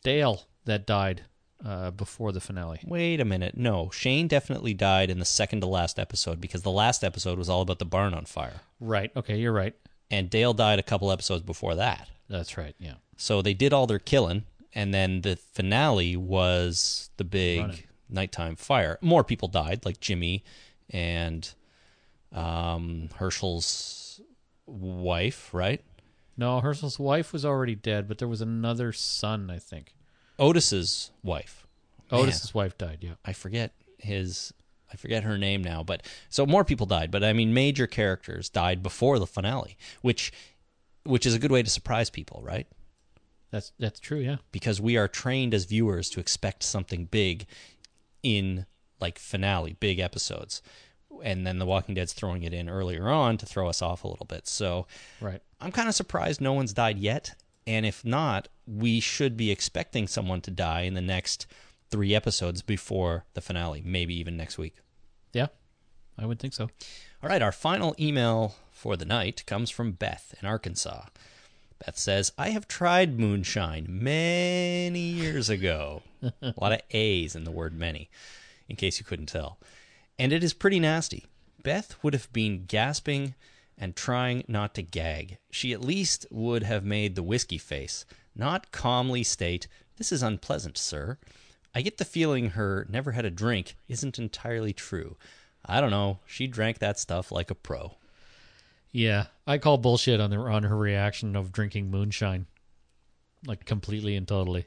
Dale 0.02 0.44
that 0.64 0.86
died 0.86 1.24
uh, 1.64 1.90
before 1.90 2.32
the 2.32 2.40
finale. 2.40 2.80
Wait 2.86 3.20
a 3.20 3.24
minute. 3.24 3.56
No, 3.56 3.90
Shane 3.90 4.28
definitely 4.28 4.74
died 4.74 5.10
in 5.10 5.18
the 5.18 5.24
second 5.24 5.60
to 5.60 5.66
last 5.66 5.98
episode 5.98 6.40
because 6.40 6.62
the 6.62 6.70
last 6.70 7.04
episode 7.04 7.38
was 7.38 7.48
all 7.48 7.62
about 7.62 7.78
the 7.78 7.84
barn 7.84 8.14
on 8.14 8.24
fire. 8.24 8.60
Right. 8.80 9.10
Okay, 9.16 9.38
you're 9.38 9.52
right. 9.52 9.74
And 10.10 10.28
Dale 10.28 10.52
died 10.54 10.78
a 10.78 10.82
couple 10.82 11.10
episodes 11.12 11.42
before 11.42 11.74
that. 11.76 12.08
That's 12.28 12.58
right. 12.58 12.74
Yeah. 12.78 12.94
So 13.16 13.42
they 13.42 13.54
did 13.54 13.72
all 13.72 13.86
their 13.86 13.98
killing, 13.98 14.44
and 14.74 14.92
then 14.92 15.20
the 15.20 15.36
finale 15.36 16.16
was 16.16 17.10
the 17.16 17.24
big 17.24 17.60
Running. 17.60 17.82
nighttime 18.08 18.56
fire. 18.56 18.98
More 19.00 19.22
people 19.24 19.48
died, 19.48 19.84
like 19.84 20.00
Jimmy 20.00 20.44
and 20.90 21.48
um, 22.32 23.08
Hershel's 23.16 24.20
wife, 24.66 25.52
right? 25.52 25.82
No, 26.36 26.60
Hershel's 26.60 26.98
wife 26.98 27.32
was 27.32 27.44
already 27.44 27.74
dead, 27.74 28.08
but 28.08 28.18
there 28.18 28.28
was 28.28 28.40
another 28.40 28.92
son, 28.92 29.50
I 29.50 29.58
think. 29.58 29.94
Otis's 30.38 31.10
wife. 31.22 31.66
Oh, 32.10 32.16
Man, 32.18 32.26
Otis's 32.28 32.54
wife 32.54 32.76
died. 32.78 32.98
Yeah. 33.00 33.14
I 33.24 33.32
forget 33.32 33.72
his. 33.98 34.52
I 34.92 34.96
forget 34.96 35.24
her 35.24 35.38
name 35.38 35.64
now, 35.64 35.82
but 35.82 36.02
so 36.28 36.44
more 36.44 36.64
people 36.64 36.84
died. 36.84 37.10
But 37.10 37.24
I 37.24 37.32
mean, 37.32 37.54
major 37.54 37.86
characters 37.86 38.50
died 38.50 38.82
before 38.82 39.18
the 39.18 39.26
finale, 39.26 39.78
which, 40.02 40.30
which 41.04 41.24
is 41.24 41.34
a 41.34 41.38
good 41.38 41.50
way 41.50 41.62
to 41.62 41.70
surprise 41.70 42.10
people, 42.10 42.42
right? 42.44 42.66
That's 43.50 43.72
that's 43.78 43.98
true. 44.00 44.18
Yeah. 44.18 44.36
because 44.50 44.80
we 44.82 44.96
are 44.98 45.08
trained 45.08 45.54
as 45.54 45.64
viewers 45.64 46.10
to 46.10 46.20
expect 46.20 46.62
something 46.62 47.06
big 47.06 47.46
in 48.22 48.66
like 49.00 49.18
finale, 49.18 49.76
big 49.80 49.98
episodes. 49.98 50.60
And 51.22 51.46
then 51.46 51.58
The 51.58 51.66
Walking 51.66 51.94
Dead's 51.94 52.12
throwing 52.14 52.42
it 52.42 52.54
in 52.54 52.68
earlier 52.68 53.08
on 53.08 53.36
to 53.38 53.46
throw 53.46 53.68
us 53.68 53.80
off 53.82 54.04
a 54.04 54.08
little 54.08 54.26
bit. 54.26 54.46
So 54.46 54.86
Right. 55.20 55.40
I'm 55.60 55.70
kind 55.72 55.88
of 55.88 55.94
surprised 55.94 56.40
no 56.40 56.52
one's 56.52 56.72
died 56.72 56.98
yet. 56.98 57.34
And 57.66 57.86
if 57.86 58.04
not, 58.04 58.48
we 58.66 59.00
should 59.00 59.36
be 59.36 59.50
expecting 59.50 60.06
someone 60.06 60.40
to 60.42 60.50
die 60.50 60.82
in 60.82 60.94
the 60.94 61.00
next 61.00 61.46
three 61.90 62.14
episodes 62.14 62.62
before 62.62 63.24
the 63.34 63.40
finale, 63.40 63.82
maybe 63.84 64.14
even 64.18 64.36
next 64.36 64.58
week. 64.58 64.76
Yeah. 65.32 65.48
I 66.18 66.26
would 66.26 66.38
think 66.38 66.54
so. 66.54 66.64
All 67.22 67.28
right, 67.28 67.42
our 67.42 67.52
final 67.52 67.94
email 67.98 68.56
for 68.70 68.96
the 68.96 69.04
night 69.04 69.44
comes 69.46 69.70
from 69.70 69.92
Beth 69.92 70.34
in 70.40 70.48
Arkansas. 70.48 71.06
Beth 71.84 71.96
says, 71.98 72.32
I 72.36 72.50
have 72.50 72.68
tried 72.68 73.18
moonshine 73.18 73.86
many 73.88 75.00
years 75.00 75.48
ago. 75.48 76.02
A 76.42 76.54
lot 76.60 76.72
of 76.72 76.80
A's 76.90 77.34
in 77.34 77.44
the 77.44 77.50
word 77.50 77.74
many, 77.74 78.10
in 78.68 78.76
case 78.76 78.98
you 78.98 79.04
couldn't 79.04 79.26
tell. 79.26 79.58
And 80.18 80.32
it 80.32 80.44
is 80.44 80.52
pretty 80.52 80.78
nasty. 80.78 81.26
Beth 81.62 81.96
would 82.02 82.12
have 82.12 82.32
been 82.32 82.64
gasping 82.66 83.34
and 83.78 83.96
trying 83.96 84.44
not 84.48 84.74
to 84.74 84.82
gag. 84.82 85.38
She 85.50 85.72
at 85.72 85.80
least 85.80 86.26
would 86.30 86.62
have 86.62 86.84
made 86.84 87.14
the 87.14 87.22
whiskey 87.22 87.58
face, 87.58 88.04
not 88.34 88.72
calmly 88.72 89.22
state, 89.22 89.66
This 89.96 90.12
is 90.12 90.22
unpleasant, 90.22 90.78
sir. 90.78 91.18
I 91.74 91.82
get 91.82 91.98
the 91.98 92.04
feeling 92.04 92.50
her 92.50 92.86
never 92.88 93.12
had 93.12 93.24
a 93.24 93.30
drink 93.30 93.76
isn't 93.88 94.18
entirely 94.18 94.72
true. 94.72 95.16
I 95.64 95.80
don't 95.80 95.90
know. 95.90 96.20
She 96.26 96.46
drank 96.46 96.78
that 96.78 96.98
stuff 96.98 97.30
like 97.30 97.50
a 97.50 97.54
pro. 97.54 97.96
Yeah, 98.90 99.26
I 99.46 99.58
call 99.58 99.78
bullshit 99.78 100.20
on 100.20 100.30
the 100.30 100.36
on 100.36 100.64
her 100.64 100.76
reaction 100.76 101.34
of 101.34 101.52
drinking 101.52 101.90
moonshine, 101.90 102.46
like 103.46 103.64
completely 103.64 104.16
and 104.16 104.28
totally. 104.28 104.66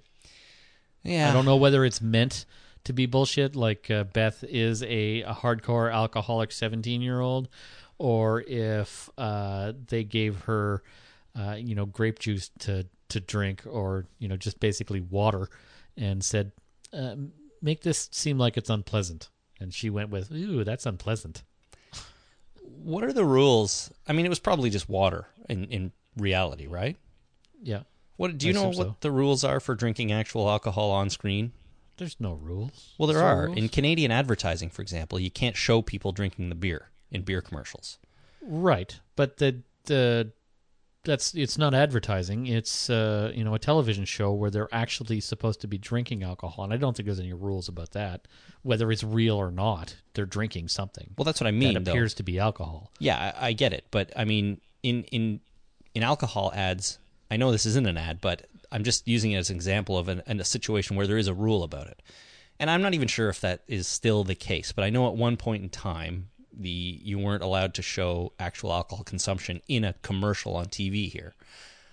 Yeah. 1.03 1.29
I 1.29 1.33
don't 1.33 1.45
know 1.45 1.57
whether 1.57 1.85
it's 1.85 2.01
meant 2.01 2.45
to 2.85 2.93
be 2.93 3.05
bullshit, 3.05 3.55
like 3.55 3.91
uh, 3.91 4.05
Beth 4.05 4.43
is 4.43 4.81
a, 4.81 5.21
a 5.21 5.33
hardcore 5.33 5.93
alcoholic 5.93 6.51
seventeen 6.51 7.01
year 7.01 7.19
old, 7.19 7.49
or 7.97 8.41
if 8.47 9.09
uh, 9.17 9.73
they 9.87 10.03
gave 10.03 10.41
her, 10.41 10.83
uh, 11.37 11.55
you 11.59 11.75
know, 11.75 11.85
grape 11.85 12.19
juice 12.19 12.49
to 12.59 12.85
to 13.09 13.19
drink, 13.19 13.63
or 13.65 14.05
you 14.19 14.27
know, 14.27 14.37
just 14.37 14.59
basically 14.59 14.99
water, 15.01 15.49
and 15.95 16.23
said, 16.23 16.51
uh, 16.93 17.15
"Make 17.61 17.81
this 17.81 18.09
seem 18.11 18.37
like 18.37 18.57
it's 18.57 18.69
unpleasant," 18.69 19.29
and 19.59 19.73
she 19.73 19.89
went 19.89 20.09
with, 20.09 20.31
"Ooh, 20.31 20.63
that's 20.63 20.85
unpleasant." 20.85 21.43
What 22.83 23.03
are 23.03 23.13
the 23.13 23.25
rules? 23.25 23.91
I 24.07 24.13
mean, 24.13 24.25
it 24.25 24.29
was 24.29 24.39
probably 24.39 24.69
just 24.69 24.89
water 24.89 25.27
in, 25.49 25.65
in 25.65 25.91
reality, 26.17 26.67
right? 26.67 26.97
Yeah, 27.61 27.81
What 28.17 28.37
do 28.37 28.47
you 28.47 28.53
I 28.53 28.55
know 28.61 28.67
what 28.67 28.75
so. 28.77 28.95
the 29.01 29.11
rules 29.11 29.43
are 29.43 29.59
for 29.59 29.73
drinking 29.75 30.11
actual 30.11 30.49
alcohol 30.49 30.91
on 30.91 31.09
screen? 31.09 31.51
there's 31.97 32.17
no 32.19 32.33
rules. 32.33 32.93
Well, 32.97 33.07
there 33.07 33.17
Is 33.17 33.23
are. 33.23 33.45
rules? 33.45 33.57
In 33.57 33.69
Canadian 33.69 34.11
advertising, 34.11 34.69
for 34.69 34.81
example, 34.81 35.17
you 35.17 35.31
can't 35.31 35.55
show 35.55 35.81
people 35.81 36.11
drinking 36.11 36.49
the 36.49 36.55
beer 36.55 36.89
in 37.15 37.23
beer 37.23 37.41
commercials. 37.41 37.97
Right, 38.41 38.99
but 39.15 39.37
the 39.37 39.61
the 39.85 40.31
that's 41.03 41.35
it's 41.35 41.57
not 41.57 41.73
advertising. 41.73 42.47
It's 42.47 42.89
uh, 42.89 43.31
you 43.33 43.43
know 43.43 43.53
a 43.55 43.59
television 43.59 44.05
show 44.05 44.33
where 44.33 44.49
they're 44.51 44.69
actually 44.71 45.19
supposed 45.21 45.61
to 45.61 45.67
be 45.67 45.77
drinking 45.77 46.23
alcohol, 46.23 46.63
and 46.65 46.73
I 46.73 46.77
don't 46.77 46.95
think 46.95 47.05
there's 47.05 47.19
any 47.19 47.33
rules 47.33 47.67
about 47.67 47.91
that. 47.91 48.27
Whether 48.63 48.91
it's 48.91 49.03
real 49.03 49.35
or 49.35 49.51
not, 49.51 49.95
they're 50.13 50.25
drinking 50.25 50.67
something 50.69 51.13
Well, 51.17 51.25
that's 51.25 51.39
what 51.39 51.47
I 51.47 51.51
mean. 51.51 51.75
that 51.75 51.85
though. 51.85 51.91
appears 51.91 52.13
to 52.15 52.23
be 52.23 52.39
alcohol. 52.39 52.91
Yeah, 52.99 53.33
I, 53.39 53.47
I 53.49 53.53
get 53.53 53.73
it, 53.73 53.85
but 53.91 54.11
I 54.15 54.25
mean, 54.25 54.59
in 54.83 55.03
in 55.05 55.39
in 55.93 56.03
alcohol 56.03 56.51
ads, 56.55 56.97
I 57.31 57.37
know 57.37 57.51
this 57.51 57.65
isn't 57.67 57.87
an 57.87 57.97
ad, 57.97 58.19
but 58.21 58.47
I'm 58.71 58.83
just 58.83 59.07
using 59.07 59.31
it 59.31 59.37
as 59.37 59.49
an 59.49 59.55
example 59.55 59.97
of 59.97 60.07
an, 60.09 60.21
an, 60.25 60.39
a 60.39 60.43
situation 60.43 60.95
where 60.95 61.07
there 61.07 61.17
is 61.17 61.27
a 61.27 61.33
rule 61.33 61.61
about 61.63 61.87
it, 61.87 62.01
and 62.59 62.69
I'm 62.69 62.81
not 62.81 62.93
even 62.95 63.07
sure 63.07 63.29
if 63.29 63.39
that 63.41 63.61
is 63.67 63.87
still 63.87 64.23
the 64.23 64.35
case. 64.35 64.71
But 64.71 64.83
I 64.85 64.89
know 64.89 65.07
at 65.07 65.15
one 65.15 65.37
point 65.37 65.61
in 65.63 65.69
time, 65.69 66.29
the 66.57 66.99
you 67.03 67.19
weren't 67.19 67.43
allowed 67.43 67.73
to 67.75 67.81
show 67.81 68.33
actual 68.39 68.71
alcohol 68.73 69.03
consumption 69.03 69.61
in 69.67 69.83
a 69.83 69.93
commercial 70.01 70.55
on 70.55 70.65
TV 70.65 71.09
here. 71.11 71.35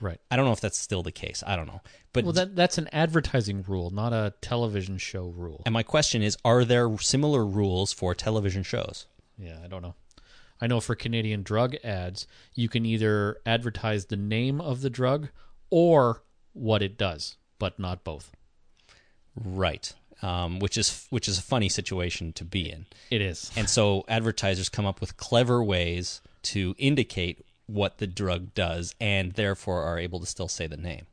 Right. 0.01 0.21
I 0.31 0.37
don't 0.37 0.47
know 0.47 0.53
if 0.53 0.61
that's 0.61 0.79
still 0.79 1.03
the 1.03 1.13
case. 1.13 1.45
I 1.47 1.55
don't 1.55 1.67
know, 1.67 1.81
but 2.13 2.25
Well, 2.25 2.33
that 2.33 2.57
that's 2.57 2.77
an 2.79 2.89
advertising 2.93 3.63
rule, 3.69 3.91
not 3.91 4.13
a 4.13 4.35
television 4.41 4.99
show 4.99 5.27
rule. 5.29 5.63
and 5.65 5.73
my 5.73 5.83
question 5.85 6.23
is, 6.23 6.37
are 6.45 6.65
there 6.65 6.97
similar 6.99 7.47
rules 7.47 7.93
for 7.93 8.15
television 8.15 8.63
shows? 8.65 9.07
Yeah, 9.39 9.59
I 9.65 9.69
don't 9.69 9.83
know. 9.83 9.95
I 10.61 10.67
know 10.67 10.81
for 10.81 10.95
Canadian 10.95 11.43
drug 11.43 11.75
ads, 11.83 12.27
you 12.55 12.69
can 12.69 12.85
either 12.87 13.39
advertise 13.47 14.07
the 14.07 14.17
name 14.17 14.61
of 14.61 14.81
the 14.81 14.91
drug 14.91 15.29
or 15.71 16.23
what 16.53 16.83
it 16.83 16.97
does, 16.99 17.37
but 17.59 17.79
not 17.79 18.05
both. 18.05 18.31
Right. 19.35 19.93
Um, 20.23 20.61
which 20.61 20.77
is 20.79 21.07
which 21.11 21.27
is 21.27 21.39
a 21.39 21.43
funny 21.43 21.69
situation 21.69 22.33
to 22.35 22.45
be 22.45 22.71
in. 22.71 22.87
It 23.11 23.21
is. 23.21 23.51
And 23.57 23.69
so 23.69 24.05
advertisers 24.07 24.69
come 24.69 24.87
up 24.87 25.01
with 25.01 25.17
clever 25.17 25.63
ways 25.65 26.21
to 26.45 26.75
indicate 26.79 27.45
what 27.67 27.99
the 27.99 28.07
drug 28.07 28.55
does 28.55 28.95
and 29.01 29.33
therefore 29.33 29.83
are 29.83 29.99
able 29.99 30.21
to 30.21 30.27
still 30.27 30.47
say 30.49 30.67
the 30.69 30.77
name, 30.77 31.07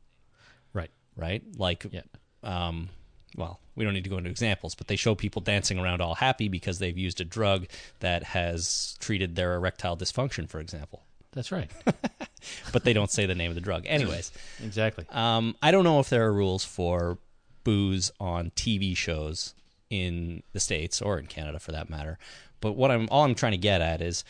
Right. 0.72 0.90
right? 1.16 1.42
Like, 1.56 1.86
Yeah. 1.90 2.02
um, 2.44 2.90
well, 3.36 3.58
we 3.74 3.84
don't 3.84 3.94
need 3.94 4.04
to 4.04 4.10
go 4.10 4.18
into 4.18 4.30
examples, 4.30 4.74
but 4.74 4.86
they 4.88 4.96
show 4.96 5.14
people 5.14 5.40
dancing 5.42 5.78
around 5.78 6.00
all 6.00 6.14
happy 6.16 6.48
because 6.48 6.78
they've 6.78 6.98
used 6.98 7.20
a 7.20 7.24
drug 7.24 7.66
that 8.00 8.22
has 8.24 8.96
treated 9.00 9.34
their 9.36 9.54
erectile 9.54 9.96
dysfunction, 9.96 10.48
for 10.48 10.60
example. 10.60 11.02
That's 11.32 11.50
right. 11.50 11.70
But 12.72 12.84
they 12.84 12.92
don't 12.92 13.10
say 13.10 13.26
the 13.26 13.34
name 13.34 13.50
of 13.50 13.54
the 13.54 13.60
drug. 13.60 13.84
Anyways, 13.86 14.32
exactly. 14.62 15.04
um, 15.10 15.56
I 15.62 15.70
don't 15.72 15.84
know 15.84 16.00
if 16.00 16.08
there 16.08 16.24
are 16.26 16.32
rules 16.32 16.64
for 16.64 17.18
booze 17.64 18.10
on 18.20 18.50
TV 18.50 18.96
shows 18.96 19.54
in 19.88 20.42
the 20.52 20.60
states 20.60 21.02
or 21.02 21.18
in 21.18 21.26
Canada 21.26 21.58
for 21.58 21.72
that 21.72 21.90
matter. 21.90 22.18
But 22.60 22.72
what 22.72 22.90
I'm 22.90 23.08
all 23.10 23.24
I'm 23.24 23.34
trying 23.34 23.52
to 23.52 23.58
get 23.58 23.80
at 23.80 24.00
is 24.00 24.24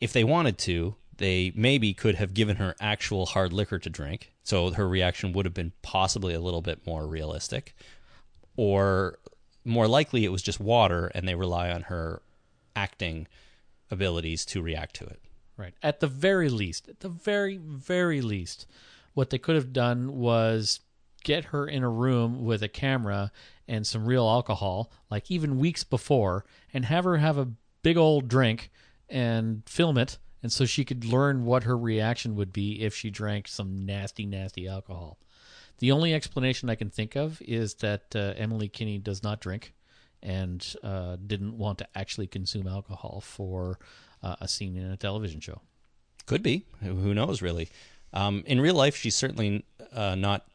if 0.00 0.12
they 0.12 0.24
wanted 0.24 0.58
to, 0.58 0.96
they 1.18 1.52
maybe 1.54 1.94
could 1.94 2.16
have 2.16 2.34
given 2.34 2.56
her 2.56 2.74
actual 2.80 3.26
hard 3.26 3.52
liquor 3.52 3.78
to 3.78 3.90
drink, 3.90 4.32
so 4.42 4.70
her 4.70 4.88
reaction 4.88 5.32
would 5.32 5.46
have 5.46 5.54
been 5.54 5.72
possibly 5.82 6.34
a 6.34 6.40
little 6.40 6.62
bit 6.62 6.86
more 6.86 7.06
realistic. 7.06 7.74
Or 8.56 9.18
more 9.64 9.88
likely 9.88 10.24
it 10.24 10.32
was 10.32 10.42
just 10.42 10.60
water 10.60 11.10
and 11.14 11.26
they 11.26 11.34
rely 11.34 11.70
on 11.70 11.82
her 11.82 12.22
acting 12.74 13.26
abilities 13.90 14.44
to 14.46 14.62
react 14.62 14.96
to 14.96 15.04
it. 15.04 15.20
Right. 15.56 15.74
At 15.82 16.00
the 16.00 16.06
very 16.06 16.48
least, 16.48 16.88
at 16.88 17.00
the 17.00 17.08
very, 17.08 17.56
very 17.56 18.20
least, 18.20 18.66
what 19.14 19.30
they 19.30 19.38
could 19.38 19.54
have 19.54 19.72
done 19.72 20.18
was 20.18 20.80
get 21.26 21.46
her 21.46 21.66
in 21.66 21.82
a 21.82 21.90
room 21.90 22.44
with 22.44 22.62
a 22.62 22.68
camera 22.68 23.32
and 23.66 23.84
some 23.84 24.06
real 24.06 24.28
alcohol, 24.28 24.92
like 25.10 25.28
even 25.28 25.58
weeks 25.58 25.82
before, 25.82 26.44
and 26.72 26.84
have 26.84 27.02
her 27.04 27.16
have 27.16 27.36
a 27.36 27.50
big 27.82 27.96
old 27.96 28.28
drink 28.28 28.70
and 29.08 29.62
film 29.66 29.98
it. 29.98 30.18
And 30.40 30.52
so 30.52 30.64
she 30.64 30.84
could 30.84 31.04
learn 31.04 31.44
what 31.44 31.64
her 31.64 31.76
reaction 31.76 32.36
would 32.36 32.52
be 32.52 32.80
if 32.80 32.94
she 32.94 33.10
drank 33.10 33.48
some 33.48 33.84
nasty, 33.84 34.24
nasty 34.24 34.68
alcohol. 34.68 35.18
The 35.78 35.90
only 35.90 36.14
explanation 36.14 36.70
I 36.70 36.76
can 36.76 36.90
think 36.90 37.16
of 37.16 37.42
is 37.42 37.74
that 37.74 38.14
uh, 38.14 38.34
Emily 38.36 38.68
Kinney 38.68 38.98
does 38.98 39.24
not 39.24 39.40
drink 39.40 39.74
and 40.22 40.64
uh, 40.84 41.16
didn't 41.26 41.58
want 41.58 41.78
to 41.78 41.88
actually 41.96 42.28
consume 42.28 42.68
alcohol 42.68 43.20
for 43.20 43.80
uh, 44.22 44.36
a 44.40 44.46
scene 44.46 44.76
in 44.76 44.92
a 44.92 44.96
television 44.96 45.40
show. 45.40 45.60
Could 46.26 46.44
be. 46.44 46.64
Who 46.80 47.12
knows, 47.14 47.42
really? 47.42 47.68
Um, 48.12 48.44
in 48.46 48.60
real 48.60 48.74
life, 48.76 48.96
she's 48.96 49.16
certainly 49.16 49.64
uh, 49.92 50.14
not. 50.14 50.46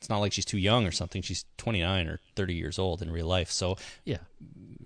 It's 0.00 0.08
not 0.08 0.18
like 0.18 0.32
she's 0.32 0.44
too 0.46 0.58
young 0.58 0.86
or 0.86 0.90
something. 0.92 1.20
She's 1.22 1.44
29 1.58 2.06
or 2.08 2.20
30 2.34 2.54
years 2.54 2.78
old 2.78 3.02
in 3.02 3.10
real 3.10 3.26
life. 3.26 3.50
So, 3.50 3.76
Yeah. 4.04 4.18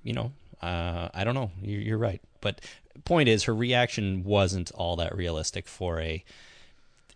you 0.02 0.12
know, 0.12 0.32
uh, 0.60 1.08
I 1.14 1.22
don't 1.24 1.34
know. 1.34 1.52
You're, 1.62 1.80
you're 1.80 1.98
right. 1.98 2.20
But 2.40 2.60
point 3.04 3.28
is, 3.28 3.44
her 3.44 3.54
reaction 3.54 4.24
wasn't 4.24 4.72
all 4.72 4.96
that 4.96 5.14
realistic 5.14 5.68
for 5.68 6.00
a 6.00 6.24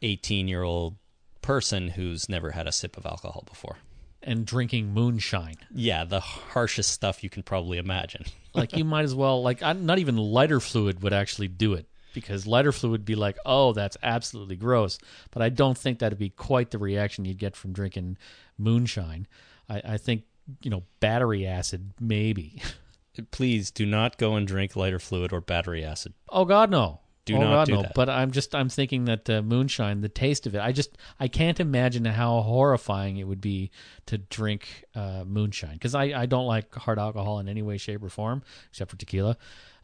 18 0.02 0.46
year 0.48 0.62
old 0.62 0.96
person 1.42 1.88
who's 1.88 2.28
never 2.28 2.52
had 2.52 2.66
a 2.68 2.72
sip 2.72 2.96
of 2.96 3.04
alcohol 3.06 3.42
before. 3.48 3.78
And 4.22 4.44
drinking 4.46 4.92
moonshine. 4.92 5.56
Yeah, 5.74 6.04
the 6.04 6.20
harshest 6.20 6.90
stuff 6.90 7.24
you 7.24 7.30
can 7.30 7.42
probably 7.42 7.78
imagine. 7.78 8.24
Like 8.54 8.76
you 8.76 8.84
might 8.84 9.04
as 9.04 9.14
well 9.14 9.42
like 9.42 9.62
I- 9.62 9.72
not 9.72 9.98
even 9.98 10.16
lighter 10.16 10.58
fluid 10.60 11.02
would 11.02 11.12
actually 11.12 11.48
do 11.48 11.74
it 11.74 11.86
because 12.20 12.46
lighter 12.46 12.72
fluid 12.72 12.92
would 12.92 13.04
be 13.04 13.14
like, 13.14 13.38
oh, 13.46 13.72
that's 13.72 13.96
absolutely 14.02 14.56
gross. 14.56 14.98
But 15.30 15.42
I 15.42 15.48
don't 15.48 15.76
think 15.76 15.98
that'd 15.98 16.18
be 16.18 16.30
quite 16.30 16.70
the 16.70 16.78
reaction 16.78 17.24
you'd 17.24 17.38
get 17.38 17.56
from 17.56 17.72
drinking 17.72 18.18
moonshine. 18.58 19.26
I, 19.68 19.82
I 19.84 19.96
think 19.96 20.24
you 20.62 20.70
know 20.70 20.82
battery 21.00 21.46
acid 21.46 21.92
maybe. 22.00 22.62
Please 23.30 23.70
do 23.70 23.84
not 23.84 24.16
go 24.16 24.36
and 24.36 24.46
drink 24.46 24.76
lighter 24.76 24.98
fluid 24.98 25.32
or 25.32 25.40
battery 25.40 25.84
acid. 25.84 26.14
Oh 26.28 26.44
God, 26.44 26.70
no. 26.70 27.00
Do 27.24 27.36
oh, 27.36 27.40
not 27.40 27.50
God, 27.50 27.66
do 27.66 27.74
no. 27.74 27.82
that. 27.82 27.94
But 27.94 28.08
I'm 28.08 28.30
just 28.30 28.54
I'm 28.54 28.68
thinking 28.68 29.04
that 29.04 29.28
uh, 29.28 29.42
moonshine, 29.42 30.00
the 30.00 30.08
taste 30.08 30.46
of 30.46 30.54
it, 30.54 30.60
I 30.60 30.72
just 30.72 30.96
I 31.20 31.28
can't 31.28 31.60
imagine 31.60 32.04
how 32.04 32.40
horrifying 32.40 33.18
it 33.18 33.24
would 33.24 33.40
be 33.40 33.70
to 34.06 34.18
drink 34.18 34.84
uh, 34.94 35.24
moonshine 35.26 35.74
because 35.74 35.94
I 35.94 36.04
I 36.04 36.26
don't 36.26 36.46
like 36.46 36.74
hard 36.74 36.98
alcohol 36.98 37.38
in 37.40 37.48
any 37.48 37.60
way, 37.60 37.76
shape, 37.76 38.02
or 38.02 38.08
form 38.08 38.42
except 38.70 38.90
for 38.90 38.96
tequila, 38.96 39.36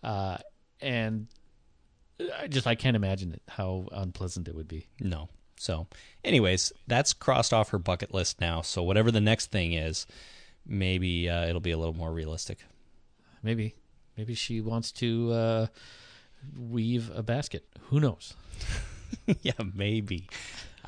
uh, 0.03 0.39
and 0.81 1.27
I 2.39 2.47
just 2.47 2.67
I 2.67 2.75
can't 2.75 2.97
imagine 2.97 3.33
it 3.33 3.43
how 3.49 3.89
unpleasant 3.93 4.49
it 4.49 4.55
would 4.55 4.69
be. 4.69 4.87
No. 5.01 5.29
So, 5.57 5.87
anyways, 6.25 6.73
that's 6.87 7.13
crossed 7.13 7.53
off 7.53 7.71
her 7.71 7.79
bucket 7.79 8.13
list 8.13 8.41
now. 8.41 8.61
So, 8.63 8.83
whatever 8.83 9.11
the 9.11 9.21
next 9.21 9.51
thing 9.51 9.73
is, 9.73 10.07
maybe 10.67 11.29
uh, 11.29 11.47
it'll 11.47 11.61
be 11.61 11.71
a 11.71 11.79
little 11.79 11.95
more 11.95 12.13
realistic. 12.13 12.59
Maybe 13.43 13.75
maybe 14.17 14.35
she 14.35 14.61
wants 14.61 14.93
to 14.93 15.33
uh, 15.33 15.67
weave 16.59 17.11
a 17.15 17.23
basket. 17.23 17.65
Who 17.89 18.01
knows? 18.01 18.35
yeah, 19.43 19.53
maybe. 19.75 20.29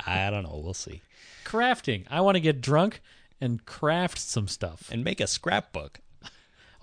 I 0.07 0.31
don't 0.31 0.43
know. 0.43 0.61
We'll 0.62 0.74
see. 0.74 1.03
Crafting. 1.45 2.07
I 2.11 2.20
want 2.20 2.37
to 2.37 2.41
get 2.41 2.61
drunk 2.61 3.01
and 3.41 3.64
craft 3.64 4.18
some 4.18 4.49
stuff. 4.49 4.89
And 4.91 5.05
make 5.05 5.20
a 5.20 5.27
scrapbook. 5.27 6.01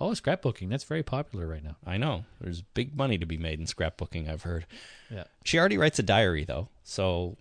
Oh, 0.00 0.10
scrapbooking. 0.10 0.68
That's 0.68 0.84
very 0.84 1.02
popular 1.02 1.46
right 1.46 1.62
now. 1.62 1.76
I 1.86 1.96
know. 1.96 2.24
There's 2.40 2.62
big 2.62 2.96
money 2.96 3.16
to 3.18 3.26
be 3.26 3.36
made 3.36 3.60
in 3.60 3.66
scrapbooking, 3.66 4.28
I've 4.28 4.42
heard. 4.42 4.66
Yeah. 5.10 5.24
She 5.44 5.58
already 5.58 5.78
writes 5.78 5.98
a 5.98 6.02
diary, 6.02 6.44
though. 6.44 6.68
So 6.82 7.36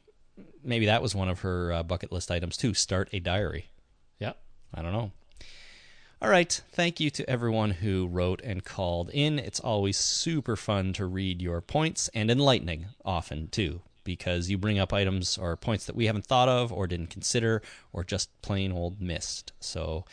maybe 0.64 0.86
that 0.86 1.02
was 1.02 1.16
one 1.16 1.30
of 1.30 1.42
her 1.42 1.72
uh, 1.74 1.84
bucket 1.84 2.12
list 2.12 2.30
items, 2.30 2.56
too. 2.56 2.74
Start 2.74 3.10
a 3.12 3.20
diary. 3.20 3.70
Yeah. 4.20 4.34
I 4.74 4.82
don't 4.82 4.94
know. 4.94 5.12
All 6.22 6.30
right. 6.30 6.62
Thank 6.72 7.00
you 7.00 7.10
to 7.10 7.30
everyone 7.30 7.72
who 7.72 8.08
wrote 8.08 8.42
and 8.44 8.64
called 8.64 9.10
in. 9.12 9.40
It's 9.40 9.60
always 9.60 9.98
super 9.98 10.56
fun 10.56 10.94
to 10.94 11.06
read 11.06 11.42
your 11.42 11.60
points 11.60 12.10
and 12.14 12.32
enlightening, 12.32 12.86
often, 13.04 13.50
too, 13.50 13.82
because 14.04 14.50
you 14.50 14.58
bring 14.58 14.80
up 14.80 14.94
items 14.94 15.38
or 15.38 15.58
points 15.58 15.86
that 15.86 15.96
we 15.96 16.06
haven't 16.06 16.26
thought 16.26 16.48
of 16.48 16.72
or 16.72 16.88
didn't 16.88 17.10
consider 17.10 17.62
or 17.92 18.04
just 18.04 18.30
plain 18.42 18.72
old 18.72 19.02
missed. 19.02 19.52
So 19.60 20.06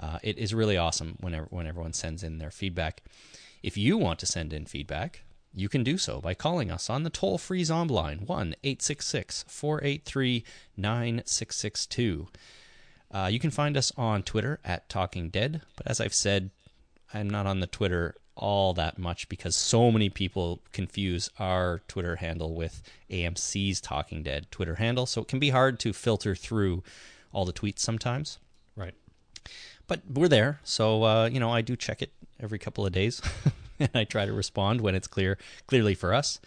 uh, 0.00 0.18
it 0.22 0.38
is 0.38 0.54
really 0.54 0.76
awesome 0.76 1.16
whenever, 1.20 1.46
when 1.50 1.66
everyone 1.66 1.92
sends 1.92 2.22
in 2.22 2.38
their 2.38 2.50
feedback. 2.50 3.02
If 3.62 3.76
you 3.76 3.98
want 3.98 4.18
to 4.20 4.26
send 4.26 4.52
in 4.52 4.66
feedback, 4.66 5.22
you 5.54 5.68
can 5.68 5.82
do 5.82 5.98
so 5.98 6.20
by 6.20 6.34
calling 6.34 6.70
us 6.70 6.88
on 6.88 7.02
the 7.02 7.10
toll 7.10 7.38
free 7.38 7.62
Zomb 7.62 7.90
line 7.90 8.18
1 8.26 8.54
866 8.62 9.44
483 9.48 10.44
9662. 10.76 12.28
Uh, 13.10 13.28
you 13.32 13.38
can 13.38 13.50
find 13.50 13.76
us 13.76 13.90
on 13.96 14.22
Twitter 14.22 14.60
at 14.64 14.88
Talking 14.88 15.30
Dead, 15.30 15.62
but 15.76 15.86
as 15.86 16.00
I've 16.00 16.14
said, 16.14 16.50
I'm 17.12 17.28
not 17.28 17.46
on 17.46 17.60
the 17.60 17.66
Twitter 17.66 18.14
all 18.36 18.72
that 18.74 18.98
much 18.98 19.28
because 19.28 19.56
so 19.56 19.90
many 19.90 20.08
people 20.08 20.60
confuse 20.72 21.28
our 21.38 21.80
Twitter 21.88 22.16
handle 22.16 22.54
with 22.54 22.82
AMC's 23.10 23.80
Talking 23.80 24.22
Dead 24.22 24.46
Twitter 24.50 24.76
handle, 24.76 25.06
so 25.06 25.22
it 25.22 25.28
can 25.28 25.38
be 25.38 25.50
hard 25.50 25.80
to 25.80 25.92
filter 25.92 26.36
through 26.36 26.82
all 27.32 27.44
the 27.44 27.52
tweets 27.52 27.80
sometimes. 27.80 28.38
Right. 28.76 28.94
But 29.86 30.02
we're 30.08 30.28
there, 30.28 30.60
so 30.64 31.02
uh, 31.04 31.26
you 31.32 31.40
know 31.40 31.50
I 31.50 31.62
do 31.62 31.76
check 31.76 32.02
it 32.02 32.12
every 32.40 32.58
couple 32.58 32.84
of 32.84 32.92
days, 32.92 33.22
and 33.80 33.90
I 33.94 34.04
try 34.04 34.26
to 34.26 34.32
respond 34.32 34.80
when 34.80 34.94
it's 34.94 35.06
clear 35.08 35.38
clearly 35.66 35.94
for 35.94 36.12
us. 36.14 36.40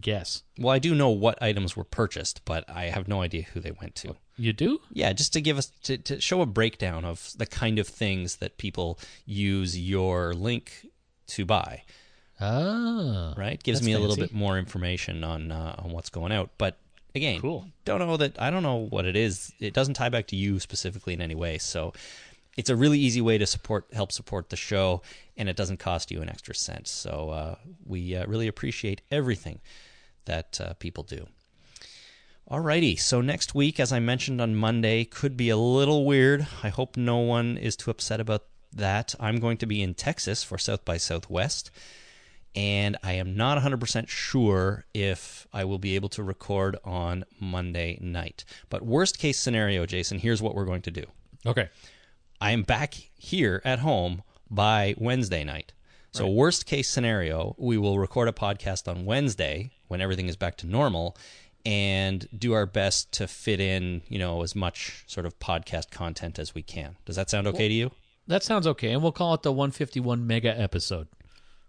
guess. 0.00 0.42
well, 0.58 0.74
I 0.74 0.78
do 0.78 0.94
know 0.94 1.10
what 1.10 1.40
items 1.42 1.76
were 1.76 1.84
purchased, 1.84 2.42
but 2.44 2.68
I 2.68 2.84
have 2.86 3.08
no 3.08 3.20
idea 3.22 3.42
who 3.52 3.60
they 3.60 3.72
went 3.72 3.94
to. 3.96 4.16
You 4.38 4.52
do? 4.54 4.80
Yeah, 4.92 5.12
just 5.12 5.32
to 5.34 5.40
give 5.42 5.58
us 5.58 5.66
to, 5.82 5.98
to 5.98 6.20
show 6.20 6.40
a 6.40 6.46
breakdown 6.46 7.04
of 7.04 7.32
the 7.36 7.44
kind 7.46 7.78
of 7.78 7.86
things 7.86 8.36
that 8.36 8.56
people 8.56 8.98
use 9.26 9.78
your 9.78 10.32
link 10.32 10.86
to 11.28 11.44
buy. 11.44 11.82
Ah, 12.40 13.34
Right, 13.36 13.62
gives 13.62 13.82
me 13.82 13.92
a 13.92 13.98
little 14.00 14.16
fancy. 14.16 14.32
bit 14.32 14.36
more 14.36 14.58
information 14.58 15.22
on 15.24 15.52
uh, 15.52 15.76
on 15.78 15.90
what's 15.92 16.10
going 16.10 16.32
out. 16.32 16.50
But 16.58 16.78
again, 17.14 17.40
Cool. 17.40 17.66
don't 17.84 17.98
know 18.00 18.16
that 18.16 18.40
I 18.40 18.50
don't 18.50 18.62
know 18.62 18.76
what 18.76 19.04
it 19.04 19.16
is. 19.16 19.52
It 19.60 19.74
doesn't 19.74 19.94
tie 19.94 20.08
back 20.08 20.26
to 20.28 20.36
you 20.36 20.60
specifically 20.60 21.14
in 21.14 21.20
any 21.20 21.34
way. 21.34 21.58
So 21.58 21.92
it's 22.56 22.70
a 22.70 22.76
really 22.76 22.98
easy 22.98 23.20
way 23.20 23.38
to 23.38 23.46
support 23.46 23.86
help 23.92 24.12
support 24.12 24.50
the 24.50 24.56
show, 24.56 25.02
and 25.36 25.48
it 25.48 25.56
doesn't 25.56 25.78
cost 25.78 26.10
you 26.10 26.20
an 26.22 26.28
extra 26.28 26.54
cent. 26.54 26.86
So 26.88 27.30
uh, 27.30 27.54
we 27.86 28.14
uh, 28.16 28.26
really 28.26 28.48
appreciate 28.48 29.00
everything 29.10 29.60
that 30.26 30.60
uh, 30.60 30.74
people 30.74 31.02
do. 31.02 31.26
Alrighty, 32.50 32.98
so 32.98 33.20
next 33.20 33.54
week, 33.54 33.80
as 33.80 33.92
I 33.92 34.00
mentioned 34.00 34.40
on 34.40 34.54
Monday, 34.54 35.04
could 35.04 35.36
be 35.36 35.48
a 35.48 35.56
little 35.56 36.04
weird. 36.04 36.46
I 36.62 36.68
hope 36.68 36.96
no 36.96 37.18
one 37.18 37.56
is 37.56 37.76
too 37.76 37.90
upset 37.90 38.20
about 38.20 38.44
that. 38.74 39.14
I'm 39.18 39.38
going 39.38 39.56
to 39.58 39.66
be 39.66 39.80
in 39.80 39.94
Texas 39.94 40.42
for 40.42 40.58
South 40.58 40.84
by 40.84 40.96
Southwest, 40.98 41.70
and 42.54 42.96
I 43.02 43.14
am 43.14 43.36
not 43.36 43.58
100% 43.58 44.08
sure 44.08 44.84
if 44.92 45.46
I 45.52 45.64
will 45.64 45.78
be 45.78 45.94
able 45.94 46.08
to 46.10 46.22
record 46.22 46.76
on 46.84 47.24
Monday 47.40 47.98
night. 48.00 48.44
But 48.68 48.82
worst 48.82 49.18
case 49.18 49.38
scenario, 49.38 49.86
Jason, 49.86 50.18
here's 50.18 50.42
what 50.42 50.54
we're 50.54 50.64
going 50.64 50.82
to 50.82 50.90
do. 50.90 51.04
Okay. 51.46 51.68
I 52.40 52.50
am 52.50 52.62
back 52.62 52.94
here 53.14 53.62
at 53.64 53.78
home 53.78 54.22
by 54.50 54.94
Wednesday 54.98 55.44
night. 55.44 55.72
So, 56.14 56.28
worst 56.28 56.66
case 56.66 56.90
scenario, 56.90 57.54
we 57.56 57.78
will 57.78 57.98
record 57.98 58.28
a 58.28 58.32
podcast 58.32 58.86
on 58.86 59.06
Wednesday 59.06 59.70
when 59.88 60.02
everything 60.02 60.28
is 60.28 60.36
back 60.36 60.58
to 60.58 60.66
normal 60.66 61.16
and 61.64 62.28
do 62.36 62.52
our 62.52 62.66
best 62.66 63.12
to 63.12 63.26
fit 63.26 63.60
in, 63.60 64.02
you 64.08 64.18
know, 64.18 64.42
as 64.42 64.54
much 64.54 65.04
sort 65.06 65.24
of 65.24 65.38
podcast 65.38 65.90
content 65.90 66.38
as 66.38 66.54
we 66.54 66.62
can. 66.62 66.96
Does 67.06 67.16
that 67.16 67.30
sound 67.30 67.46
okay 67.46 67.66
to 67.66 67.72
you? 67.72 67.92
That 68.26 68.42
sounds 68.42 68.66
okay, 68.66 68.92
and 68.92 69.02
we'll 69.02 69.12
call 69.12 69.32
it 69.32 69.42
the 69.42 69.52
151 69.52 70.26
mega 70.26 70.58
episode. 70.58 71.08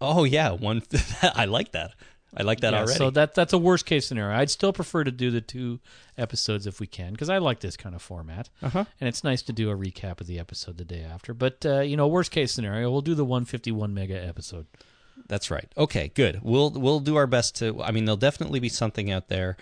Oh 0.06 0.24
yeah, 0.24 0.50
one 0.52 0.82
I 1.22 1.44
like 1.46 1.72
that. 1.72 1.94
I 2.36 2.42
like 2.42 2.60
that 2.60 2.72
Yeah, 2.72 2.80
already. 2.80 2.98
So 2.98 3.10
that 3.10 3.34
that's 3.34 3.52
a 3.52 3.58
worst 3.58 3.86
case 3.86 4.06
scenario. 4.08 4.36
I'd 4.36 4.50
still 4.50 4.72
prefer 4.72 5.04
to 5.04 5.12
do 5.12 5.30
the 5.30 5.40
two 5.40 5.78
episodes 6.18 6.66
if 6.66 6.80
we 6.80 6.86
can, 6.88 7.12
because 7.12 7.28
I 7.30 7.38
like 7.38 7.60
this 7.60 7.76
kind 7.76 7.94
of 7.94 8.02
format, 8.02 8.50
Uh-huh. 8.60 8.84
and 9.00 9.08
it's 9.08 9.22
nice 9.22 9.40
to 9.42 9.52
do 9.52 9.70
a 9.70 9.76
recap 9.76 10.20
of 10.20 10.26
the 10.26 10.38
episode 10.40 10.76
the 10.78 10.84
day 10.84 11.02
after. 11.04 11.32
But 11.32 11.64
uh, 11.64 11.80
you 11.80 11.96
know, 11.96 12.08
worst 12.08 12.32
case 12.32 12.52
scenario, 12.52 12.90
we'll 12.90 13.02
do 13.02 13.14
the 13.14 13.24
151 13.24 13.94
mega 13.94 14.20
episode. 14.26 14.66
That's 15.28 15.48
right. 15.50 15.70
Okay, 15.78 16.08
good. 16.14 16.40
We'll 16.42 16.70
we'll 16.70 16.98
do 17.00 17.14
our 17.14 17.28
best 17.28 17.54
to. 17.56 17.80
I 17.82 17.92
mean, 17.92 18.04
there'll 18.04 18.16
definitely 18.16 18.58
be 18.58 18.68
something 18.68 19.12
out 19.12 19.28
there. 19.28 19.56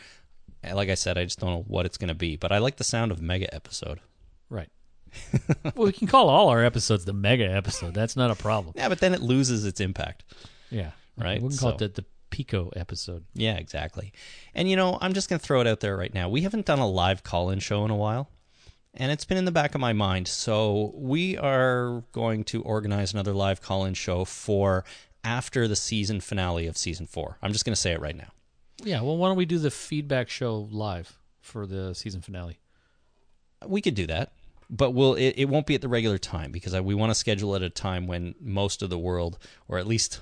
Like 0.73 0.89
I 0.89 0.95
said, 0.95 1.19
I 1.19 1.25
just 1.25 1.41
don't 1.41 1.51
know 1.51 1.65
what 1.67 1.85
it's 1.87 1.99
going 1.99 2.09
to 2.09 2.15
be, 2.15 2.37
but 2.37 2.53
I 2.53 2.59
like 2.59 2.77
the 2.77 2.85
sound 2.85 3.13
of 3.13 3.21
mega 3.21 3.53
episode. 3.55 4.01
Right. 4.49 4.71
well, 5.75 5.87
we 5.87 5.93
can 5.93 6.07
call 6.07 6.29
all 6.29 6.49
our 6.49 6.65
episodes 6.65 7.05
the 7.05 7.13
mega 7.13 7.45
episode. 7.51 7.95
That's 7.95 8.17
not 8.17 8.31
a 8.31 8.35
problem. 8.35 8.75
Yeah, 8.77 8.89
but 8.89 9.01
then 9.01 9.15
it 9.15 9.21
loses 9.21 9.65
its 9.65 9.81
impact. 9.81 10.25
Yeah. 10.71 10.91
Right, 11.17 11.43
We 11.43 11.51
can 11.51 11.59
call 11.59 11.71
so- 11.79 11.85
it 11.85 11.95
the, 11.95 12.03
the 12.03 12.09
Pico 12.31 12.71
episode. 12.75 13.25
Yeah, 13.35 13.57
exactly. 13.57 14.13
And 14.55 14.69
you 14.71 14.75
know, 14.77 14.97
I'm 15.03 15.13
just 15.13 15.29
going 15.29 15.39
to 15.39 15.45
throw 15.45 15.61
it 15.61 15.67
out 15.67 15.81
there 15.81 15.97
right 15.97 16.13
now. 16.15 16.29
We 16.31 16.41
haven't 16.41 16.65
done 16.65 16.79
a 16.79 16.89
live 16.89 17.23
call-in 17.23 17.59
show 17.59 17.85
in 17.85 17.91
a 17.91 17.97
while, 17.97 18.31
and 18.95 19.13
it's 19.13 19.27
been 19.27 19.37
in 19.37 19.45
the 19.45 19.53
back 19.53 19.75
of 19.75 19.83
my 19.83 19.93
mind. 19.93 20.29
So 20.29 20.93
we 20.95 21.37
are 21.37 22.03
going 22.13 22.45
to 22.45 22.63
organize 22.63 23.13
another 23.13 23.35
live 23.35 23.61
call-in 23.61 23.93
show 23.93 24.25
for 24.25 24.83
after 25.23 25.69
the 25.69 25.77
season 25.77 26.21
finale 26.23 26.67
of 26.67 26.79
season 26.79 27.07
four. 27.07 27.37
I'm 27.43 27.53
just 27.53 27.67
going 27.67 27.75
to 27.75 27.81
say 27.81 27.93
it 27.93 28.01
right 28.01 28.17
now. 28.17 28.33
Yeah. 28.83 29.03
Well, 29.03 29.19
why 29.19 29.29
don't 29.29 29.37
we 29.37 29.45
do 29.45 29.59
the 29.59 29.71
feedback 29.71 30.31
show 30.31 30.67
live 30.71 31.19
for 31.43 31.67
the 31.67 31.95
season 31.95 32.23
finale? 32.23 32.59
We 33.67 33.83
could 33.83 33.95
do 33.95 34.07
that, 34.07 34.33
but 34.73 34.91
we'll 34.93 35.15
it, 35.15 35.35
it 35.37 35.49
won't 35.49 35.67
be 35.67 35.75
at 35.77 35.83
the 35.83 35.89
regular 35.89 36.19
time 36.19 36.51
because 36.51 36.75
I, 36.75 36.81
we 36.81 36.95
want 36.95 37.11
to 37.11 37.15
schedule 37.15 37.55
it 37.55 37.59
at 37.59 37.63
a 37.63 37.71
time 37.71 38.07
when 38.09 38.35
most 38.41 38.83
of 38.83 38.91
the 38.91 38.99
world, 38.99 39.39
or 39.69 39.79
at 39.79 39.87
least 39.87 40.21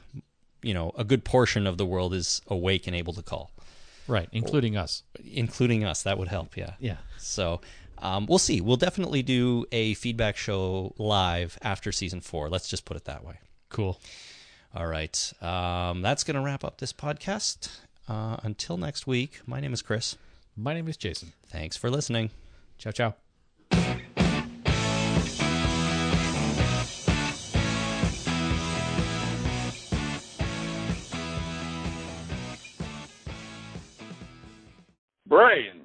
you 0.62 0.74
know 0.74 0.92
a 0.98 1.04
good 1.04 1.24
portion 1.24 1.66
of 1.66 1.78
the 1.78 1.86
world, 1.86 2.12
is 2.12 2.42
awake 2.48 2.86
and 2.86 2.94
able 2.94 3.14
to 3.14 3.22
call, 3.22 3.52
Right, 4.06 4.28
including 4.32 4.76
us. 4.76 5.04
including 5.24 5.84
us. 5.84 6.02
That 6.02 6.18
would 6.18 6.28
help. 6.28 6.56
Yeah. 6.56 6.74
Yeah. 6.80 6.96
So 7.18 7.60
um, 7.98 8.26
we'll 8.26 8.38
see. 8.38 8.60
We'll 8.60 8.76
definitely 8.76 9.22
do 9.22 9.64
a 9.72 9.94
feedback 9.94 10.36
show 10.36 10.94
live 10.98 11.56
after 11.62 11.92
season 11.92 12.20
four. 12.20 12.48
Let's 12.50 12.68
just 12.68 12.84
put 12.84 12.96
it 12.96 13.04
that 13.04 13.24
way. 13.24 13.38
Cool. 13.68 14.00
All 14.74 14.86
right. 14.86 15.32
Um, 15.40 16.02
that's 16.02 16.24
going 16.24 16.34
to 16.36 16.40
wrap 16.42 16.64
up 16.64 16.78
this 16.78 16.92
podcast. 16.92 17.68
Uh, 18.08 18.36
until 18.42 18.76
next 18.76 19.06
week, 19.06 19.40
my 19.46 19.60
name 19.60 19.72
is 19.72 19.82
Chris. 19.82 20.16
My 20.56 20.74
name 20.74 20.88
is 20.88 20.96
Jason. 20.96 21.32
Thanks 21.46 21.76
for 21.76 21.90
listening. 21.90 22.30
Ciao, 22.78 22.90
ciao. 22.90 23.29
Brains. 35.30 35.79